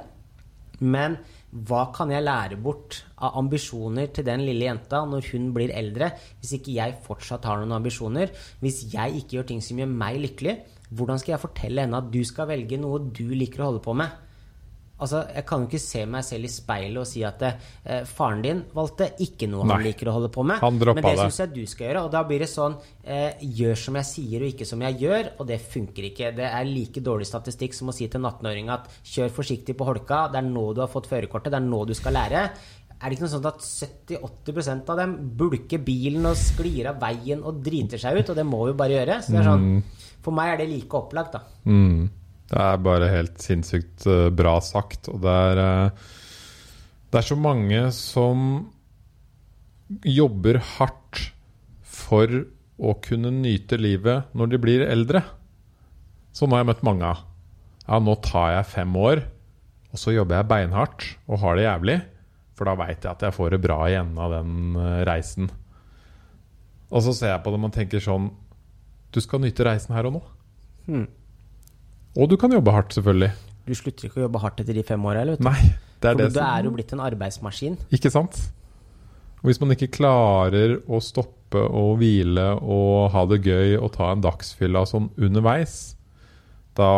Men 0.80 1.16
hva 1.48 1.86
kan 1.94 2.10
jeg 2.10 2.22
lære 2.22 2.60
bort 2.60 3.02
av 3.16 3.38
ambisjoner 3.40 4.12
til 4.12 4.26
den 4.26 4.44
lille 4.44 4.68
jenta 4.68 5.00
når 5.08 5.30
hun 5.32 5.54
blir 5.54 5.72
eldre, 5.72 6.12
hvis 6.40 6.52
ikke 6.58 6.74
jeg 6.74 6.98
fortsatt 7.06 7.44
har 7.48 7.56
noen 7.56 7.72
ambisjoner? 7.80 8.28
Hvis 8.60 8.92
jeg 8.92 9.22
ikke 9.22 9.38
gjør 9.38 9.46
ting 9.46 9.62
som 9.64 9.78
gjør 9.80 9.88
meg 9.88 10.20
lykkelig, 10.20 10.58
hvordan 10.92 11.18
skal 11.18 11.32
jeg 11.32 11.40
fortelle 11.40 11.80
henne 11.80 11.96
at 11.96 12.12
du 12.12 12.20
skal 12.24 12.48
velge 12.48 12.78
noe 12.80 13.00
du 13.00 13.24
liker 13.32 13.64
å 13.64 13.72
holde 13.72 13.84
på 13.84 13.96
med? 13.96 14.12
Altså, 14.98 15.20
Jeg 15.34 15.46
kan 15.46 15.62
jo 15.62 15.68
ikke 15.68 15.78
se 15.82 16.00
meg 16.10 16.24
selv 16.26 16.48
i 16.48 16.50
speilet 16.50 16.98
og 16.98 17.06
si 17.06 17.22
at 17.26 17.42
eh, 17.46 18.00
faren 18.08 18.40
din 18.42 18.62
valgte 18.74 19.06
ikke 19.22 19.46
noe 19.50 19.62
han 19.62 19.76
Nei. 19.76 19.90
liker 19.92 20.10
å 20.10 20.16
holde 20.16 20.30
på 20.34 20.42
med. 20.42 20.58
Han 20.64 20.80
men 20.80 20.98
det 20.98 21.12
det. 21.12 21.28
syns 21.28 21.38
jeg 21.44 21.52
du 21.54 21.62
skal 21.70 21.86
gjøre. 21.88 22.02
Og 22.08 22.10
da 22.16 22.24
blir 22.26 22.42
det 22.42 22.50
sånn 22.50 22.74
eh, 23.04 23.38
gjør 23.60 23.78
som 23.84 24.00
jeg 24.00 24.08
sier 24.10 24.42
og 24.42 24.50
ikke 24.54 24.66
som 24.68 24.82
jeg 24.82 24.98
gjør, 25.04 25.30
og 25.38 25.46
det 25.52 25.60
funker 25.62 26.10
ikke. 26.10 26.32
Det 26.40 26.48
er 26.48 26.66
like 26.66 27.04
dårlig 27.04 27.30
statistikk 27.30 27.78
som 27.78 27.92
å 27.92 27.94
si 27.94 28.08
til 28.10 28.18
en 28.22 28.30
18-åring 28.32 28.74
at 28.74 28.90
kjør 29.06 29.32
forsiktig 29.38 29.78
på 29.78 29.86
holka, 29.86 30.26
det 30.32 30.42
er 30.42 30.50
nå 30.50 30.66
du 30.74 30.82
har 30.82 30.90
fått 30.90 31.10
førerkortet, 31.10 31.54
det 31.54 31.62
er 31.62 31.70
nå 31.70 31.84
du 31.86 31.94
skal 31.98 32.18
lære. 32.18 32.48
Er 32.98 33.06
det 33.06 33.14
ikke 33.14 33.28
noe 33.28 33.34
sånt 33.36 33.46
at 33.46 33.62
70-80 33.62 34.88
av 34.90 34.96
dem 34.98 35.12
bulker 35.38 35.78
bilen 35.86 36.26
og 36.26 36.38
sklir 36.38 36.88
av 36.90 36.98
veien 36.98 37.44
og 37.46 37.60
driter 37.62 38.00
seg 38.02 38.18
ut? 38.18 38.32
Og 38.32 38.38
det 38.38 38.46
må 38.46 38.64
vi 38.66 38.78
bare 38.80 38.96
gjøre. 38.96 39.20
Så 39.22 39.34
det 39.34 39.44
er 39.44 39.52
sånn, 39.52 39.68
For 40.26 40.34
meg 40.34 40.56
er 40.56 40.64
det 40.64 40.72
like 40.72 40.98
opplagt, 40.98 41.36
da. 41.38 41.44
Mm. 41.70 42.08
Det 42.48 42.60
er 42.64 42.80
bare 42.80 43.10
helt 43.12 43.42
sinnssykt 43.44 44.06
eh, 44.08 44.28
bra 44.32 44.56
sagt. 44.64 45.10
Og 45.12 45.20
det 45.24 45.34
er 45.52 45.62
eh, 45.62 46.04
Det 47.12 47.20
er 47.20 47.26
så 47.28 47.36
mange 47.40 47.82
som 47.96 48.68
jobber 50.04 50.60
hardt 50.76 51.22
for 51.88 52.28
å 52.78 52.92
kunne 53.02 53.32
nyte 53.34 53.78
livet 53.80 54.34
når 54.36 54.52
de 54.52 54.60
blir 54.60 54.84
eldre. 54.86 55.22
Sånn 56.36 56.52
har 56.52 56.62
jeg 56.62 56.70
møtt 56.70 56.84
mange 56.86 57.08
av. 57.08 57.24
Ja, 57.88 57.98
nå 58.04 58.14
tar 58.20 58.52
jeg 58.52 58.68
fem 58.68 58.92
år, 59.00 59.22
og 59.88 60.00
så 60.00 60.12
jobber 60.12 60.38
jeg 60.38 60.48
beinhardt 60.50 61.06
og 61.26 61.40
har 61.40 61.56
det 61.56 61.64
jævlig. 61.64 61.96
For 62.58 62.68
da 62.68 62.74
veit 62.76 63.00
jeg 63.00 63.10
at 63.12 63.24
jeg 63.24 63.36
får 63.36 63.54
det 63.54 63.62
bra 63.64 63.78
igjen 63.88 64.12
av 64.20 64.34
den 64.36 64.76
eh, 64.76 65.00
reisen. 65.08 65.48
Og 66.88 67.04
så 67.04 67.14
ser 67.16 67.34
jeg 67.34 67.44
på 67.44 67.52
dem 67.52 67.66
og 67.68 67.72
tenker 67.74 68.00
sånn 68.00 68.30
Du 69.12 69.20
skal 69.20 69.42
nyte 69.42 69.64
reisen 69.66 69.92
her 69.96 70.08
og 70.08 70.14
nå. 70.18 70.22
Og 72.16 72.30
du 72.30 72.36
kan 72.40 72.52
jobbe 72.52 72.72
hardt, 72.72 72.94
selvfølgelig. 72.96 73.32
Du 73.68 73.74
slutter 73.76 74.08
ikke 74.08 74.22
å 74.22 74.26
jobbe 74.26 74.40
hardt 74.42 74.62
etter 74.62 74.78
de 74.78 74.84
fem 74.86 75.04
åra, 75.04 75.24
eller? 75.24 75.36
vet 75.36 75.44
du? 75.44 75.48
Nei, 75.48 75.74
det 76.00 76.08
er 76.08 76.14
For 76.14 76.22
det 76.22 76.30
du 76.34 76.40
er 76.46 76.68
jo 76.68 76.72
blitt 76.76 76.94
en 76.96 77.04
arbeidsmaskin. 77.04 77.76
Ikke 77.94 78.12
sant? 78.14 78.40
Og 79.38 79.50
hvis 79.50 79.60
man 79.62 79.74
ikke 79.74 79.90
klarer 79.94 80.78
å 80.88 81.00
stoppe 81.04 81.60
og 81.62 81.98
hvile 82.00 82.50
og 82.58 83.12
ha 83.14 83.24
det 83.30 83.42
gøy 83.46 83.76
og 83.78 83.92
ta 83.94 84.10
en 84.12 84.24
dagsfylla 84.24 84.82
sånn 84.88 85.10
underveis, 85.14 85.76
da 86.78 86.90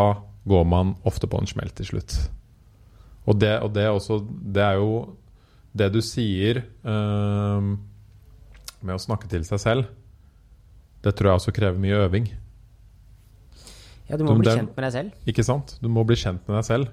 går 0.48 0.64
man 0.68 0.94
ofte 1.08 1.28
på 1.30 1.40
en 1.40 1.50
smell 1.50 1.72
til 1.76 1.90
slutt. 1.92 2.16
Og 3.28 3.36
det, 3.40 3.52
og 3.60 3.74
det, 3.76 3.86
også, 3.92 4.22
det 4.26 4.64
er 4.64 4.80
jo 4.80 4.92
det 5.76 5.90
du 5.94 6.00
sier 6.02 6.62
øh, 6.64 7.68
med 8.80 8.96
å 8.96 9.02
snakke 9.02 9.28
til 9.30 9.44
seg 9.46 9.60
selv. 9.62 9.90
Det 11.04 11.12
tror 11.16 11.30
jeg 11.30 11.42
også 11.42 11.54
krever 11.56 11.80
mye 11.80 12.00
øving. 12.06 12.30
Ja, 14.10 14.18
du 14.18 14.26
må 14.26 14.34
Du, 14.34 14.42
bli 14.42 14.50
kjent 14.50 14.74
med 14.74 14.84
deg 14.86 14.92
selv. 14.96 15.28
Ikke 15.30 15.46
sant? 15.46 15.76
Du 15.80 15.88
må 15.92 16.02
bli 16.06 16.18
kjent 16.18 16.42
med 16.48 16.58
deg 16.58 16.66
selv. 16.66 16.90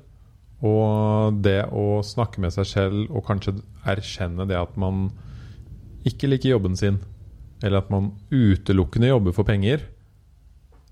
Og 0.65 1.37
det 1.45 1.59
å 1.69 1.99
snakke 2.05 2.41
med 2.41 2.53
seg 2.53 2.65
selv 2.69 3.11
og 3.11 3.25
kanskje 3.27 3.57
erkjenne 3.85 4.47
det 4.49 4.57
at 4.57 4.77
man 4.79 5.09
ikke 6.07 6.29
liker 6.29 6.55
jobben 6.55 6.77
sin, 6.79 7.01
eller 7.61 7.81
at 7.81 7.91
man 7.93 8.11
utelukkende 8.31 9.09
jobber 9.11 9.35
for 9.35 9.47
penger, 9.47 9.83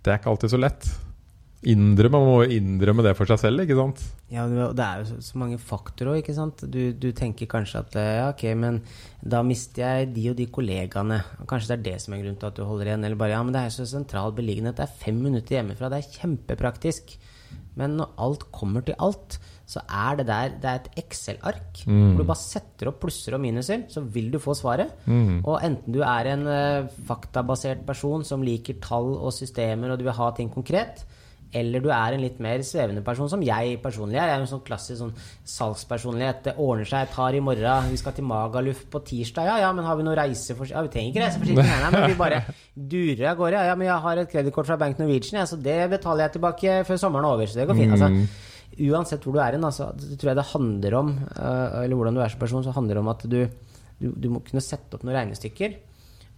det 0.05 0.11
er 0.11 0.19
ikke 0.19 0.33
alltid 0.33 0.53
så 0.53 0.59
lett. 0.61 0.89
Innrømme, 1.65 2.19
Man 2.19 2.27
må 2.27 2.35
jo 2.43 2.57
innrømme 2.59 3.03
det 3.05 3.15
for 3.17 3.29
seg 3.29 3.39
selv, 3.41 3.63
ikke 3.63 3.77
sant? 3.79 4.01
Ja, 4.29 4.45
det 4.47 4.83
er 4.85 5.01
jo 5.01 5.07
så, 5.09 5.19
så 5.25 5.39
mange 5.41 5.57
faktorer 5.61 6.19
ikke 6.19 6.35
sant. 6.37 6.61
Du, 6.69 6.93
du 6.93 7.09
tenker 7.17 7.49
kanskje 7.49 7.81
at 7.81 7.97
eh, 7.97 8.11
ja, 8.19 8.27
ok, 8.29 8.43
men 8.61 8.81
da 9.25 9.41
mister 9.45 9.85
jeg 9.85 10.11
de 10.13 10.27
og 10.31 10.37
de 10.37 10.45
kollegaene. 10.53 11.21
Kanskje 11.49 11.73
det 11.73 11.77
er 11.77 11.85
det 11.87 11.95
som 12.03 12.13
er 12.13 12.21
grunnen 12.21 12.37
til 12.41 12.51
at 12.51 12.59
du 12.59 12.65
holder 12.67 12.91
igjen. 12.91 13.07
Eller 13.07 13.19
bare 13.19 13.33
ja, 13.33 13.41
men 13.45 13.55
det 13.55 13.63
er 13.65 13.73
så 13.73 13.87
sentral 13.89 14.35
beliggenhet. 14.37 14.77
Det 14.77 14.85
er 14.85 14.99
fem 15.01 15.17
minutter 15.25 15.57
hjemmefra. 15.57 15.89
Det 15.93 16.03
er 16.03 16.19
kjempepraktisk. 16.19 17.17
Men 17.75 17.97
når 17.99 18.13
alt 18.23 18.45
kommer 18.55 18.85
til 18.85 18.95
alt, 19.03 19.37
så 19.67 19.81
er 19.89 20.19
det 20.19 20.27
der 20.29 20.53
Det 20.61 20.69
er 20.69 20.79
et 20.79 21.01
Excel-ark. 21.01 21.81
Hvor 22.13 22.21
du 22.21 22.27
bare 22.29 22.39
setter 22.39 22.91
opp 22.91 23.01
plusser 23.03 23.35
og 23.35 23.41
minuser, 23.43 23.83
så 23.91 24.03
vil 24.05 24.29
du 24.31 24.39
få 24.39 24.55
svaret. 24.55 24.93
Og 25.43 25.57
enten 25.65 25.95
du 25.95 25.99
er 26.05 26.31
en 26.31 26.45
uh, 26.47 26.93
faktabasert 27.09 27.83
person 27.87 28.23
som 28.23 28.45
liker 28.45 28.79
tall 28.83 29.15
og 29.17 29.33
systemer, 29.35 29.91
og 29.91 29.99
du 29.99 30.05
vil 30.07 30.15
ha 30.15 30.31
ting 30.37 30.53
konkret, 30.53 31.03
eller 31.55 31.83
du 31.83 31.87
er 31.93 32.15
en 32.15 32.23
litt 32.23 32.39
mer 32.43 32.63
svevende 32.67 33.03
person, 33.05 33.29
som 33.31 33.43
jeg 33.45 33.77
personlig 33.83 34.17
er. 34.19 34.29
Jeg 34.29 34.37
er 34.37 34.43
en 34.43 34.49
sånn 34.49 34.63
klassisk 34.65 34.99
sånn 34.99 35.13
salgspersonlighet. 35.55 36.41
Det 36.49 36.53
ordner 36.61 36.89
seg, 36.89 37.05
jeg 37.05 37.13
tar 37.15 37.37
i 37.37 37.43
morgen. 37.43 37.89
Vi 37.93 37.99
skal 38.01 38.15
til 38.17 38.27
Magaluf 38.27 38.81
på 38.91 39.01
tirsdag. 39.07 39.47
Ja, 39.47 39.55
ja, 39.63 39.69
men 39.75 39.87
har 39.87 39.95
vi 39.99 40.07
noe 40.07 40.17
reiseforsikring? 40.19 40.75
Ja, 40.75 40.83
vi 40.85 40.91
trenger 40.93 41.13
ikke 41.13 41.23
reiseforsikring, 41.23 41.69
nei, 41.71 41.79
nei, 41.85 41.93
men 41.95 42.11
vi 42.11 42.19
bare 42.19 42.41
durer 42.95 43.29
av 43.31 43.39
gårde. 43.39 43.61
Ja, 43.61 43.71
ja, 43.71 43.77
men 43.79 43.89
jeg 43.89 44.03
har 44.07 44.23
et 44.23 44.33
kredittkort 44.35 44.69
fra 44.69 44.79
Bank 44.81 44.99
Norwegian, 45.01 45.39
ja, 45.39 45.47
så 45.49 45.59
det 45.69 45.79
betaler 45.95 46.27
jeg 46.27 46.35
tilbake 46.35 46.77
før 46.89 47.01
sommeren 47.01 47.29
er 47.29 47.37
over. 47.37 47.49
Så 47.49 47.61
det 47.61 47.69
går 47.71 47.79
fint. 47.79 47.95
Altså, 47.95 48.11
uansett 48.91 49.23
hvor 49.23 49.37
du 49.37 49.41
er 49.41 49.55
hen, 49.55 49.67
altså, 49.71 49.89
tror 50.19 50.33
jeg 50.33 50.39
det 50.41 50.49
handler 50.51 50.99
om, 50.99 51.15
øh, 51.31 51.81
eller 51.85 51.99
hvordan 52.01 52.19
du 52.19 52.23
er 52.25 52.35
som 52.35 52.43
person, 52.43 52.65
så 52.65 52.75
handler 52.75 52.99
det 52.99 53.05
om 53.05 53.11
at 53.15 53.27
du, 53.31 53.41
du, 54.01 54.07
du 54.11 54.31
må 54.33 54.43
kunne 54.43 54.63
sette 54.63 54.97
opp 54.97 55.07
noen 55.07 55.21
regnestykker. 55.21 55.79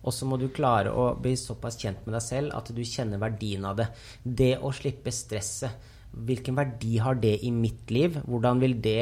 Og 0.07 0.15
så 0.15 0.27
må 0.29 0.39
du 0.39 0.47
klare 0.55 0.93
å 0.95 1.11
bli 1.19 1.35
såpass 1.39 1.77
kjent 1.81 2.05
med 2.05 2.15
deg 2.15 2.23
selv 2.23 2.55
at 2.55 2.71
du 2.71 2.81
kjenner 2.87 3.21
verdien 3.21 3.65
av 3.67 3.77
det. 3.79 3.89
Det 4.23 4.55
å 4.63 4.71
slippe 4.75 5.11
stresset. 5.11 5.93
Hvilken 6.07 6.55
verdi 6.57 6.95
har 7.03 7.19
det 7.19 7.33
i 7.45 7.51
mitt 7.53 7.91
liv? 7.93 8.15
Hvordan 8.25 8.61
vil 8.63 8.77
det 8.81 9.01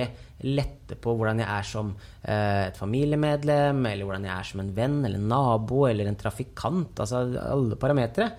lette 0.49 0.97
på 0.99 1.13
hvordan 1.15 1.43
jeg 1.43 1.47
er 1.47 1.67
som 1.69 1.91
eh, 1.93 2.65
et 2.65 2.79
familiemedlem, 2.79 3.85
eller 3.87 4.09
hvordan 4.09 4.25
jeg 4.27 4.33
er 4.33 4.49
som 4.49 4.63
en 4.63 4.73
venn 4.75 4.97
eller 5.03 5.21
en 5.21 5.29
nabo 5.31 5.85
eller 5.87 6.09
en 6.09 6.17
trafikant? 6.19 6.97
Altså 6.97 7.21
alle 7.39 7.77
parametere. 7.79 8.31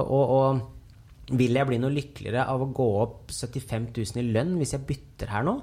Og, 0.00 0.32
og 0.38 1.36
vil 1.38 1.60
jeg 1.60 1.68
bli 1.68 1.78
noe 1.80 1.92
lykkeligere 1.92 2.46
av 2.48 2.64
å 2.64 2.70
gå 2.74 2.88
opp 3.02 3.34
75 3.36 3.90
000 3.92 4.22
i 4.22 4.32
lønn 4.32 4.56
hvis 4.58 4.74
jeg 4.74 4.86
bytter 4.88 5.34
her 5.34 5.44
nå? 5.46 5.58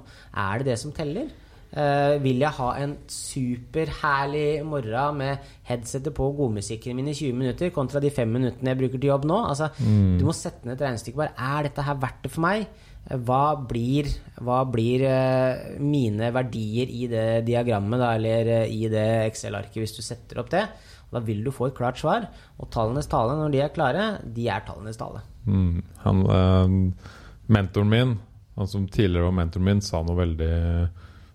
Er 0.46 0.62
det 0.62 0.70
det 0.70 0.78
som 0.82 0.94
teller? 0.94 1.28
Eh, 1.76 2.16
vil 2.22 2.40
jeg 2.40 2.54
ha 2.56 2.68
en 2.80 2.92
superherlig 3.10 4.62
morgen 4.64 5.18
med 5.18 5.48
headsetet 5.66 6.14
på 6.14 6.28
og 6.30 6.38
godmusikken 6.38 6.96
min 6.96 7.10
i 7.10 7.16
20 7.16 7.36
minutter 7.36 7.72
kontra 7.74 8.00
de 8.00 8.12
fem 8.14 8.30
minuttene 8.32 8.72
jeg 8.72 8.80
bruker 8.80 9.02
til 9.02 9.10
jobb 9.10 9.26
nå? 9.28 9.40
Altså, 9.50 9.68
Du 9.76 10.24
må 10.24 10.32
sette 10.32 10.64
ned 10.64 10.76
et 10.76 10.86
regnestykke. 10.86 11.16
bare, 11.16 11.34
Er 11.36 11.62
dette 11.68 11.82
her 11.82 11.94
verdt 11.94 12.22
det 12.22 12.30
for 12.32 12.46
meg? 12.46 12.66
Hva 13.06 13.54
blir, 13.68 14.08
hva 14.42 14.64
blir 14.66 15.04
uh, 15.06 15.78
mine 15.78 16.32
verdier 16.34 16.90
i 16.90 17.06
det 17.06 17.44
diagrammet, 17.46 18.00
da, 18.02 18.14
eller 18.16 18.48
eh, 18.50 18.72
i 18.72 18.88
det 18.90 19.28
Excel-arket, 19.28 19.78
hvis 19.78 19.94
du 19.94 20.02
setter 20.02 20.40
opp 20.42 20.50
det? 20.50 20.64
Og 21.06 21.14
da 21.14 21.22
vil 21.22 21.44
du 21.44 21.52
få 21.54 21.68
et 21.68 21.76
klart 21.76 22.00
svar. 22.00 22.26
Og 22.58 22.70
tallenes 22.74 23.06
tale, 23.06 23.36
når 23.38 23.52
de 23.54 23.60
er 23.62 23.70
klare, 23.74 24.06
de 24.24 24.48
er 24.50 24.64
tallenes 24.66 24.98
tale. 24.98 25.22
Mm. 25.46 25.84
Han, 26.02 26.24
uh, 26.26 27.12
mentoren 27.46 27.92
min, 27.92 28.16
han 28.56 28.66
som 28.66 28.88
tidligere 28.90 29.28
var 29.28 29.38
mentoren 29.38 29.68
min, 29.70 29.84
sa 29.86 30.02
noe 30.02 30.18
veldig 30.18 30.54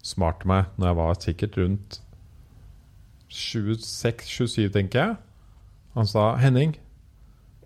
smart 0.05 0.45
meg 0.49 0.71
når 0.77 0.89
jeg 0.89 0.99
var 0.99 1.19
sikkert 1.21 1.57
rundt 1.61 1.99
26-27, 3.31 4.67
tenker 4.73 4.99
jeg. 4.99 5.15
Han 5.95 6.07
sa 6.07 6.35
'Henning, 6.35 6.75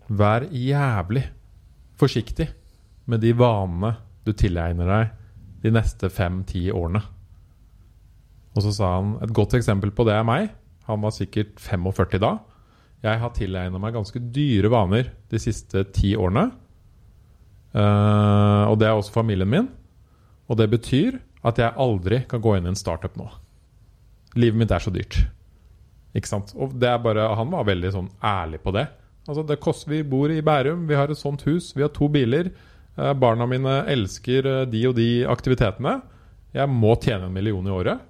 vær 0.09 0.45
jævlig 0.49 1.25
forsiktig 1.97 2.49
med 3.05 3.21
de 3.21 3.33
vanene 3.33 3.95
du 4.25 4.33
tilegner 4.33 4.85
deg 4.85 5.09
de 5.63 5.71
neste 5.71 6.09
fem-ti 6.09 6.69
årene'. 6.69 7.03
Og 8.55 8.63
så 8.63 8.71
sa 8.71 8.95
han 8.99 9.17
et 9.21 9.33
godt 9.33 9.57
eksempel 9.57 9.91
på 9.91 10.05
det 10.07 10.13
er 10.15 10.23
meg. 10.23 10.49
Han 10.87 11.01
var 11.01 11.11
sikkert 11.11 11.59
45 11.59 12.19
da. 12.21 12.37
Jeg 13.03 13.19
har 13.19 13.33
tilegnet 13.35 13.81
meg 13.81 13.93
ganske 13.93 14.19
dyre 14.19 14.71
vaner 14.71 15.11
de 15.29 15.41
siste 15.41 15.83
ti 15.93 16.15
årene. 16.15 16.51
Uh, 17.75 18.71
og 18.71 18.79
det 18.79 18.87
er 18.87 18.95
også 18.95 19.11
familien 19.11 19.49
min. 19.49 19.67
Og 20.47 20.57
det 20.57 20.69
betyr 20.71 21.19
at 21.45 21.61
jeg 21.61 21.77
aldri 21.81 22.23
kan 22.29 22.41
gå 22.41 22.55
inn 22.57 22.67
i 22.67 22.73
en 22.73 22.79
startup 22.79 23.15
nå. 23.19 23.27
Livet 24.35 24.59
mitt 24.59 24.73
er 24.73 24.83
så 24.83 24.93
dyrt. 24.93 25.19
Ikke 26.15 26.31
sant? 26.31 26.53
Og 26.57 26.73
det 26.79 26.89
er 26.89 27.01
bare, 27.03 27.27
han 27.37 27.51
var 27.51 27.67
veldig 27.67 27.91
sånn 27.93 28.09
ærlig 28.23 28.61
på 28.63 28.73
det. 28.75 28.87
Altså 29.25 29.43
det 29.47 29.59
kost, 29.61 29.87
Vi 29.89 30.03
bor 30.05 30.31
i 30.31 30.41
Bærum, 30.45 30.87
vi 30.87 30.97
har 30.97 31.11
et 31.11 31.19
sånt 31.19 31.43
hus, 31.47 31.73
vi 31.75 31.83
har 31.83 31.91
to 31.93 32.07
biler. 32.11 32.51
Eh, 32.95 33.13
barna 33.13 33.47
mine 33.49 33.81
elsker 33.91 34.47
eh, 34.47 34.65
de 34.71 34.83
og 34.89 34.95
de 34.97 35.09
aktivitetene. 35.27 35.99
Jeg 36.55 36.71
må 36.71 36.95
tjene 37.01 37.27
en 37.27 37.35
million 37.35 37.65
i 37.67 37.73
året. 37.73 38.03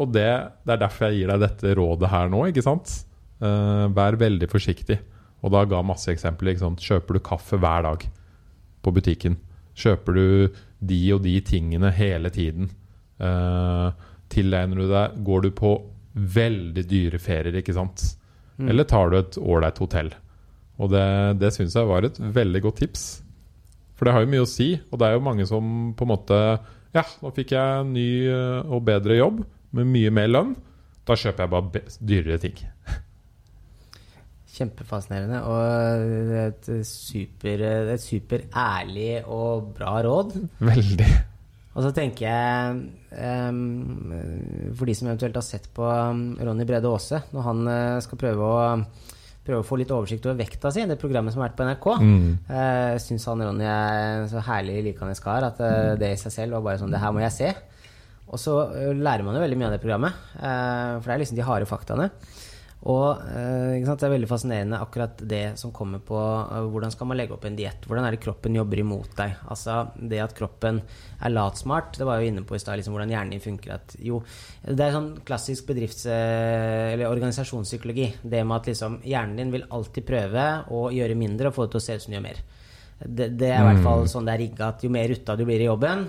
Og 0.00 0.08
det, 0.14 0.28
det 0.64 0.74
er 0.74 0.80
derfor 0.80 1.10
jeg 1.10 1.20
gir 1.20 1.32
deg 1.34 1.42
dette 1.42 1.74
rådet 1.76 2.10
her 2.10 2.30
nå, 2.32 2.46
ikke 2.48 2.64
sant? 2.64 2.94
Eh, 3.42 3.86
vær 3.92 4.16
veldig 4.20 4.48
forsiktig. 4.50 4.98
Og 5.42 5.52
da 5.52 5.64
ga 5.68 5.82
masse 5.84 6.10
eksempler. 6.12 6.56
Kjøper 6.56 7.18
du 7.18 7.24
kaffe 7.24 7.58
hver 7.60 7.84
dag 7.84 8.06
på 8.82 8.94
butikken? 8.94 9.36
Kjøper 9.78 10.16
du 10.16 10.26
de 10.82 11.00
og 11.14 11.22
de 11.24 11.36
tingene 11.46 11.92
hele 11.94 12.32
tiden? 12.34 12.70
Uh, 13.22 13.92
tilegner 14.32 14.80
du 14.80 14.88
deg 14.90 15.18
Går 15.22 15.44
du 15.44 15.50
på 15.54 15.76
veldig 16.12 16.82
dyre 16.90 17.20
ferier, 17.22 17.60
ikke 17.60 17.76
sant? 17.76 18.02
Eller 18.62 18.86
tar 18.88 19.10
du 19.10 19.16
et 19.18 19.38
ålreit 19.40 19.78
hotell? 19.82 20.10
Og 20.82 20.90
det, 20.92 21.06
det 21.40 21.52
syns 21.54 21.76
jeg 21.76 21.88
var 21.88 22.06
et 22.06 22.18
veldig 22.18 22.62
godt 22.64 22.82
tips. 22.82 23.04
For 23.96 24.08
det 24.08 24.14
har 24.16 24.24
jo 24.24 24.32
mye 24.32 24.44
å 24.44 24.50
si, 24.50 24.68
og 24.90 24.98
det 25.00 25.08
er 25.08 25.16
jo 25.16 25.24
mange 25.24 25.46
som 25.48 25.92
på 25.96 26.06
en 26.06 26.12
måte 26.14 26.38
Ja, 26.92 27.04
nå 27.22 27.32
fikk 27.36 27.54
jeg 27.54 27.82
en 27.82 27.92
ny 27.94 28.08
eh, 28.28 28.66
og 28.66 28.84
bedre 28.88 29.16
jobb 29.16 29.40
med 29.78 29.88
mye 29.88 30.10
mer 30.12 30.28
lønn. 30.28 30.52
Da 31.08 31.16
kjøper 31.18 31.46
jeg 31.46 31.52
bare 31.54 31.84
dyrere 32.10 32.40
ting. 32.42 32.58
Kjempefascinerende. 34.52 35.42
Og 35.48 36.38
et 36.44 36.70
super, 36.88 37.66
et 37.96 38.02
super 38.02 38.46
ærlig 38.52 39.22
og 39.24 39.72
bra 39.76 39.98
råd. 40.04 40.36
Veldig. 40.60 41.12
Og 41.72 41.86
så 41.86 41.92
tenker 41.96 42.26
jeg 42.26 42.82
um, 43.48 44.12
For 44.76 44.88
de 44.88 44.96
som 44.96 45.08
eventuelt 45.08 45.38
har 45.38 45.46
sett 45.46 45.70
på 45.72 45.86
Ronny 45.88 46.66
Brede 46.68 46.90
Aase, 46.90 47.22
når 47.32 47.46
han 47.48 47.64
uh, 47.70 48.02
skal 48.04 48.20
prøve 48.20 48.44
å, 48.44 48.60
prøve 49.46 49.62
å 49.62 49.66
få 49.66 49.78
litt 49.80 49.94
oversikt 49.94 50.28
over 50.28 50.40
vekta 50.42 50.72
si, 50.74 50.84
det 50.88 51.00
programmet 51.00 51.32
som 51.32 51.40
har 51.40 51.50
vært 51.50 51.58
på 51.60 51.68
NRK, 51.70 51.88
mm. 52.04 52.30
uh, 52.50 52.94
syns 53.02 53.28
han 53.30 53.44
Ronny 53.46 53.68
er 53.68 54.28
så 54.32 54.44
herlig 54.50 54.82
likende 54.90 55.16
kar 55.24 55.48
at 55.48 55.64
uh, 55.64 55.94
det 56.00 56.12
i 56.12 56.20
seg 56.20 56.36
selv 56.36 56.58
var 56.58 56.66
bare 56.68 56.82
sånn 56.82 56.92
Det 56.92 57.00
her 57.00 57.16
må 57.16 57.24
jeg 57.24 57.36
se. 57.38 57.52
Og 58.32 58.40
så 58.40 58.54
lærer 58.96 59.24
man 59.24 59.36
jo 59.36 59.42
veldig 59.42 59.58
mye 59.60 59.70
av 59.70 59.74
det 59.76 59.82
programmet, 59.82 60.24
uh, 60.40 61.00
for 61.00 61.08
det 61.08 61.16
er 61.16 61.24
liksom 61.24 61.40
de 61.40 61.48
harde 61.48 61.68
faktaene. 61.68 62.12
Og 62.90 63.20
eh, 63.30 63.78
Det 63.86 64.06
er 64.06 64.14
veldig 64.16 64.28
fascinerende 64.30 64.80
akkurat 64.82 65.20
det 65.28 65.54
som 65.60 65.70
kommer 65.74 66.00
på 66.02 66.18
uh, 66.18 66.64
hvordan 66.66 66.90
skal 66.90 67.06
man 67.06 67.18
legge 67.20 67.36
opp 67.36 67.44
en 67.46 67.58
diett. 67.58 67.86
Hvordan 67.86 68.08
er 68.08 68.16
det 68.16 68.22
kroppen 68.24 68.58
jobber 68.58 68.82
imot 68.82 69.12
deg? 69.18 69.36
Altså 69.46 69.76
Det 69.94 70.18
at 70.22 70.34
kroppen 70.34 70.80
er 71.22 71.34
latsmart, 71.34 71.94
det 71.98 72.08
var 72.08 72.18
jo 72.18 72.32
inne 72.32 72.42
på 72.46 72.58
i 72.58 72.62
stad, 72.62 72.80
liksom, 72.80 72.96
hvordan 72.96 73.14
hjernen 73.14 73.36
din 73.36 73.44
funker. 73.44 73.76
At, 73.78 73.94
jo, 74.02 74.18
det 74.66 74.82
er 74.82 74.96
sånn 74.96 75.12
klassisk 75.26 75.70
bedrifts- 75.70 76.08
eller 76.10 77.06
organisasjonspsykologi. 77.06 78.08
Det 78.22 78.42
med 78.42 78.58
at 78.58 78.72
liksom, 78.72 78.98
hjernen 79.06 79.38
din 79.38 79.54
vil 79.54 79.68
alltid 79.70 80.08
prøve 80.08 80.48
å 80.74 80.88
gjøre 80.90 81.18
mindre 81.18 81.52
og 81.52 81.58
få 81.58 81.68
det 81.68 81.76
til 81.76 81.82
å 81.82 81.86
se 81.86 81.98
ut 81.98 82.06
som 82.06 82.10
du 82.10 82.18
gjør 82.18 82.26
mer. 82.26 82.44
Det, 83.02 83.32
det, 83.38 83.48
er 83.50 83.62
i 83.62 83.66
hvert 83.66 83.82
fall 83.82 84.04
mm. 84.04 84.10
sånn 84.10 84.26
det 84.26 84.34
er 84.34 84.42
rigga 84.44 84.68
at 84.70 84.82
jo 84.82 84.90
mer 84.94 85.08
rutta 85.10 85.34
du 85.38 85.42
blir 85.46 85.62
i 85.62 85.66
jobben, 85.66 86.04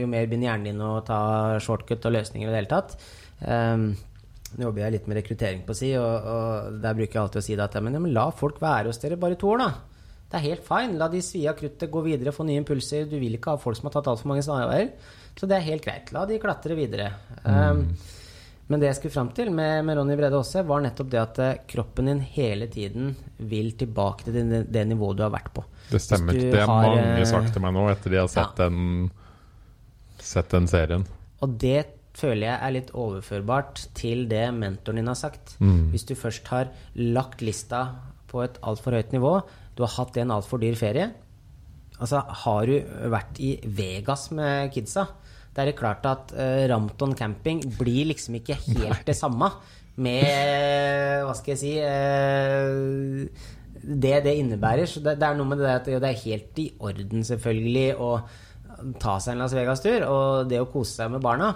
jo 0.00 0.08
mer 0.10 0.26
begynner 0.26 0.52
hjernen 0.52 0.70
din 0.70 0.82
å 0.82 0.96
ta 1.06 1.20
shortcut 1.62 2.06
og 2.06 2.14
løsninger 2.16 2.46
i 2.46 2.52
det 2.52 2.60
hele 2.62 2.70
tatt. 2.70 2.96
Um, 3.46 3.90
nå 4.54 4.68
jobber 4.68 4.84
jeg 4.84 4.94
litt 4.94 5.10
med 5.10 5.18
rekruttering 5.18 5.66
på 5.66 5.74
si, 5.76 5.90
og, 5.98 6.30
og 6.30 6.80
der 6.82 6.96
bruker 6.96 7.18
jeg 7.18 7.22
alltid 7.24 7.42
å 7.42 7.46
si 7.48 7.58
at 7.60 7.76
men, 7.82 7.98
ja, 7.98 8.02
men 8.02 8.14
la 8.14 8.28
folk 8.34 8.60
være 8.62 8.92
hos 8.92 9.02
dere 9.02 9.18
bare 9.20 9.38
to 9.40 9.50
år, 9.52 9.64
da. 9.64 9.70
Det 10.26 10.38
er 10.40 10.46
helt 10.48 10.66
fine. 10.66 10.98
La 10.98 11.06
de 11.10 11.22
svi 11.22 11.44
av 11.46 11.54
kruttet 11.58 11.90
gå 11.92 12.02
videre, 12.02 12.34
få 12.34 12.46
nye 12.46 12.58
impulser. 12.58 13.06
Du 13.06 13.14
vil 13.20 13.36
ikke 13.38 13.54
ha 13.54 13.62
folk 13.62 13.78
som 13.78 13.86
har 13.86 13.94
tatt 13.94 14.08
altfor 14.10 14.32
mange 14.32 14.42
snarveier. 14.42 14.90
Så 15.38 15.46
det 15.46 15.58
er 15.58 15.66
helt 15.68 15.84
greit. 15.84 16.10
La 16.16 16.24
de 16.26 16.38
klatre 16.42 16.74
videre. 16.78 17.12
Mm. 17.44 17.52
Um, 17.54 18.24
men 18.66 18.82
det 18.82 18.88
jeg 18.88 18.98
skulle 18.98 19.14
fram 19.14 19.28
til 19.36 19.52
med, 19.54 19.84
med 19.86 19.98
Ronny 20.00 20.16
Brede 20.18 20.40
Aase, 20.40 20.64
var 20.66 20.82
nettopp 20.82 21.12
det 21.12 21.20
at 21.20 21.38
uh, 21.38 21.52
kroppen 21.70 22.10
din 22.10 22.24
hele 22.34 22.66
tiden 22.72 23.12
vil 23.38 23.70
tilbake 23.78 24.26
til 24.26 24.40
det, 24.40 24.64
det 24.74 24.82
nivået 24.90 25.20
du 25.20 25.22
har 25.22 25.30
vært 25.36 25.52
på. 25.54 25.62
Det 25.92 26.02
stemmer. 26.02 26.34
Det 26.34 26.64
har 26.64 26.72
mange 26.74 27.22
uh, 27.22 27.28
sagt 27.30 27.54
til 27.54 27.62
meg 27.62 27.76
nå 27.76 27.86
etter 27.92 28.16
de 28.16 28.20
har 28.24 28.32
sett, 28.32 28.58
ja. 28.58 28.66
den, 28.66 29.12
sett 30.18 30.50
den 30.56 30.66
serien. 30.72 31.06
Og 31.46 31.54
det 31.62 31.78
føler 32.16 32.46
jeg 32.48 32.56
er 32.56 32.74
litt 32.78 32.90
overførbart 32.96 33.84
til 33.98 34.24
det 34.30 34.48
mentoren 34.56 35.02
din 35.02 35.10
har 35.10 35.18
sagt. 35.18 35.56
Mm. 35.60 35.92
Hvis 35.92 36.06
du 36.08 36.14
først 36.18 36.48
har 36.52 36.72
lagt 36.96 37.44
lista 37.44 37.86
på 38.30 38.42
et 38.44 38.58
altfor 38.66 38.96
høyt 38.96 39.12
nivå, 39.14 39.38
du 39.76 39.84
har 39.84 39.94
hatt 39.98 40.16
en 40.20 40.32
altfor 40.34 40.62
dyr 40.62 40.76
ferie 40.78 41.10
Altså, 41.96 42.20
har 42.44 42.68
du 42.68 42.74
vært 43.08 43.38
i 43.40 43.54
Vegas 43.72 44.28
med 44.36 44.68
kidsa, 44.74 45.06
det 45.56 45.62
er 45.62 45.70
det 45.70 45.78
klart 45.78 46.04
at 46.04 46.34
uh, 46.36 46.66
Ramton 46.68 47.14
camping 47.16 47.62
blir 47.78 48.10
liksom 48.10 48.36
ikke 48.36 48.58
helt 48.66 48.82
Nei. 48.92 49.04
det 49.06 49.16
samme 49.16 49.48
med 50.04 51.22
Hva 51.24 51.32
skal 51.38 51.54
jeg 51.54 51.60
si 51.62 51.70
uh, 51.80 53.46
Det 53.80 54.18
det 54.26 54.34
innebærer. 54.42 54.84
Så 54.84 55.00
det, 55.00 55.16
det, 55.16 55.24
er 55.24 55.38
noe 55.38 55.48
med 55.48 55.62
det 55.62 55.72
at 55.72 55.88
det 55.88 56.10
er 56.10 56.20
helt 56.26 56.60
i 56.60 56.66
orden, 56.76 57.24
selvfølgelig, 57.24 57.88
å 57.96 58.10
ta 59.00 59.16
seg 59.22 59.32
en 59.32 59.40
Las 59.44 59.56
Vegas-tur, 59.56 60.04
og 60.04 60.50
det 60.50 60.60
å 60.60 60.68
kose 60.68 60.98
seg 60.98 61.14
med 61.14 61.24
barna. 61.24 61.54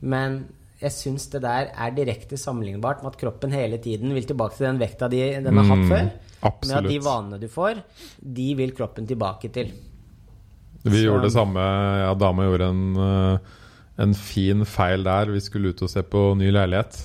Men 0.00 0.40
jeg 0.78 0.94
syns 0.94 1.26
det 1.32 1.42
der 1.42 1.72
er 1.74 1.94
direkte 1.94 2.38
sammenlignbart 2.38 3.02
med 3.02 3.12
at 3.12 3.20
kroppen 3.20 3.54
hele 3.54 3.80
tiden 3.82 4.14
vil 4.14 4.26
tilbake 4.28 4.54
til 4.54 4.68
den 4.68 4.80
vekta 4.82 5.08
de, 5.10 5.22
den 5.42 5.58
har 5.58 5.66
hatt 5.72 5.84
mm, 5.84 5.90
før. 5.90 6.10
Absolutt. 6.38 6.68
Med 6.70 6.78
at 6.78 6.90
de 6.92 6.98
vanene 7.02 7.40
du 7.42 7.48
får, 7.50 7.80
de 8.38 8.48
vil 8.60 8.74
kroppen 8.78 9.08
tilbake 9.10 9.50
til. 9.54 9.72
Vi 10.84 10.94
Så. 10.94 11.04
gjorde 11.08 11.26
det 11.26 11.34
samme. 11.34 11.64
Ja, 12.04 12.12
dama 12.14 12.46
gjorde 12.46 12.70
en, 12.70 12.84
eh, 13.02 13.56
en 14.06 14.14
fin 14.14 14.62
feil 14.64 15.02
der. 15.02 15.34
Vi 15.34 15.42
skulle 15.42 15.74
ut 15.74 15.82
og 15.82 15.90
se 15.90 16.04
på 16.06 16.36
ny 16.38 16.52
leilighet. 16.54 17.00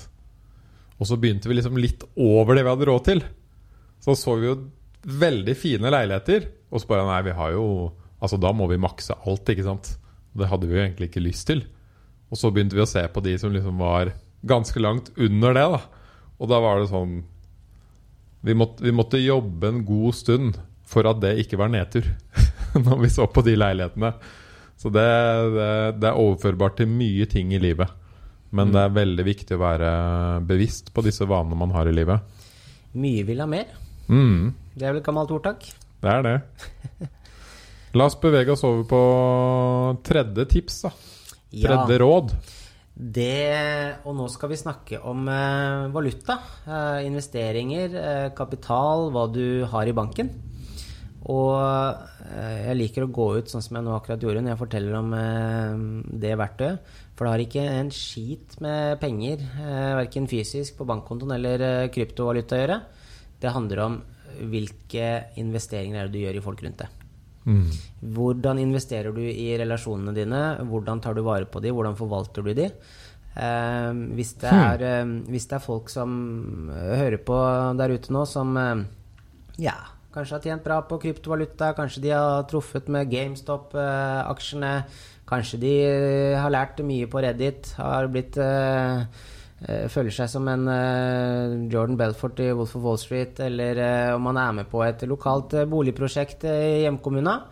Og 1.00 1.10
så 1.10 1.18
begynte 1.18 1.50
vi 1.50 1.58
liksom 1.58 1.76
litt 1.76 2.06
over 2.14 2.54
det 2.54 2.62
vi 2.62 2.70
hadde 2.70 2.86
råd 2.86 3.04
til. 3.10 3.24
Så 4.04 4.14
så 4.14 4.38
vi 4.38 4.46
jo 4.46 4.70
veldig 5.02 5.56
fine 5.58 5.90
leiligheter. 5.90 6.46
Og 6.70 6.80
så 6.80 6.86
bare 6.86 7.08
Nei, 7.10 7.22
vi 7.26 7.36
har 7.36 7.52
jo 7.58 7.92
Altså, 8.24 8.38
da 8.40 8.54
må 8.56 8.64
vi 8.70 8.78
makse 8.80 9.12
alt, 9.28 9.50
ikke 9.52 9.66
sant? 9.66 9.98
Det 10.32 10.46
hadde 10.48 10.64
vi 10.64 10.78
jo 10.78 10.80
egentlig 10.80 11.10
ikke 11.10 11.20
lyst 11.20 11.44
til. 11.50 11.58
Og 12.34 12.40
så 12.40 12.50
begynte 12.50 12.74
vi 12.74 12.82
å 12.82 12.90
se 12.90 13.04
på 13.14 13.22
de 13.22 13.36
som 13.38 13.52
liksom 13.54 13.78
var 13.78 14.10
ganske 14.42 14.80
langt 14.82 15.12
under 15.14 15.54
det. 15.54 15.66
da 15.70 15.80
Og 16.42 16.50
da 16.50 16.58
var 16.58 16.80
det 16.82 16.90
sånn 16.90 17.20
vi 18.44 18.56
måtte, 18.58 18.82
vi 18.84 18.92
måtte 18.92 19.22
jobbe 19.22 19.70
en 19.70 19.84
god 19.86 20.16
stund 20.18 20.56
for 20.84 21.06
at 21.08 21.22
det 21.22 21.38
ikke 21.40 21.56
var 21.56 21.70
nedtur. 21.72 22.10
Når 22.74 22.98
vi 23.00 23.12
så 23.14 23.28
på 23.30 23.44
de 23.46 23.54
leilighetene. 23.56 24.10
Så 24.76 24.90
det, 24.92 25.06
det, 25.54 25.70
det, 26.02 26.10
er 26.10 26.18
overførbart 26.18 26.76
til 26.80 26.90
mye 26.90 27.24
ting 27.30 27.54
i 27.54 27.62
livet. 27.62 27.88
Men 28.50 28.68
mm. 28.68 28.74
det 28.74 28.82
er 28.82 28.98
veldig 28.98 29.26
viktig 29.30 29.56
å 29.56 29.62
være 29.62 29.94
bevisst 30.50 30.90
på 30.92 31.06
disse 31.06 31.24
vanene 31.30 31.56
man 31.56 31.72
har 31.72 31.88
i 31.88 31.94
livet. 31.94 32.42
Mye 32.98 33.24
vil 33.30 33.40
ha 33.40 33.48
mer. 33.48 33.70
Mm. 34.10 34.52
Det 34.74 34.82
er 34.82 34.92
vel 34.92 35.00
et 35.00 35.06
gammelt 35.06 35.32
ordtak? 35.32 35.64
Det 36.02 36.12
er 36.18 36.26
det. 36.26 36.36
La 37.96 38.10
oss 38.10 38.18
bevege 38.20 38.52
oss 38.52 38.66
over 38.66 38.84
på 38.90 39.02
tredje 40.04 40.50
tips, 40.50 40.82
da. 40.84 40.92
Tredje 41.62 41.98
råd? 42.02 42.34
Det, 42.94 44.04
og 44.06 44.14
nå 44.14 44.28
skal 44.30 44.52
vi 44.52 44.58
snakke 44.60 45.00
om 45.02 45.26
eh, 45.26 45.86
valuta. 45.94 46.38
Eh, 46.62 47.06
investeringer, 47.08 47.96
eh, 47.98 48.26
kapital, 48.38 49.08
hva 49.14 49.26
du 49.30 49.64
har 49.70 49.90
i 49.90 49.94
banken. 49.96 50.30
Og 51.24 51.56
eh, 51.56 52.68
jeg 52.68 52.78
liker 52.78 53.06
å 53.06 53.12
gå 53.16 53.28
ut 53.40 53.50
sånn 53.50 53.64
som 53.64 53.78
jeg 53.78 53.86
nå 53.86 53.94
akkurat 53.96 54.22
gjorde 54.22 54.44
når 54.44 54.54
jeg 54.54 54.62
forteller 54.62 54.98
om 55.00 55.14
eh, 55.16 55.84
det 56.22 56.34
verktøyet. 56.38 56.92
For 57.14 57.26
det 57.26 57.32
har 57.32 57.44
ikke 57.44 57.68
en 57.80 57.92
skit 57.94 58.58
med 58.64 58.98
penger, 59.02 59.42
eh, 59.62 59.92
verken 60.02 60.28
fysisk 60.30 60.78
på 60.78 60.86
bankkontoen 60.90 61.34
eller 61.38 61.88
kryptovaluta 61.94 62.58
å 62.58 62.62
gjøre. 62.62 62.82
Det 63.40 63.54
handler 63.56 63.86
om 63.86 64.02
hvilke 64.50 65.08
investeringer 65.40 66.02
er 66.02 66.10
det 66.10 66.18
du 66.18 66.24
gjør 66.26 66.38
i 66.38 66.44
folk 66.44 66.62
rundt 66.62 66.84
deg. 66.84 67.03
Mm. 67.44 67.66
Hvordan 68.16 68.60
investerer 68.62 69.12
du 69.12 69.22
i 69.24 69.52
relasjonene 69.60 70.14
dine? 70.16 70.42
Hvordan 70.68 71.02
tar 71.04 71.16
du 71.16 71.24
vare 71.26 71.48
på 71.48 71.60
dem? 71.64 71.76
Hvordan 71.76 71.98
forvalter 71.98 72.44
du 72.44 72.52
dem? 72.56 72.76
Eh, 73.34 73.90
hvis, 74.16 74.36
det 74.40 74.52
hmm. 74.52 74.66
er, 74.68 74.84
eh, 74.88 75.14
hvis, 75.32 75.48
det 75.50 75.58
er, 75.58 75.64
folk 75.64 75.90
som 75.92 76.70
eh, 76.70 76.94
hører 77.00 77.18
på 77.26 77.40
der 77.80 77.96
ute 77.96 78.14
nå, 78.14 78.22
som 78.30 78.54
eh, 78.60 78.84
ja, 79.64 79.74
kanskje 80.14 80.38
har 80.38 80.46
tjent 80.46 80.66
bra 80.66 80.78
på 80.86 81.00
kryptovaluta, 81.02 81.72
kanskje 81.76 82.04
de 82.06 82.14
har 82.14 82.46
truffet 82.50 82.88
med 82.94 83.10
GameStop-aksjene, 83.10 84.74
kanskje 85.28 85.62
de 85.66 85.76
eh, 85.88 86.38
har 86.38 86.54
lært 86.54 86.84
mye 86.86 87.10
på 87.10 87.24
Reddit, 87.26 87.74
har 87.80 88.06
blitt 88.12 88.38
eh, 88.38 89.02
Eh, 89.02 89.33
føler 89.62 90.12
seg 90.12 90.28
som 90.32 90.48
en 90.50 90.66
uh, 90.68 91.54
Jordan 91.70 91.96
Belfort 91.96 92.40
i 92.42 92.50
Wolf 92.52 92.74
of 92.76 92.84
Wall 92.84 92.98
Street, 93.00 93.38
eller 93.40 93.78
uh, 93.80 94.16
om 94.16 94.26
man 94.28 94.40
er 94.42 94.58
med 94.58 94.68
på 94.70 94.82
et 94.84 95.06
lokalt 95.08 95.54
boligprosjekt 95.70 96.44
i 96.50 96.84
hjemkommunen. 96.84 97.46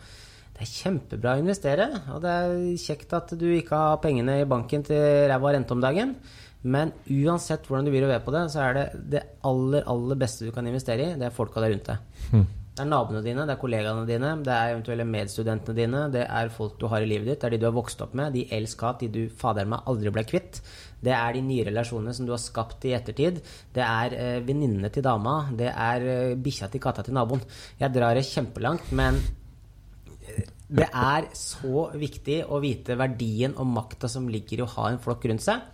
Det 0.53 0.67
er 0.67 0.73
kjempebra 0.73 1.37
å 1.37 1.43
investere, 1.43 1.89
og 2.13 2.23
det 2.25 2.33
er 2.33 2.57
kjekt 2.83 3.15
at 3.17 3.33
du 3.39 3.49
ikke 3.55 3.79
har 3.79 4.01
pengene 4.03 4.43
i 4.43 4.49
banken 4.49 4.85
til 4.87 5.29
ræva 5.31 5.55
rente 5.57 5.75
om 5.75 5.83
dagen. 5.83 6.17
Men 6.63 6.93
uansett 7.11 7.67
hvordan 7.67 7.89
du 7.89 7.93
vil 7.95 8.07
og 8.07 8.13
ved 8.13 8.23
på 8.23 8.35
det, 8.35 8.43
så 8.53 8.61
er 8.69 8.77
det 8.77 8.85
det 9.17 9.23
aller, 9.49 9.87
aller 9.91 10.19
beste 10.19 10.47
du 10.47 10.53
kan 10.55 10.67
investere 10.69 11.09
i, 11.09 11.15
det 11.19 11.27
er 11.27 11.35
folka 11.35 11.63
der 11.63 11.75
rundt 11.75 11.89
deg. 11.91 12.05
Mm. 12.31 12.45
Det 12.73 12.81
er 12.81 12.89
naboene 12.89 13.21
dine, 13.21 13.43
det 13.45 13.53
er 13.53 13.61
kollegaene 13.61 14.05
dine, 14.09 14.29
det 14.47 14.53
er 14.55 14.71
eventuelle 14.71 15.05
medstudentene 15.05 15.77
dine, 15.77 16.05
det 16.15 16.23
er 16.25 16.53
folk 16.55 16.79
du 16.81 16.87
har 16.89 17.05
i 17.05 17.09
livet 17.11 17.29
ditt, 17.29 17.43
det 17.43 17.51
er 17.51 17.57
de 17.57 17.61
du 17.61 17.67
har 17.69 17.75
vokst 17.77 18.01
opp 18.05 18.15
med, 18.17 18.33
de 18.33 18.47
elsk-hat, 18.57 19.03
de 19.03 19.11
du 19.13 19.35
fader 19.43 19.69
meg 19.69 19.91
aldri 19.91 20.13
ble 20.15 20.25
kvitt. 20.31 20.63
Det 21.03 21.13
er 21.17 21.35
de 21.35 21.43
nye 21.45 21.67
relasjonene 21.67 22.15
som 22.15 22.27
du 22.29 22.33
har 22.35 22.43
skapt 22.43 22.87
i 22.87 22.95
ettertid. 22.97 23.41
Det 23.75 23.83
er 23.83 24.17
eh, 24.17 24.41
venninnene 24.47 24.91
til 24.95 25.05
dama, 25.05 25.49
det 25.59 25.71
er 25.73 26.09
eh, 26.15 26.35
bikkja 26.39 26.71
til 26.71 26.83
katta 26.83 27.05
til 27.07 27.17
naboen. 27.17 27.43
Jeg 27.81 27.95
drar 27.95 28.15
det 28.19 28.27
kjempelangt, 28.29 28.93
men 28.99 29.19
eh, 29.19 30.47
det 30.73 30.89
er 30.89 31.29
så 31.37 31.89
viktig 31.99 32.39
å 32.47 32.63
vite 32.63 32.97
verdien 32.97 33.59
og 33.59 33.69
makta 33.75 34.09
som 34.09 34.31
ligger 34.31 34.63
i 34.63 34.65
å 34.65 34.73
ha 34.79 34.89
en 34.93 35.03
flokk 35.03 35.27
rundt 35.29 35.45
seg. 35.45 35.67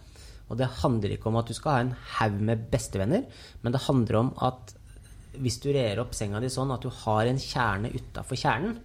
Og 0.49 0.57
det 0.57 0.71
handler 0.81 1.13
ikke 1.15 1.29
om 1.29 1.39
at 1.39 1.51
du 1.51 1.55
skal 1.57 1.75
ha 1.75 1.85
en 1.85 1.95
haug 2.17 2.41
med 2.49 2.67
bestevenner, 2.73 3.29
men 3.63 3.75
det 3.75 3.85
handler 3.85 4.23
om 4.23 4.33
at 4.49 4.75
hvis 5.39 5.61
du 5.63 5.69
rer 5.75 6.01
opp 6.03 6.17
senga 6.17 6.41
di 6.43 6.49
sånn 6.51 6.73
at 6.75 6.83
du 6.83 6.89
har 7.05 7.29
en 7.29 7.39
kjerne 7.39 7.93
utafor 7.93 8.41
kjernen, 8.41 8.79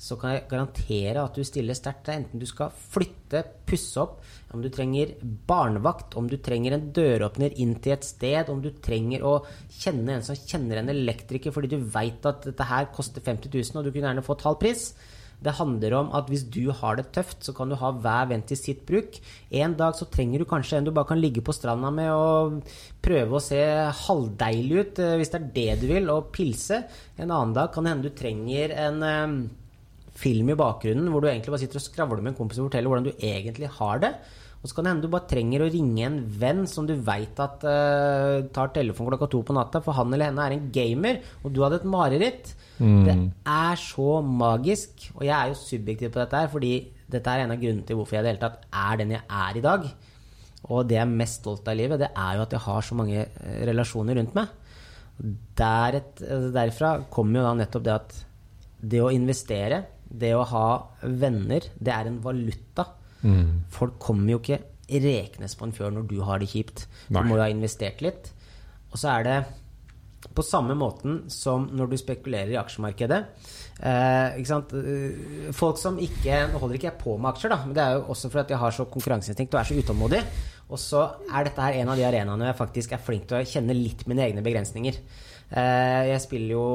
så 0.00 0.16
kan 0.16 0.32
jeg 0.32 0.46
garantere 0.48 1.20
at 1.20 1.36
du 1.36 1.44
stiller 1.44 1.76
sterkt 1.76 2.06
der. 2.08 2.22
Enten 2.22 2.40
du 2.40 2.46
skal 2.48 2.72
flytte, 2.72 3.42
pusse 3.68 4.00
opp, 4.00 4.18
om 4.54 4.64
du 4.64 4.70
trenger 4.72 5.12
barnevakt, 5.48 6.16
om 6.16 6.28
du 6.30 6.38
trenger 6.40 6.74
en 6.76 6.88
døråpner 6.96 7.54
inn 7.60 7.76
til 7.84 7.98
et 7.98 8.08
sted, 8.08 8.48
om 8.48 8.62
du 8.64 8.70
trenger 8.80 9.26
å 9.28 9.36
kjenne 9.68 10.16
en 10.16 10.24
som 10.24 10.38
kjenner 10.40 10.80
en 10.80 10.92
elektriker 10.94 11.52
fordi 11.54 11.74
du 11.74 11.78
veit 11.92 12.24
at 12.26 12.48
dette 12.48 12.68
her 12.72 12.88
koster 12.96 13.24
50 13.24 13.52
000, 13.52 13.76
og 13.76 13.84
du 13.84 13.92
kunne 13.92 14.08
gjerne 14.08 14.24
fått 14.26 14.46
halv 14.48 14.60
pris. 14.64 14.90
Det 15.40 15.54
handler 15.56 15.94
om 15.96 16.10
at 16.16 16.28
hvis 16.28 16.42
du 16.52 16.66
har 16.76 16.98
det 16.98 17.06
tøft, 17.16 17.38
så 17.44 17.54
kan 17.56 17.70
du 17.70 17.76
ha 17.80 17.92
hver 17.96 18.26
venn 18.32 18.42
til 18.48 18.58
sitt 18.60 18.82
bruk. 18.88 19.16
En 19.56 19.76
dag 19.76 19.96
så 19.96 20.08
trenger 20.12 20.42
du 20.42 20.48
kanskje 20.48 20.80
en 20.80 20.88
du 20.88 20.92
bare 20.96 21.08
kan 21.08 21.20
ligge 21.20 21.44
på 21.44 21.54
stranda 21.56 21.92
med 21.94 22.10
og 22.12 22.74
prøve 23.04 23.38
å 23.38 23.44
se 23.44 23.62
halvdeilig 24.04 24.82
ut, 24.82 25.00
eh, 25.00 25.16
hvis 25.20 25.32
det 25.32 25.40
er 25.40 25.48
det 25.54 25.80
du 25.80 25.88
vil, 25.94 26.12
og 26.12 26.28
pilse. 26.34 26.82
En 27.16 27.30
annen 27.30 27.56
dag 27.56 27.72
kan 27.72 27.84
det 27.84 27.94
hende 27.94 28.10
du 28.10 28.16
trenger 28.16 28.76
en 28.84 29.02
eh, 29.06 29.40
film 30.20 30.52
i 30.52 30.58
bakgrunnen 30.58 31.08
hvor 31.10 31.24
du 31.24 31.30
egentlig 31.30 31.54
bare 31.54 31.62
sitter 31.62 31.80
og 31.80 31.86
skravler 31.86 32.22
med 32.22 32.34
en 32.34 32.38
kompis 32.38 32.60
og 32.60 32.68
forteller 32.68 32.92
hvordan 32.92 33.08
du 33.08 33.12
egentlig 33.16 33.70
har 33.80 34.04
det. 34.04 34.14
Og 34.60 34.68
så 34.68 34.76
kan 34.76 34.84
det 34.84 34.92
hende 34.92 35.06
du 35.06 35.12
bare 35.12 35.28
trenger 35.28 35.62
å 35.64 35.70
ringe 35.72 36.02
en 36.04 36.18
venn 36.42 36.66
som 36.68 36.84
du 36.84 36.92
veit 37.00 37.38
at 37.40 37.62
uh, 37.64 38.44
tar 38.52 38.72
telefon 38.74 39.08
klokka 39.08 39.30
to 39.32 39.40
på 39.48 39.56
natta, 39.56 39.80
for 39.80 39.96
han 39.96 40.12
eller 40.12 40.28
henne 40.28 40.44
er 40.44 40.56
en 40.56 40.66
gamer, 40.74 41.22
og 41.40 41.54
du 41.56 41.62
hadde 41.64 41.78
et 41.80 41.86
mareritt. 41.88 42.50
Mm. 42.76 42.98
Det 43.06 43.14
er 43.48 43.80
så 43.80 44.18
magisk. 44.20 45.06
Og 45.16 45.24
jeg 45.24 45.32
er 45.36 45.48
jo 45.48 45.60
subjektiv 45.62 46.12
på 46.12 46.20
dette 46.20 46.42
her, 46.42 46.52
fordi 46.52 46.74
dette 47.10 47.32
er 47.32 47.46
en 47.46 47.54
av 47.54 47.62
grunnene 47.62 47.88
til 47.88 47.96
hvorfor 47.98 48.18
jeg 48.18 48.22
i 48.22 48.26
det 48.26 48.34
hele 48.34 48.42
tatt 48.42 48.66
er 48.82 49.00
den 49.00 49.14
jeg 49.16 49.24
er 49.40 49.56
i 49.56 49.64
dag. 49.64 49.86
Og 50.68 50.82
det 50.88 50.98
jeg 50.98 51.06
er 51.06 51.14
mest 51.22 51.40
stolt 51.40 51.64
av 51.64 51.76
i 51.76 51.80
livet, 51.80 52.02
det 52.02 52.10
er 52.12 52.36
jo 52.36 52.44
at 52.44 52.52
jeg 52.56 52.64
har 52.66 52.84
så 52.84 52.98
mange 52.98 53.22
eh, 53.24 53.62
relasjoner 53.70 54.20
rundt 54.20 54.36
meg. 54.36 54.52
Der 55.56 55.96
et, 56.02 56.20
altså 56.20 56.52
derfra 56.52 56.92
kommer 57.12 57.40
jo 57.40 57.46
da 57.48 57.54
nettopp 57.62 57.86
det 57.88 57.96
at 57.96 58.18
det 58.92 59.00
å 59.00 59.08
investere, 59.12 59.80
det 60.10 60.32
å 60.34 60.46
ha 60.50 60.66
venner, 61.02 61.68
det 61.78 61.94
er 61.94 62.10
en 62.10 62.18
valuta. 62.24 62.88
Mm. 63.22 63.62
Folk 63.72 63.98
kommer 64.02 64.34
jo 64.34 64.40
ikke 64.42 64.60
reknes 64.90 65.54
på 65.54 65.68
en 65.68 65.74
fjør 65.76 65.94
når 65.94 66.10
du 66.10 66.18
har 66.26 66.42
det 66.42 66.50
kjipt. 66.50 66.86
Du 67.08 67.20
må 67.20 67.38
jo 67.38 67.44
ha 67.44 67.50
investert 67.52 68.02
litt. 68.04 68.32
Og 68.90 68.98
så 68.98 69.12
er 69.14 69.26
det 69.26 69.38
på 70.36 70.44
samme 70.44 70.74
måten 70.76 71.22
som 71.32 71.64
når 71.72 71.92
du 71.92 71.96
spekulerer 72.00 72.52
i 72.52 72.58
aksjemarkedet. 72.60 73.20
Eh, 73.80 74.36
eh, 74.36 75.52
Folk 75.56 75.78
som 75.80 75.96
ikke 76.02 76.42
Nå 76.52 76.60
holder 76.60 76.76
ikke 76.76 76.90
jeg 76.90 77.00
på 77.00 77.14
med 77.16 77.30
aksjer, 77.32 77.54
da, 77.54 77.62
men 77.64 77.76
det 77.76 77.84
er 77.84 77.96
jo 77.96 78.10
også 78.12 78.28
fordi 78.32 78.54
jeg 78.54 78.60
har 78.60 78.76
så 78.76 78.86
konkurranseinstinkt 78.92 79.56
og 79.56 79.62
er 79.62 79.70
så 79.70 79.78
utålmodig. 79.80 80.22
Og 80.70 80.78
så 80.78 81.06
er 81.26 81.48
dette 81.48 81.64
her 81.64 81.80
en 81.80 81.90
av 81.90 81.98
de 81.98 82.06
arenaene 82.06 82.50
jeg 82.50 82.58
faktisk 82.60 82.92
er 82.94 83.02
flink 83.02 83.26
til 83.30 83.40
å 83.40 83.46
kjenne 83.48 83.74
litt 83.74 84.04
mine 84.10 84.26
egne 84.28 84.44
begrensninger. 84.44 85.00
Eh, 85.50 86.02
jeg 86.12 86.22
spiller 86.22 86.54
jo 86.54 86.66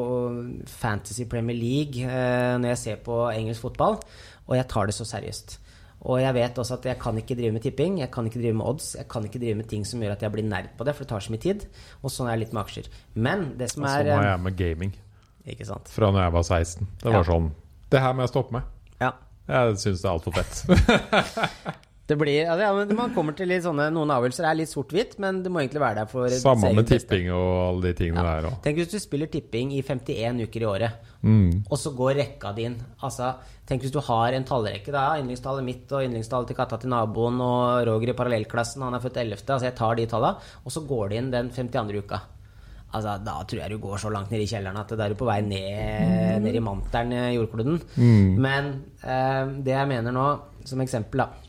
Fantasy 0.68 1.24
Premier 1.32 1.56
League 1.56 2.04
eh, 2.04 2.56
når 2.60 2.74
jeg 2.74 2.82
ser 2.82 3.04
på 3.06 3.22
engelsk 3.32 3.64
fotball, 3.64 4.00
og 4.48 4.58
jeg 4.58 4.68
tar 4.72 4.90
det 4.90 4.98
så 4.98 5.08
seriøst. 5.08 5.60
Og 6.06 6.20
jeg 6.22 6.36
vet 6.38 6.60
også 6.62 6.76
at 6.78 6.86
jeg 6.86 7.00
kan 7.02 7.18
ikke 7.18 7.38
drive 7.38 7.56
med 7.56 7.64
tipping, 7.64 7.98
jeg 8.04 8.12
kan 8.14 8.28
ikke 8.28 8.42
drive 8.42 8.58
med 8.60 8.68
odds, 8.70 8.92
jeg 9.00 9.08
kan 9.10 9.26
ikke 9.26 9.42
drive 9.42 9.56
med 9.62 9.70
ting 9.72 9.88
som 9.88 10.04
gjør 10.04 10.14
at 10.18 10.26
jeg 10.26 10.36
blir 10.36 10.46
nerd 10.46 10.70
på 10.78 10.86
det, 10.86 10.94
for 10.94 11.06
det 11.06 11.14
tar 11.14 11.24
så 11.24 11.34
mye 11.34 11.42
tid. 11.42 11.66
Og 12.04 12.14
sånn 12.14 12.30
er 12.30 12.36
jeg 12.36 12.44
litt 12.44 12.54
med 12.54 12.64
aksjer. 12.66 12.92
Men 13.16 13.48
det 13.58 13.72
som 13.74 13.88
er 13.88 14.04
Sånn 14.04 14.12
var 14.12 14.30
jeg 14.30 14.44
med 14.44 14.60
gaming. 14.60 14.94
Ikke 15.46 15.66
sant? 15.66 15.90
Fra 15.94 16.12
når 16.12 16.28
jeg 16.28 16.36
var 16.36 16.46
16. 16.46 16.92
Det 17.02 17.10
var 17.10 17.22
ja. 17.22 17.26
sånn 17.30 17.50
Det 17.94 18.02
her 18.02 18.14
må 18.18 18.26
jeg 18.26 18.34
stoppe 18.34 18.58
med. 18.58 18.70
Ja. 19.02 19.12
Jeg 19.50 19.82
syns 19.82 20.02
det 20.04 20.10
er 20.10 20.14
altfor 20.14 20.36
fett. 20.36 21.82
Det 22.06 22.16
blir, 22.22 22.46
ja, 22.46 22.70
Man 22.94 23.14
kommer 23.16 23.34
til 23.34 23.50
litt 23.50 23.64
sånne 23.66 23.88
Noen 23.94 24.12
avgjørelser 24.14 24.46
er 24.46 24.58
litt 24.60 24.70
sort-hvitt, 24.70 25.16
men 25.22 25.40
det 25.42 25.50
må 25.50 25.64
egentlig 25.64 25.82
være 25.82 26.04
der 26.04 26.12
for 26.12 26.30
Samme 26.38 26.70
med 26.78 26.86
tipping 26.90 27.32
og 27.34 27.48
alle 27.64 27.88
de 27.88 27.94
tingene 27.98 28.22
ja. 28.22 28.36
der 28.36 28.50
òg. 28.52 28.60
Tenk 28.66 28.78
hvis 28.82 28.92
du 28.94 29.00
spiller 29.02 29.32
tipping 29.34 29.74
i 29.74 29.82
51 29.82 30.44
uker 30.46 30.66
i 30.66 30.70
året, 30.70 31.00
mm. 31.26 31.66
og 31.66 31.82
så 31.82 31.96
går 31.98 32.20
rekka 32.22 32.54
din 32.58 32.78
Altså, 33.02 33.34
Tenk 33.66 33.82
hvis 33.82 33.94
du 33.96 33.98
har 34.06 34.36
en 34.38 34.46
tallrekke. 34.46 34.94
da, 34.94 35.16
Yndlingstallet 35.18 35.66
mitt 35.66 35.90
og 35.90 36.06
yndlingstallet 36.06 36.52
til 36.52 36.58
katta 36.60 36.78
til 36.78 36.94
naboen 36.94 37.42
og 37.42 37.88
Roger 37.90 38.14
i 38.14 38.18
parallellklassen, 38.18 38.86
han 38.86 38.94
er 38.94 39.02
født 39.02 39.18
11. 39.24 39.42
Altså, 39.42 39.66
jeg 39.66 39.78
tar 39.80 39.98
de 39.98 40.06
tallene, 40.12 40.54
og 40.62 40.76
så 40.76 40.86
går 40.86 41.10
det 41.10 41.18
inn 41.18 41.32
den 41.34 41.50
52. 41.50 42.04
uka. 42.06 42.20
Altså, 42.94 43.16
da 43.26 43.40
tror 43.42 43.64
jeg 43.64 43.74
du 43.74 43.82
går 43.82 43.98
så 44.00 44.12
langt 44.14 44.30
ned 44.32 44.44
i 44.46 44.48
kjelleren 44.48 44.78
at 44.80 44.94
da 44.94 45.08
er 45.08 45.16
du 45.16 45.20
på 45.20 45.28
vei 45.28 45.40
ned, 45.44 46.46
ned 46.46 46.56
i 46.56 46.62
manteren 46.64 47.16
i 47.18 47.24
jordkloden. 47.34 47.82
Mm. 47.98 48.38
Men 48.46 48.70
eh, 49.02 49.42
det 49.66 49.74
jeg 49.74 49.90
mener 49.90 50.14
nå, 50.14 50.28
som 50.70 50.86
eksempel, 50.86 51.26
da 51.26 51.45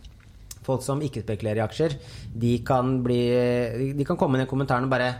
folk 0.67 0.85
som 0.85 1.03
ikke 1.05 1.23
spekulerer 1.25 1.63
i 1.63 1.65
aksjer, 1.65 1.97
de 2.35 2.53
kan, 2.67 2.99
bli, 3.05 3.23
de 3.97 4.07
kan 4.07 4.19
komme 4.21 4.39
inn 4.39 4.47
i 4.47 4.51
kommentaren 4.51 4.89
og 4.89 4.93
bare 4.93 5.11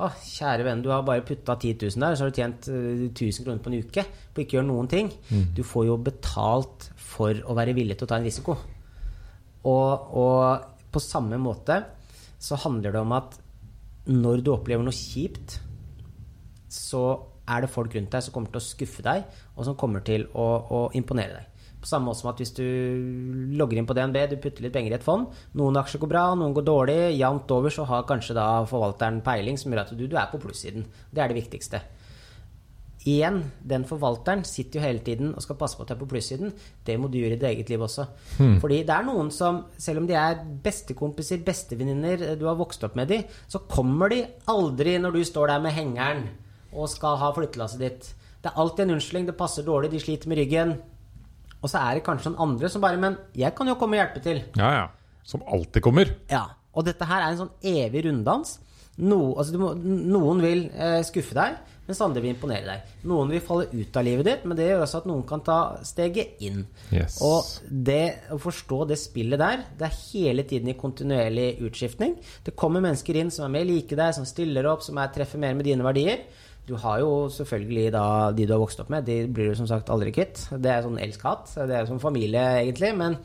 å, 0.00 0.08
kjære 0.24 0.64
venn, 0.64 0.82
du 0.84 0.90
har 0.92 1.04
bare 1.04 1.24
putta 1.26 1.56
10 1.58 1.76
000 1.90 2.04
der, 2.04 2.16
så 2.16 2.24
har 2.24 2.32
du 2.32 2.38
tjent 2.38 2.68
1000 2.70 3.10
eh, 3.10 3.40
kroner 3.44 3.62
på 3.62 3.72
en 3.72 3.80
uke 3.82 4.04
på 4.32 4.44
ikke 4.44 4.56
å 4.56 4.60
gjøre 4.60 4.70
noen 4.70 4.90
ting. 4.90 5.10
Mm. 5.28 5.48
Du 5.56 5.62
får 5.66 5.88
jo 5.90 5.96
betalt 6.00 6.88
for 6.96 7.36
å 7.44 7.56
være 7.58 7.74
villig 7.76 7.98
til 7.98 8.08
å 8.08 8.10
ta 8.12 8.20
en 8.20 8.28
risiko. 8.28 8.56
Og, 9.68 10.14
og, 10.16 10.68
på 10.90 10.98
samme 10.98 11.36
måte 11.38 11.76
så 12.42 12.56
handler 12.58 12.96
det 12.96 13.02
om 13.04 13.12
at 13.14 13.36
når 14.10 14.40
du 14.42 14.48
opplever 14.50 14.82
noe 14.82 14.96
kjipt, 14.96 15.60
så 16.72 17.02
er 17.50 17.62
det 17.62 17.70
folk 17.70 17.94
rundt 17.94 18.10
deg 18.14 18.24
som 18.24 18.34
kommer 18.34 18.50
til 18.50 18.62
å 18.62 18.64
skuffe 18.64 19.04
deg, 19.04 19.28
og 19.54 19.68
som 19.68 19.76
kommer 19.78 20.02
til 20.06 20.26
å, 20.32 20.46
å 20.66 20.80
imponere 20.98 21.36
deg. 21.36 21.49
På 21.80 21.88
samme 21.88 22.10
måte 22.10 22.20
som 22.20 22.30
at 22.32 22.40
hvis 22.42 22.52
du 22.56 22.64
logger 23.56 23.80
inn 23.80 23.86
på 23.88 23.96
DNB, 23.96 24.18
du 24.28 24.36
putter 24.42 24.66
litt 24.66 24.74
penger 24.74 24.92
i 24.92 24.98
et 24.98 25.06
fond 25.06 25.30
Noen 25.56 25.78
aksjer 25.80 26.02
går 26.02 26.10
bra, 26.12 26.24
noen 26.36 26.52
går 26.56 26.66
dårlig. 26.66 26.98
Jevnt 27.16 27.54
over 27.56 27.72
så 27.72 27.86
har 27.88 28.04
kanskje 28.08 28.36
da 28.36 28.48
forvalteren 28.68 29.22
peiling 29.24 29.56
som 29.60 29.72
gjør 29.72 29.86
at 29.86 29.94
du, 29.96 30.04
du 30.04 30.18
er 30.18 30.28
på 30.32 30.42
plussiden. 30.42 30.84
Det 31.10 31.24
er 31.24 31.32
det 31.32 31.40
viktigste. 31.40 31.80
Igjen, 33.08 33.38
den 33.64 33.86
forvalteren 33.88 34.42
sitter 34.44 34.76
jo 34.76 34.84
hele 34.84 35.00
tiden 35.04 35.30
og 35.32 35.40
skal 35.40 35.56
passe 35.56 35.78
på 35.78 35.86
at 35.86 35.88
du 35.88 35.94
er 35.94 36.00
på 36.02 36.08
plussiden. 36.10 36.52
Det 36.84 36.98
må 37.00 37.08
du 37.08 37.16
gjøre 37.16 37.32
i 37.32 37.38
ditt 37.38 37.48
eget 37.48 37.72
liv 37.72 37.80
også. 37.86 38.04
Hmm. 38.36 38.58
Fordi 38.60 38.82
det 38.84 38.92
er 38.92 39.06
noen 39.06 39.30
som, 39.32 39.62
selv 39.80 40.02
om 40.02 40.08
de 40.10 40.18
er 40.20 40.42
bestekompiser, 40.64 41.40
bestevenninner, 41.46 42.34
du 42.36 42.44
har 42.44 42.60
vokst 42.60 42.84
opp 42.84 42.98
med 43.00 43.08
de, 43.08 43.22
så 43.48 43.62
kommer 43.72 44.12
de 44.12 44.20
aldri 44.52 44.98
når 45.00 45.16
du 45.16 45.24
står 45.24 45.54
der 45.54 45.64
med 45.64 45.76
hengeren 45.78 46.26
og 46.76 46.92
skal 46.92 47.16
ha 47.22 47.32
flyttelasset 47.34 47.80
ditt. 47.80 48.10
Det 48.40 48.52
er 48.52 48.60
alltid 48.60 48.84
en 48.84 48.98
unnskyldning. 48.98 49.30
Det 49.32 49.38
passer 49.38 49.64
dårlig, 49.64 49.94
de 49.94 50.04
sliter 50.04 50.28
med 50.28 50.42
ryggen. 50.42 50.76
Og 51.60 51.68
så 51.68 51.82
er 51.82 51.98
det 51.98 52.06
kanskje 52.06 52.32
noen 52.32 52.42
andre 52.48 52.70
som 52.72 52.82
bare 52.84 53.00
Men 53.00 53.18
jeg 53.36 53.54
kan 53.56 53.68
jo 53.68 53.76
komme 53.80 53.98
og 53.98 54.02
hjelpe 54.02 54.24
til. 54.24 54.42
Ja, 54.58 54.72
ja. 54.78 54.88
Som 55.26 55.44
alltid 55.46 55.84
kommer. 55.84 56.10
Ja. 56.30 56.46
Og 56.74 56.86
dette 56.86 57.06
her 57.06 57.22
er 57.22 57.34
en 57.34 57.42
sånn 57.44 57.54
evig 57.66 58.06
runddans. 58.06 58.58
No, 59.00 59.34
altså 59.38 59.58
må, 59.60 59.74
noen 59.80 60.42
vil 60.44 60.66
eh, 60.74 61.00
skuffe 61.06 61.32
deg, 61.36 61.56
mens 61.86 62.00
andre 62.04 62.20
vil 62.22 62.34
imponere 62.34 62.66
deg. 62.66 62.90
Noen 63.08 63.30
vil 63.32 63.42
falle 63.44 63.68
ut 63.72 63.96
av 63.96 64.04
livet 64.04 64.26
ditt, 64.28 64.44
men 64.44 64.58
det 64.58 64.66
gjør 64.68 64.84
også 64.84 65.00
at 65.00 65.08
noen 65.08 65.22
kan 65.28 65.42
ta 65.46 65.58
steget 65.86 66.42
inn. 66.44 66.66
Yes. 66.92 67.16
Og 67.24 67.70
det 67.70 68.28
å 68.34 68.38
forstå 68.42 68.82
det 68.90 68.98
spillet 69.00 69.40
der, 69.40 69.64
det 69.80 69.88
er 69.88 69.98
hele 70.10 70.44
tiden 70.50 70.72
i 70.72 70.76
kontinuerlig 70.78 71.48
utskiftning. 71.66 72.18
Det 72.46 72.56
kommer 72.58 72.84
mennesker 72.84 73.22
inn 73.22 73.32
som 73.34 73.46
er 73.48 73.56
mer 73.56 73.66
like 73.70 73.98
deg, 73.98 74.14
som 74.18 74.28
stiller 74.28 74.68
opp, 74.70 74.84
som 74.86 75.00
er, 75.00 75.12
treffer 75.14 75.40
mer 75.40 75.56
med 75.56 75.68
dine 75.70 75.86
verdier. 75.86 76.26
Du 76.68 76.76
har 76.78 77.00
jo 77.02 77.28
selvfølgelig 77.32 77.90
da 77.94 78.06
de 78.36 78.46
du 78.46 78.54
har 78.54 78.62
vokst 78.62 78.80
opp 78.82 78.90
med, 78.92 79.06
de 79.08 79.24
blir 79.26 79.50
du 79.50 79.58
som 79.58 79.68
sagt 79.70 79.90
aldri 79.90 80.12
kvitt. 80.14 80.44
Det 80.52 80.70
er 80.70 80.84
sånn 80.84 81.00
elsk-hat. 81.02 81.50
Det 81.66 81.76
er 81.76 81.88
som 81.88 82.02
familie, 82.02 82.44
egentlig. 82.60 82.92
Men 82.98 83.18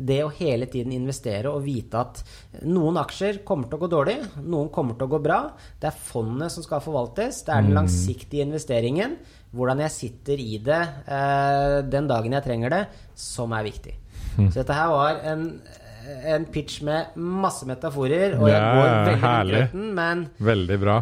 det 0.00 0.20
å 0.24 0.30
hele 0.32 0.68
tiden 0.70 0.94
investere 0.96 1.50
og 1.50 1.64
vite 1.64 2.00
at 2.00 2.22
noen 2.68 2.98
aksjer 3.02 3.42
kommer 3.46 3.68
til 3.68 3.76
å 3.76 3.82
gå 3.82 3.90
dårlig, 3.92 4.16
noen 4.46 4.70
kommer 4.72 4.96
til 4.96 5.08
å 5.08 5.12
gå 5.14 5.20
bra. 5.24 5.40
Det 5.80 5.90
er 5.90 6.00
fondet 6.06 6.54
som 6.54 6.64
skal 6.64 6.82
forvaltes. 6.84 7.42
Det 7.46 7.54
er 7.54 7.66
den 7.66 7.74
mm. 7.74 7.78
langsiktige 7.80 8.46
investeringen. 8.46 9.18
Hvordan 9.56 9.82
jeg 9.84 9.96
sitter 9.96 10.40
i 10.40 10.58
det 10.62 10.80
eh, 11.10 11.76
den 11.90 12.08
dagen 12.10 12.36
jeg 12.36 12.46
trenger 12.46 12.74
det, 12.76 12.82
som 13.18 13.52
er 13.56 13.66
viktig. 13.66 13.96
Mm. 14.38 14.48
Så 14.48 14.60
dette 14.60 14.76
her 14.76 14.92
var 14.94 15.22
en, 15.26 15.46
en 16.32 16.50
pitch 16.54 16.80
med 16.86 17.16
masse 17.18 17.66
metaforer, 17.68 18.38
og 18.38 18.46
jeg 18.48 18.60
går 18.60 18.84
veldig 18.86 19.16
herlig. 19.24 19.64
men 20.00 20.28
Veldig 20.38 20.84
bra. 20.86 21.00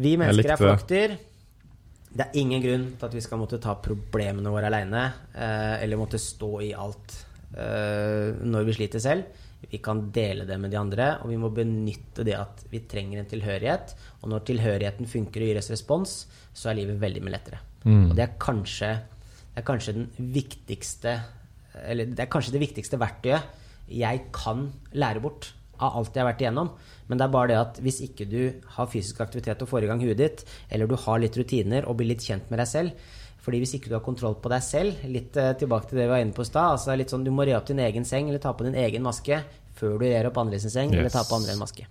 Vi 0.00 0.14
mennesker 0.20 0.54
er 0.54 0.60
flokter. 0.60 1.18
Det 2.10 2.24
er 2.26 2.38
ingen 2.40 2.62
grunn 2.64 2.86
til 2.98 3.06
at 3.06 3.14
vi 3.14 3.22
skal 3.22 3.38
måtte 3.38 3.60
ta 3.62 3.76
problemene 3.78 4.50
våre 4.50 4.66
aleine, 4.70 5.04
eh, 5.30 5.76
eller 5.84 6.00
måtte 6.00 6.18
stå 6.18 6.50
i 6.66 6.72
alt 6.74 7.14
eh, 7.54 8.32
når 8.42 8.66
vi 8.66 8.74
sliter 8.80 9.02
selv. 9.02 9.46
Vi 9.70 9.78
kan 9.84 10.06
dele 10.10 10.46
det 10.48 10.56
med 10.58 10.72
de 10.72 10.80
andre, 10.80 11.12
og 11.20 11.30
vi 11.30 11.38
må 11.38 11.52
benytte 11.54 12.24
det 12.26 12.34
at 12.34 12.64
vi 12.72 12.82
trenger 12.90 13.20
en 13.20 13.30
tilhørighet. 13.30 13.94
Og 14.22 14.32
når 14.32 14.46
tilhørigheten 14.48 15.10
funker 15.10 15.44
og 15.44 15.52
gir 15.52 15.60
oss 15.60 15.70
respons, 15.70 16.16
så 16.56 16.72
er 16.72 16.80
livet 16.80 16.98
veldig 17.02 17.22
mye 17.22 17.36
lettere. 17.36 17.60
Mm. 17.84 18.10
Og 18.10 18.16
det 18.16 18.24
er, 18.24 18.34
kanskje, 18.40 18.90
det 19.52 19.62
er 19.62 19.68
kanskje 19.68 19.96
den 19.96 20.10
viktigste 20.34 21.14
Eller 21.88 22.10
det 22.10 22.20
er 22.20 22.28
kanskje 22.28 22.52
det 22.52 22.60
viktigste 22.60 22.98
verktøyet 23.00 23.60
jeg 23.90 24.26
kan 24.34 24.68
lære 24.92 25.22
bort 25.22 25.50
av 25.80 25.96
alt 25.98 26.14
jeg 26.14 26.22
har 26.22 26.30
vært 26.30 26.44
igjennom. 26.44 26.74
Men 27.08 27.18
det 27.18 27.26
er 27.26 27.34
bare 27.34 27.50
det 27.50 27.58
at 27.60 27.80
hvis 27.82 28.02
ikke 28.06 28.28
du 28.30 28.42
har 28.76 28.90
fysisk 28.92 29.22
aktivitet 29.24 29.64
og 29.64 29.70
får 29.70 29.86
i 29.86 29.90
gang 29.90 30.04
huet 30.04 30.20
ditt, 30.20 30.44
eller 30.70 30.90
du 30.90 30.96
har 31.00 31.22
litt 31.22 31.36
rutiner 31.40 31.88
og 31.88 31.98
blir 31.98 32.12
litt 32.12 32.26
kjent 32.26 32.52
med 32.52 32.62
deg 32.62 32.70
selv 32.70 33.16
fordi 33.40 33.62
hvis 33.62 33.72
ikke 33.78 33.88
du 33.88 33.96
har 33.96 34.04
kontroll 34.04 34.34
på 34.36 34.50
deg 34.52 34.64
selv, 34.64 35.04
litt 35.08 35.36
uh, 35.40 35.54
tilbake 35.56 35.88
til 35.88 35.96
det 35.96 36.04
vi 36.04 36.12
var 36.12 36.24
inne 36.24 36.36
på 36.36 36.44
i 36.44 36.48
stad 36.50 36.74
altså 36.74 36.96
litt 36.98 37.12
sånn, 37.12 37.24
Du 37.24 37.32
må 37.32 37.46
re 37.48 37.56
opp 37.56 37.70
din 37.70 37.80
egen 37.80 38.04
seng 38.04 38.28
eller 38.28 38.42
ta 38.42 38.52
på 38.52 38.66
din 38.66 38.76
egen 38.76 39.06
maske 39.06 39.40
før 39.78 39.96
du 39.96 40.04
rer 40.04 40.28
opp 40.28 40.40
andre 40.42 40.60
sin 40.60 40.72
seng 40.72 40.92
yes. 40.92 41.00
eller 41.00 41.14
ta 41.14 41.24
på 41.24 41.38
andre 41.38 41.54
en 41.54 41.62
maske. 41.62 41.86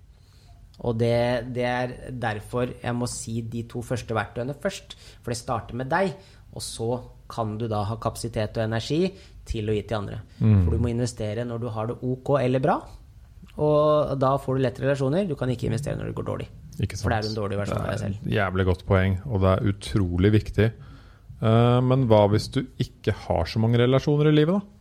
Og 0.79 0.95
det, 0.95 1.49
det, 1.55 1.65
er 1.65 1.95
derfor 2.21 2.69
jeg 2.71 2.95
må 2.95 3.07
si 3.11 3.41
de 3.41 3.65
to 3.67 3.81
første 3.83 4.15
verktøyene 4.15 4.55
først. 4.55 4.93
For 5.23 5.33
det 5.33 5.39
starter 5.41 5.79
med 5.79 5.89
deg, 5.91 6.13
og 6.53 6.63
så 6.63 6.89
kan 7.29 7.57
du 7.59 7.65
da 7.69 7.81
ha 7.89 7.97
kapasitet 8.01 8.55
og 8.57 8.63
energi 8.63 9.01
til 9.49 9.69
å 9.69 9.75
gi 9.75 9.83
til 9.89 9.97
andre. 9.99 10.21
Mm. 10.39 10.61
For 10.63 10.71
du 10.71 10.85
må 10.85 10.93
investere 10.93 11.43
når 11.49 11.63
du 11.63 11.67
har 11.73 11.89
det 11.89 11.97
ok 12.05 12.31
eller 12.39 12.63
bra, 12.63 12.77
og 13.59 14.15
da 14.19 14.33
får 14.39 14.57
du 14.57 14.63
lettere 14.63 14.87
relasjoner. 14.87 15.27
Du 15.27 15.35
kan 15.39 15.51
ikke 15.51 15.67
investere 15.67 15.99
når 15.99 16.11
det 16.11 16.17
går 16.17 16.27
dårlig. 16.31 16.49
For 16.79 17.11
det 17.11 17.17
er 17.17 17.27
en 17.27 17.35
dårlig 17.35 17.59
versjon 17.59 17.81
av 17.81 17.89
deg 17.91 18.01
selv. 18.01 18.27
Jævlig 18.31 18.65
godt 18.69 18.85
poeng, 18.87 19.19
og 19.27 19.43
det 19.43 19.51
er 19.51 19.71
utrolig 19.73 20.31
viktig. 20.37 20.67
Uh, 21.39 21.79
men 21.83 22.05
hva 22.07 22.25
hvis 22.31 22.49
du 22.55 22.61
ikke 22.79 23.15
har 23.27 23.47
så 23.47 23.61
mange 23.63 23.79
relasjoner 23.81 24.31
i 24.31 24.35
livet, 24.35 24.59
da? 24.59 24.75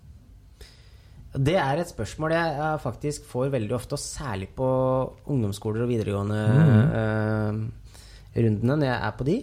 Det 1.39 1.55
er 1.61 1.79
et 1.83 1.91
spørsmål 1.91 2.33
jeg 2.33 2.79
faktisk 2.83 3.27
får 3.29 3.51
veldig 3.53 3.75
ofte, 3.77 3.99
og 3.99 4.01
særlig 4.01 4.49
på 4.57 4.69
ungdomsskoler 5.29 5.85
og 5.85 5.91
videregående 5.91 6.39
mm. 6.49 7.59
rundene 8.39 8.79
når 8.81 8.89
jeg 8.89 8.97
er 8.97 9.15
på 9.19 9.27
de. 9.29 9.37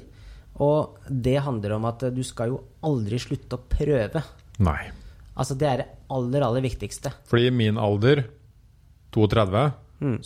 Og 0.65 1.05
det 1.07 1.35
handler 1.45 1.75
om 1.77 1.85
at 1.91 2.07
du 2.15 2.23
skal 2.25 2.55
jo 2.55 2.61
aldri 2.87 3.19
slutte 3.21 3.59
å 3.59 3.67
prøve. 3.69 4.23
Nei. 4.65 4.81
Altså 5.35 5.55
Det 5.59 5.67
er 5.69 5.83
det 5.83 5.87
aller, 6.15 6.47
aller 6.47 6.65
viktigste. 6.65 7.11
Fordi 7.29 7.49
i 7.49 7.53
min 7.53 7.79
alder, 7.81 8.23
32, 9.15 9.65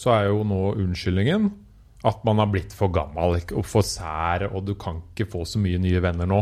så 0.01 0.11
er 0.15 0.27
jo 0.31 0.43
nå 0.49 0.61
unnskyldningen 0.81 1.49
at 2.09 2.21
man 2.27 2.39
har 2.41 2.47
blitt 2.51 2.73
for 2.75 2.91
gammel 2.95 3.37
og 3.53 3.65
for 3.67 3.83
sær, 3.85 4.47
og 4.49 4.63
du 4.65 4.73
kan 4.79 5.01
ikke 5.11 5.27
få 5.29 5.45
så 5.47 5.59
mye 5.61 5.77
nye 5.83 5.99
venner 6.03 6.27
nå. 6.31 6.39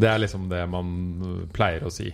Det 0.00 0.08
er 0.08 0.18
liksom 0.22 0.46
det 0.48 0.62
man 0.72 0.92
øh, 1.20 1.40
pleier 1.52 1.84
å 1.84 1.92
si. 1.92 2.08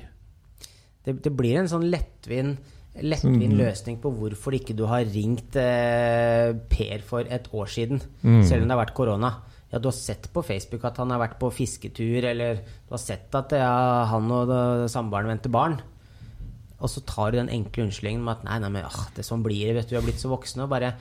Det, 1.07 1.15
det 1.23 1.31
blir 1.39 1.61
en 1.61 1.69
sånn 1.71 1.87
lettvint 1.91 2.73
lettvint 2.97 3.53
løsning 3.59 3.99
på 4.01 4.09
hvorfor 4.17 4.55
ikke 4.57 4.73
du 4.75 4.87
har 4.89 5.05
ringt 5.05 5.55
eh, 5.61 6.55
Per 6.73 7.03
for 7.05 7.29
et 7.29 7.47
år 7.53 7.69
siden, 7.69 8.01
selv 8.49 8.63
om 8.65 8.71
det 8.71 8.73
har 8.75 8.81
vært 8.87 8.95
korona. 8.97 9.31
Ja, 9.71 9.79
du 9.83 9.91
har 9.91 9.97
sett 9.99 10.31
på 10.33 10.43
Facebook 10.47 10.85
at 10.89 10.97
han 11.03 11.11
har 11.13 11.21
vært 11.21 11.39
på 11.39 11.51
fisketur, 11.53 12.25
eller 12.25 12.57
du 12.65 12.95
har 12.95 13.03
sett 13.03 13.35
at 13.37 13.53
ja, 13.53 14.07
han 14.09 14.31
og 14.33 14.49
da- 14.49 14.87
samboeren 14.89 15.29
venter 15.35 15.53
barn. 15.53 15.77
Og 16.77 16.91
så 16.93 17.01
tar 17.09 17.33
du 17.33 17.39
den 17.39 17.49
enkle 17.53 17.87
unnskyldningen 17.87 18.25
med 18.25 18.35
at 18.35 18.43
nei, 18.45 18.57
nei, 18.61 18.71
men 18.75 18.89
ah, 18.89 19.05
det 19.17 19.25
sånn 19.25 19.45
blir 19.45 19.63
det, 19.71 19.79
vet 19.79 19.89
du, 19.89 19.95
vi 19.95 19.99
har 20.01 20.05
blitt 20.05 20.21
så 20.21 20.29
voksne. 20.29 20.67
Og 20.67 20.73
bare 20.73 20.93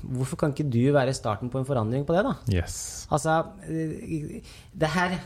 Hvorfor 0.00 0.40
kan 0.40 0.54
ikke 0.54 0.68
du 0.72 0.88
være 0.96 1.12
starten 1.16 1.52
på 1.52 1.60
en 1.60 1.68
forandring 1.68 2.06
på 2.08 2.16
det, 2.16 2.22
da? 2.24 2.32
Yes. 2.52 2.78
Altså, 3.12 3.42
eh, 3.68 4.54
det 4.72 4.92
her 4.96 5.18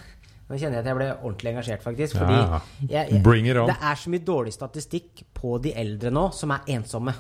Nå 0.51 0.59
kjenner 0.59 0.81
jeg 0.81 0.83
at 0.83 0.89
jeg 0.91 0.97
ble 0.99 1.07
ordentlig 1.15 1.51
engasjert, 1.53 1.83
faktisk. 1.85 2.17
Ja. 2.17 2.25
Fordi 2.25 2.89
jeg, 2.91 3.21
jeg, 3.23 3.59
on. 3.61 3.69
det 3.71 3.77
er 3.79 3.99
så 4.01 4.11
mye 4.11 4.25
dårlig 4.27 4.53
statistikk 4.57 5.23
på 5.39 5.61
de 5.63 5.71
eldre 5.79 6.11
nå 6.11 6.25
som 6.35 6.51
er 6.57 6.73
ensomme. 6.75 7.15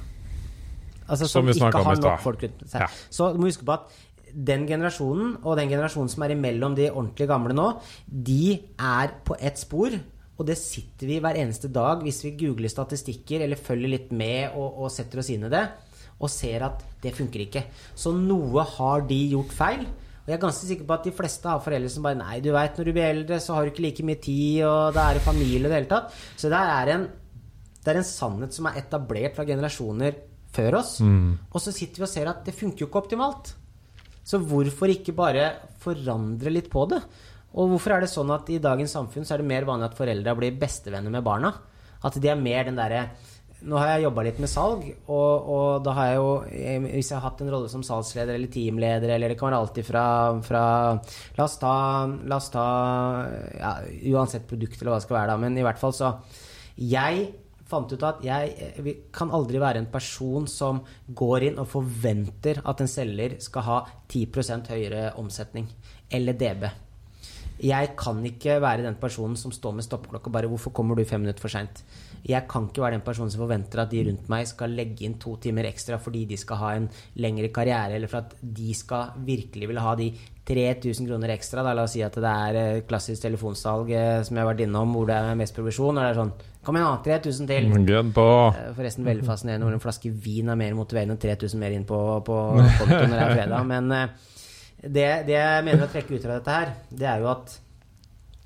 Altså, 1.06 1.28
Som 1.30 1.46
snakket 1.46 1.78
ikke 1.78 1.84
har 1.86 2.00
nok 2.02 2.24
folk 2.24 2.42
rundt 2.42 2.64
seg. 2.66 2.82
Ja. 2.82 2.88
Så 2.90 3.30
du 3.30 3.38
må 3.38 3.46
huske 3.46 3.66
på 3.66 3.76
at 3.76 3.94
den 4.30 4.66
generasjonen 4.66 5.36
og 5.44 5.56
den 5.58 5.70
generasjonen 5.70 6.10
som 6.10 6.24
er 6.26 6.34
imellom 6.34 6.74
de 6.78 6.88
ordentlig 6.90 7.28
gamle 7.30 7.54
nå, 7.54 7.68
de 8.10 8.58
er 8.78 9.14
på 9.26 9.38
ett 9.38 9.62
spor. 9.62 9.94
Og 10.40 10.46
det 10.48 10.56
sitter 10.56 11.10
vi 11.10 11.18
hver 11.20 11.36
eneste 11.36 11.68
dag 11.72 12.00
hvis 12.04 12.22
vi 12.24 12.36
googler 12.40 12.72
statistikker 12.72 13.44
eller 13.44 13.60
følger 13.60 13.92
litt 13.92 14.12
med 14.16 14.56
og, 14.56 14.86
og 14.86 14.92
setter 14.94 15.20
oss 15.20 15.28
inn 15.34 15.44
i 15.44 15.52
det, 15.52 15.66
og 16.20 16.32
ser 16.32 16.64
at 16.64 16.80
det 17.04 17.12
funker 17.16 17.44
ikke. 17.44 17.66
Så 17.96 18.12
noe 18.16 18.64
har 18.76 19.04
de 19.08 19.18
gjort 19.34 19.52
feil. 19.56 19.84
Og 19.84 20.28
jeg 20.28 20.36
er 20.36 20.42
ganske 20.42 20.68
sikker 20.68 20.88
på 20.88 20.96
at 20.96 21.06
de 21.08 21.14
fleste 21.16 21.48
har 21.48 21.62
foreldre 21.64 21.92
som 21.92 22.04
bare 22.04 22.18
Nei, 22.20 22.40
du 22.44 22.50
veit, 22.54 22.76
når 22.76 22.88
du 22.88 22.92
blir 22.96 23.08
eldre, 23.08 23.40
så 23.40 23.56
har 23.56 23.64
du 23.66 23.72
ikke 23.72 23.84
like 23.86 24.04
mye 24.06 24.20
tid, 24.20 24.64
og 24.68 24.96
da 24.96 25.06
er 25.08 25.16
det 25.18 25.24
familie 25.24 25.64
og 25.64 25.72
det 25.72 25.78
hele 25.78 25.92
tatt. 25.92 26.18
Så 26.40 26.52
det 26.52 26.60
er 26.60 26.92
en, 26.96 27.06
det 27.80 27.92
er 27.92 28.00
en 28.00 28.10
sannhet 28.10 28.56
som 28.56 28.68
er 28.68 28.80
etablert 28.80 29.36
fra 29.36 29.48
generasjoner 29.48 30.20
før 30.56 30.80
oss. 30.80 30.98
Og 31.52 31.64
så 31.64 31.72
sitter 31.72 32.02
vi 32.02 32.08
og 32.08 32.12
ser 32.12 32.32
at 32.32 32.44
det 32.48 32.56
funker 32.56 32.84
jo 32.84 32.90
ikke 32.90 33.04
optimalt. 33.04 33.54
Så 34.24 34.38
hvorfor 34.44 34.92
ikke 34.92 35.16
bare 35.16 35.50
forandre 35.82 36.52
litt 36.52 36.68
på 36.72 36.84
det? 36.92 37.00
Og 37.58 37.72
hvorfor 37.72 37.96
er 37.96 38.04
det 38.04 38.12
sånn 38.12 38.30
at 38.34 38.48
i 38.52 38.60
dagens 38.62 38.94
samfunn 38.94 39.26
så 39.26 39.34
er 39.34 39.42
det 39.42 39.50
mer 39.50 39.66
vanlig 39.68 39.90
at 39.90 39.98
foreldra 39.98 40.36
blir 40.38 40.58
bestevenner 40.58 41.12
med 41.12 41.26
barna? 41.26 41.52
At 42.06 42.16
de 42.20 42.30
er 42.30 42.38
mer 42.38 42.68
den 42.68 42.78
derre 42.78 43.08
Nå 43.60 43.76
har 43.76 43.90
jeg 43.90 44.06
jobba 44.06 44.22
litt 44.24 44.38
med 44.40 44.48
salg, 44.48 44.86
og, 45.12 45.48
og 45.52 45.82
da 45.84 45.92
har 45.98 46.06
jeg 46.08 46.16
jo 46.16 46.28
eh, 46.48 46.86
Hvis 46.94 47.10
jeg 47.10 47.18
har 47.18 47.26
hatt 47.26 47.42
en 47.44 47.50
rolle 47.52 47.68
som 47.68 47.82
salgsleder 47.84 48.38
eller 48.38 48.48
teamleder, 48.52 49.12
eller 49.12 49.32
det 49.32 49.36
kan 49.36 49.50
være 49.50 49.58
alltid 49.60 49.84
fra, 49.84 50.04
fra 50.46 50.62
La 51.36 51.44
oss 51.44 51.58
ta, 51.60 51.74
la 52.08 52.38
oss 52.40 52.48
ta 52.54 52.64
ja, 53.58 53.74
Uansett 54.14 54.48
produkt 54.48 54.80
eller 54.80 54.94
hva 54.94 55.02
det 55.02 55.08
skal 55.08 55.18
være, 55.18 55.34
da, 55.34 55.38
men 55.44 55.60
i 55.60 55.66
hvert 55.66 55.82
fall 55.82 55.92
så 55.96 56.14
Jeg 56.80 57.28
fant 57.70 57.92
ut 57.92 58.06
at 58.08 58.24
jeg 58.24 58.54
eh, 58.80 58.92
kan 59.14 59.32
aldri 59.36 59.60
være 59.60 59.84
en 59.84 59.92
person 59.92 60.48
som 60.50 60.80
går 61.06 61.50
inn 61.50 61.60
og 61.60 61.68
forventer 61.70 62.64
at 62.64 62.80
en 62.80 62.90
selger 62.90 63.36
skal 63.44 63.66
ha 63.68 63.80
10% 64.08 64.72
høyere 64.72 65.10
omsetning, 65.20 65.68
eller 66.10 66.38
DB. 66.40 66.64
Jeg 67.60 67.92
kan 68.00 68.22
ikke 68.24 68.56
være 68.62 68.86
den 68.86 68.96
personen 69.00 69.36
som 69.36 69.52
står 69.52 69.74
med 69.76 69.84
stoppeklokke 69.84 70.30
og 70.30 70.32
bare 70.32 70.48
'Hvorfor 70.48 70.72
kommer 70.72 70.96
du 70.96 71.04
fem 71.04 71.20
minutter 71.20 71.40
for 71.40 71.48
seint?' 71.48 71.84
Jeg 72.28 72.44
kan 72.48 72.68
ikke 72.68 72.82
være 72.82 72.92
den 72.98 73.00
personen 73.00 73.30
som 73.30 73.40
forventer 73.40 73.80
at 73.80 73.90
de 73.90 74.02
rundt 74.04 74.28
meg 74.28 74.46
skal 74.46 74.70
legge 74.76 75.04
inn 75.06 75.14
to 75.18 75.36
timer 75.36 75.64
ekstra 75.64 75.96
fordi 75.96 76.26
de 76.28 76.36
skal 76.36 76.56
ha 76.56 76.72
en 76.76 76.88
lengre 77.16 77.48
karriere, 77.48 77.94
eller 77.94 78.08
for 78.08 78.18
at 78.18 78.34
de 78.42 78.74
skal 78.74 79.12
virkelig 79.24 79.68
vil 79.68 79.78
ha 79.78 79.94
de 79.94 80.12
3000 80.46 81.06
kroner 81.08 81.28
ekstra. 81.30 81.62
Da. 81.62 81.72
La 81.72 81.84
oss 81.84 81.92
si 81.92 82.02
at 82.02 82.12
det 82.12 82.24
er 82.30 82.58
eh, 82.60 82.82
klassisk 82.88 83.22
telefonsalg 83.22 83.90
eh, 83.90 84.22
som 84.22 84.36
jeg 84.36 84.44
har 84.44 84.52
vært 84.52 84.64
innom, 84.66 84.92
hvor 84.92 85.06
det 85.06 85.16
er 85.16 85.38
mest 85.38 85.54
provisjon. 85.54 85.96
Og 85.96 86.02
det 86.02 86.10
er 86.10 86.20
sånn 86.20 86.32
Kom 86.60 86.76
igjen, 86.76 86.98
3000 87.06 87.46
til! 87.48 87.70
Eh, 88.52 88.74
Forresten 88.76 89.06
veldig 89.06 89.24
fascinerende 89.24 89.64
hvor 89.64 89.78
en 89.78 89.80
flaske 89.80 90.10
vin 90.12 90.50
er 90.52 90.58
mer 90.60 90.74
motiverende 90.76 91.16
enn 91.16 91.22
3000 91.22 91.56
mer 91.62 91.72
inn 91.72 91.86
på, 91.88 91.96
på 92.26 92.36
kontoen 92.82 93.08
når 93.08 93.16
det 93.16 93.22
er 93.24 93.38
fredag. 93.38 93.64
Men 93.70 93.94
det, 94.80 95.08
det 95.28 95.36
jeg 95.36 95.64
mener 95.66 95.84
å 95.84 95.90
trekke 95.92 96.16
ut 96.16 96.24
fra 96.24 96.38
dette 96.38 96.54
her, 96.54 96.72
det 96.88 97.08
er 97.08 97.20
jo 97.22 97.30
at 97.32 97.56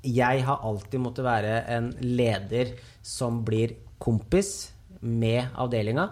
jeg 0.05 0.41
har 0.45 0.63
alltid 0.67 1.01
måttet 1.01 1.25
være 1.25 1.59
en 1.73 1.89
leder 2.03 2.75
som 3.01 3.39
blir 3.45 3.73
kompis 4.01 4.71
med 5.01 5.55
avdelinga. 5.57 6.09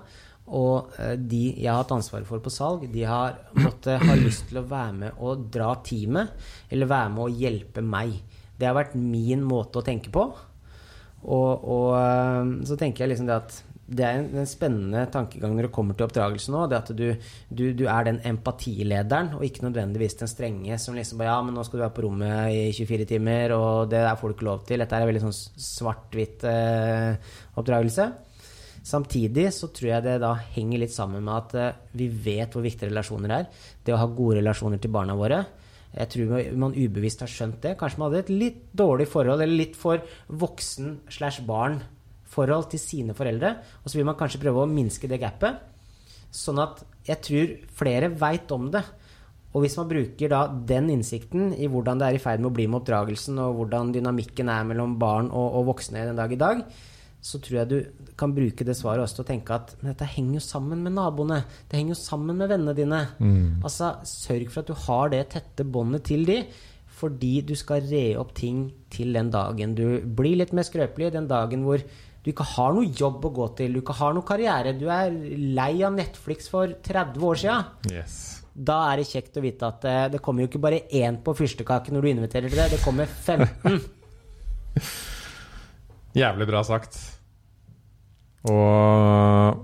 Og 0.53 0.95
eh, 0.99 1.15
de 1.19 1.43
jeg 1.51 1.69
har 1.69 1.81
hatt 1.81 1.93
ansvaret 1.95 2.27
for 2.27 2.43
på 2.43 2.51
salg, 2.51 2.87
de 2.91 3.03
har 3.07 3.37
måttet 3.59 4.01
ha 4.03 4.15
lyst 4.19 4.49
til 4.49 4.59
å 4.59 4.67
være 4.67 4.95
med 5.03 5.21
og 5.23 5.45
dra 5.53 5.73
teamet, 5.85 6.33
eller 6.71 6.91
være 6.91 7.13
med 7.13 7.27
og 7.27 7.43
hjelpe 7.43 7.83
meg. 7.85 8.17
Det 8.59 8.67
har 8.67 8.77
vært 8.77 8.97
min 8.99 9.43
måte 9.45 9.79
å 9.79 9.85
tenke 9.85 10.11
på. 10.13 10.25
Og, 11.23 11.51
og 11.63 11.93
eh, 11.99 12.57
så 12.67 12.79
tenker 12.79 13.05
jeg 13.05 13.13
liksom 13.13 13.29
det 13.29 13.39
at 13.39 13.61
det 13.97 14.05
er 14.05 14.19
en, 14.19 14.27
en 14.41 14.49
spennende 14.49 15.03
tankegang 15.13 15.53
når 15.55 15.67
det 15.67 15.73
kommer 15.75 15.97
til 15.97 16.07
oppdragelse 16.07 16.53
nå. 16.53 16.65
Det 16.69 16.79
at 16.79 16.91
du, 16.97 17.05
du, 17.49 17.63
du 17.77 17.85
er 17.85 18.07
den 18.07 18.19
empatilederen, 18.33 19.33
og 19.37 19.45
ikke 19.47 19.65
nødvendigvis 19.67 20.17
den 20.19 20.31
strenge 20.31 20.77
som 20.81 20.97
liksom 20.97 21.21
bare 21.21 21.31
Ja, 21.33 21.39
men 21.45 21.57
nå 21.57 21.63
skal 21.65 21.79
du 21.79 21.85
være 21.85 21.95
på 21.97 22.05
rommet 22.07 22.53
i 22.53 22.67
24 22.75 23.07
timer, 23.13 23.55
og 23.57 23.89
det 23.93 24.03
der 24.05 24.19
får 24.19 24.29
du 24.29 24.37
ikke 24.37 24.49
lov 24.49 24.67
til. 24.67 24.83
Dette 24.83 24.99
er 24.99 25.05
en 25.05 25.11
veldig 25.11 25.25
sånn 25.25 25.39
svart-hvitt 25.69 26.45
eh, 26.49 27.33
oppdragelse. 27.59 28.11
Samtidig 28.83 29.47
så 29.55 29.69
tror 29.71 29.93
jeg 29.93 30.03
det 30.03 30.19
da 30.19 30.33
henger 30.57 30.81
litt 30.83 30.93
sammen 30.93 31.23
med 31.23 31.35
at 31.37 31.59
eh, 31.59 31.81
vi 31.95 32.09
vet 32.11 32.53
hvor 32.53 32.65
viktige 32.65 32.91
relasjoner 32.91 33.37
er. 33.39 33.51
Det 33.83 33.95
å 33.95 34.01
ha 34.01 34.09
gode 34.11 34.41
relasjoner 34.41 34.81
til 34.83 34.91
barna 34.93 35.15
våre. 35.17 35.43
Jeg 35.93 36.09
tror 36.09 36.55
man 36.57 36.73
ubevisst 36.73 37.21
har 37.21 37.29
skjønt 37.29 37.61
det. 37.63 37.75
Kanskje 37.79 38.01
man 38.01 38.09
hadde 38.09 38.23
et 38.25 38.31
litt 38.33 38.61
dårlig 38.73 39.05
forhold, 39.11 39.43
eller 39.43 39.61
litt 39.61 39.77
for 39.77 40.01
voksen 40.27 41.03
slash 41.13 41.45
barn 41.47 41.83
forhold 42.33 42.71
til 42.73 42.81
sine 42.81 43.15
foreldre. 43.17 43.55
Og 43.83 43.91
så 43.91 43.99
vil 43.99 44.09
man 44.09 44.17
kanskje 44.19 44.41
prøve 44.43 44.65
å 44.65 44.69
minske 44.69 45.09
det 45.11 45.21
gapet. 45.21 45.61
Sånn 46.33 46.61
at 46.63 46.81
jeg 47.05 47.21
tror 47.27 47.55
flere 47.77 48.11
veit 48.17 48.51
om 48.55 48.69
det. 48.73 48.83
Og 49.53 49.61
hvis 49.61 49.75
man 49.77 49.89
bruker 49.89 50.31
da 50.31 50.47
den 50.49 50.89
innsikten 50.95 51.51
i 51.53 51.69
hvordan 51.69 51.99
det 52.01 52.07
er 52.07 52.17
i 52.17 52.23
ferd 52.23 52.41
med 52.41 52.49
å 52.49 52.55
bli 52.55 52.65
med 52.65 52.81
oppdragelsen, 52.81 53.37
og 53.43 53.59
hvordan 53.59 53.93
dynamikken 53.93 54.49
er 54.49 54.65
mellom 54.65 54.97
barn 55.01 55.29
og, 55.29 55.59
og 55.59 55.69
voksne 55.75 56.07
den 56.09 56.17
dag 56.17 56.33
i 56.33 56.39
dag, 56.41 56.63
så 57.23 57.39
tror 57.39 57.61
jeg 57.61 57.69
du 57.69 58.09
kan 58.19 58.33
bruke 58.35 58.65
det 58.67 58.75
svaret 58.75 59.05
også 59.05 59.21
til 59.21 59.23
å 59.23 59.29
tenke 59.29 59.55
at 59.55 59.69
men 59.79 59.93
dette 59.93 60.09
henger 60.11 60.41
jo 60.41 60.43
sammen 60.43 60.81
med 60.83 60.95
naboene. 60.97 61.37
Det 61.69 61.77
henger 61.79 61.93
jo 61.93 62.01
sammen 62.01 62.41
med 62.41 62.49
vennene 62.51 62.73
dine. 62.75 62.99
Altså, 63.63 63.93
Sørg 64.09 64.49
for 64.51 64.63
at 64.65 64.71
du 64.73 64.75
har 64.89 65.13
det 65.13 65.21
tette 65.31 65.63
båndet 65.63 66.03
til 66.09 66.25
de, 66.27 66.41
fordi 66.93 67.35
du 67.47 67.53
skal 67.57 67.85
re 67.87 68.03
opp 68.19 68.33
ting 68.37 68.65
til 68.93 69.15
den 69.15 69.31
dagen 69.33 69.77
du 69.77 70.01
blir 70.03 70.35
litt 70.41 70.51
mer 70.53 70.67
skrøpelig, 70.67 71.13
den 71.15 71.29
dagen 71.31 71.63
hvor 71.65 71.81
du 72.23 72.29
ikke 72.31 72.45
har 72.53 72.75
noe 72.75 72.87
jobb 72.87 73.25
å 73.27 73.31
gå 73.35 73.47
til, 73.57 73.73
du 73.75 73.81
ikke 73.81 73.95
har 73.97 74.13
noe 74.15 74.27
karriere, 74.27 74.71
du 74.79 74.85
er 74.91 75.11
lei 75.11 75.73
av 75.83 75.95
Netflix 75.95 76.47
for 76.51 76.71
30 76.85 77.25
år 77.27 77.41
sia. 77.41 77.57
Yes. 77.91 78.19
Da 78.53 78.77
er 78.91 79.01
det 79.01 79.09
kjekt 79.09 79.39
å 79.39 79.43
vite 79.43 79.67
at 79.67 79.87
eh, 79.89 80.05
det 80.13 80.21
kommer 80.23 80.45
jo 80.45 80.51
ikke 80.51 80.61
bare 80.63 80.85
én 80.93 81.17
på 81.25 81.33
fyrstekake 81.35 81.91
når 81.91 82.05
du 82.05 82.11
inviterer 82.13 82.53
til 82.53 82.61
det, 82.61 82.69
det 82.75 82.83
kommer 82.83 83.09
15. 83.09 83.81
Jævlig 86.23 86.47
bra 86.47 86.61
sagt. 86.63 86.99
Og 88.47 89.59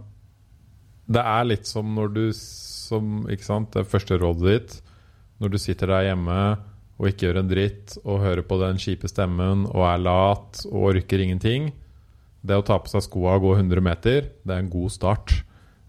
det 1.10 1.22
er 1.22 1.48
litt 1.48 1.70
som 1.70 1.94
når 1.96 2.12
du 2.16 2.26
som, 2.36 3.24
Ikke 3.30 3.44
sant, 3.44 3.74
det 3.76 3.90
første 3.90 4.16
rådet 4.16 4.46
ditt 4.48 4.76
Når 5.44 5.52
du 5.52 5.58
sitter 5.60 5.92
der 5.92 6.06
hjemme 6.08 6.38
og 7.00 7.10
ikke 7.10 7.28
gjør 7.28 7.40
en 7.42 7.50
dritt 7.50 7.96
og 8.04 8.24
hører 8.24 8.44
på 8.44 8.58
den 8.60 8.80
kjipe 8.82 9.08
stemmen 9.08 9.64
og 9.70 9.86
er 9.88 10.02
lat 10.04 10.64
og 10.68 10.90
orker 10.90 11.22
ingenting 11.24 11.70
Det 12.46 12.56
å 12.56 12.64
ta 12.64 12.78
på 12.80 12.88
seg 12.92 13.04
skoa 13.04 13.34
og 13.38 13.44
gå 13.44 13.56
100 13.58 13.82
meter, 13.84 14.30
det 14.48 14.54
er 14.56 14.62
en 14.64 14.70
god 14.72 14.92
start. 14.96 15.34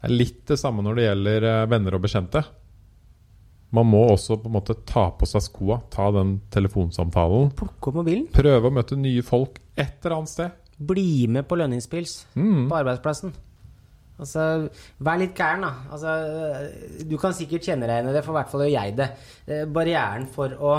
Det 0.01 0.09
er 0.09 0.15
litt 0.17 0.41
det 0.51 0.57
samme 0.59 0.83
når 0.83 0.97
det 0.99 1.05
gjelder 1.05 1.47
eh, 1.51 1.67
venner 1.71 1.95
og 1.99 2.03
bekjente. 2.07 2.43
Man 3.71 3.87
må 3.87 4.01
også 4.17 4.35
på 4.43 4.49
en 4.51 4.57
måte 4.57 4.75
ta 4.89 5.05
på 5.15 5.29
seg 5.31 5.45
skoa, 5.45 5.77
ta 5.95 6.09
den 6.17 6.41
telefonsamtalen. 6.51 7.53
Plukke 7.55 7.93
opp 7.93 8.01
mobilen. 8.01 8.25
Prøve 8.35 8.67
å 8.67 8.75
møte 8.75 8.99
nye 8.99 9.23
folk 9.23 9.61
et 9.79 10.01
eller 10.03 10.17
annet 10.17 10.33
sted. 10.33 10.57
Bli 10.81 11.27
med 11.31 11.47
på 11.47 11.59
lønningspils 11.61 12.17
Mm. 12.35 12.67
på 12.71 12.79
arbeidsplassen. 12.81 13.33
Altså, 14.21 14.69
Vær 15.01 15.19
litt 15.23 15.35
gæren, 15.39 15.63
da. 15.63 15.71
Altså, 15.93 17.05
du 17.09 17.15
kan 17.17 17.33
sikkert 17.33 17.63
kjenne 17.65 17.87
deg 17.87 17.95
igjen 18.01 18.11
i 18.11 18.17
det, 18.19 18.25
for 18.27 18.35
i 18.35 18.39
hvert 18.41 18.51
fall 18.53 18.65
gjør 18.67 18.75
jeg 18.75 18.97
det. 18.99 19.09
Eh, 19.47 19.65
Barrieren 19.67 20.27
for 20.27 20.49
å 20.61 20.75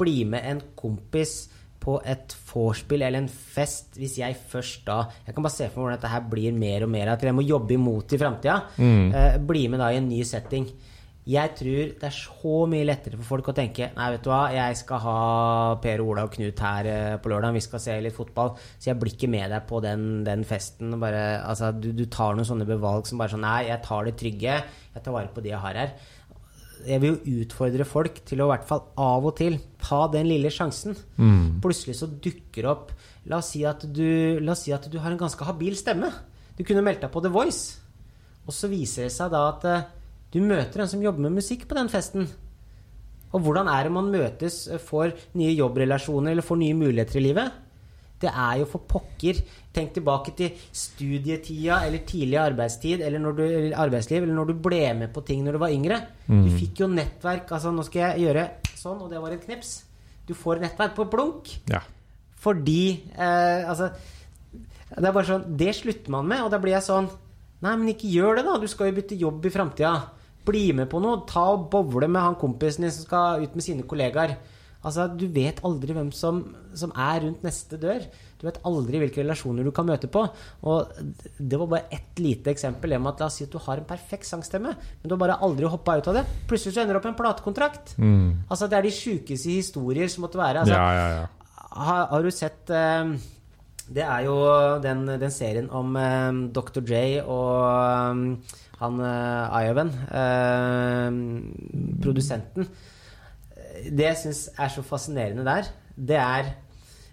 bli 0.00 0.24
med 0.24 0.42
en 0.48 0.62
kompis 0.78 1.50
på 1.80 1.96
et 2.04 2.36
vorspiel 2.50 3.06
eller 3.06 3.22
en 3.22 3.30
fest, 3.30 3.94
hvis 3.96 4.18
jeg 4.20 4.36
først 4.50 4.84
da 4.86 4.98
Jeg 5.26 5.34
kan 5.34 5.44
bare 5.44 5.54
se 5.54 5.68
for 5.70 5.80
meg 5.80 5.86
hvordan 5.86 5.98
dette 5.98 6.12
her 6.12 6.28
blir 6.32 6.56
mer 6.56 6.84
og 6.84 6.92
mer 6.92 7.14
at 7.14 7.24
jeg 7.24 7.36
må 7.36 7.46
jobbe 7.46 7.76
imot 7.76 8.12
i 8.12 8.20
framtida. 8.20 8.56
Eh, 9.16 9.38
bli 9.40 9.66
med 9.72 9.80
da 9.80 9.90
i 9.92 10.00
en 10.00 10.08
ny 10.10 10.22
setting. 10.28 10.68
Jeg 11.30 11.52
tror 11.54 11.90
det 12.00 12.06
er 12.08 12.14
så 12.16 12.52
mye 12.70 12.86
lettere 12.88 13.18
for 13.18 13.36
folk 13.36 13.50
å 13.52 13.54
tenke 13.54 13.90
Nei, 13.92 14.06
vet 14.14 14.22
du 14.24 14.30
hva, 14.32 14.40
jeg 14.54 14.78
skal 14.80 15.02
ha 15.04 15.16
Per 15.82 16.00
Ola 16.02 16.24
og 16.26 16.32
Knut 16.32 16.62
her 16.64 16.88
eh, 16.88 17.16
på 17.20 17.30
lørdag, 17.30 17.52
vi 17.54 17.64
skal 17.64 17.82
se 17.84 17.96
litt 18.00 18.16
fotball, 18.16 18.54
så 18.56 18.90
jeg 18.90 18.98
blir 19.00 19.14
ikke 19.14 19.30
med 19.30 19.52
deg 19.52 19.66
på 19.68 19.82
den, 19.84 20.06
den 20.26 20.46
festen. 20.48 20.96
Bare, 21.02 21.42
altså, 21.44 21.70
du, 21.76 21.90
du, 21.96 22.06
tar 22.10 22.34
noen 22.34 22.48
sånne 22.48 22.68
bevalg 22.68 23.08
som 23.08 23.20
bare 23.20 23.34
sånn 23.34 23.44
Nei, 23.44 23.68
jeg 23.68 23.84
tar 23.84 24.08
det 24.08 24.16
trygge, 24.20 24.56
jeg 24.96 25.04
tar 25.04 25.16
vare 25.16 25.32
på 25.34 25.44
de 25.44 25.52
jeg 25.52 25.62
har 25.62 25.80
her. 25.84 25.94
Jeg 26.86 27.02
vil 27.02 27.14
jo 27.14 27.42
utfordre 27.42 27.84
folk 27.88 28.22
til 28.28 28.40
å 28.40 28.48
i 28.48 28.52
hvert 28.54 28.66
fall 28.68 28.82
av 29.00 29.26
og 29.28 29.34
til 29.38 29.58
ta 29.82 30.04
den 30.12 30.28
lille 30.30 30.52
sjansen. 30.54 30.96
Mm. 31.20 31.60
Plutselig 31.64 31.98
så 32.00 32.08
dukker 32.10 32.68
opp 32.70 32.92
La 33.28 33.40
oss 33.40 33.50
si 33.52 33.60
at 33.68 33.84
du, 33.84 34.40
la 34.40 34.54
oss 34.54 34.64
si 34.64 34.72
at 34.72 34.86
du 34.90 34.96
har 35.02 35.12
en 35.12 35.20
ganske 35.20 35.44
habil 35.44 35.76
stemme. 35.76 36.08
Du 36.56 36.64
kunne 36.64 36.84
meldt 36.84 37.02
deg 37.04 37.12
på 37.12 37.20
The 37.24 37.32
Voice. 37.32 37.80
Og 38.48 38.54
så 38.56 38.70
viser 38.72 39.06
det 39.06 39.14
seg 39.14 39.32
da 39.34 39.42
at 39.50 39.66
eh, 39.68 39.88
du 40.32 40.40
møter 40.40 40.82
en 40.82 40.90
som 40.90 41.02
jobber 41.04 41.26
med 41.26 41.36
musikk 41.36 41.66
på 41.68 41.76
den 41.76 41.90
festen. 41.92 42.30
Og 43.30 43.44
hvordan 43.44 43.68
er 43.70 43.86
det 43.86 43.94
man 43.94 44.10
møtes, 44.10 44.62
eh, 44.72 44.80
får 44.80 45.12
nye 45.38 45.52
jobbrelasjoner 45.52 46.32
eller 46.32 46.46
får 46.46 46.62
nye 46.62 46.78
muligheter 46.78 47.20
i 47.20 47.26
livet? 47.28 47.60
Det 48.20 48.30
er 48.30 48.60
jo 48.60 48.68
for 48.68 48.84
pokker 48.88 49.38
Tenk 49.70 49.92
tilbake 49.94 50.32
til 50.34 50.56
studietida 50.74 51.76
eller 51.86 52.02
tidlig 52.02 52.40
arbeidstid 52.42 53.04
eller, 53.06 53.22
du, 53.30 53.44
eller 53.46 53.76
arbeidsliv, 53.78 54.24
eller 54.24 54.34
når 54.34 54.48
du 54.48 54.56
ble 54.64 54.80
med 54.98 55.12
på 55.14 55.22
ting 55.22 55.44
når 55.46 55.54
du 55.54 55.60
var 55.62 55.70
yngre. 55.70 56.00
Mm. 56.26 56.40
Du 56.42 56.56
fikk 56.58 56.82
jo 56.82 56.88
nettverk. 56.90 57.52
Altså, 57.54 57.70
nå 57.70 57.84
skal 57.86 58.02
jeg 58.08 58.24
gjøre 58.26 58.48
sånn, 58.74 58.98
og 58.98 59.12
det 59.12 59.22
var 59.22 59.36
et 59.36 59.44
knips. 59.46 59.76
Du 60.26 60.34
får 60.34 60.58
nettverk 60.64 60.96
på 60.98 61.06
blunk. 61.12 61.52
Ja. 61.70 61.84
Fordi 62.40 62.82
eh, 63.12 63.68
Altså 63.68 63.90
Det 64.96 65.04
er 65.04 65.12
bare 65.12 65.28
sånn 65.28 65.42
Det 65.60 65.74
slutter 65.76 66.12
man 66.14 66.28
med, 66.30 66.40
og 66.40 66.48
da 66.52 66.60
blir 66.62 66.72
jeg 66.72 66.86
sånn 66.86 67.10
Nei, 67.60 67.74
men 67.76 67.90
ikke 67.92 68.08
gjør 68.08 68.38
det, 68.38 68.46
da. 68.46 68.54
Du 68.56 68.64
skal 68.72 68.88
jo 68.88 68.96
bytte 68.96 69.18
jobb 69.20 69.44
i 69.44 69.52
framtida. 69.52 69.90
Bli 70.48 70.70
med 70.72 70.88
på 70.88 70.96
noe. 71.04 71.26
Ta 71.28 71.42
og 71.52 71.66
bowle 71.68 72.06
med 72.08 72.24
han 72.24 72.38
kompisen 72.40 72.86
din 72.86 72.94
som 72.94 73.04
skal 73.04 73.44
ut 73.44 73.52
med 73.52 73.66
sine 73.66 73.84
kollegaer. 73.84 74.32
Altså, 74.80 75.06
Du 75.12 75.26
vet 75.28 75.60
aldri 75.66 75.94
hvem 75.96 76.10
som, 76.16 76.42
som 76.76 76.92
er 76.96 77.24
rundt 77.26 77.42
neste 77.44 77.78
dør. 77.80 78.04
Du 78.40 78.46
vet 78.46 78.60
aldri 78.64 79.02
hvilke 79.02 79.20
relasjoner 79.20 79.66
du 79.66 79.72
kan 79.76 79.88
møte 79.88 80.08
på. 80.12 80.22
Og 80.64 80.94
Det 81.36 81.58
var 81.60 81.68
bare 81.74 81.90
ett 81.92 82.22
lite 82.22 82.52
eksempel. 82.52 82.94
Det 82.94 83.00
med 83.00 83.12
at 83.12 83.24
La 83.24 83.28
oss 83.28 83.40
si 83.40 83.48
at 83.48 83.52
du 83.52 83.58
har 83.60 83.82
en 83.82 83.88
perfekt 83.88 84.28
sangstemme, 84.28 84.72
men 84.72 85.04
du 85.04 85.12
har 85.14 85.20
bare 85.20 85.40
aldri 85.44 85.68
hoppa 85.68 85.98
ut 86.00 86.08
av 86.12 86.20
det. 86.20 86.24
Plutselig 86.48 86.76
så 86.76 86.84
ender 86.84 86.96
du 86.96 87.00
opp 87.02 87.10
med 87.10 87.14
en 87.14 87.20
platekontrakt. 87.20 87.92
Mm. 87.98 88.46
Altså, 88.48 88.70
Det 88.70 88.78
er 88.78 88.88
de 88.88 88.94
sjukeste 88.96 89.58
historier 89.58 90.08
som 90.08 90.24
måtte 90.24 90.40
være. 90.40 90.64
Altså, 90.64 90.74
ja, 90.74 90.88
ja, 90.96 91.20
ja. 91.20 91.60
har, 91.88 92.06
har 92.14 92.24
du 92.24 92.30
sett 92.32 92.70
eh, 92.70 93.12
Det 93.90 94.02
er 94.06 94.24
jo 94.24 94.36
den, 94.80 95.04
den 95.20 95.34
serien 95.34 95.68
om 95.70 95.96
eh, 95.96 96.32
Dr. 96.54 96.80
J 96.86 97.20
og 97.26 98.16
um, 98.16 98.24
han 98.80 98.96
uh, 98.96 99.60
Iovan, 99.60 99.90
uh, 100.08 101.10
produsenten. 102.00 102.64
Det 103.88 104.08
jeg 104.08 104.20
syns 104.24 104.48
er 104.58 104.72
så 104.72 104.84
fascinerende 104.86 105.46
der, 105.46 105.70
det 105.96 106.18
er 106.20 106.52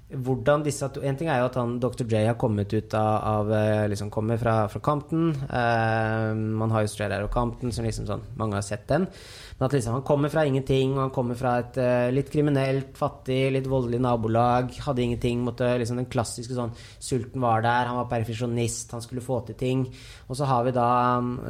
hvordan 0.08 0.62
disse 0.64 0.88
to 0.88 1.02
En 1.04 1.18
ting 1.20 1.28
er 1.28 1.42
jo 1.42 1.50
at 1.50 1.58
han 1.60 1.74
Dr. 1.84 2.06
J 2.08 2.22
har 2.30 2.38
kommet 2.40 2.72
ut 2.72 2.94
av, 2.96 3.16
av 3.28 3.50
eh, 3.52 3.88
liksom 3.92 4.10
Kommer 4.14 4.40
fra, 4.40 4.70
fra 4.72 4.80
Compton. 4.80 5.34
Eh, 5.36 6.30
man 6.34 6.72
har 6.72 6.86
jo 6.86 6.92
Straight 6.94 7.12
of 7.20 7.32
Compton, 7.34 7.74
som 7.76 7.84
liksom 7.84 8.08
sånn 8.08 8.24
Mange 8.40 8.56
har 8.56 8.64
sett 8.64 8.88
den. 8.88 9.10
Men 9.58 9.68
at 9.68 9.76
liksom 9.76 9.98
han 9.98 10.06
kommer 10.08 10.32
fra 10.32 10.46
ingenting, 10.48 10.96
og 10.96 11.02
han 11.08 11.14
kommer 11.16 11.36
fra 11.36 11.58
et 11.60 11.80
eh, 11.84 12.08
litt 12.16 12.32
kriminelt, 12.32 12.96
fattig, 12.96 13.52
litt 13.52 13.68
voldelig 13.68 14.00
nabolag. 14.06 14.72
Hadde 14.86 15.04
ingenting. 15.04 15.44
Måtte, 15.44 15.74
liksom 15.82 16.00
Den 16.00 16.12
klassiske 16.14 16.56
sånn 16.56 16.76
Sulten 17.04 17.44
var 17.44 17.66
der, 17.66 17.92
han 17.92 18.00
var 18.00 18.12
perfeksjonist, 18.14 18.94
han 18.96 19.04
skulle 19.04 19.26
få 19.26 19.42
til 19.50 19.60
ting. 19.60 19.88
Og 20.30 20.40
så 20.40 20.48
har 20.48 20.64
vi 20.70 20.78
da 20.78 20.92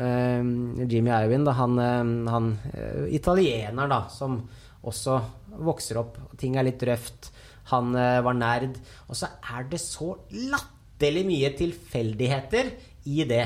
eh, 0.02 0.54
Jimmy 0.88 1.14
Iwin, 1.14 1.46
da, 1.46 1.60
han, 1.62 1.78
eh, 1.84 2.32
han 2.34 2.56
eh, 2.74 3.04
italieneren, 3.20 3.86
da, 3.92 4.08
som 4.10 4.42
også 4.88 5.20
vokser 5.68 6.00
opp. 6.02 6.18
Ting 6.40 6.58
er 6.58 6.68
litt 6.68 6.84
røft. 6.88 7.32
Han 7.74 7.96
eh, 8.00 8.20
var 8.26 8.38
nerd. 8.38 8.80
Og 9.08 9.20
så 9.20 9.32
er 9.54 9.70
det 9.72 9.82
så 9.84 10.14
latterlig 10.52 11.26
mye 11.28 11.54
tilfeldigheter 11.58 12.76
i 13.08 13.24
det. 13.28 13.46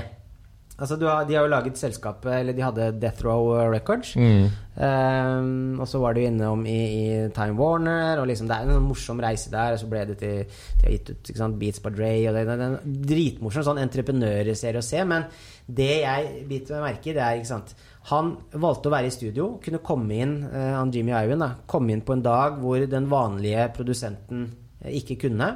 Altså, 0.81 0.97
har, 1.05 1.27
de 1.29 1.35
har 1.35 1.43
jo 1.45 1.51
laget 1.51 1.77
selskapet 1.77 2.31
Eller 2.39 2.55
de 2.57 2.63
hadde 2.65 2.87
Death 2.97 3.25
Row 3.25 3.51
Records. 3.69 4.15
Mm. 4.15 4.47
Um, 4.81 5.79
og 5.79 5.85
så 5.87 5.99
var 6.01 6.15
du 6.15 6.23
innom 6.23 6.63
i, 6.65 6.79
i 6.79 7.27
Time 7.35 7.53
Warner, 7.59 8.21
og 8.21 8.25
liksom 8.29 8.47
det 8.49 8.55
er 8.57 8.71
en 8.71 8.87
morsom 8.87 9.21
reise 9.21 9.51
der. 9.53 9.75
Og 9.75 9.81
så 9.83 9.89
ble 9.91 10.07
det 10.09 10.17
til 10.23 10.41
De 10.41 10.87
har 10.87 10.95
gitt 10.95 11.11
ut 11.11 11.31
sant, 11.37 11.59
Beats 11.61 11.83
by 11.83 11.93
Dre, 11.93 12.11
og 12.31 12.39
det, 12.39 12.45
det, 12.49 12.57
det 12.63 12.97
dritmorsom 13.11 13.67
sånn 13.67 13.83
entreprenørserie 13.83 14.81
å 14.81 14.85
se. 14.85 15.05
Men 15.05 15.29
det 15.67 15.93
jeg 16.01 16.45
biter 16.49 16.79
meg 16.79 16.95
merke 16.95 17.11
i, 17.11 17.17
det 17.17 17.25
er 17.27 17.41
ikke 17.41 17.53
sant 17.53 17.75
Han 18.09 18.33
valgte 18.57 18.89
å 18.89 18.93
være 18.95 19.11
i 19.11 19.13
studio, 19.13 19.55
kunne 19.61 19.83
komme 19.85 20.17
inn 20.23 20.39
uh, 20.47 20.79
han 20.79 20.91
Jimmy 20.93 21.13
Ivan, 21.13 21.43
da, 21.43 21.51
komme 21.69 21.93
inn 21.93 22.01
på 22.05 22.15
en 22.15 22.23
dag 22.25 22.57
hvor 22.61 22.81
den 22.89 23.09
vanlige 23.11 23.67
produsenten 23.75 24.47
uh, 24.81 24.89
ikke 24.89 25.19
kunne. 25.27 25.51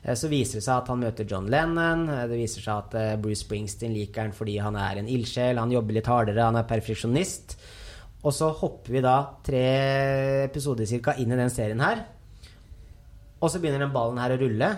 Uh, 0.00 0.14
så 0.16 0.30
viser 0.32 0.58
det 0.58 0.64
seg 0.64 0.78
at 0.78 0.88
han 0.88 1.02
møter 1.02 1.28
John 1.28 1.50
Lennon. 1.52 2.06
Det 2.08 2.38
viser 2.38 2.64
seg 2.64 2.96
at 2.96 3.20
Bruce 3.20 3.44
Springsteen 3.44 3.92
liker 3.92 4.24
han 4.24 4.32
fordi 4.36 4.56
han 4.64 4.78
er 4.80 5.02
en 5.02 5.10
ildsjel, 5.12 5.60
han 5.60 5.74
jobber 5.74 5.98
litt 5.98 6.08
hardere, 6.08 6.48
han 6.48 6.60
er 6.62 6.68
perfeksjonist. 6.70 7.58
Og 8.22 8.32
så 8.34 8.48
hopper 8.54 8.94
vi 8.94 9.02
da 9.02 9.16
tre 9.44 9.66
episoder 10.46 10.86
cirka 10.88 11.16
inn 11.18 11.34
i 11.34 11.38
den 11.38 11.52
serien 11.52 11.82
her. 11.82 12.04
Og 13.42 13.50
så 13.50 13.58
begynner 13.58 13.82
den 13.82 13.94
ballen 13.94 14.20
her 14.22 14.32
å 14.32 14.38
rulle. 14.38 14.68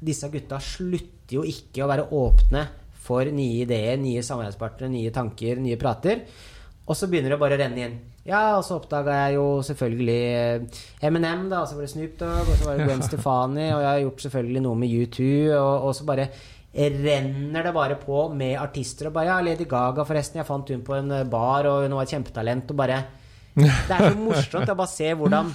Disse 0.00 0.28
gutta 0.32 0.60
slutter 0.62 1.38
jo 1.38 1.42
ikke 1.48 1.82
å 1.82 1.88
være 1.90 2.06
åpne 2.14 2.66
for 3.00 3.26
nye 3.32 3.64
ideer, 3.64 3.96
nye 4.00 4.22
samarbeidspartnere, 4.24 4.92
nye 4.92 5.12
tanker, 5.14 5.60
nye 5.64 5.80
prater. 5.80 6.22
Og 6.90 6.96
så 6.98 7.06
begynner 7.06 7.30
det 7.30 7.38
bare 7.38 7.54
å 7.54 7.60
renne 7.60 7.82
inn. 7.86 7.92
Ja, 8.26 8.56
og 8.58 8.64
så 8.66 8.76
oppdaga 8.80 9.14
jeg 9.28 9.36
jo 9.38 9.44
selvfølgelig 9.62 10.16
Eminem, 11.06 11.44
da, 11.52 11.60
og 11.62 11.68
så 11.70 11.76
var 11.78 11.86
det 11.86 11.92
Snoop 11.92 12.16
Dogg, 12.18 12.48
og 12.50 12.56
så 12.58 12.66
var 12.66 12.80
det 12.80 12.86
Gwen 12.88 13.04
Stefani, 13.08 13.68
og 13.70 13.84
jeg 13.84 13.90
har 13.92 14.00
gjort 14.04 14.24
selvfølgelig 14.26 14.62
noe 14.66 14.80
med 14.80 14.96
U2, 14.98 15.28
og, 15.54 15.86
og 15.86 15.94
så 15.96 16.06
bare 16.08 16.26
renner 16.74 17.66
det 17.66 17.72
bare 17.74 17.96
på 18.02 18.24
med 18.34 18.56
artister. 18.60 19.08
Og 19.10 19.14
bare 19.16 19.30
Ja, 19.30 19.38
Lady 19.42 19.66
Gaga, 19.70 20.04
forresten, 20.06 20.38
jeg 20.42 20.46
fant 20.50 20.68
hun 20.74 20.82
på 20.86 20.98
en 20.98 21.14
bar, 21.30 21.66
og 21.70 21.86
hun 21.86 21.96
var 21.98 22.06
et 22.06 22.14
kjempetalent, 22.16 22.70
og 22.74 22.76
bare 22.82 23.00
Det 23.56 23.70
er 23.96 24.04
så 24.10 24.16
morsomt 24.18 24.70
å 24.70 24.76
bare 24.78 24.92
se 24.92 25.14
hvordan 25.18 25.54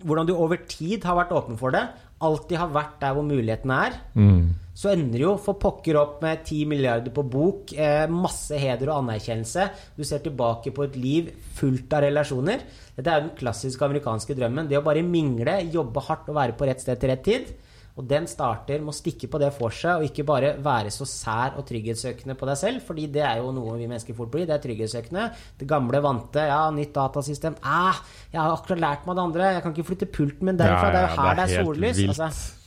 hvordan 0.00 0.24
du 0.26 0.32
over 0.32 0.56
tid 0.64 1.04
har 1.04 1.18
vært 1.18 1.32
åpen 1.36 1.58
for 1.60 1.74
det, 1.74 1.82
alltid 2.24 2.56
har 2.56 2.70
vært 2.72 2.94
der 3.02 3.12
hvor 3.16 3.26
mulighetene 3.26 3.76
er, 3.86 3.98
Mm. 4.16 4.46
Så 4.80 4.94
ender 4.94 5.20
jo 5.26 5.34
for 5.40 5.58
pokker 5.60 5.98
opp 6.00 6.20
med 6.24 6.40
10 6.40 6.62
milliarder 6.70 7.12
på 7.12 7.24
bok, 7.28 7.72
eh, 7.76 8.06
masse 8.08 8.56
heder 8.56 8.88
og 8.88 9.02
anerkjennelse. 9.02 9.66
Du 9.96 10.04
ser 10.08 10.22
tilbake 10.24 10.72
på 10.72 10.86
et 10.86 10.96
liv 10.96 11.28
fullt 11.58 11.92
av 11.92 12.06
relasjoner. 12.06 12.62
Dette 12.96 13.10
er 13.10 13.20
jo 13.20 13.26
den 13.28 13.36
klassiske 13.36 13.84
amerikanske 13.84 14.36
drømmen. 14.38 14.70
Det 14.70 14.78
å 14.78 14.86
bare 14.86 15.04
mingle, 15.04 15.58
jobbe 15.68 16.00
hardt 16.06 16.30
og 16.32 16.38
være 16.38 16.56
på 16.56 16.70
rett 16.70 16.80
sted 16.80 16.96
til 17.00 17.12
rett 17.12 17.24
tid. 17.26 17.52
Og 17.98 18.06
den 18.08 18.24
starter 18.30 18.80
med 18.80 18.94
å 18.94 18.96
stikke 18.96 19.28
på 19.28 19.38
det 19.42 19.50
for 19.52 19.74
seg, 19.74 20.00
og 20.00 20.06
ikke 20.06 20.24
bare 20.24 20.54
være 20.64 20.92
så 20.94 21.04
sær 21.04 21.58
og 21.60 21.66
trygghetssøkende 21.68 22.36
på 22.38 22.48
deg 22.48 22.56
selv, 22.56 22.84
fordi 22.86 23.08
det 23.12 23.24
er 23.26 23.42
jo 23.42 23.50
noe 23.52 23.74
vi 23.76 23.88
mennesker 23.90 24.16
fort 24.16 24.30
blir. 24.32 24.46
Det 24.48 24.54
er 24.56 24.62
trygghetssøkende. 24.64 25.26
Det 25.60 25.68
gamle 25.68 26.00
vante. 26.00 26.46
Ja, 26.48 26.62
nytt 26.72 26.94
datasystem. 26.96 27.58
Ah, 27.60 28.00
jeg 28.32 28.40
har 28.40 28.54
akkurat 28.54 28.80
lært 28.80 29.04
meg 29.04 29.18
det 29.18 29.26
andre. 29.26 29.52
Jeg 29.58 29.66
kan 29.66 29.76
ikke 29.76 29.90
flytte 29.90 30.08
pulten 30.08 30.48
min 30.48 30.62
derfra. 30.62 30.88
det 30.88 31.02
er 31.02 31.06
jo 31.10 31.12
her 31.18 31.34
det 31.34 31.44
er, 31.44 31.44
det 31.44 31.58
helt 31.58 31.68
sollys. 31.68 32.00
vilt. 32.00 32.16
Altså. 32.16 32.59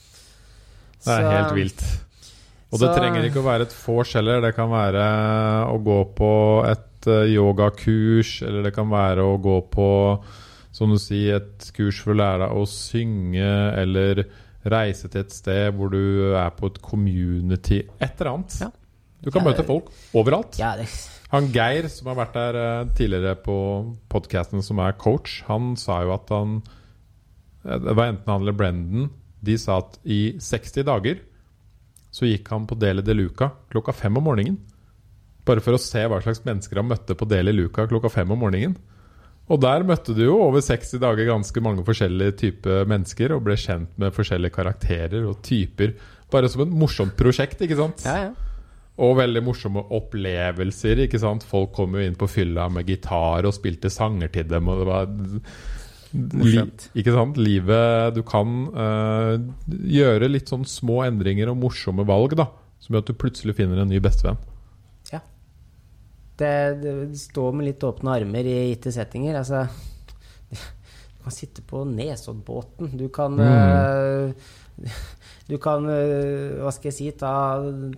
Det 1.03 1.11
er 1.13 1.21
Så- 1.21 1.31
helt 1.37 1.55
vilt. 1.57 1.83
Og 2.73 2.79
det 2.81 2.89
trenger 2.95 3.25
ikke 3.27 3.41
å 3.43 3.45
være 3.45 3.67
et 3.67 3.75
vors 3.85 4.13
heller. 4.17 4.41
Det 4.41 4.55
kan 4.55 4.69
være 4.71 5.03
å 5.69 5.75
gå 5.83 5.99
på 6.17 6.31
et 6.65 7.07
eh, 7.07 7.27
yogakurs, 7.35 8.41
eller 8.41 8.63
det 8.63 8.73
kan 8.73 8.89
være 8.89 9.21
å 9.21 9.35
gå 9.41 9.57
på 9.69 9.89
som 10.73 10.89
du 10.89 10.97
sier, 10.97 11.35
et 11.37 11.67
kurs 11.75 11.99
for 12.01 12.15
å 12.15 12.17
lære 12.17 12.47
deg 12.47 12.57
å 12.57 12.63
synge, 12.65 13.51
eller 13.77 14.23
reise 14.65 15.09
til 15.11 15.21
et 15.21 15.31
sted 15.35 15.75
hvor 15.77 15.91
du 15.93 16.33
er 16.39 16.49
på 16.57 16.71
et 16.71 16.79
community 16.81 17.83
Et 18.01 18.21
eller 18.21 18.31
annet. 18.31 18.55
Ja. 18.63 18.71
Du 19.21 19.29
kan 19.31 19.43
Ja, 19.43 19.51
møte 19.51 19.65
folk 19.67 19.91
overalt. 20.15 20.57
Ja, 20.57 20.73
Han 21.31 21.51
Geir, 21.53 21.87
som 21.89 22.07
har 22.07 22.15
vært 22.25 22.33
der 22.33 22.55
eh, 22.55 22.85
tidligere 22.97 23.35
på 23.43 23.57
podkasten, 24.09 24.63
som 24.63 24.79
er 24.79 24.93
coach, 24.93 25.43
han 25.47 25.75
sa 25.77 26.01
jo 26.03 26.13
at 26.13 26.29
han 26.29 26.61
eh, 27.65 27.77
Det 27.77 27.95
var 27.95 28.09
enten 28.11 28.27
han 28.33 28.41
eller 28.41 28.57
Brendan. 28.57 29.11
De 29.43 29.57
sa 29.59 29.81
at 29.83 29.99
i 30.03 30.35
60 30.39 30.87
dager 30.87 31.21
så 32.13 32.29
gikk 32.29 32.49
han 32.53 32.67
på 32.69 32.77
Deli 32.79 33.03
de 33.03 33.15
Luca 33.17 33.49
klokka 33.73 33.95
fem 33.97 34.17
om 34.19 34.25
morgenen. 34.27 34.59
Bare 35.43 35.63
for 35.63 35.75
å 35.75 35.81
se 35.81 36.05
hva 36.07 36.21
slags 36.23 36.43
mennesker 36.45 36.79
han 36.79 36.87
møtte 36.87 37.17
på 37.19 37.27
Deli 37.27 37.51
Luca 37.55 37.87
klokka 37.89 38.11
fem 38.13 38.31
om 38.31 38.39
morgenen. 38.45 38.77
Og 39.51 39.59
der 39.59 39.83
møtte 39.83 40.15
du 40.15 40.21
jo 40.23 40.37
over 40.39 40.63
60 40.63 41.01
dager 41.03 41.27
ganske 41.27 41.63
mange 41.63 41.83
forskjellige 41.83 42.37
typer 42.39 42.87
mennesker, 42.87 43.33
og 43.35 43.43
ble 43.43 43.57
kjent 43.59 43.91
med 43.99 44.15
forskjellige 44.15 44.55
karakterer 44.55 45.25
og 45.27 45.41
typer. 45.43 45.97
Bare 46.31 46.47
som 46.49 46.63
et 46.63 46.71
morsomt 46.71 47.17
prosjekt, 47.19 47.61
ikke 47.65 47.79
sant? 47.79 48.05
ja, 48.07 48.29
ja. 48.29 48.33
Og 49.01 49.15
veldig 49.17 49.41
morsomme 49.41 49.81
opplevelser. 49.97 50.99
ikke 51.07 51.17
sant? 51.17 51.41
Folk 51.49 51.71
kom 51.73 51.95
jo 51.97 52.03
inn 52.05 52.13
på 52.13 52.27
fylla 52.29 52.67
med 52.69 52.85
gitar 52.85 53.41
og 53.49 53.55
spilte 53.55 53.89
sanger 53.89 54.29
til 54.29 54.45
dem. 54.45 54.67
og 54.69 54.83
det 54.83 54.85
var 54.85 55.07
li, 56.13 56.57
Ikke 57.01 57.13
sant? 57.15 57.37
Livet 57.41 58.13
Du 58.15 58.21
kan 58.27 58.51
uh, 58.75 59.37
gjøre 59.67 60.29
litt 60.29 60.51
sånn 60.51 60.65
små 60.69 61.01
endringer 61.07 61.49
og 61.49 61.57
morsomme 61.63 62.05
valg 62.05 62.35
da 62.37 62.47
som 62.83 62.93
gjør 62.93 63.03
at 63.05 63.09
du 63.09 63.15
plutselig 63.15 63.53
finner 63.55 63.79
en 63.79 63.87
ny 63.87 63.99
bestevenn. 64.03 64.37
Ja. 65.11 65.21
Det, 66.37 66.49
det 66.83 66.93
står 67.21 67.53
med 67.55 67.69
litt 67.69 67.83
åpne 67.87 68.11
armer 68.17 68.43
i 68.49 68.55
gitte 68.73 68.91
settinger. 68.91 69.37
Altså 69.39 69.61
Du 70.51 71.23
kan 71.23 71.31
sitte 71.31 71.63
på 71.63 71.85
Nesoddbåten. 71.87 72.91
Du 72.99 73.07
kan 73.15 73.37
Mm. 73.39 73.47
eh, 73.47 74.91
Du 75.43 75.57
kan 75.59 75.83
eh, 75.91 76.55
hva 76.63 76.71
skal 76.71 76.87
jeg 76.87 76.95
si, 76.95 77.07
ta, 77.19 77.31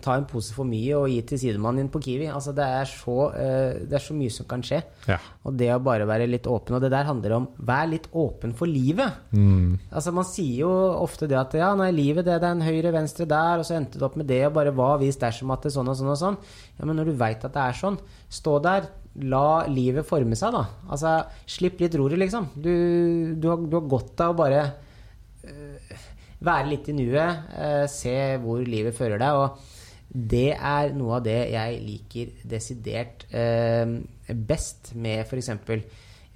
ta 0.02 0.16
en 0.18 0.26
pose 0.26 0.54
for 0.56 0.66
mye 0.66 0.96
og 0.98 1.12
gi 1.12 1.20
til 1.30 1.42
sidemannen 1.44 1.84
din 1.84 1.92
på 1.94 2.02
Kiwi. 2.02 2.26
Altså, 2.34 2.56
det, 2.58 2.66
er 2.66 2.90
så, 2.90 3.18
eh, 3.38 3.84
det 3.86 4.00
er 4.00 4.02
så 4.02 4.16
mye 4.18 4.34
som 4.34 4.48
kan 4.50 4.64
skje. 4.66 4.80
Ja. 5.06 5.20
Og 5.46 5.54
det 5.60 5.70
å 5.76 5.82
bare 5.86 6.08
være 6.10 6.26
litt 6.30 6.50
åpen. 6.50 6.78
Og 6.78 6.82
det 6.82 6.90
der 6.94 7.06
handler 7.06 7.38
om 7.38 7.48
vær 7.70 7.86
litt 7.92 8.08
åpen 8.18 8.56
for 8.58 8.70
livet. 8.70 9.22
Mm. 9.36 9.78
Altså 9.92 10.14
Man 10.16 10.26
sier 10.26 10.64
jo 10.64 10.72
ofte 11.04 11.30
det 11.30 11.38
at 11.38 11.54
ja, 11.60 11.70
nei, 11.78 11.92
livet 11.94 12.26
det, 12.26 12.40
det 12.42 12.50
er 12.50 12.58
en 12.58 12.66
høyre, 12.66 12.94
venstre 12.96 13.30
der, 13.30 13.62
og 13.62 13.70
så 13.70 13.78
endte 13.78 14.02
det 14.02 14.08
opp 14.10 14.18
med 14.18 14.30
det, 14.32 14.42
og 14.50 14.58
bare 14.58 14.74
hva 14.74 14.96
hvis 15.02 15.22
dersom 15.22 15.54
at 15.54 15.62
det 15.62 15.70
er 15.70 15.78
sånn 15.78 15.94
og 15.94 16.00
sånn 16.02 16.14
og 16.16 16.20
sånn. 16.24 16.40
Ja, 16.80 16.90
Men 16.90 16.98
når 16.98 17.12
du 17.12 17.20
veit 17.22 17.46
at 17.46 17.54
det 17.54 17.68
er 17.68 17.82
sånn, 17.84 18.02
stå 18.42 18.58
der. 18.66 18.90
La 19.16 19.64
livet 19.72 20.04
forme 20.04 20.36
seg, 20.36 20.52
da. 20.52 20.66
Altså, 20.92 21.14
Slipp 21.48 21.80
litt 21.80 21.94
roret, 21.96 22.20
liksom. 22.20 22.50
Du, 22.58 22.74
du, 23.40 23.48
har, 23.48 23.62
du 23.64 23.78
har 23.78 23.86
godt 23.94 24.26
av 24.26 24.34
å 24.34 24.38
bare 24.42 24.66
øh, 25.48 25.96
være 26.40 26.70
litt 26.70 26.90
i 26.92 26.96
nuet, 26.98 27.46
øh, 27.56 27.86
se 27.92 28.16
hvor 28.44 28.64
livet 28.66 28.96
fører 28.98 29.22
deg. 29.22 29.42
Og 29.42 30.16
det 30.36 30.52
er 30.56 30.96
noe 30.96 31.20
av 31.20 31.26
det 31.26 31.40
jeg 31.54 31.84
liker 31.84 32.34
desidert 32.48 33.28
øh, 33.34 34.00
best 34.48 34.96
med 34.96 35.26
f.eks. 35.26 35.54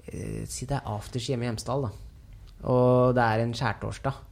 Uh, 0.10 0.46
si 0.50 0.66
det 0.66 0.80
er 0.80 0.88
afters 0.90 1.28
hjemme 1.30 1.46
i 1.46 1.50
Hjemsdal, 1.52 1.84
da 1.86 1.90
og 2.68 3.16
det 3.16 3.24
er 3.24 3.44
en 3.44 3.56
skjærtorsdag. 3.56 4.26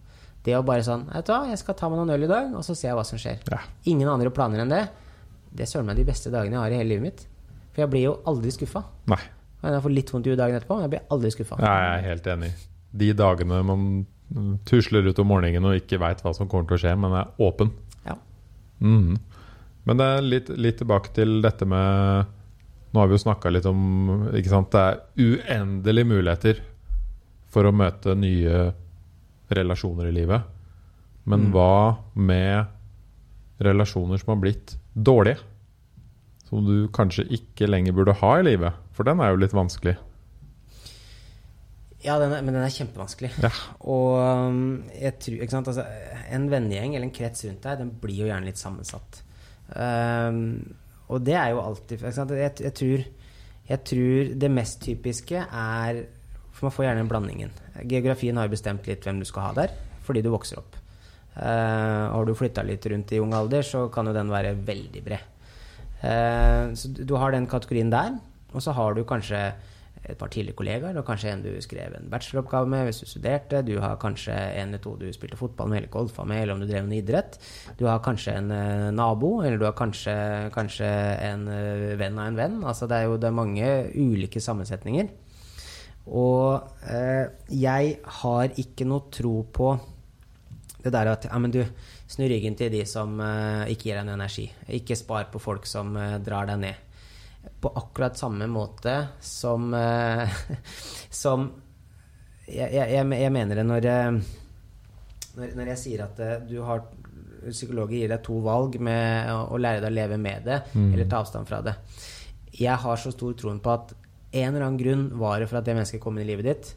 Det 0.43 0.55
å 0.55 0.63
bare 0.65 0.83
sånn 0.85 1.05
Vet 1.09 1.27
du 1.27 1.33
hva, 1.33 1.41
jeg 1.51 1.59
skal 1.59 1.75
ta 1.79 1.89
meg 1.91 1.99
noen 1.99 2.13
øl 2.15 2.27
i 2.27 2.29
dag, 2.31 2.51
og 2.55 2.63
så 2.65 2.75
ser 2.75 2.91
jeg 2.91 2.99
hva 2.99 3.05
som 3.07 3.19
skjer. 3.21 3.41
Ja. 3.51 3.61
Ingen 3.91 4.09
andre 4.11 4.31
planer 4.33 4.63
enn 4.63 4.71
det. 4.71 4.83
Det 5.51 5.65
er 5.65 5.71
søren 5.71 5.87
meg 5.89 5.99
de 5.99 6.05
beste 6.07 6.31
dagene 6.33 6.57
jeg 6.57 6.63
har 6.63 6.75
i 6.75 6.79
hele 6.81 6.91
livet 6.93 7.07
mitt. 7.07 7.25
For 7.73 7.83
jeg 7.83 7.91
blir 7.93 8.05
jo 8.07 8.13
aldri 8.27 8.51
skuffa. 8.55 8.83
Jeg 9.63 9.83
får 9.83 9.93
litt 9.93 10.11
vondt 10.13 10.27
i 10.27 10.31
huet 10.31 10.39
dagen 10.39 10.59
etterpå, 10.59 10.77
men 10.77 10.87
jeg 10.87 10.93
blir 10.95 11.13
aldri 11.15 11.31
skuffa. 11.33 11.59
Jeg 11.63 11.87
er 11.91 12.05
helt 12.05 12.29
enig. 12.31 12.51
De 12.97 13.09
dagene 13.17 13.61
man 13.67 13.87
tusler 14.67 15.07
ut 15.07 15.19
om 15.23 15.27
morgenen 15.31 15.65
og 15.69 15.77
ikke 15.79 15.99
veit 16.01 16.19
hva 16.23 16.33
som 16.35 16.49
kommer 16.51 16.67
til 16.67 16.77
å 16.77 16.81
skje, 16.83 16.95
men 16.99 17.13
er 17.15 17.29
åpen. 17.39 17.71
Ja. 18.05 18.17
Mm. 18.83 19.17
Men 19.87 19.97
det 20.01 20.07
er 20.17 20.25
litt, 20.25 20.49
litt 20.59 20.77
tilbake 20.81 21.13
til 21.15 21.37
dette 21.45 21.65
med 21.65 22.33
Nå 22.95 23.01
har 23.01 23.09
vi 23.11 23.17
jo 23.17 23.21
snakka 23.21 23.49
litt 23.51 23.65
om 23.67 24.29
ikke 24.31 24.49
sant? 24.49 24.71
Det 24.71 24.79
er 24.79 25.01
uendelige 25.19 26.07
muligheter 26.07 26.61
for 27.51 27.67
å 27.67 27.73
møte 27.75 28.13
nye 28.15 28.61
relasjoner 29.53 30.07
i 30.07 30.13
livet. 30.15 30.41
Men 31.27 31.49
Mm. 31.49 31.51
hva 31.51 31.97
med 32.15 32.67
relasjoner 33.59 34.17
som 34.17 34.31
har 34.33 34.41
blitt 34.41 34.77
dårlige? 34.95 35.37
Som 36.47 36.65
du 36.65 36.87
kanskje 36.87 37.27
ikke 37.29 37.67
lenger 37.67 37.91
burde 37.93 38.15
ha 38.15 38.37
i 38.39 38.43
livet? 38.47 38.73
For 38.93 39.03
den 39.03 39.19
er 39.19 39.31
jo 39.35 39.41
litt 39.43 39.53
vanskelig. 39.53 39.97
Ja, 42.07 42.15
den 42.21 42.31
er, 42.31 42.43
men 42.45 42.55
den 42.55 42.63
er 42.63 42.71
kjempevanskelig. 42.71 43.33
Ja. 43.43 43.51
Og 43.83 44.15
um, 44.47 44.59
jeg 44.95 45.17
tror? 45.19 45.43
Altså, 45.59 45.85
en 46.31 46.49
vennegjeng 46.51 46.95
eller 46.95 47.09
en 47.09 47.15
krets 47.15 47.43
rundt 47.47 47.65
deg, 47.65 47.81
den 47.81 47.93
blir 48.01 48.21
jo 48.21 48.29
gjerne 48.29 48.47
litt 48.47 48.61
sammensatt. 48.61 49.21
Um, 49.75 50.61
og 51.11 51.23
det 51.27 51.35
er 51.35 51.51
jo 51.51 51.63
alltid? 51.63 52.03
Jeg, 52.07 52.53
jeg, 52.63 52.73
tror, 52.79 53.05
jeg 53.67 53.83
tror 53.91 54.33
det 54.39 54.51
mest 54.53 54.79
typiske 54.85 55.41
er 55.43 55.99
For 56.55 56.67
man 56.67 56.75
får 56.75 56.85
gjerne 56.87 57.03
den 57.03 57.11
blandingen. 57.11 57.55
Geografien 57.83 58.39
har 58.39 58.47
jo 58.47 58.55
bestemt 58.55 58.87
litt 58.89 59.03
hvem 59.05 59.19
du 59.21 59.27
skal 59.27 59.49
ha 59.49 59.55
der, 59.59 59.73
fordi 60.07 60.23
du 60.25 60.31
vokser 60.33 60.61
opp. 60.61 60.79
Uh, 61.37 62.07
har 62.15 62.25
du 62.25 62.33
flytta 62.33 62.63
litt 62.65 62.85
rundt 62.89 63.11
i 63.13 63.19
ung 63.21 63.35
alder, 63.37 63.61
så 63.67 63.87
kan 63.93 64.07
jo 64.09 64.15
den 64.15 64.31
være 64.33 64.55
veldig 64.65 65.03
bred. 65.05 65.35
Uh, 66.01 66.73
så 66.77 66.89
du 66.97 67.13
har 67.19 67.35
den 67.35 67.45
kategorien 67.51 67.91
der, 67.93 68.15
og 68.55 68.63
så 68.63 68.73
har 68.73 68.95
du 68.97 69.03
kanskje 69.05 69.51
et 70.07 70.17
par 70.19 70.31
tidligere 70.31 70.55
kollegaer, 70.57 70.97
og 70.99 71.05
kanskje 71.07 71.31
en 71.33 71.43
du 71.43 71.49
skrev 71.63 71.95
en 71.97 72.07
bacheloroppgave 72.11 72.69
med 72.71 72.85
hvis 72.87 73.01
du 73.03 73.09
studerte. 73.09 73.61
Du 73.67 73.75
har 73.83 73.97
kanskje 74.01 74.35
en 74.35 74.71
eller 74.71 74.83
to 74.83 74.95
du 74.99 75.07
spilte 75.13 75.39
fotball 75.39 75.69
med 75.71 75.81
eller 75.81 75.91
golfa 75.91 76.25
med, 76.27 76.41
eller 76.41 76.55
om 76.55 76.63
du 76.63 76.67
drev 76.69 76.87
med 76.87 77.01
idrett. 77.01 77.37
Du 77.79 77.85
har 77.89 77.99
kanskje 78.05 78.37
en 78.39 78.51
uh, 78.51 78.87
nabo, 78.95 79.41
eller 79.43 79.59
du 79.59 79.67
har 79.67 79.75
kanskje, 79.77 80.15
kanskje 80.55 80.87
en 81.27 81.47
uh, 81.51 81.97
venn 81.99 82.19
av 82.19 82.31
en 82.31 82.39
venn. 82.39 82.57
Altså 82.63 82.87
det 82.87 83.01
er 83.01 83.09
jo 83.09 83.19
det 83.19 83.29
er 83.29 83.39
mange 83.41 83.69
ulike 83.95 84.43
sammensetninger. 84.43 85.11
Og 86.07 86.63
eh, 86.87 87.25
jeg 87.51 87.97
har 88.21 88.53
ikke 88.55 88.85
noe 88.87 89.09
tro 89.11 89.41
på 89.51 89.73
det 90.85 90.93
der 90.95 91.09
at 91.11 91.27
ja, 91.27 91.35
men 91.35 91.51
du, 91.51 91.59
snu 92.07 92.23
ryggen 92.31 92.55
til 92.55 92.71
de 92.71 92.85
som 92.87 93.19
ikke 93.67 93.89
gir 93.89 93.99
deg 93.99 94.07
noe 94.07 94.15
energi. 94.15 94.45
Ikke 94.71 94.95
spar 94.95 95.27
på 95.33 95.41
folk 95.43 95.67
som 95.67 95.97
drar 96.23 96.47
deg 96.47 96.61
ned 96.63 96.86
på 97.61 97.71
akkurat 97.75 98.17
samme 98.17 98.47
måte 98.51 98.93
som 99.23 99.71
uh, 99.73 100.27
Som 101.23 101.49
jeg, 102.47 102.69
jeg, 102.71 103.03
jeg, 103.03 103.31
mener 103.33 103.59
det 103.59 103.65
når, 103.67 103.87
når, 105.35 105.55
når 105.57 105.71
jeg 105.73 105.81
sier 105.81 106.05
at 106.05 106.21
uh, 106.23 106.37
du 106.47 106.61
har 106.63 106.85
Psykologer 107.47 108.01
gir 108.01 108.11
deg 108.11 108.23
to 108.25 108.39
valg 108.43 108.75
med 108.83 109.29
å, 109.31 109.57
lære 109.61 109.81
deg 109.83 109.91
å 109.91 109.95
leve 109.95 110.17
med 110.19 110.47
det 110.47 110.57
mm. 110.73 110.87
eller 110.89 111.07
ta 111.07 111.21
avstand 111.21 111.47
fra 111.47 111.61
det. 111.63 111.75
Jeg 112.57 112.75
har 112.81 112.99
så 112.99 113.11
stor 113.13 113.35
troen 113.39 113.61
på 113.63 113.71
at 113.71 113.93
en 113.93 114.49
eller 114.49 114.65
annen 114.65 114.79
grunn 114.81 115.05
var 115.19 115.39
det 115.39 115.47
for 115.47 115.59
at 115.59 115.67
det 115.67 115.75
mennesket 115.77 116.01
kom 116.03 116.17
inn 116.17 116.25
i 116.25 116.31
livet 116.31 116.49
ditt. 116.49 116.71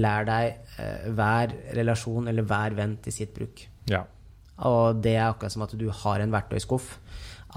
Lær 0.00 0.26
deg 0.26 0.56
uh, 0.78 1.12
hver 1.14 1.54
relasjon 1.76 2.30
eller 2.32 2.46
hver 2.48 2.74
venn 2.78 2.96
til 3.04 3.14
sitt 3.14 3.34
bruk. 3.36 3.66
Ja. 3.90 4.02
Og 4.68 5.02
det 5.04 5.16
er 5.16 5.28
akkurat 5.28 5.54
som 5.54 5.64
at 5.66 5.76
du 5.78 5.86
har 6.02 6.22
en 6.22 6.34
verktøyskuff. 6.34 6.96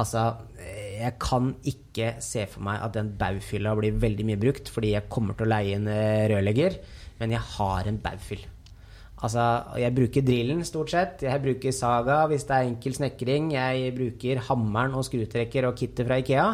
Altså, 0.02 0.26
jeg 1.00 1.14
kan 1.24 1.54
ikke 1.64 2.16
se 2.24 2.44
for 2.52 2.66
meg 2.68 2.82
at 2.84 2.98
den 2.98 3.14
baufylla 3.20 3.76
blir 3.80 3.96
veldig 4.02 4.26
mye 4.28 4.42
brukt, 4.42 4.72
fordi 4.74 4.92
jeg 4.96 5.08
kommer 5.12 5.38
til 5.38 5.48
å 5.48 5.54
leie 5.54 5.78
en 5.78 5.88
rørlegger, 6.34 6.76
men 7.22 7.36
jeg 7.38 7.44
har 7.56 7.88
en 7.88 8.02
baugfyll. 8.04 8.44
Altså, 9.24 9.44
jeg 9.80 9.96
bruker 9.96 10.26
drillen 10.26 10.66
stort 10.68 10.92
sett. 10.92 11.24
Jeg 11.26 11.42
bruker 11.42 11.74
Saga 11.74 12.26
hvis 12.30 12.44
det 12.50 12.58
er 12.58 12.68
enkel 12.68 12.96
snekring. 12.98 13.54
Jeg 13.56 13.94
bruker 13.96 14.42
hammeren 14.50 14.98
og 15.00 15.06
skrutrekker 15.08 15.70
og 15.70 15.78
kittet 15.80 16.08
fra 16.08 16.20
Ikea. 16.22 16.50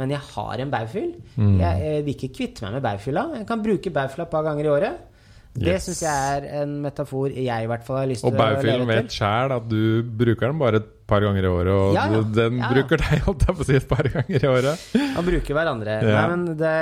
Men 0.00 0.12
jeg 0.14 0.24
har 0.32 0.64
en 0.64 0.72
baugfyll. 0.72 1.14
Mm. 1.36 1.56
Jeg, 1.60 1.86
jeg 1.86 2.04
vil 2.04 2.14
ikke 2.16 2.34
kvitte 2.40 2.66
meg 2.66 2.76
med 2.78 2.84
baufylla. 2.88 3.24
Jeg 3.38 3.48
kan 3.48 3.64
bruke 3.64 3.94
baufylla 3.94 4.26
et 4.26 4.34
par 4.34 4.46
ganger 4.48 4.68
i 4.68 4.72
året. 4.72 5.08
Det 5.52 5.68
yes. 5.68 5.84
syns 5.84 6.00
jeg 6.00 6.36
er 6.36 6.62
en 6.62 6.78
metafor 6.80 7.34
jeg 7.36 7.64
i 7.64 7.68
hvert 7.68 7.82
fall 7.84 7.98
har 8.00 8.06
lyst 8.08 8.24
til 8.24 8.30
å 8.30 8.32
leve 8.32 8.40
til. 8.40 8.48
Og 8.48 8.56
baugfyllen 8.56 8.88
vet 8.88 9.16
sjæl 9.18 9.56
at 9.58 9.66
du 9.68 9.82
bruker 10.22 10.48
den 10.48 10.62
bare 10.62 10.80
par 11.12 11.24
ganger 11.24 11.46
i 11.46 11.50
året, 11.52 11.72
og 11.72 11.96
ja, 11.96 12.06
ja. 12.10 12.20
den 12.40 12.60
bruker 12.62 13.02
deg 13.04 13.26
holdt 13.28 13.48
jeg 13.48 13.58
på 13.58 13.64
å 13.64 13.68
si 13.68 13.78
et 13.78 13.90
par 13.90 14.08
ganger 14.10 14.38
i 14.38 14.50
året. 14.50 14.86
Man 15.16 15.28
bruker 15.28 15.58
hverandre. 15.58 15.98
Nei, 16.08 16.22
men 16.32 16.46
det, 16.56 16.72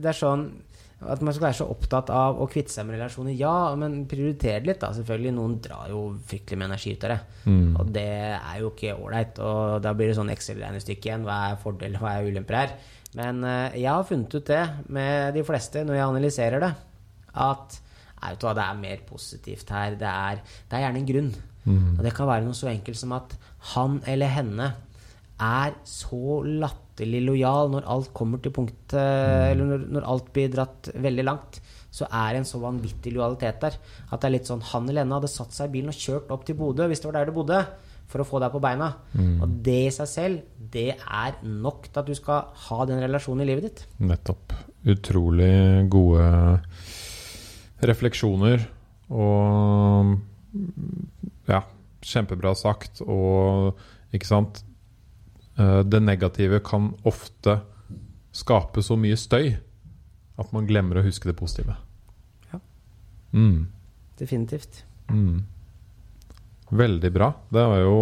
det, 0.00 0.08
er 0.10 0.16
sånn 0.16 0.48
at 1.04 1.20
man 1.20 1.34
skal 1.36 1.50
være 1.50 1.58
så 1.58 1.66
opptatt 1.68 2.10
av 2.14 2.38
å 2.40 2.46
kvitte 2.48 2.72
seg 2.72 2.86
med 2.88 2.96
relasjoner. 2.96 3.34
Ja, 3.36 3.74
men 3.78 3.98
prioritere 4.08 4.62
det 4.64 4.70
litt, 4.70 4.80
da. 4.80 4.94
Selvfølgelig. 4.96 5.34
Noen 5.36 5.58
drar 5.64 5.90
jo 5.92 6.02
fryktelig 6.28 6.60
med 6.60 6.70
energi 6.70 6.94
ut 6.96 7.04
av 7.04 7.12
det. 7.12 7.18
Mm. 7.44 7.66
Og 7.76 7.90
det 7.92 8.10
er 8.32 8.60
jo 8.62 8.70
ikke 8.72 8.96
ålreit. 8.96 9.40
Og 9.44 9.80
da 9.84 9.92
blir 9.96 10.10
det 10.10 10.16
sånn 10.16 10.32
Excel-regnestykke 10.32 11.10
igjen. 11.10 11.26
Hva 11.28 11.40
er 11.50 11.58
fordeler, 11.60 12.00
hva 12.00 12.16
er 12.16 12.30
ulemper 12.30 12.60
her? 12.62 12.76
Men 13.16 13.44
uh, 13.44 13.76
jeg 13.76 13.90
har 13.90 14.08
funnet 14.08 14.38
ut 14.38 14.48
det 14.48 14.62
med 14.92 15.36
de 15.36 15.44
fleste 15.46 15.84
når 15.84 15.98
jeg 15.98 16.06
analyserer 16.06 16.64
det, 16.64 16.72
at 17.46 17.76
vet 18.16 18.40
du 18.40 18.48
hva, 18.48 18.56
det 18.56 18.64
er 18.64 18.80
mer 18.80 19.04
positivt 19.08 19.70
her. 19.76 20.00
Det 20.00 20.08
er, 20.08 20.40
det 20.40 20.78
er 20.78 20.86
gjerne 20.86 21.02
en 21.02 21.12
grunn. 21.12 21.30
Mm. 21.66 21.96
Og 21.98 22.02
det 22.06 22.14
kan 22.16 22.28
være 22.30 22.46
noe 22.46 22.56
så 22.56 22.70
enkelt 22.70 22.98
som 22.98 23.14
at 23.16 23.34
han 23.74 24.00
eller 24.06 24.30
henne 24.30 24.72
er 25.42 25.74
så 25.84 26.40
latterlig 26.46 27.20
lojal 27.26 27.72
når 27.74 27.88
alt 27.92 28.12
kommer 28.16 28.40
til 28.40 28.54
punkt 28.56 28.94
mm. 28.94 29.48
Eller 29.50 29.64
når, 29.72 29.88
når, 29.98 30.06
alt 30.12 30.30
blir 30.32 30.52
dratt 30.52 30.92
veldig 30.94 31.26
langt. 31.26 31.58
Så 31.92 32.08
er 32.08 32.34
det 32.34 32.42
en 32.42 32.48
så 32.48 32.60
vanvittig 32.60 33.12
lojalitet 33.14 33.60
der. 33.62 33.76
At 34.10 34.20
det 34.20 34.28
er 34.28 34.36
litt 34.36 34.48
sånn 34.48 34.64
Han 34.72 34.88
eller 34.88 35.04
henne 35.04 35.18
hadde 35.18 35.32
satt 35.32 35.54
seg 35.56 35.70
i 35.70 35.78
bilen 35.78 35.92
og 35.92 36.00
kjørt 36.00 36.32
opp 36.32 36.46
til 36.48 36.58
Bodø 36.58 36.88
hvis 36.88 37.02
det 37.02 37.10
var 37.10 37.18
der 37.20 37.30
du 37.30 37.36
bodde, 37.36 37.60
for 38.06 38.22
å 38.22 38.28
få 38.28 38.40
deg 38.42 38.52
på 38.54 38.62
beina. 38.62 38.92
Mm. 39.16 39.34
Og 39.42 39.58
det 39.66 39.80
i 39.88 39.94
seg 39.94 40.10
selv, 40.10 40.44
det 40.72 40.92
er 40.94 41.40
nok 41.42 41.88
til 41.90 42.02
at 42.02 42.08
du 42.08 42.14
skal 42.16 42.52
ha 42.68 42.88
den 42.88 43.02
relasjonen 43.02 43.44
i 43.44 43.48
livet 43.50 43.68
ditt. 43.68 43.84
Nettopp. 43.98 44.54
Utrolig 44.86 45.88
gode 45.90 46.28
refleksjoner 47.86 48.62
og 49.10 50.14
Ja, 51.50 51.62
kjempebra 52.04 52.54
sagt. 52.58 53.02
Og 53.02 53.76
ikke 54.14 54.28
sant 54.28 54.62
Det 55.56 56.00
negative 56.04 56.58
kan 56.60 56.90
ofte 57.08 57.54
skape 58.36 58.82
så 58.84 58.98
mye 59.00 59.16
støy 59.16 59.54
at 60.36 60.52
man 60.52 60.66
glemmer 60.68 61.00
å 61.00 61.04
huske 61.06 61.30
det 61.30 61.36
positive. 61.38 61.78
Ja. 62.50 62.60
Mm. 63.32 63.66
Definitivt. 64.20 64.82
Mm. 65.08 65.46
Veldig 66.68 67.12
bra. 67.14 67.30
Det 67.48 67.64
var 67.72 67.80
jo 67.80 67.96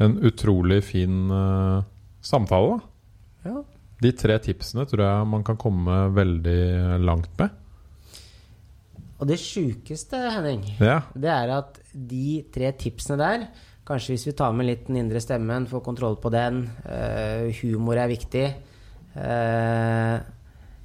en 0.00 0.16
utrolig 0.28 0.80
fin 0.84 1.30
uh, 1.30 1.82
samtale, 2.20 2.76
da. 2.76 3.50
Ja. 3.50 3.62
De 4.00 4.12
tre 4.16 4.38
tipsene 4.40 4.86
tror 4.88 5.04
jeg 5.04 5.28
man 5.28 5.42
kan 5.44 5.58
komme 5.60 6.06
veldig 6.16 7.00
langt 7.04 7.32
med. 7.40 7.52
Og 9.20 9.28
det 9.28 9.36
sjukeste, 9.40 10.16
Henning, 10.32 10.64
Ja. 10.80 11.02
det 11.14 11.28
er 11.28 11.52
at 11.58 11.80
de 11.92 12.42
tre 12.52 12.72
tipsene 12.72 13.18
der 13.20 13.48
Kanskje 13.90 14.14
hvis 14.14 14.26
vi 14.28 14.32
tar 14.38 14.52
med 14.54 14.68
litt 14.68 14.86
den 14.86 15.00
indre 15.00 15.18
stemmen, 15.18 15.66
får 15.66 15.80
kontroll 15.82 16.14
på 16.22 16.30
den. 16.30 16.60
Uh, 16.86 17.50
humor 17.58 17.98
er 17.98 18.06
viktig. 18.06 18.44
Uh, 19.16 20.20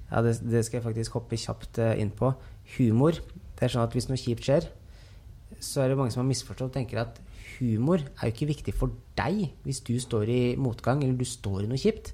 ja, 0.09 0.21
det, 0.25 0.39
det 0.41 0.63
skal 0.65 0.79
jeg 0.79 0.85
faktisk 0.87 1.17
hoppe 1.17 1.37
kjapt 1.37 1.77
eh, 1.83 1.99
inn 2.01 2.09
på. 2.15 2.31
Humor. 2.77 3.17
Det 3.55 3.67
er 3.67 3.73
sånn 3.73 3.83
at 3.85 3.93
hvis 3.93 4.07
noe 4.09 4.17
kjipt 4.17 4.47
skjer, 4.47 4.67
så 5.61 5.83
er 5.83 5.91
det 5.91 5.97
mange 5.99 6.13
som 6.13 6.23
har 6.23 6.29
misforstått 6.29 6.69
og 6.69 6.75
tenker 6.75 7.01
at 7.03 7.19
humor 7.55 8.01
er 8.01 8.29
jo 8.29 8.33
ikke 8.33 8.49
viktig 8.49 8.73
for 8.75 8.93
deg 9.17 9.45
hvis 9.63 9.81
du 9.87 9.93
står 10.01 10.31
i 10.31 10.41
motgang 10.59 11.03
eller 11.03 11.17
du 11.19 11.27
står 11.27 11.63
i 11.65 11.69
noe 11.69 11.79
kjipt. 11.81 12.13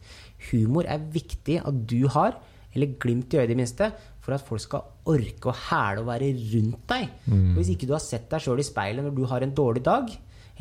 Humor 0.52 0.88
er 0.90 1.04
viktig 1.14 1.60
at 1.62 1.82
du 1.90 2.08
har, 2.14 2.38
eller 2.76 2.96
glimt 3.02 3.34
i 3.34 3.42
øyet 3.42 3.50
i 3.50 3.54
det 3.54 3.60
minste, 3.60 3.92
for 4.22 4.36
at 4.36 4.46
folk 4.46 4.62
skal 4.64 4.90
orke 5.12 5.50
å 5.50 5.58
hæle 5.68 6.04
og 6.04 6.10
være 6.12 6.32
rundt 6.54 6.84
deg. 6.92 7.08
Mm. 7.26 7.54
hvis 7.58 7.74
ikke 7.74 7.90
du 7.90 7.96
har 7.98 8.04
sett 8.04 8.30
deg 8.32 8.44
sjøl 8.44 8.62
i 8.62 8.68
speilet 8.68 9.06
når 9.06 9.16
du 9.18 9.24
har 9.30 9.46
en 9.46 9.56
dårlig 9.58 9.84
dag, 9.86 10.12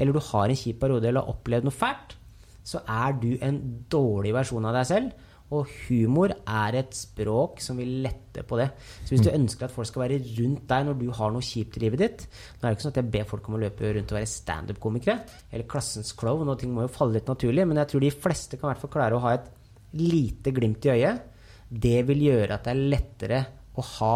eller 0.00 0.16
du 0.16 0.22
har 0.30 0.48
en 0.48 0.60
kjip 0.62 0.80
periode 0.80 1.08
eller 1.08 1.24
har 1.24 1.34
opplevd 1.34 1.68
noe 1.68 1.76
fælt, 1.76 2.16
så 2.64 2.80
er 2.88 3.18
du 3.20 3.34
en 3.44 3.58
dårlig 3.90 4.32
versjon 4.36 4.68
av 4.68 4.76
deg 4.78 4.88
selv. 4.88 5.26
Og 5.50 5.66
humor 5.88 6.30
er 6.30 6.76
et 6.78 6.92
språk 6.94 7.58
som 7.64 7.80
vil 7.80 8.04
lette 8.04 8.44
på 8.46 8.58
det. 8.60 8.68
Så 9.02 9.16
hvis 9.16 9.24
du 9.26 9.32
ønsker 9.32 9.66
at 9.66 9.74
folk 9.74 9.88
skal 9.88 10.04
være 10.04 10.20
rundt 10.36 10.68
deg 10.70 10.84
når 10.86 11.00
du 11.00 11.08
har 11.16 11.32
noe 11.34 11.42
kjipt 11.42 11.80
i 11.80 11.82
livet 11.82 12.04
ditt 12.04 12.22
Nå 12.28 12.60
er 12.60 12.68
det 12.68 12.76
ikke 12.76 12.84
sånn 12.84 12.94
at 12.94 13.00
jeg 13.00 13.10
ber 13.16 13.26
folk 13.32 13.48
om 13.50 13.56
å 13.58 13.62
løpe 13.64 13.90
rundt 13.96 14.14
og 14.14 14.18
være 14.20 14.30
standup-komikere 14.30 15.16
eller 15.50 15.66
klassens 15.70 16.14
klovn, 16.14 16.52
og 16.52 16.60
ting 16.60 16.70
må 16.74 16.86
jo 16.86 16.92
falle 16.94 17.18
litt 17.18 17.30
naturlig, 17.30 17.66
men 17.66 17.82
jeg 17.82 17.90
tror 17.90 18.06
de 18.06 18.12
fleste 18.14 18.60
kan 18.60 18.68
i 18.68 18.70
hvert 18.70 18.84
fall 18.84 18.94
klare 18.94 19.18
å 19.18 19.24
ha 19.26 19.34
et 19.40 19.50
lite 19.98 20.54
glimt 20.54 20.86
i 20.86 20.94
øyet. 20.94 21.26
Det 21.70 22.02
vil 22.08 22.26
gjøre 22.26 22.56
at 22.56 22.66
det 22.66 22.74
er 22.74 22.84
lettere 22.96 23.40
å 23.78 23.86
ha 23.96 24.14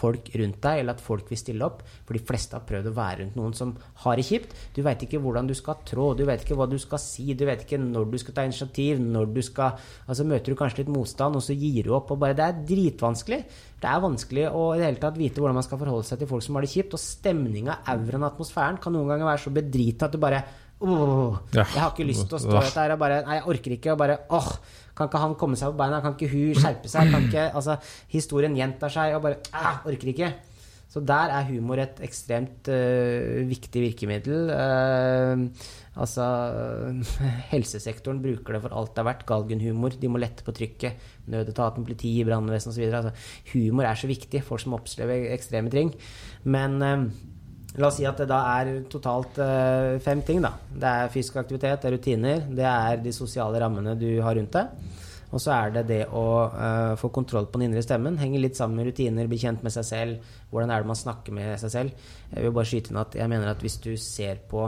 folk 0.00 0.30
rundt 0.40 0.60
deg, 0.64 0.80
eller 0.80 0.96
at 0.96 1.02
folk 1.04 1.28
vil 1.30 1.38
stille 1.40 1.66
opp. 1.66 1.82
For 2.08 2.16
de 2.16 2.22
fleste 2.24 2.56
har 2.56 2.64
prøvd 2.68 2.90
å 2.90 2.94
være 2.96 3.18
rundt 3.22 3.36
noen 3.38 3.56
som 3.56 3.72
har 4.04 4.16
det 4.16 4.26
kjipt. 4.28 4.54
Du 4.76 4.80
veit 4.86 5.02
ikke 5.04 5.20
hvordan 5.22 5.48
du 5.50 5.54
skal 5.58 5.80
trå, 5.86 6.10
du 6.16 6.24
vet 6.28 6.44
ikke 6.44 6.56
hva 6.58 6.68
du 6.70 6.78
skal 6.80 7.02
si, 7.02 7.26
du 7.36 7.44
vet 7.48 7.66
ikke 7.66 7.80
når 7.82 8.08
du 8.12 8.16
skal 8.22 8.36
ta 8.36 8.46
initiativ, 8.48 9.02
når 9.02 9.34
du 9.34 9.42
skal 9.44 9.76
Altså 10.10 10.24
møter 10.26 10.52
du 10.52 10.58
kanskje 10.58 10.82
litt 10.82 10.92
motstand, 10.92 11.36
og 11.36 11.44
så 11.44 11.56
gir 11.56 11.86
du 11.86 11.92
opp. 11.96 12.14
Og 12.14 12.20
bare 12.22 12.36
Det 12.38 12.46
er 12.46 12.64
dritvanskelig. 12.70 13.42
Det 13.80 13.90
er 13.90 14.02
vanskelig 14.06 14.48
å 14.48 14.64
i 14.74 14.80
det 14.80 14.88
hele 14.88 15.02
tatt 15.02 15.20
vite 15.20 15.40
hvordan 15.42 15.60
man 15.60 15.66
skal 15.66 15.80
forholde 15.80 16.08
seg 16.08 16.20
til 16.22 16.30
folk 16.30 16.44
som 16.44 16.56
har 16.56 16.66
det 16.66 16.72
kjipt. 16.72 16.96
Og 16.96 17.04
stemninga, 17.04 17.80
auraen, 17.92 18.26
atmosfæren 18.30 18.80
kan 18.82 18.96
noen 18.96 19.12
ganger 19.12 19.32
være 19.32 19.44
så 19.44 19.54
bedrita 19.54 20.08
at 20.08 20.16
du 20.16 20.20
bare 20.22 20.42
Åh, 20.80 21.34
jeg 21.52 21.76
har 21.76 21.90
ikke 21.90 22.06
lyst 22.08 22.24
til 22.24 22.38
å 22.38 22.40
stå 22.40 22.54
i 22.54 22.60
dette 22.64 22.80
her 22.80 22.94
og 22.94 23.02
bare 23.02 23.18
Nei, 23.26 23.34
jeg 23.36 23.50
orker 23.52 23.74
ikke. 23.76 23.92
Og 23.92 23.98
bare 24.00 24.14
åh, 24.32 24.46
kan 25.00 25.08
ikke 25.08 25.24
han 25.24 25.34
komme 25.40 25.56
seg 25.56 25.72
på 25.72 25.80
beina? 25.80 26.02
Kan 26.04 26.16
ikke 26.18 26.30
hun 26.34 26.60
skjerpe 26.60 26.92
seg? 26.92 27.08
Kan 27.08 27.26
ikke, 27.30 27.48
altså, 27.56 27.78
historien 28.12 28.56
gjentar 28.58 28.92
seg, 28.92 29.16
og 29.16 29.24
bare 29.24 29.40
ah, 29.56 29.80
orker 29.88 30.12
ikke. 30.12 30.32
Så 30.90 30.98
der 31.06 31.30
er 31.30 31.46
humor 31.46 31.78
et 31.78 32.00
ekstremt 32.02 32.66
uh, 32.66 33.40
viktig 33.46 33.84
virkemiddel. 33.84 34.50
Uh, 34.50 35.44
altså 36.02 36.24
Helsesektoren 37.52 38.18
bruker 38.24 38.56
det 38.56 38.62
for 38.64 38.74
alt 38.74 38.96
det 38.96 39.04
er 39.04 39.06
verdt. 39.06 39.22
Galgenhumor. 39.28 39.94
De 40.02 40.10
må 40.10 40.18
lette 40.18 40.42
på 40.46 40.54
trykket. 40.56 40.98
Nødetaten, 41.30 41.86
politi, 41.86 42.16
brannvesen 42.26 42.74
osv. 42.74 42.88
Altså, 42.90 43.14
humor 43.52 43.86
er 43.86 44.02
så 44.02 44.10
viktig. 44.10 44.42
Folk 44.42 44.64
som 44.64 44.74
opplever 44.80 45.30
ekstreme 45.30 45.70
ting. 45.70 45.94
Men 46.42 46.76
eh, 46.82 47.06
La 47.78 47.86
oss 47.86 48.00
si 48.00 48.06
at 48.08 48.18
det 48.18 48.26
da 48.30 48.40
er 48.58 48.72
totalt 48.90 49.38
eh, 49.38 49.98
fem 50.02 50.24
ting. 50.26 50.40
da. 50.42 50.56
Det 50.70 50.90
er 50.90 51.12
fysisk 51.14 51.38
aktivitet, 51.38 51.82
det 51.82 51.90
er 51.90 51.94
rutiner, 51.94 52.42
det 52.58 52.66
er 52.66 52.98
de 53.04 53.12
sosiale 53.14 53.60
rammene 53.62 53.94
du 53.98 54.08
har 54.24 54.34
rundt 54.34 54.56
deg. 54.56 54.88
Og 55.30 55.38
så 55.38 55.52
er 55.54 55.74
det 55.76 55.84
det 55.86 56.00
å 56.10 56.26
eh, 56.50 56.94
få 56.98 57.12
kontroll 57.14 57.46
på 57.46 57.60
den 57.60 57.68
indre 57.68 57.84
stemmen. 57.86 58.18
Henger 58.18 58.42
litt 58.42 58.58
sammen 58.58 58.80
med 58.80 58.90
rutiner, 58.90 59.30
bli 59.30 59.38
kjent 59.38 59.62
med 59.62 59.74
seg 59.74 59.86
selv. 59.86 60.32
Hvordan 60.50 60.74
er 60.74 60.82
det 60.82 60.90
man 60.90 60.98
snakker 60.98 61.36
med 61.36 61.54
seg 61.62 61.74
selv? 61.76 62.08
Jeg 62.32 62.46
vil 62.46 62.56
bare 62.56 62.70
skyte 62.72 62.90
inn 62.90 63.04
at 63.04 63.14
jeg 63.20 63.30
mener 63.30 63.52
at 63.52 63.62
hvis 63.62 63.78
du 63.84 63.92
ser 63.94 64.42
på 64.50 64.66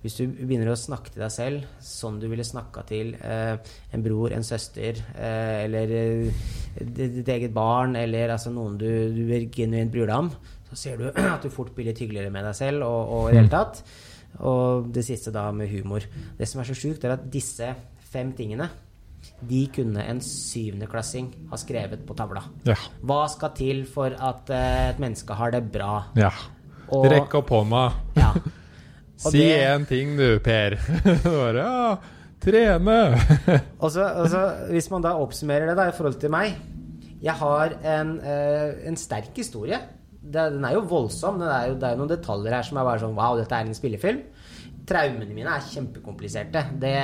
hvis 0.00 0.16
du 0.16 0.22
begynner 0.32 0.70
å 0.72 0.78
snakke 0.80 1.12
til 1.12 1.20
deg 1.20 1.32
selv 1.34 1.80
sånn 1.84 2.16
du 2.22 2.24
ville 2.30 2.44
snakka 2.46 2.84
til 2.88 3.10
eh, 3.20 3.58
en 3.92 4.04
bror, 4.04 4.32
en 4.32 4.46
søster 4.46 4.96
eh, 5.12 5.66
eller 5.66 5.92
eh, 5.92 6.46
ditt 6.80 7.28
eget 7.28 7.52
barn, 7.52 7.98
eller 8.00 8.32
altså 8.32 8.52
noen 8.54 8.78
du, 8.80 8.88
du 9.12 9.20
genuint 9.52 9.92
bryr 9.92 10.08
deg 10.08 10.16
om, 10.16 10.30
så 10.70 10.76
ser 10.78 10.96
du 11.00 11.08
at 11.34 11.42
du 11.42 11.50
fort 11.52 11.74
blir 11.76 11.90
litt 11.90 11.98
hyggeligere 12.00 12.30
med 12.34 12.46
deg 12.46 12.54
selv 12.58 12.86
og, 12.86 13.10
og 13.16 13.24
i 13.28 13.32
det 13.34 13.40
hele 13.42 13.52
tatt. 13.52 13.82
Og 14.46 14.86
det 14.94 15.02
siste 15.04 15.32
da 15.34 15.48
med 15.52 15.68
humor. 15.72 16.04
Det 16.38 16.46
som 16.48 16.60
er 16.62 16.68
så 16.70 16.76
sjukt, 16.78 17.02
er 17.04 17.16
at 17.16 17.24
disse 17.32 17.72
fem 18.12 18.30
tingene 18.38 18.68
de 19.44 19.64
kunne 19.74 20.00
en 20.08 20.20
syvendeklassing 20.24 21.26
ha 21.50 21.58
skrevet 21.60 22.02
på 22.08 22.14
tavla. 22.16 22.40
Ja. 22.68 22.76
Hva 23.04 23.24
skal 23.32 23.52
til 23.58 23.82
for 23.88 24.14
at 24.16 24.48
eh, 24.54 24.86
et 24.94 25.00
menneske 25.02 25.36
har 25.36 25.52
det 25.56 25.64
bra? 25.74 26.06
ja. 26.18 26.30
Og- 26.90 27.04
Rekk 27.06 27.34
opp 27.38 27.52
hånda. 27.54 27.84
Ja. 28.18 28.32
Si 29.20 29.36
det- 29.36 29.60
én 29.68 29.82
ting, 29.86 30.14
du, 30.16 30.38
Per. 30.40 30.78
Bare 31.26 31.60
ja, 31.60 31.90
trene. 32.40 32.94
Og 33.84 33.90
så, 33.92 34.06
og 34.22 34.30
så, 34.32 34.40
hvis 34.72 34.88
man 34.90 35.04
da 35.04 35.12
oppsummerer 35.20 35.68
det 35.68 35.74
da 35.76 35.84
i 35.90 35.92
forhold 35.92 36.16
til 36.22 36.32
meg 36.32 36.54
Jeg 37.20 37.34
har 37.36 37.74
en, 37.84 38.14
eh, 38.24 38.80
en 38.88 38.96
sterk 38.96 39.36
historie. 39.36 39.76
Det, 40.20 40.46
den 40.54 40.64
er 40.68 40.76
jo 40.76 40.86
voldsom. 40.88 41.40
Det 41.40 41.50
er 41.50 41.70
jo, 41.70 41.76
det 41.80 41.88
er 41.88 42.00
noen 42.00 42.10
detaljer 42.10 42.56
her 42.56 42.66
som 42.66 42.80
er 42.80 42.88
bare 42.88 43.02
sånn 43.02 43.16
Wow, 43.16 43.38
dette 43.40 43.56
er 43.56 43.68
en 43.68 43.76
spillefilm. 43.76 44.24
Traumene 44.90 45.36
mine 45.36 45.54
er 45.54 45.68
kjempekompliserte. 45.68 46.64
Det, 46.82 46.94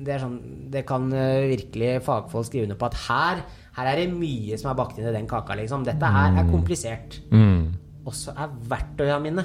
det, 0.00 0.14
er 0.14 0.22
sånn, 0.22 0.38
det 0.72 0.84
kan 0.88 1.06
eh, 1.12 1.50
virkelig 1.52 1.98
fagfolk 2.06 2.48
skrive 2.48 2.68
under 2.68 2.80
på 2.80 2.88
at 2.88 3.00
her, 3.04 3.42
her 3.78 3.90
er 3.90 4.00
det 4.00 4.08
mye 4.14 4.58
som 4.60 4.72
er 4.72 4.78
bakt 4.78 4.98
inn 4.98 5.10
i 5.10 5.14
den 5.14 5.28
kaka, 5.30 5.56
liksom. 5.60 5.84
Dette 5.86 6.14
her 6.16 6.40
er 6.40 6.48
komplisert. 6.50 7.20
Mm. 7.34 7.74
Og 8.04 8.16
så 8.16 8.34
er 8.36 8.56
verktøya 8.70 9.20
mine 9.22 9.44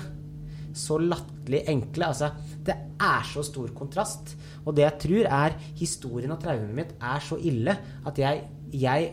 så 0.76 1.00
latterlig 1.02 1.64
enkle. 1.72 2.10
Altså, 2.12 2.32
det 2.66 2.76
er 3.02 3.26
så 3.28 3.44
stor 3.46 3.72
kontrast. 3.78 4.36
Og 4.66 4.76
det 4.78 4.86
jeg 4.86 5.00
tror 5.06 5.32
er 5.42 5.58
historien 5.80 6.34
og 6.36 6.42
traumet 6.44 6.76
mitt 6.76 6.96
er 6.98 7.24
så 7.24 7.40
ille 7.42 7.76
at 8.08 8.22
jeg, 8.22 8.44
jeg 8.74 9.12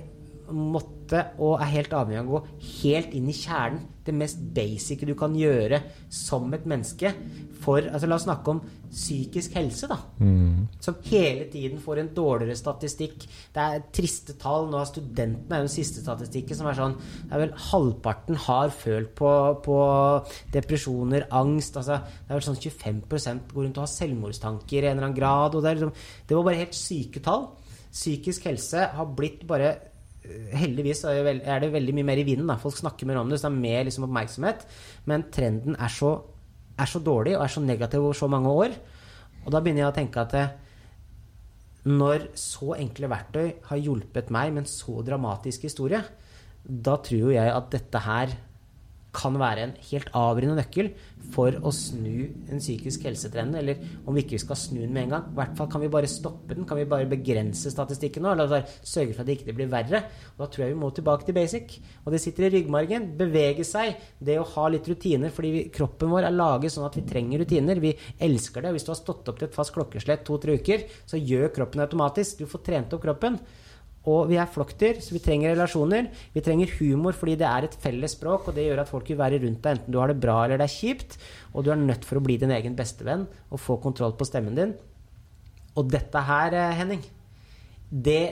måtte 0.52 1.24
og 1.43 1.60
er 1.60 1.72
helt 1.72 1.94
avhengig 1.97 2.22
av 2.22 2.28
å 2.28 2.36
gå 2.36 2.43
helt 2.82 3.14
inn 3.16 3.30
i 3.30 3.36
kjernen. 3.36 3.84
Det 4.06 4.14
mest 4.14 4.40
basic 4.54 5.02
du 5.06 5.14
kan 5.18 5.34
gjøre 5.36 5.82
som 6.12 6.52
et 6.54 6.66
menneske 6.68 7.10
for 7.62 7.82
altså 7.82 8.06
La 8.06 8.18
oss 8.18 8.26
snakke 8.26 8.52
om 8.52 8.60
psykisk 8.86 9.56
helse, 9.58 9.88
da. 9.90 9.96
Som 10.82 10.98
hele 11.08 11.48
tiden 11.50 11.80
får 11.82 12.00
en 12.00 12.10
dårligere 12.14 12.56
statistikk. 12.58 13.26
Det 13.54 13.62
er 13.62 13.84
triste 13.94 14.36
tall. 14.40 14.68
Nå 14.70 14.78
har 14.78 14.88
studentene 14.88 15.58
er 15.58 15.66
den 15.66 15.72
siste 15.72 16.04
statistikken 16.04 16.58
som 16.58 16.70
er 16.70 16.78
sånn 16.78 16.96
Det 16.96 17.34
er 17.34 17.42
vel 17.42 17.56
halvparten 17.70 18.38
har 18.46 18.70
følt 18.70 19.12
på, 19.18 19.32
på 19.66 19.78
depresjoner, 20.54 21.26
angst 21.34 21.76
altså, 21.80 21.98
Det 21.98 22.30
er 22.30 22.38
vel 22.38 22.46
sånn 22.46 22.62
25% 22.62 23.52
går 23.52 23.66
rundt 23.66 23.80
og 23.80 23.86
har 23.86 23.94
selvmordstanker 23.96 24.78
i 24.78 24.86
en 24.86 24.96
eller 24.96 25.10
annen 25.10 25.18
grad. 25.18 25.56
Og 25.56 25.64
det, 25.64 25.70
er 25.70 25.80
liksom, 25.80 26.08
det 26.28 26.38
var 26.38 26.48
bare 26.50 26.62
helt 26.62 26.78
syke 26.78 27.24
tall. 27.24 27.50
Psykisk 27.90 28.48
helse 28.50 28.88
har 28.94 29.14
blitt 29.16 29.46
bare 29.48 29.74
Heldigvis 30.56 31.02
er 31.06 31.18
det, 31.18 31.24
veld, 31.26 31.42
det 31.46 31.72
veldig 31.74 31.94
mye 31.98 32.08
mer 32.10 32.20
i 32.20 32.26
vinden. 32.26 32.50
Da. 32.50 32.58
Folk 32.60 32.78
snakker 32.78 33.08
mer 33.08 33.20
om 33.20 33.30
det, 33.30 33.40
så 33.40 33.48
det 33.48 33.54
er 33.54 33.64
mer 33.64 33.88
liksom, 33.88 34.06
oppmerksomhet. 34.08 34.66
Men 35.10 35.26
trenden 35.34 35.78
er 35.78 35.92
så, 35.92 36.12
er 36.76 36.90
så 36.90 37.02
dårlig 37.04 37.36
og 37.36 37.44
er 37.46 37.54
så 37.56 37.64
negativ 37.64 38.04
over 38.04 38.18
så 38.18 38.30
mange 38.30 38.52
år. 38.52 38.76
Og 39.44 39.52
da 39.54 39.62
begynner 39.62 39.84
jeg 39.84 39.92
å 39.92 39.96
tenke 39.96 40.22
at 40.22 40.36
eh, 40.36 40.54
når 41.86 42.30
så 42.38 42.74
enkle 42.80 43.10
verktøy 43.12 43.50
har 43.68 43.82
hjulpet 43.82 44.32
meg 44.34 44.52
med 44.54 44.64
en 44.64 44.70
så 44.70 45.02
dramatisk 45.06 45.68
historie, 45.68 46.02
da 46.66 46.96
tror 46.98 47.30
jeg 47.30 47.52
at 47.52 47.70
dette 47.70 48.02
her 48.02 48.32
kan 49.16 49.36
være 49.40 49.64
en 49.64 49.74
helt 49.88 50.10
avgjørende 50.16 50.60
nøkkel 50.60 50.90
for 51.34 51.56
å 51.66 51.72
snu 51.74 52.26
en 52.52 52.60
psykisk 52.60 53.06
helsetrend. 53.09 53.56
Eller 53.59 53.80
om 54.06 54.16
vi 54.16 54.24
ikke 54.24 54.40
skal 54.43 54.59
snu 54.60 54.78
den 54.82 54.93
med 54.94 55.06
en 55.06 55.14
gang, 55.16 55.30
i 55.32 55.38
hvert 55.40 55.56
fall 55.59 55.70
kan 55.72 55.82
vi 55.82 55.90
bare 55.93 56.10
stoppe 56.10 56.55
den. 56.55 56.66
Kan 56.68 56.80
vi 56.80 56.86
bare 56.88 57.09
begrense 57.10 57.72
statistikken 57.72 58.26
nå? 58.26 58.34
Eller 58.34 58.68
sørge 58.86 59.14
for 59.14 59.24
at 59.24 59.30
det 59.30 59.38
ikke 59.38 59.56
blir 59.56 59.72
verre? 59.72 60.02
Og 60.34 60.44
da 60.44 60.51
tror 60.52 60.66
jeg 60.66 60.74
vi 60.74 60.80
må 60.82 60.93
tilbake 60.94 61.26
til 61.26 61.36
basic. 61.36 61.78
Og 62.05 62.14
det 62.14 62.22
sitter 62.22 62.48
i 62.48 62.52
ryggmargen. 62.56 63.10
Bevege 63.18 63.66
seg. 63.66 64.01
Det 64.20 64.38
å 64.40 64.48
ha 64.55 64.68
litt 64.72 64.88
rutiner. 64.90 65.34
Fordi 65.34 65.52
vi, 65.56 65.66
kroppen 65.74 66.12
vår 66.12 66.28
er 66.28 66.36
laget 66.36 66.76
sånn 66.76 66.88
at 66.88 66.98
vi 66.98 67.06
trenger 67.09 67.43
rutiner. 67.43 67.82
Vi 67.82 67.94
elsker 68.28 68.66
det. 68.66 68.76
Hvis 68.76 68.86
du 68.86 68.93
har 68.94 69.01
stått 69.01 69.32
opp 69.32 69.40
til 69.40 69.51
et 69.51 69.56
fast 69.56 69.74
klokkeslett 69.76 70.26
to-tre 70.26 70.59
uker, 70.60 70.86
så 71.09 71.20
gjør 71.20 71.55
kroppen 71.56 71.84
automatisk. 71.84 72.43
Du 72.43 72.51
får 72.51 72.66
trent 72.70 72.97
opp 72.97 73.06
kroppen. 73.06 73.40
Og 74.06 74.28
vi 74.30 74.38
er 74.38 74.46
flokkdyr, 74.50 75.00
så 75.02 75.16
vi 75.16 75.22
trenger 75.22 75.54
relasjoner. 75.54 76.08
Vi 76.34 76.42
trenger 76.44 76.70
humor 76.78 77.16
fordi 77.18 77.34
det 77.40 77.48
er 77.48 77.66
et 77.66 77.76
felles 77.82 78.14
språk, 78.14 78.46
og 78.46 78.54
det 78.54 78.68
gjør 78.68 78.84
at 78.84 78.90
folk 78.90 79.10
vil 79.10 79.18
være 79.18 79.40
rundt 79.42 79.64
deg 79.64 79.80
enten 79.80 79.94
du 79.94 79.98
har 79.98 80.12
det 80.12 80.20
bra 80.22 80.36
eller 80.44 80.62
det 80.62 80.68
er 80.68 80.76
kjipt. 80.76 81.18
Og 81.54 81.66
du 81.66 81.72
er 81.74 81.80
nødt 81.80 82.06
for 82.06 82.20
å 82.20 82.24
bli 82.24 82.38
din 82.38 82.54
egen 82.54 82.78
bestevenn 82.78 83.26
og 83.50 83.62
få 83.62 83.80
kontroll 83.82 84.14
på 84.18 84.28
stemmen 84.28 84.54
din. 84.58 84.76
Og 85.76 85.90
dette 85.92 86.22
her, 86.28 86.54
eh, 86.54 86.76
Henning, 86.78 87.02
det 87.90 88.22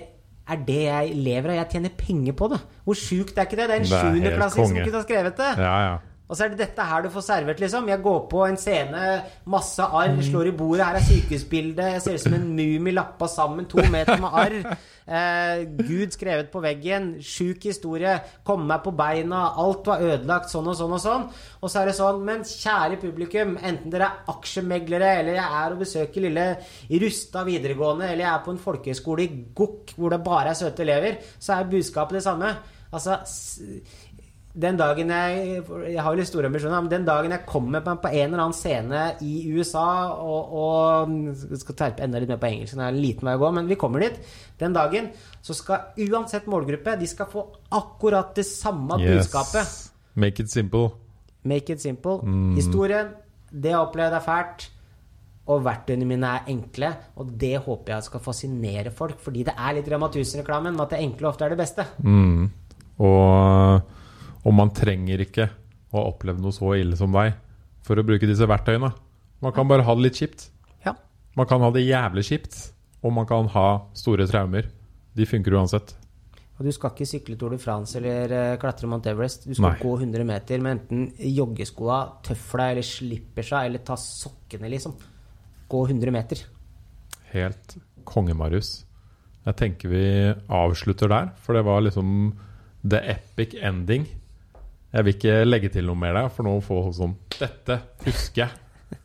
er 0.44 0.64
det 0.64 0.80
jeg 0.84 1.14
lever 1.16 1.50
av. 1.50 1.60
Jeg 1.62 1.70
tjener 1.76 1.92
penger 1.98 2.36
på 2.38 2.48
det. 2.52 2.60
Hvor 2.84 2.98
sjukt 2.98 3.36
er 3.38 3.48
ikke 3.48 3.58
det? 3.58 3.68
Det 3.68 3.74
er 3.74 3.82
en 3.82 3.92
sjuendeklassing 3.92 4.68
som 4.68 4.76
kunne 4.78 5.00
ha 5.00 5.06
skrevet 5.06 5.40
det. 5.40 5.52
Ja, 5.58 5.76
ja. 5.88 5.94
Og 6.24 6.38
så 6.38 6.46
er 6.46 6.54
det 6.54 6.62
dette 6.62 6.84
her 6.88 7.02
du 7.04 7.10
får 7.12 7.24
servert, 7.26 7.58
liksom. 7.60 7.88
Jeg 7.90 8.00
går 8.00 8.20
på 8.30 8.46
en 8.46 8.56
scene, 8.56 9.00
masse 9.52 9.84
arr, 9.84 10.14
slår 10.24 10.48
i 10.48 10.54
bordet. 10.56 10.86
Her 10.86 10.96
er 10.96 11.04
sykehusbildet. 11.04 11.90
Jeg 11.92 12.00
ser 12.00 12.16
ut 12.16 12.22
som 12.24 12.36
en 12.38 12.46
mumie 12.56 12.94
lappa 12.96 13.28
sammen, 13.28 13.66
to 13.68 13.84
meter 13.92 14.16
med 14.22 14.38
arr. 14.40 14.56
Eh, 15.04 15.66
Gud 15.84 16.14
skrevet 16.16 16.48
på 16.48 16.62
veggen. 16.64 17.10
Sjuk 17.20 17.66
historie. 17.68 18.16
Komme 18.46 18.64
meg 18.70 18.80
på 18.86 18.94
beina. 18.96 19.50
Alt 19.60 19.90
var 19.90 20.00
ødelagt, 20.00 20.48
sånn 20.48 20.70
og 20.72 20.78
sånn 20.80 20.96
og 20.96 21.02
sånn. 21.04 21.26
Og 21.60 21.68
så 21.68 21.82
er 21.82 21.90
det 21.90 21.98
sånn, 22.00 22.24
men 22.24 22.46
kjære 22.48 23.02
publikum, 23.04 23.58
enten 23.60 23.92
dere 23.92 24.08
er 24.08 24.32
aksjemeglere, 24.32 25.18
eller 25.20 25.36
jeg 25.36 25.58
er 25.60 25.76
og 25.76 25.82
besøker 25.84 26.24
lille 26.24 26.46
Rusta 27.04 27.44
videregående, 27.44 28.08
eller 28.08 28.24
jeg 28.24 28.32
er 28.32 28.46
på 28.46 28.54
en 28.54 28.64
folkehøyskole 28.64 29.26
i 29.26 29.34
Gokk 29.60 29.92
hvor 29.98 30.14
det 30.14 30.24
bare 30.24 30.54
er 30.54 30.58
søte 30.58 30.86
elever, 30.86 31.20
så 31.36 31.58
er 31.58 31.68
budskapet 31.68 32.22
det 32.22 32.24
samme. 32.24 32.54
Altså 32.94 33.18
den 34.54 34.76
dagen 34.78 35.10
jeg 35.10 35.62
Jeg 35.90 36.02
har 36.02 36.12
jo 36.12 36.18
litt 36.20 36.28
store 36.28 36.46
ambisjoner, 36.46 36.82
men 36.84 36.90
den 36.92 37.06
dagen 37.06 37.32
jeg 37.34 37.46
kommer 37.48 37.82
på, 37.82 37.96
på 38.04 38.10
en 38.12 38.28
eller 38.28 38.42
annen 38.44 38.56
scene 38.56 39.00
i 39.26 39.32
USA 39.54 40.14
og, 40.14 40.52
og 40.54 41.56
skal 41.58 41.78
terpe 41.80 42.04
enda 42.04 42.22
litt 42.22 42.30
mer 42.30 42.42
på 42.42 42.50
engelsk, 42.52 42.76
det 42.78 42.84
er 42.84 42.94
en 42.94 43.00
liten 43.02 43.26
vei 43.26 43.34
å 43.34 43.42
gå, 43.42 43.50
men 43.58 43.70
vi 43.70 43.78
kommer 43.80 44.04
dit. 44.04 44.20
Den 44.60 44.76
dagen 44.76 45.10
så 45.44 45.56
skal 45.58 46.06
uansett 46.06 46.46
målgruppe, 46.50 46.94
de 47.00 47.08
skal 47.10 47.30
få 47.30 47.48
akkurat 47.74 48.30
det 48.36 48.46
samme 48.46 49.00
budskapet. 49.02 49.74
Make 50.14 50.44
it 50.44 50.52
simple. 50.52 50.92
Make 51.42 51.74
it 51.74 51.82
simple. 51.82 52.20
Historien, 52.54 53.10
det 53.50 53.72
jeg 53.72 53.78
har 53.78 53.88
opplevd, 53.88 54.16
er 54.16 54.24
fælt. 54.24 54.70
Og 55.44 55.60
verktøyene 55.60 56.06
mine 56.08 56.28
er 56.38 56.46
enkle, 56.48 56.88
og 57.20 57.34
det 57.40 57.58
håper 57.66 57.92
jeg 57.92 58.06
skal 58.06 58.22
fascinere 58.24 58.92
folk. 58.94 59.18
Fordi 59.20 59.42
det 59.44 59.52
er 59.52 59.74
litt 59.76 59.90
Rema 59.92 60.08
1000-reklamen 60.08 60.72
med 60.72 60.86
at 60.86 60.94
det 60.94 61.02
enkle 61.04 61.28
ofte 61.28 61.44
er 61.44 61.52
det 61.52 61.58
beste. 61.60 61.84
Mm. 62.00 62.46
Og, 63.04 63.82
og 64.44 64.54
man 64.56 64.72
trenger 64.76 65.24
ikke 65.24 65.48
å 65.92 65.98
ha 65.98 66.06
opplevd 66.10 66.42
noe 66.44 66.54
så 66.54 66.74
ille 66.76 66.98
som 66.98 67.12
deg 67.14 67.34
for 67.84 68.00
å 68.00 68.06
bruke 68.06 68.28
disse 68.28 68.46
verktøyene. 68.48 68.90
Man 69.44 69.52
kan 69.56 69.68
bare 69.68 69.84
ha 69.86 69.96
det 69.96 70.06
litt 70.06 70.20
kjipt. 70.20 70.48
Ja. 70.84 70.94
Man 71.36 71.48
kan 71.48 71.64
ha 71.64 71.70
det 71.74 71.84
jævlig 71.84 72.24
kjipt, 72.28 72.56
og 73.04 73.12
man 73.16 73.28
kan 73.28 73.48
ha 73.52 73.68
store 73.96 74.26
traumer. 74.28 74.70
De 75.14 75.26
funker 75.28 75.56
uansett. 75.56 75.94
Og 76.54 76.68
du 76.68 76.70
skal 76.74 76.92
ikke 76.92 77.08
sykle 77.08 77.36
Tour 77.38 77.54
de 77.56 77.58
France 77.58 77.98
eller 77.98 78.30
uh, 78.30 78.56
klatre 78.62 78.88
Mount 78.90 79.08
Everest. 79.10 79.48
Du 79.48 79.56
skal 79.56 79.72
Nei. 79.72 79.80
gå 79.82 79.94
100 79.98 80.26
meter 80.28 80.62
med 80.62 80.76
enten 80.76 81.32
joggeskoa, 81.34 81.98
tøfla 82.26 82.70
eller 82.72 82.86
slippersa, 82.86 83.64
eller 83.66 83.82
ta 83.86 83.96
sokkene, 83.98 84.70
liksom. 84.70 84.94
Gå 85.70 85.80
100 85.88 86.14
meter. 86.14 86.44
Helt 87.32 87.76
konge, 88.06 88.36
Marius. 88.38 88.84
Jeg 89.44 89.58
tenker 89.60 89.90
vi 89.90 90.04
avslutter 90.46 91.10
der, 91.10 91.32
for 91.42 91.58
det 91.58 91.64
var 91.66 91.82
liksom 91.84 92.12
the 92.86 93.02
epic 93.16 93.58
ending. 93.58 94.06
Jeg 94.94 95.04
vil 95.06 95.14
ikke 95.16 95.36
legge 95.48 95.70
til 95.74 95.88
noe 95.88 95.98
mer 95.98 96.14
der, 96.14 96.28
for 96.30 96.46
nå 96.46 96.52
får 96.62 96.82
folk 96.86 96.96
sånn 97.00 97.14
Dette 97.34 97.80
husker 98.04 98.44
jeg. 98.44 98.98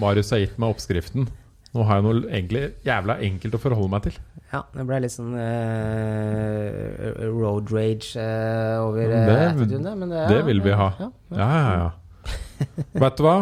Marius 0.00 0.30
har 0.32 0.38
gitt 0.44 0.58
meg 0.62 0.70
oppskriften. 0.76 1.26
Nå 1.72 1.86
har 1.88 1.98
jeg 1.98 2.04
noe 2.06 2.20
egentlig 2.28 2.62
jævla 2.86 3.16
enkelt 3.26 3.56
å 3.56 3.60
forholde 3.60 3.90
meg 3.94 4.04
til. 4.06 4.18
Ja, 4.52 4.60
det 4.76 4.84
ble 4.88 4.98
litt 5.02 5.14
sånn 5.14 5.32
uh, 5.34 7.24
road 7.32 7.72
rage 7.72 8.12
uh, 8.20 8.84
over 8.84 9.08
det- 9.08 9.38
attituden, 9.48 9.88
men 10.02 10.12
det, 10.12 10.26
Det 10.28 10.40
vil 10.46 10.60
vi 10.64 10.74
ha. 10.76 10.90
Ja, 11.00 11.08
ja. 11.08 11.36
Ja, 11.40 11.48
ja, 11.56 11.72
ja. 11.82 11.90
Vet 13.02 13.16
du 13.18 13.24
hva? 13.26 13.36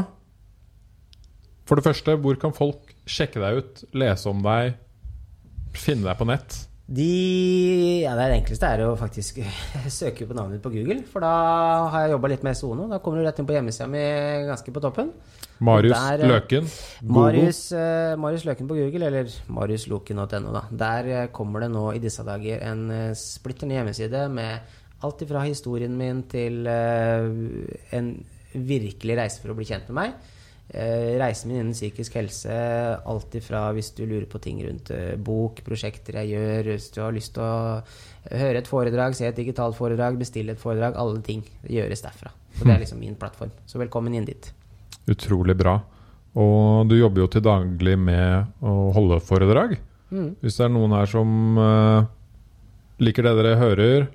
For 1.69 1.79
det 1.79 1.85
første, 1.87 2.17
hvor 2.23 2.39
kan 2.41 2.55
folk 2.57 2.95
sjekke 3.11 3.43
deg 3.43 3.61
ut, 3.61 3.83
lese 3.95 4.31
om 4.31 4.41
deg, 4.47 4.79
finne 5.77 6.07
deg 6.09 6.17
på 6.19 6.27
nett? 6.31 6.57
De, 6.91 8.03
ja, 8.03 8.17
det 8.19 8.25
enkleste 8.35 8.67
er 8.67 8.81
å 8.83 8.97
faktisk 8.99 9.37
søke 10.01 10.27
på 10.27 10.35
navnet 10.35 10.59
ditt 10.59 10.65
på 10.65 10.73
Google. 10.75 11.05
For 11.07 11.23
da 11.23 11.35
har 11.93 12.07
jeg 12.07 12.17
jobba 12.17 12.31
litt 12.33 12.47
med 12.47 12.59
SONO. 12.59 12.89
Da 12.91 12.99
kommer 13.05 13.21
du 13.21 13.29
rett 13.29 13.39
inn 13.39 13.47
på 13.47 13.55
hjemmesida 13.55 13.87
mi 13.91 14.03
ganske 14.49 14.75
på 14.75 14.83
toppen. 14.83 15.13
Marius 15.63 15.95
Der, 15.95 16.25
eh, 16.25 16.33
Løken. 16.33 16.67
Marius, 17.15 17.61
uh, 17.77 18.17
Marius 18.19 18.47
Løken 18.49 18.67
på 18.67 18.81
Google, 18.81 19.07
eller 19.07 19.31
mariusloken.no. 19.55 20.51
da. 20.57 20.65
Der 20.83 21.13
eh, 21.15 21.31
kommer 21.37 21.63
det 21.63 21.71
nå 21.77 21.87
i 21.95 22.03
disse 22.03 22.27
dager 22.27 22.65
en 22.67 23.15
splitter 23.15 23.71
ny 23.71 23.79
hjemmeside 23.79 24.27
med 24.33 24.77
alt 25.07 25.23
ifra 25.23 25.45
historien 25.47 25.95
min 25.97 26.25
til 26.33 26.67
uh, 26.67 27.31
en 27.97 28.13
virkelig 28.51 29.21
reise 29.21 29.39
for 29.39 29.55
å 29.55 29.59
bli 29.61 29.69
kjent 29.69 29.87
med 29.93 30.01
meg. 30.01 30.31
Eh, 30.71 31.17
reisen 31.19 31.51
min 31.51 31.59
innen 31.59 31.75
psykisk 31.75 32.15
helse, 32.15 32.55
alt 33.11 33.35
ifra 33.35 33.65
hvis 33.75 33.89
du 33.97 34.05
lurer 34.05 34.29
på 34.31 34.39
ting 34.39 34.61
rundt 34.63 34.93
eh, 34.95 35.17
bok, 35.19 35.65
prosjekter 35.67 36.21
jeg 36.21 36.31
gjør, 36.37 36.69
hvis 36.71 36.87
du 36.95 37.01
har 37.03 37.17
lyst 37.17 37.35
til 37.35 37.43
å 37.43 37.81
høre 38.31 38.61
et 38.61 38.71
foredrag, 38.71 39.17
se 39.19 39.27
et 39.27 39.41
digitalt 39.41 39.75
foredrag, 39.75 40.21
bestille 40.21 40.55
et 40.55 40.63
foredrag, 40.63 40.95
alle 40.95 41.25
ting 41.27 41.43
gjøres 41.67 42.05
derfra. 42.07 42.31
Så 42.55 42.69
det 42.69 42.77
er 42.77 42.85
liksom 42.85 43.03
min 43.03 43.19
plattform. 43.19 43.51
Så 43.67 43.83
velkommen 43.83 44.15
inn 44.15 44.29
dit. 44.29 44.53
Utrolig 45.11 45.57
bra. 45.59 45.81
Og 46.39 46.87
du 46.87 46.95
jobber 47.01 47.25
jo 47.25 47.31
til 47.35 47.43
daglig 47.43 47.97
med 47.99 48.63
å 48.63 48.93
holde 48.95 49.19
foredrag. 49.27 49.75
Mm. 50.15 50.37
Hvis 50.39 50.61
det 50.61 50.69
er 50.69 50.75
noen 50.77 50.95
her 50.95 51.11
som 51.11 51.59
eh, 51.59 52.09
liker 53.03 53.27
det 53.27 53.35
dere 53.41 53.59
hører, 53.59 54.11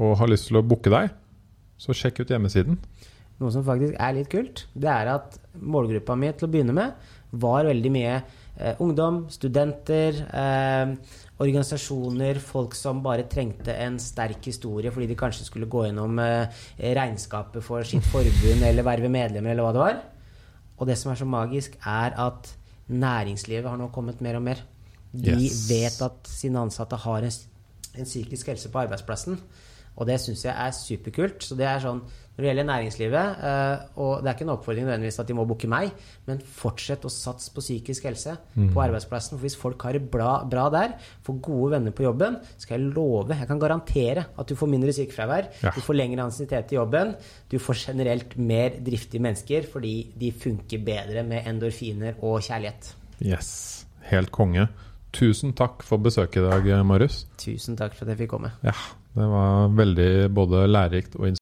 og 0.00 0.16
har 0.16 0.32
lyst 0.32 0.48
til 0.48 0.62
å 0.62 0.64
booke 0.64 0.92
deg, 0.92 1.12
så 1.80 1.92
sjekk 1.96 2.22
ut 2.22 2.32
hjemmesiden. 2.32 2.80
Noe 3.40 3.52
som 3.54 3.64
faktisk 3.64 3.94
er 3.96 4.12
litt 4.18 4.28
kult, 4.32 4.66
det 4.76 4.90
er 4.92 5.08
at 5.14 5.38
målgruppa 5.64 6.16
mi 6.18 6.28
til 6.36 6.48
å 6.48 6.52
begynne 6.52 6.74
med 6.76 6.92
var 7.40 7.64
veldig 7.64 7.90
mye 7.94 8.14
eh, 8.18 8.80
ungdom, 8.82 9.22
studenter, 9.32 10.18
eh, 10.28 10.92
organisasjoner, 11.40 12.40
folk 12.44 12.74
som 12.76 13.00
bare 13.04 13.24
trengte 13.30 13.72
en 13.80 13.96
sterk 14.02 14.44
historie 14.50 14.92
fordi 14.92 15.08
de 15.10 15.16
kanskje 15.18 15.46
skulle 15.48 15.68
gå 15.72 15.86
gjennom 15.86 16.18
eh, 16.20 16.60
regnskapet 17.00 17.64
for 17.64 17.86
sitt 17.88 18.04
forbund 18.12 18.66
eller 18.66 18.84
verve 18.86 19.08
medlemmer 19.12 19.54
eller 19.54 19.64
hva 19.66 19.72
det 19.76 19.84
var. 19.86 20.00
Og 20.80 20.88
det 20.88 20.98
som 21.00 21.12
er 21.12 21.20
så 21.20 21.28
magisk, 21.28 21.78
er 21.86 22.16
at 22.20 22.52
næringslivet 22.90 23.68
har 23.70 23.78
nå 23.80 23.88
kommet 23.94 24.20
mer 24.24 24.36
og 24.40 24.44
mer. 24.50 24.60
De 25.12 25.32
Yes. 25.36 25.64
vet 25.70 25.96
at 26.06 26.28
sine 26.30 26.60
ansatte 26.60 26.96
har 26.96 27.24
en, 27.26 27.32
en 27.98 28.04
psykisk 28.08 28.52
helse 28.52 28.70
på 28.72 28.80
arbeidsplassen. 28.84 29.38
Og 29.96 30.06
det 30.08 30.20
syns 30.22 30.44
jeg 30.46 30.54
er 30.54 30.70
superkult. 30.72 31.42
Så 31.44 31.56
det 31.58 31.66
er 31.68 31.82
sånn 31.82 32.00
når 32.36 32.44
det 32.44 32.48
gjelder 32.48 32.66
næringslivet, 32.70 33.40
eh, 33.44 33.80
og 34.00 34.22
det 34.22 34.30
er 34.30 34.36
ikke 34.36 34.44
en 34.46 34.52
oppfordring 34.54 34.86
nødvendigvis 34.86 35.18
at 35.20 35.28
de 35.28 35.34
må 35.36 35.44
booke 35.50 35.68
meg, 35.68 35.90
men 36.28 36.38
fortsett 36.40 37.04
å 37.04 37.10
satse 37.12 37.50
på 37.52 37.60
psykisk 37.60 38.06
helse 38.08 38.36
på 38.56 38.80
arbeidsplassen. 38.80 39.36
For 39.36 39.44
hvis 39.44 39.58
folk 39.60 39.82
har 39.84 39.98
det 39.98 40.04
bra, 40.10 40.38
bra 40.48 40.68
der, 40.72 40.94
får 41.26 41.40
gode 41.44 41.72
venner 41.74 41.92
på 41.92 42.06
jobben, 42.06 42.38
skal 42.56 42.78
jeg 42.78 42.94
love, 42.96 43.36
jeg 43.36 43.48
kan 43.50 43.60
garantere 43.60 44.24
at 44.38 44.48
du 44.48 44.56
får 44.56 44.70
mindre 44.72 44.94
sykefravær, 44.96 45.50
Ja. 45.62 45.70
du 45.76 45.80
får 45.84 45.98
lengre 45.98 46.24
ansiennitet 46.24 46.72
i 46.72 46.78
jobben, 46.78 47.14
du 47.50 47.58
får 47.58 47.74
generelt 47.90 48.36
mer 48.38 48.70
driftige 48.80 49.20
mennesker 49.20 49.66
fordi 49.68 49.94
de 50.16 50.30
funker 50.32 50.78
bedre 50.86 51.22
med 51.26 51.44
endorfiner 51.46 52.14
og 52.22 52.40
kjærlighet. 52.40 52.94
Yes. 53.20 53.84
Helt 54.08 54.30
konge. 54.32 54.68
Tusen 55.12 55.52
takk 55.58 55.82
for 55.82 55.98
besøket 55.98 56.40
i 56.40 56.46
dag, 56.46 56.86
Marius. 56.86 57.24
Tusen 57.36 57.76
takk 57.76 57.94
for 57.98 58.06
at 58.06 58.14
jeg 58.14 58.22
fikk 58.24 58.30
komme. 58.36 58.52
Ja, 58.62 58.74
det 59.16 59.26
var 59.26 59.68
veldig 59.74 60.10
både 60.34 60.64
lærerikt 60.70 61.16
og 61.18 61.26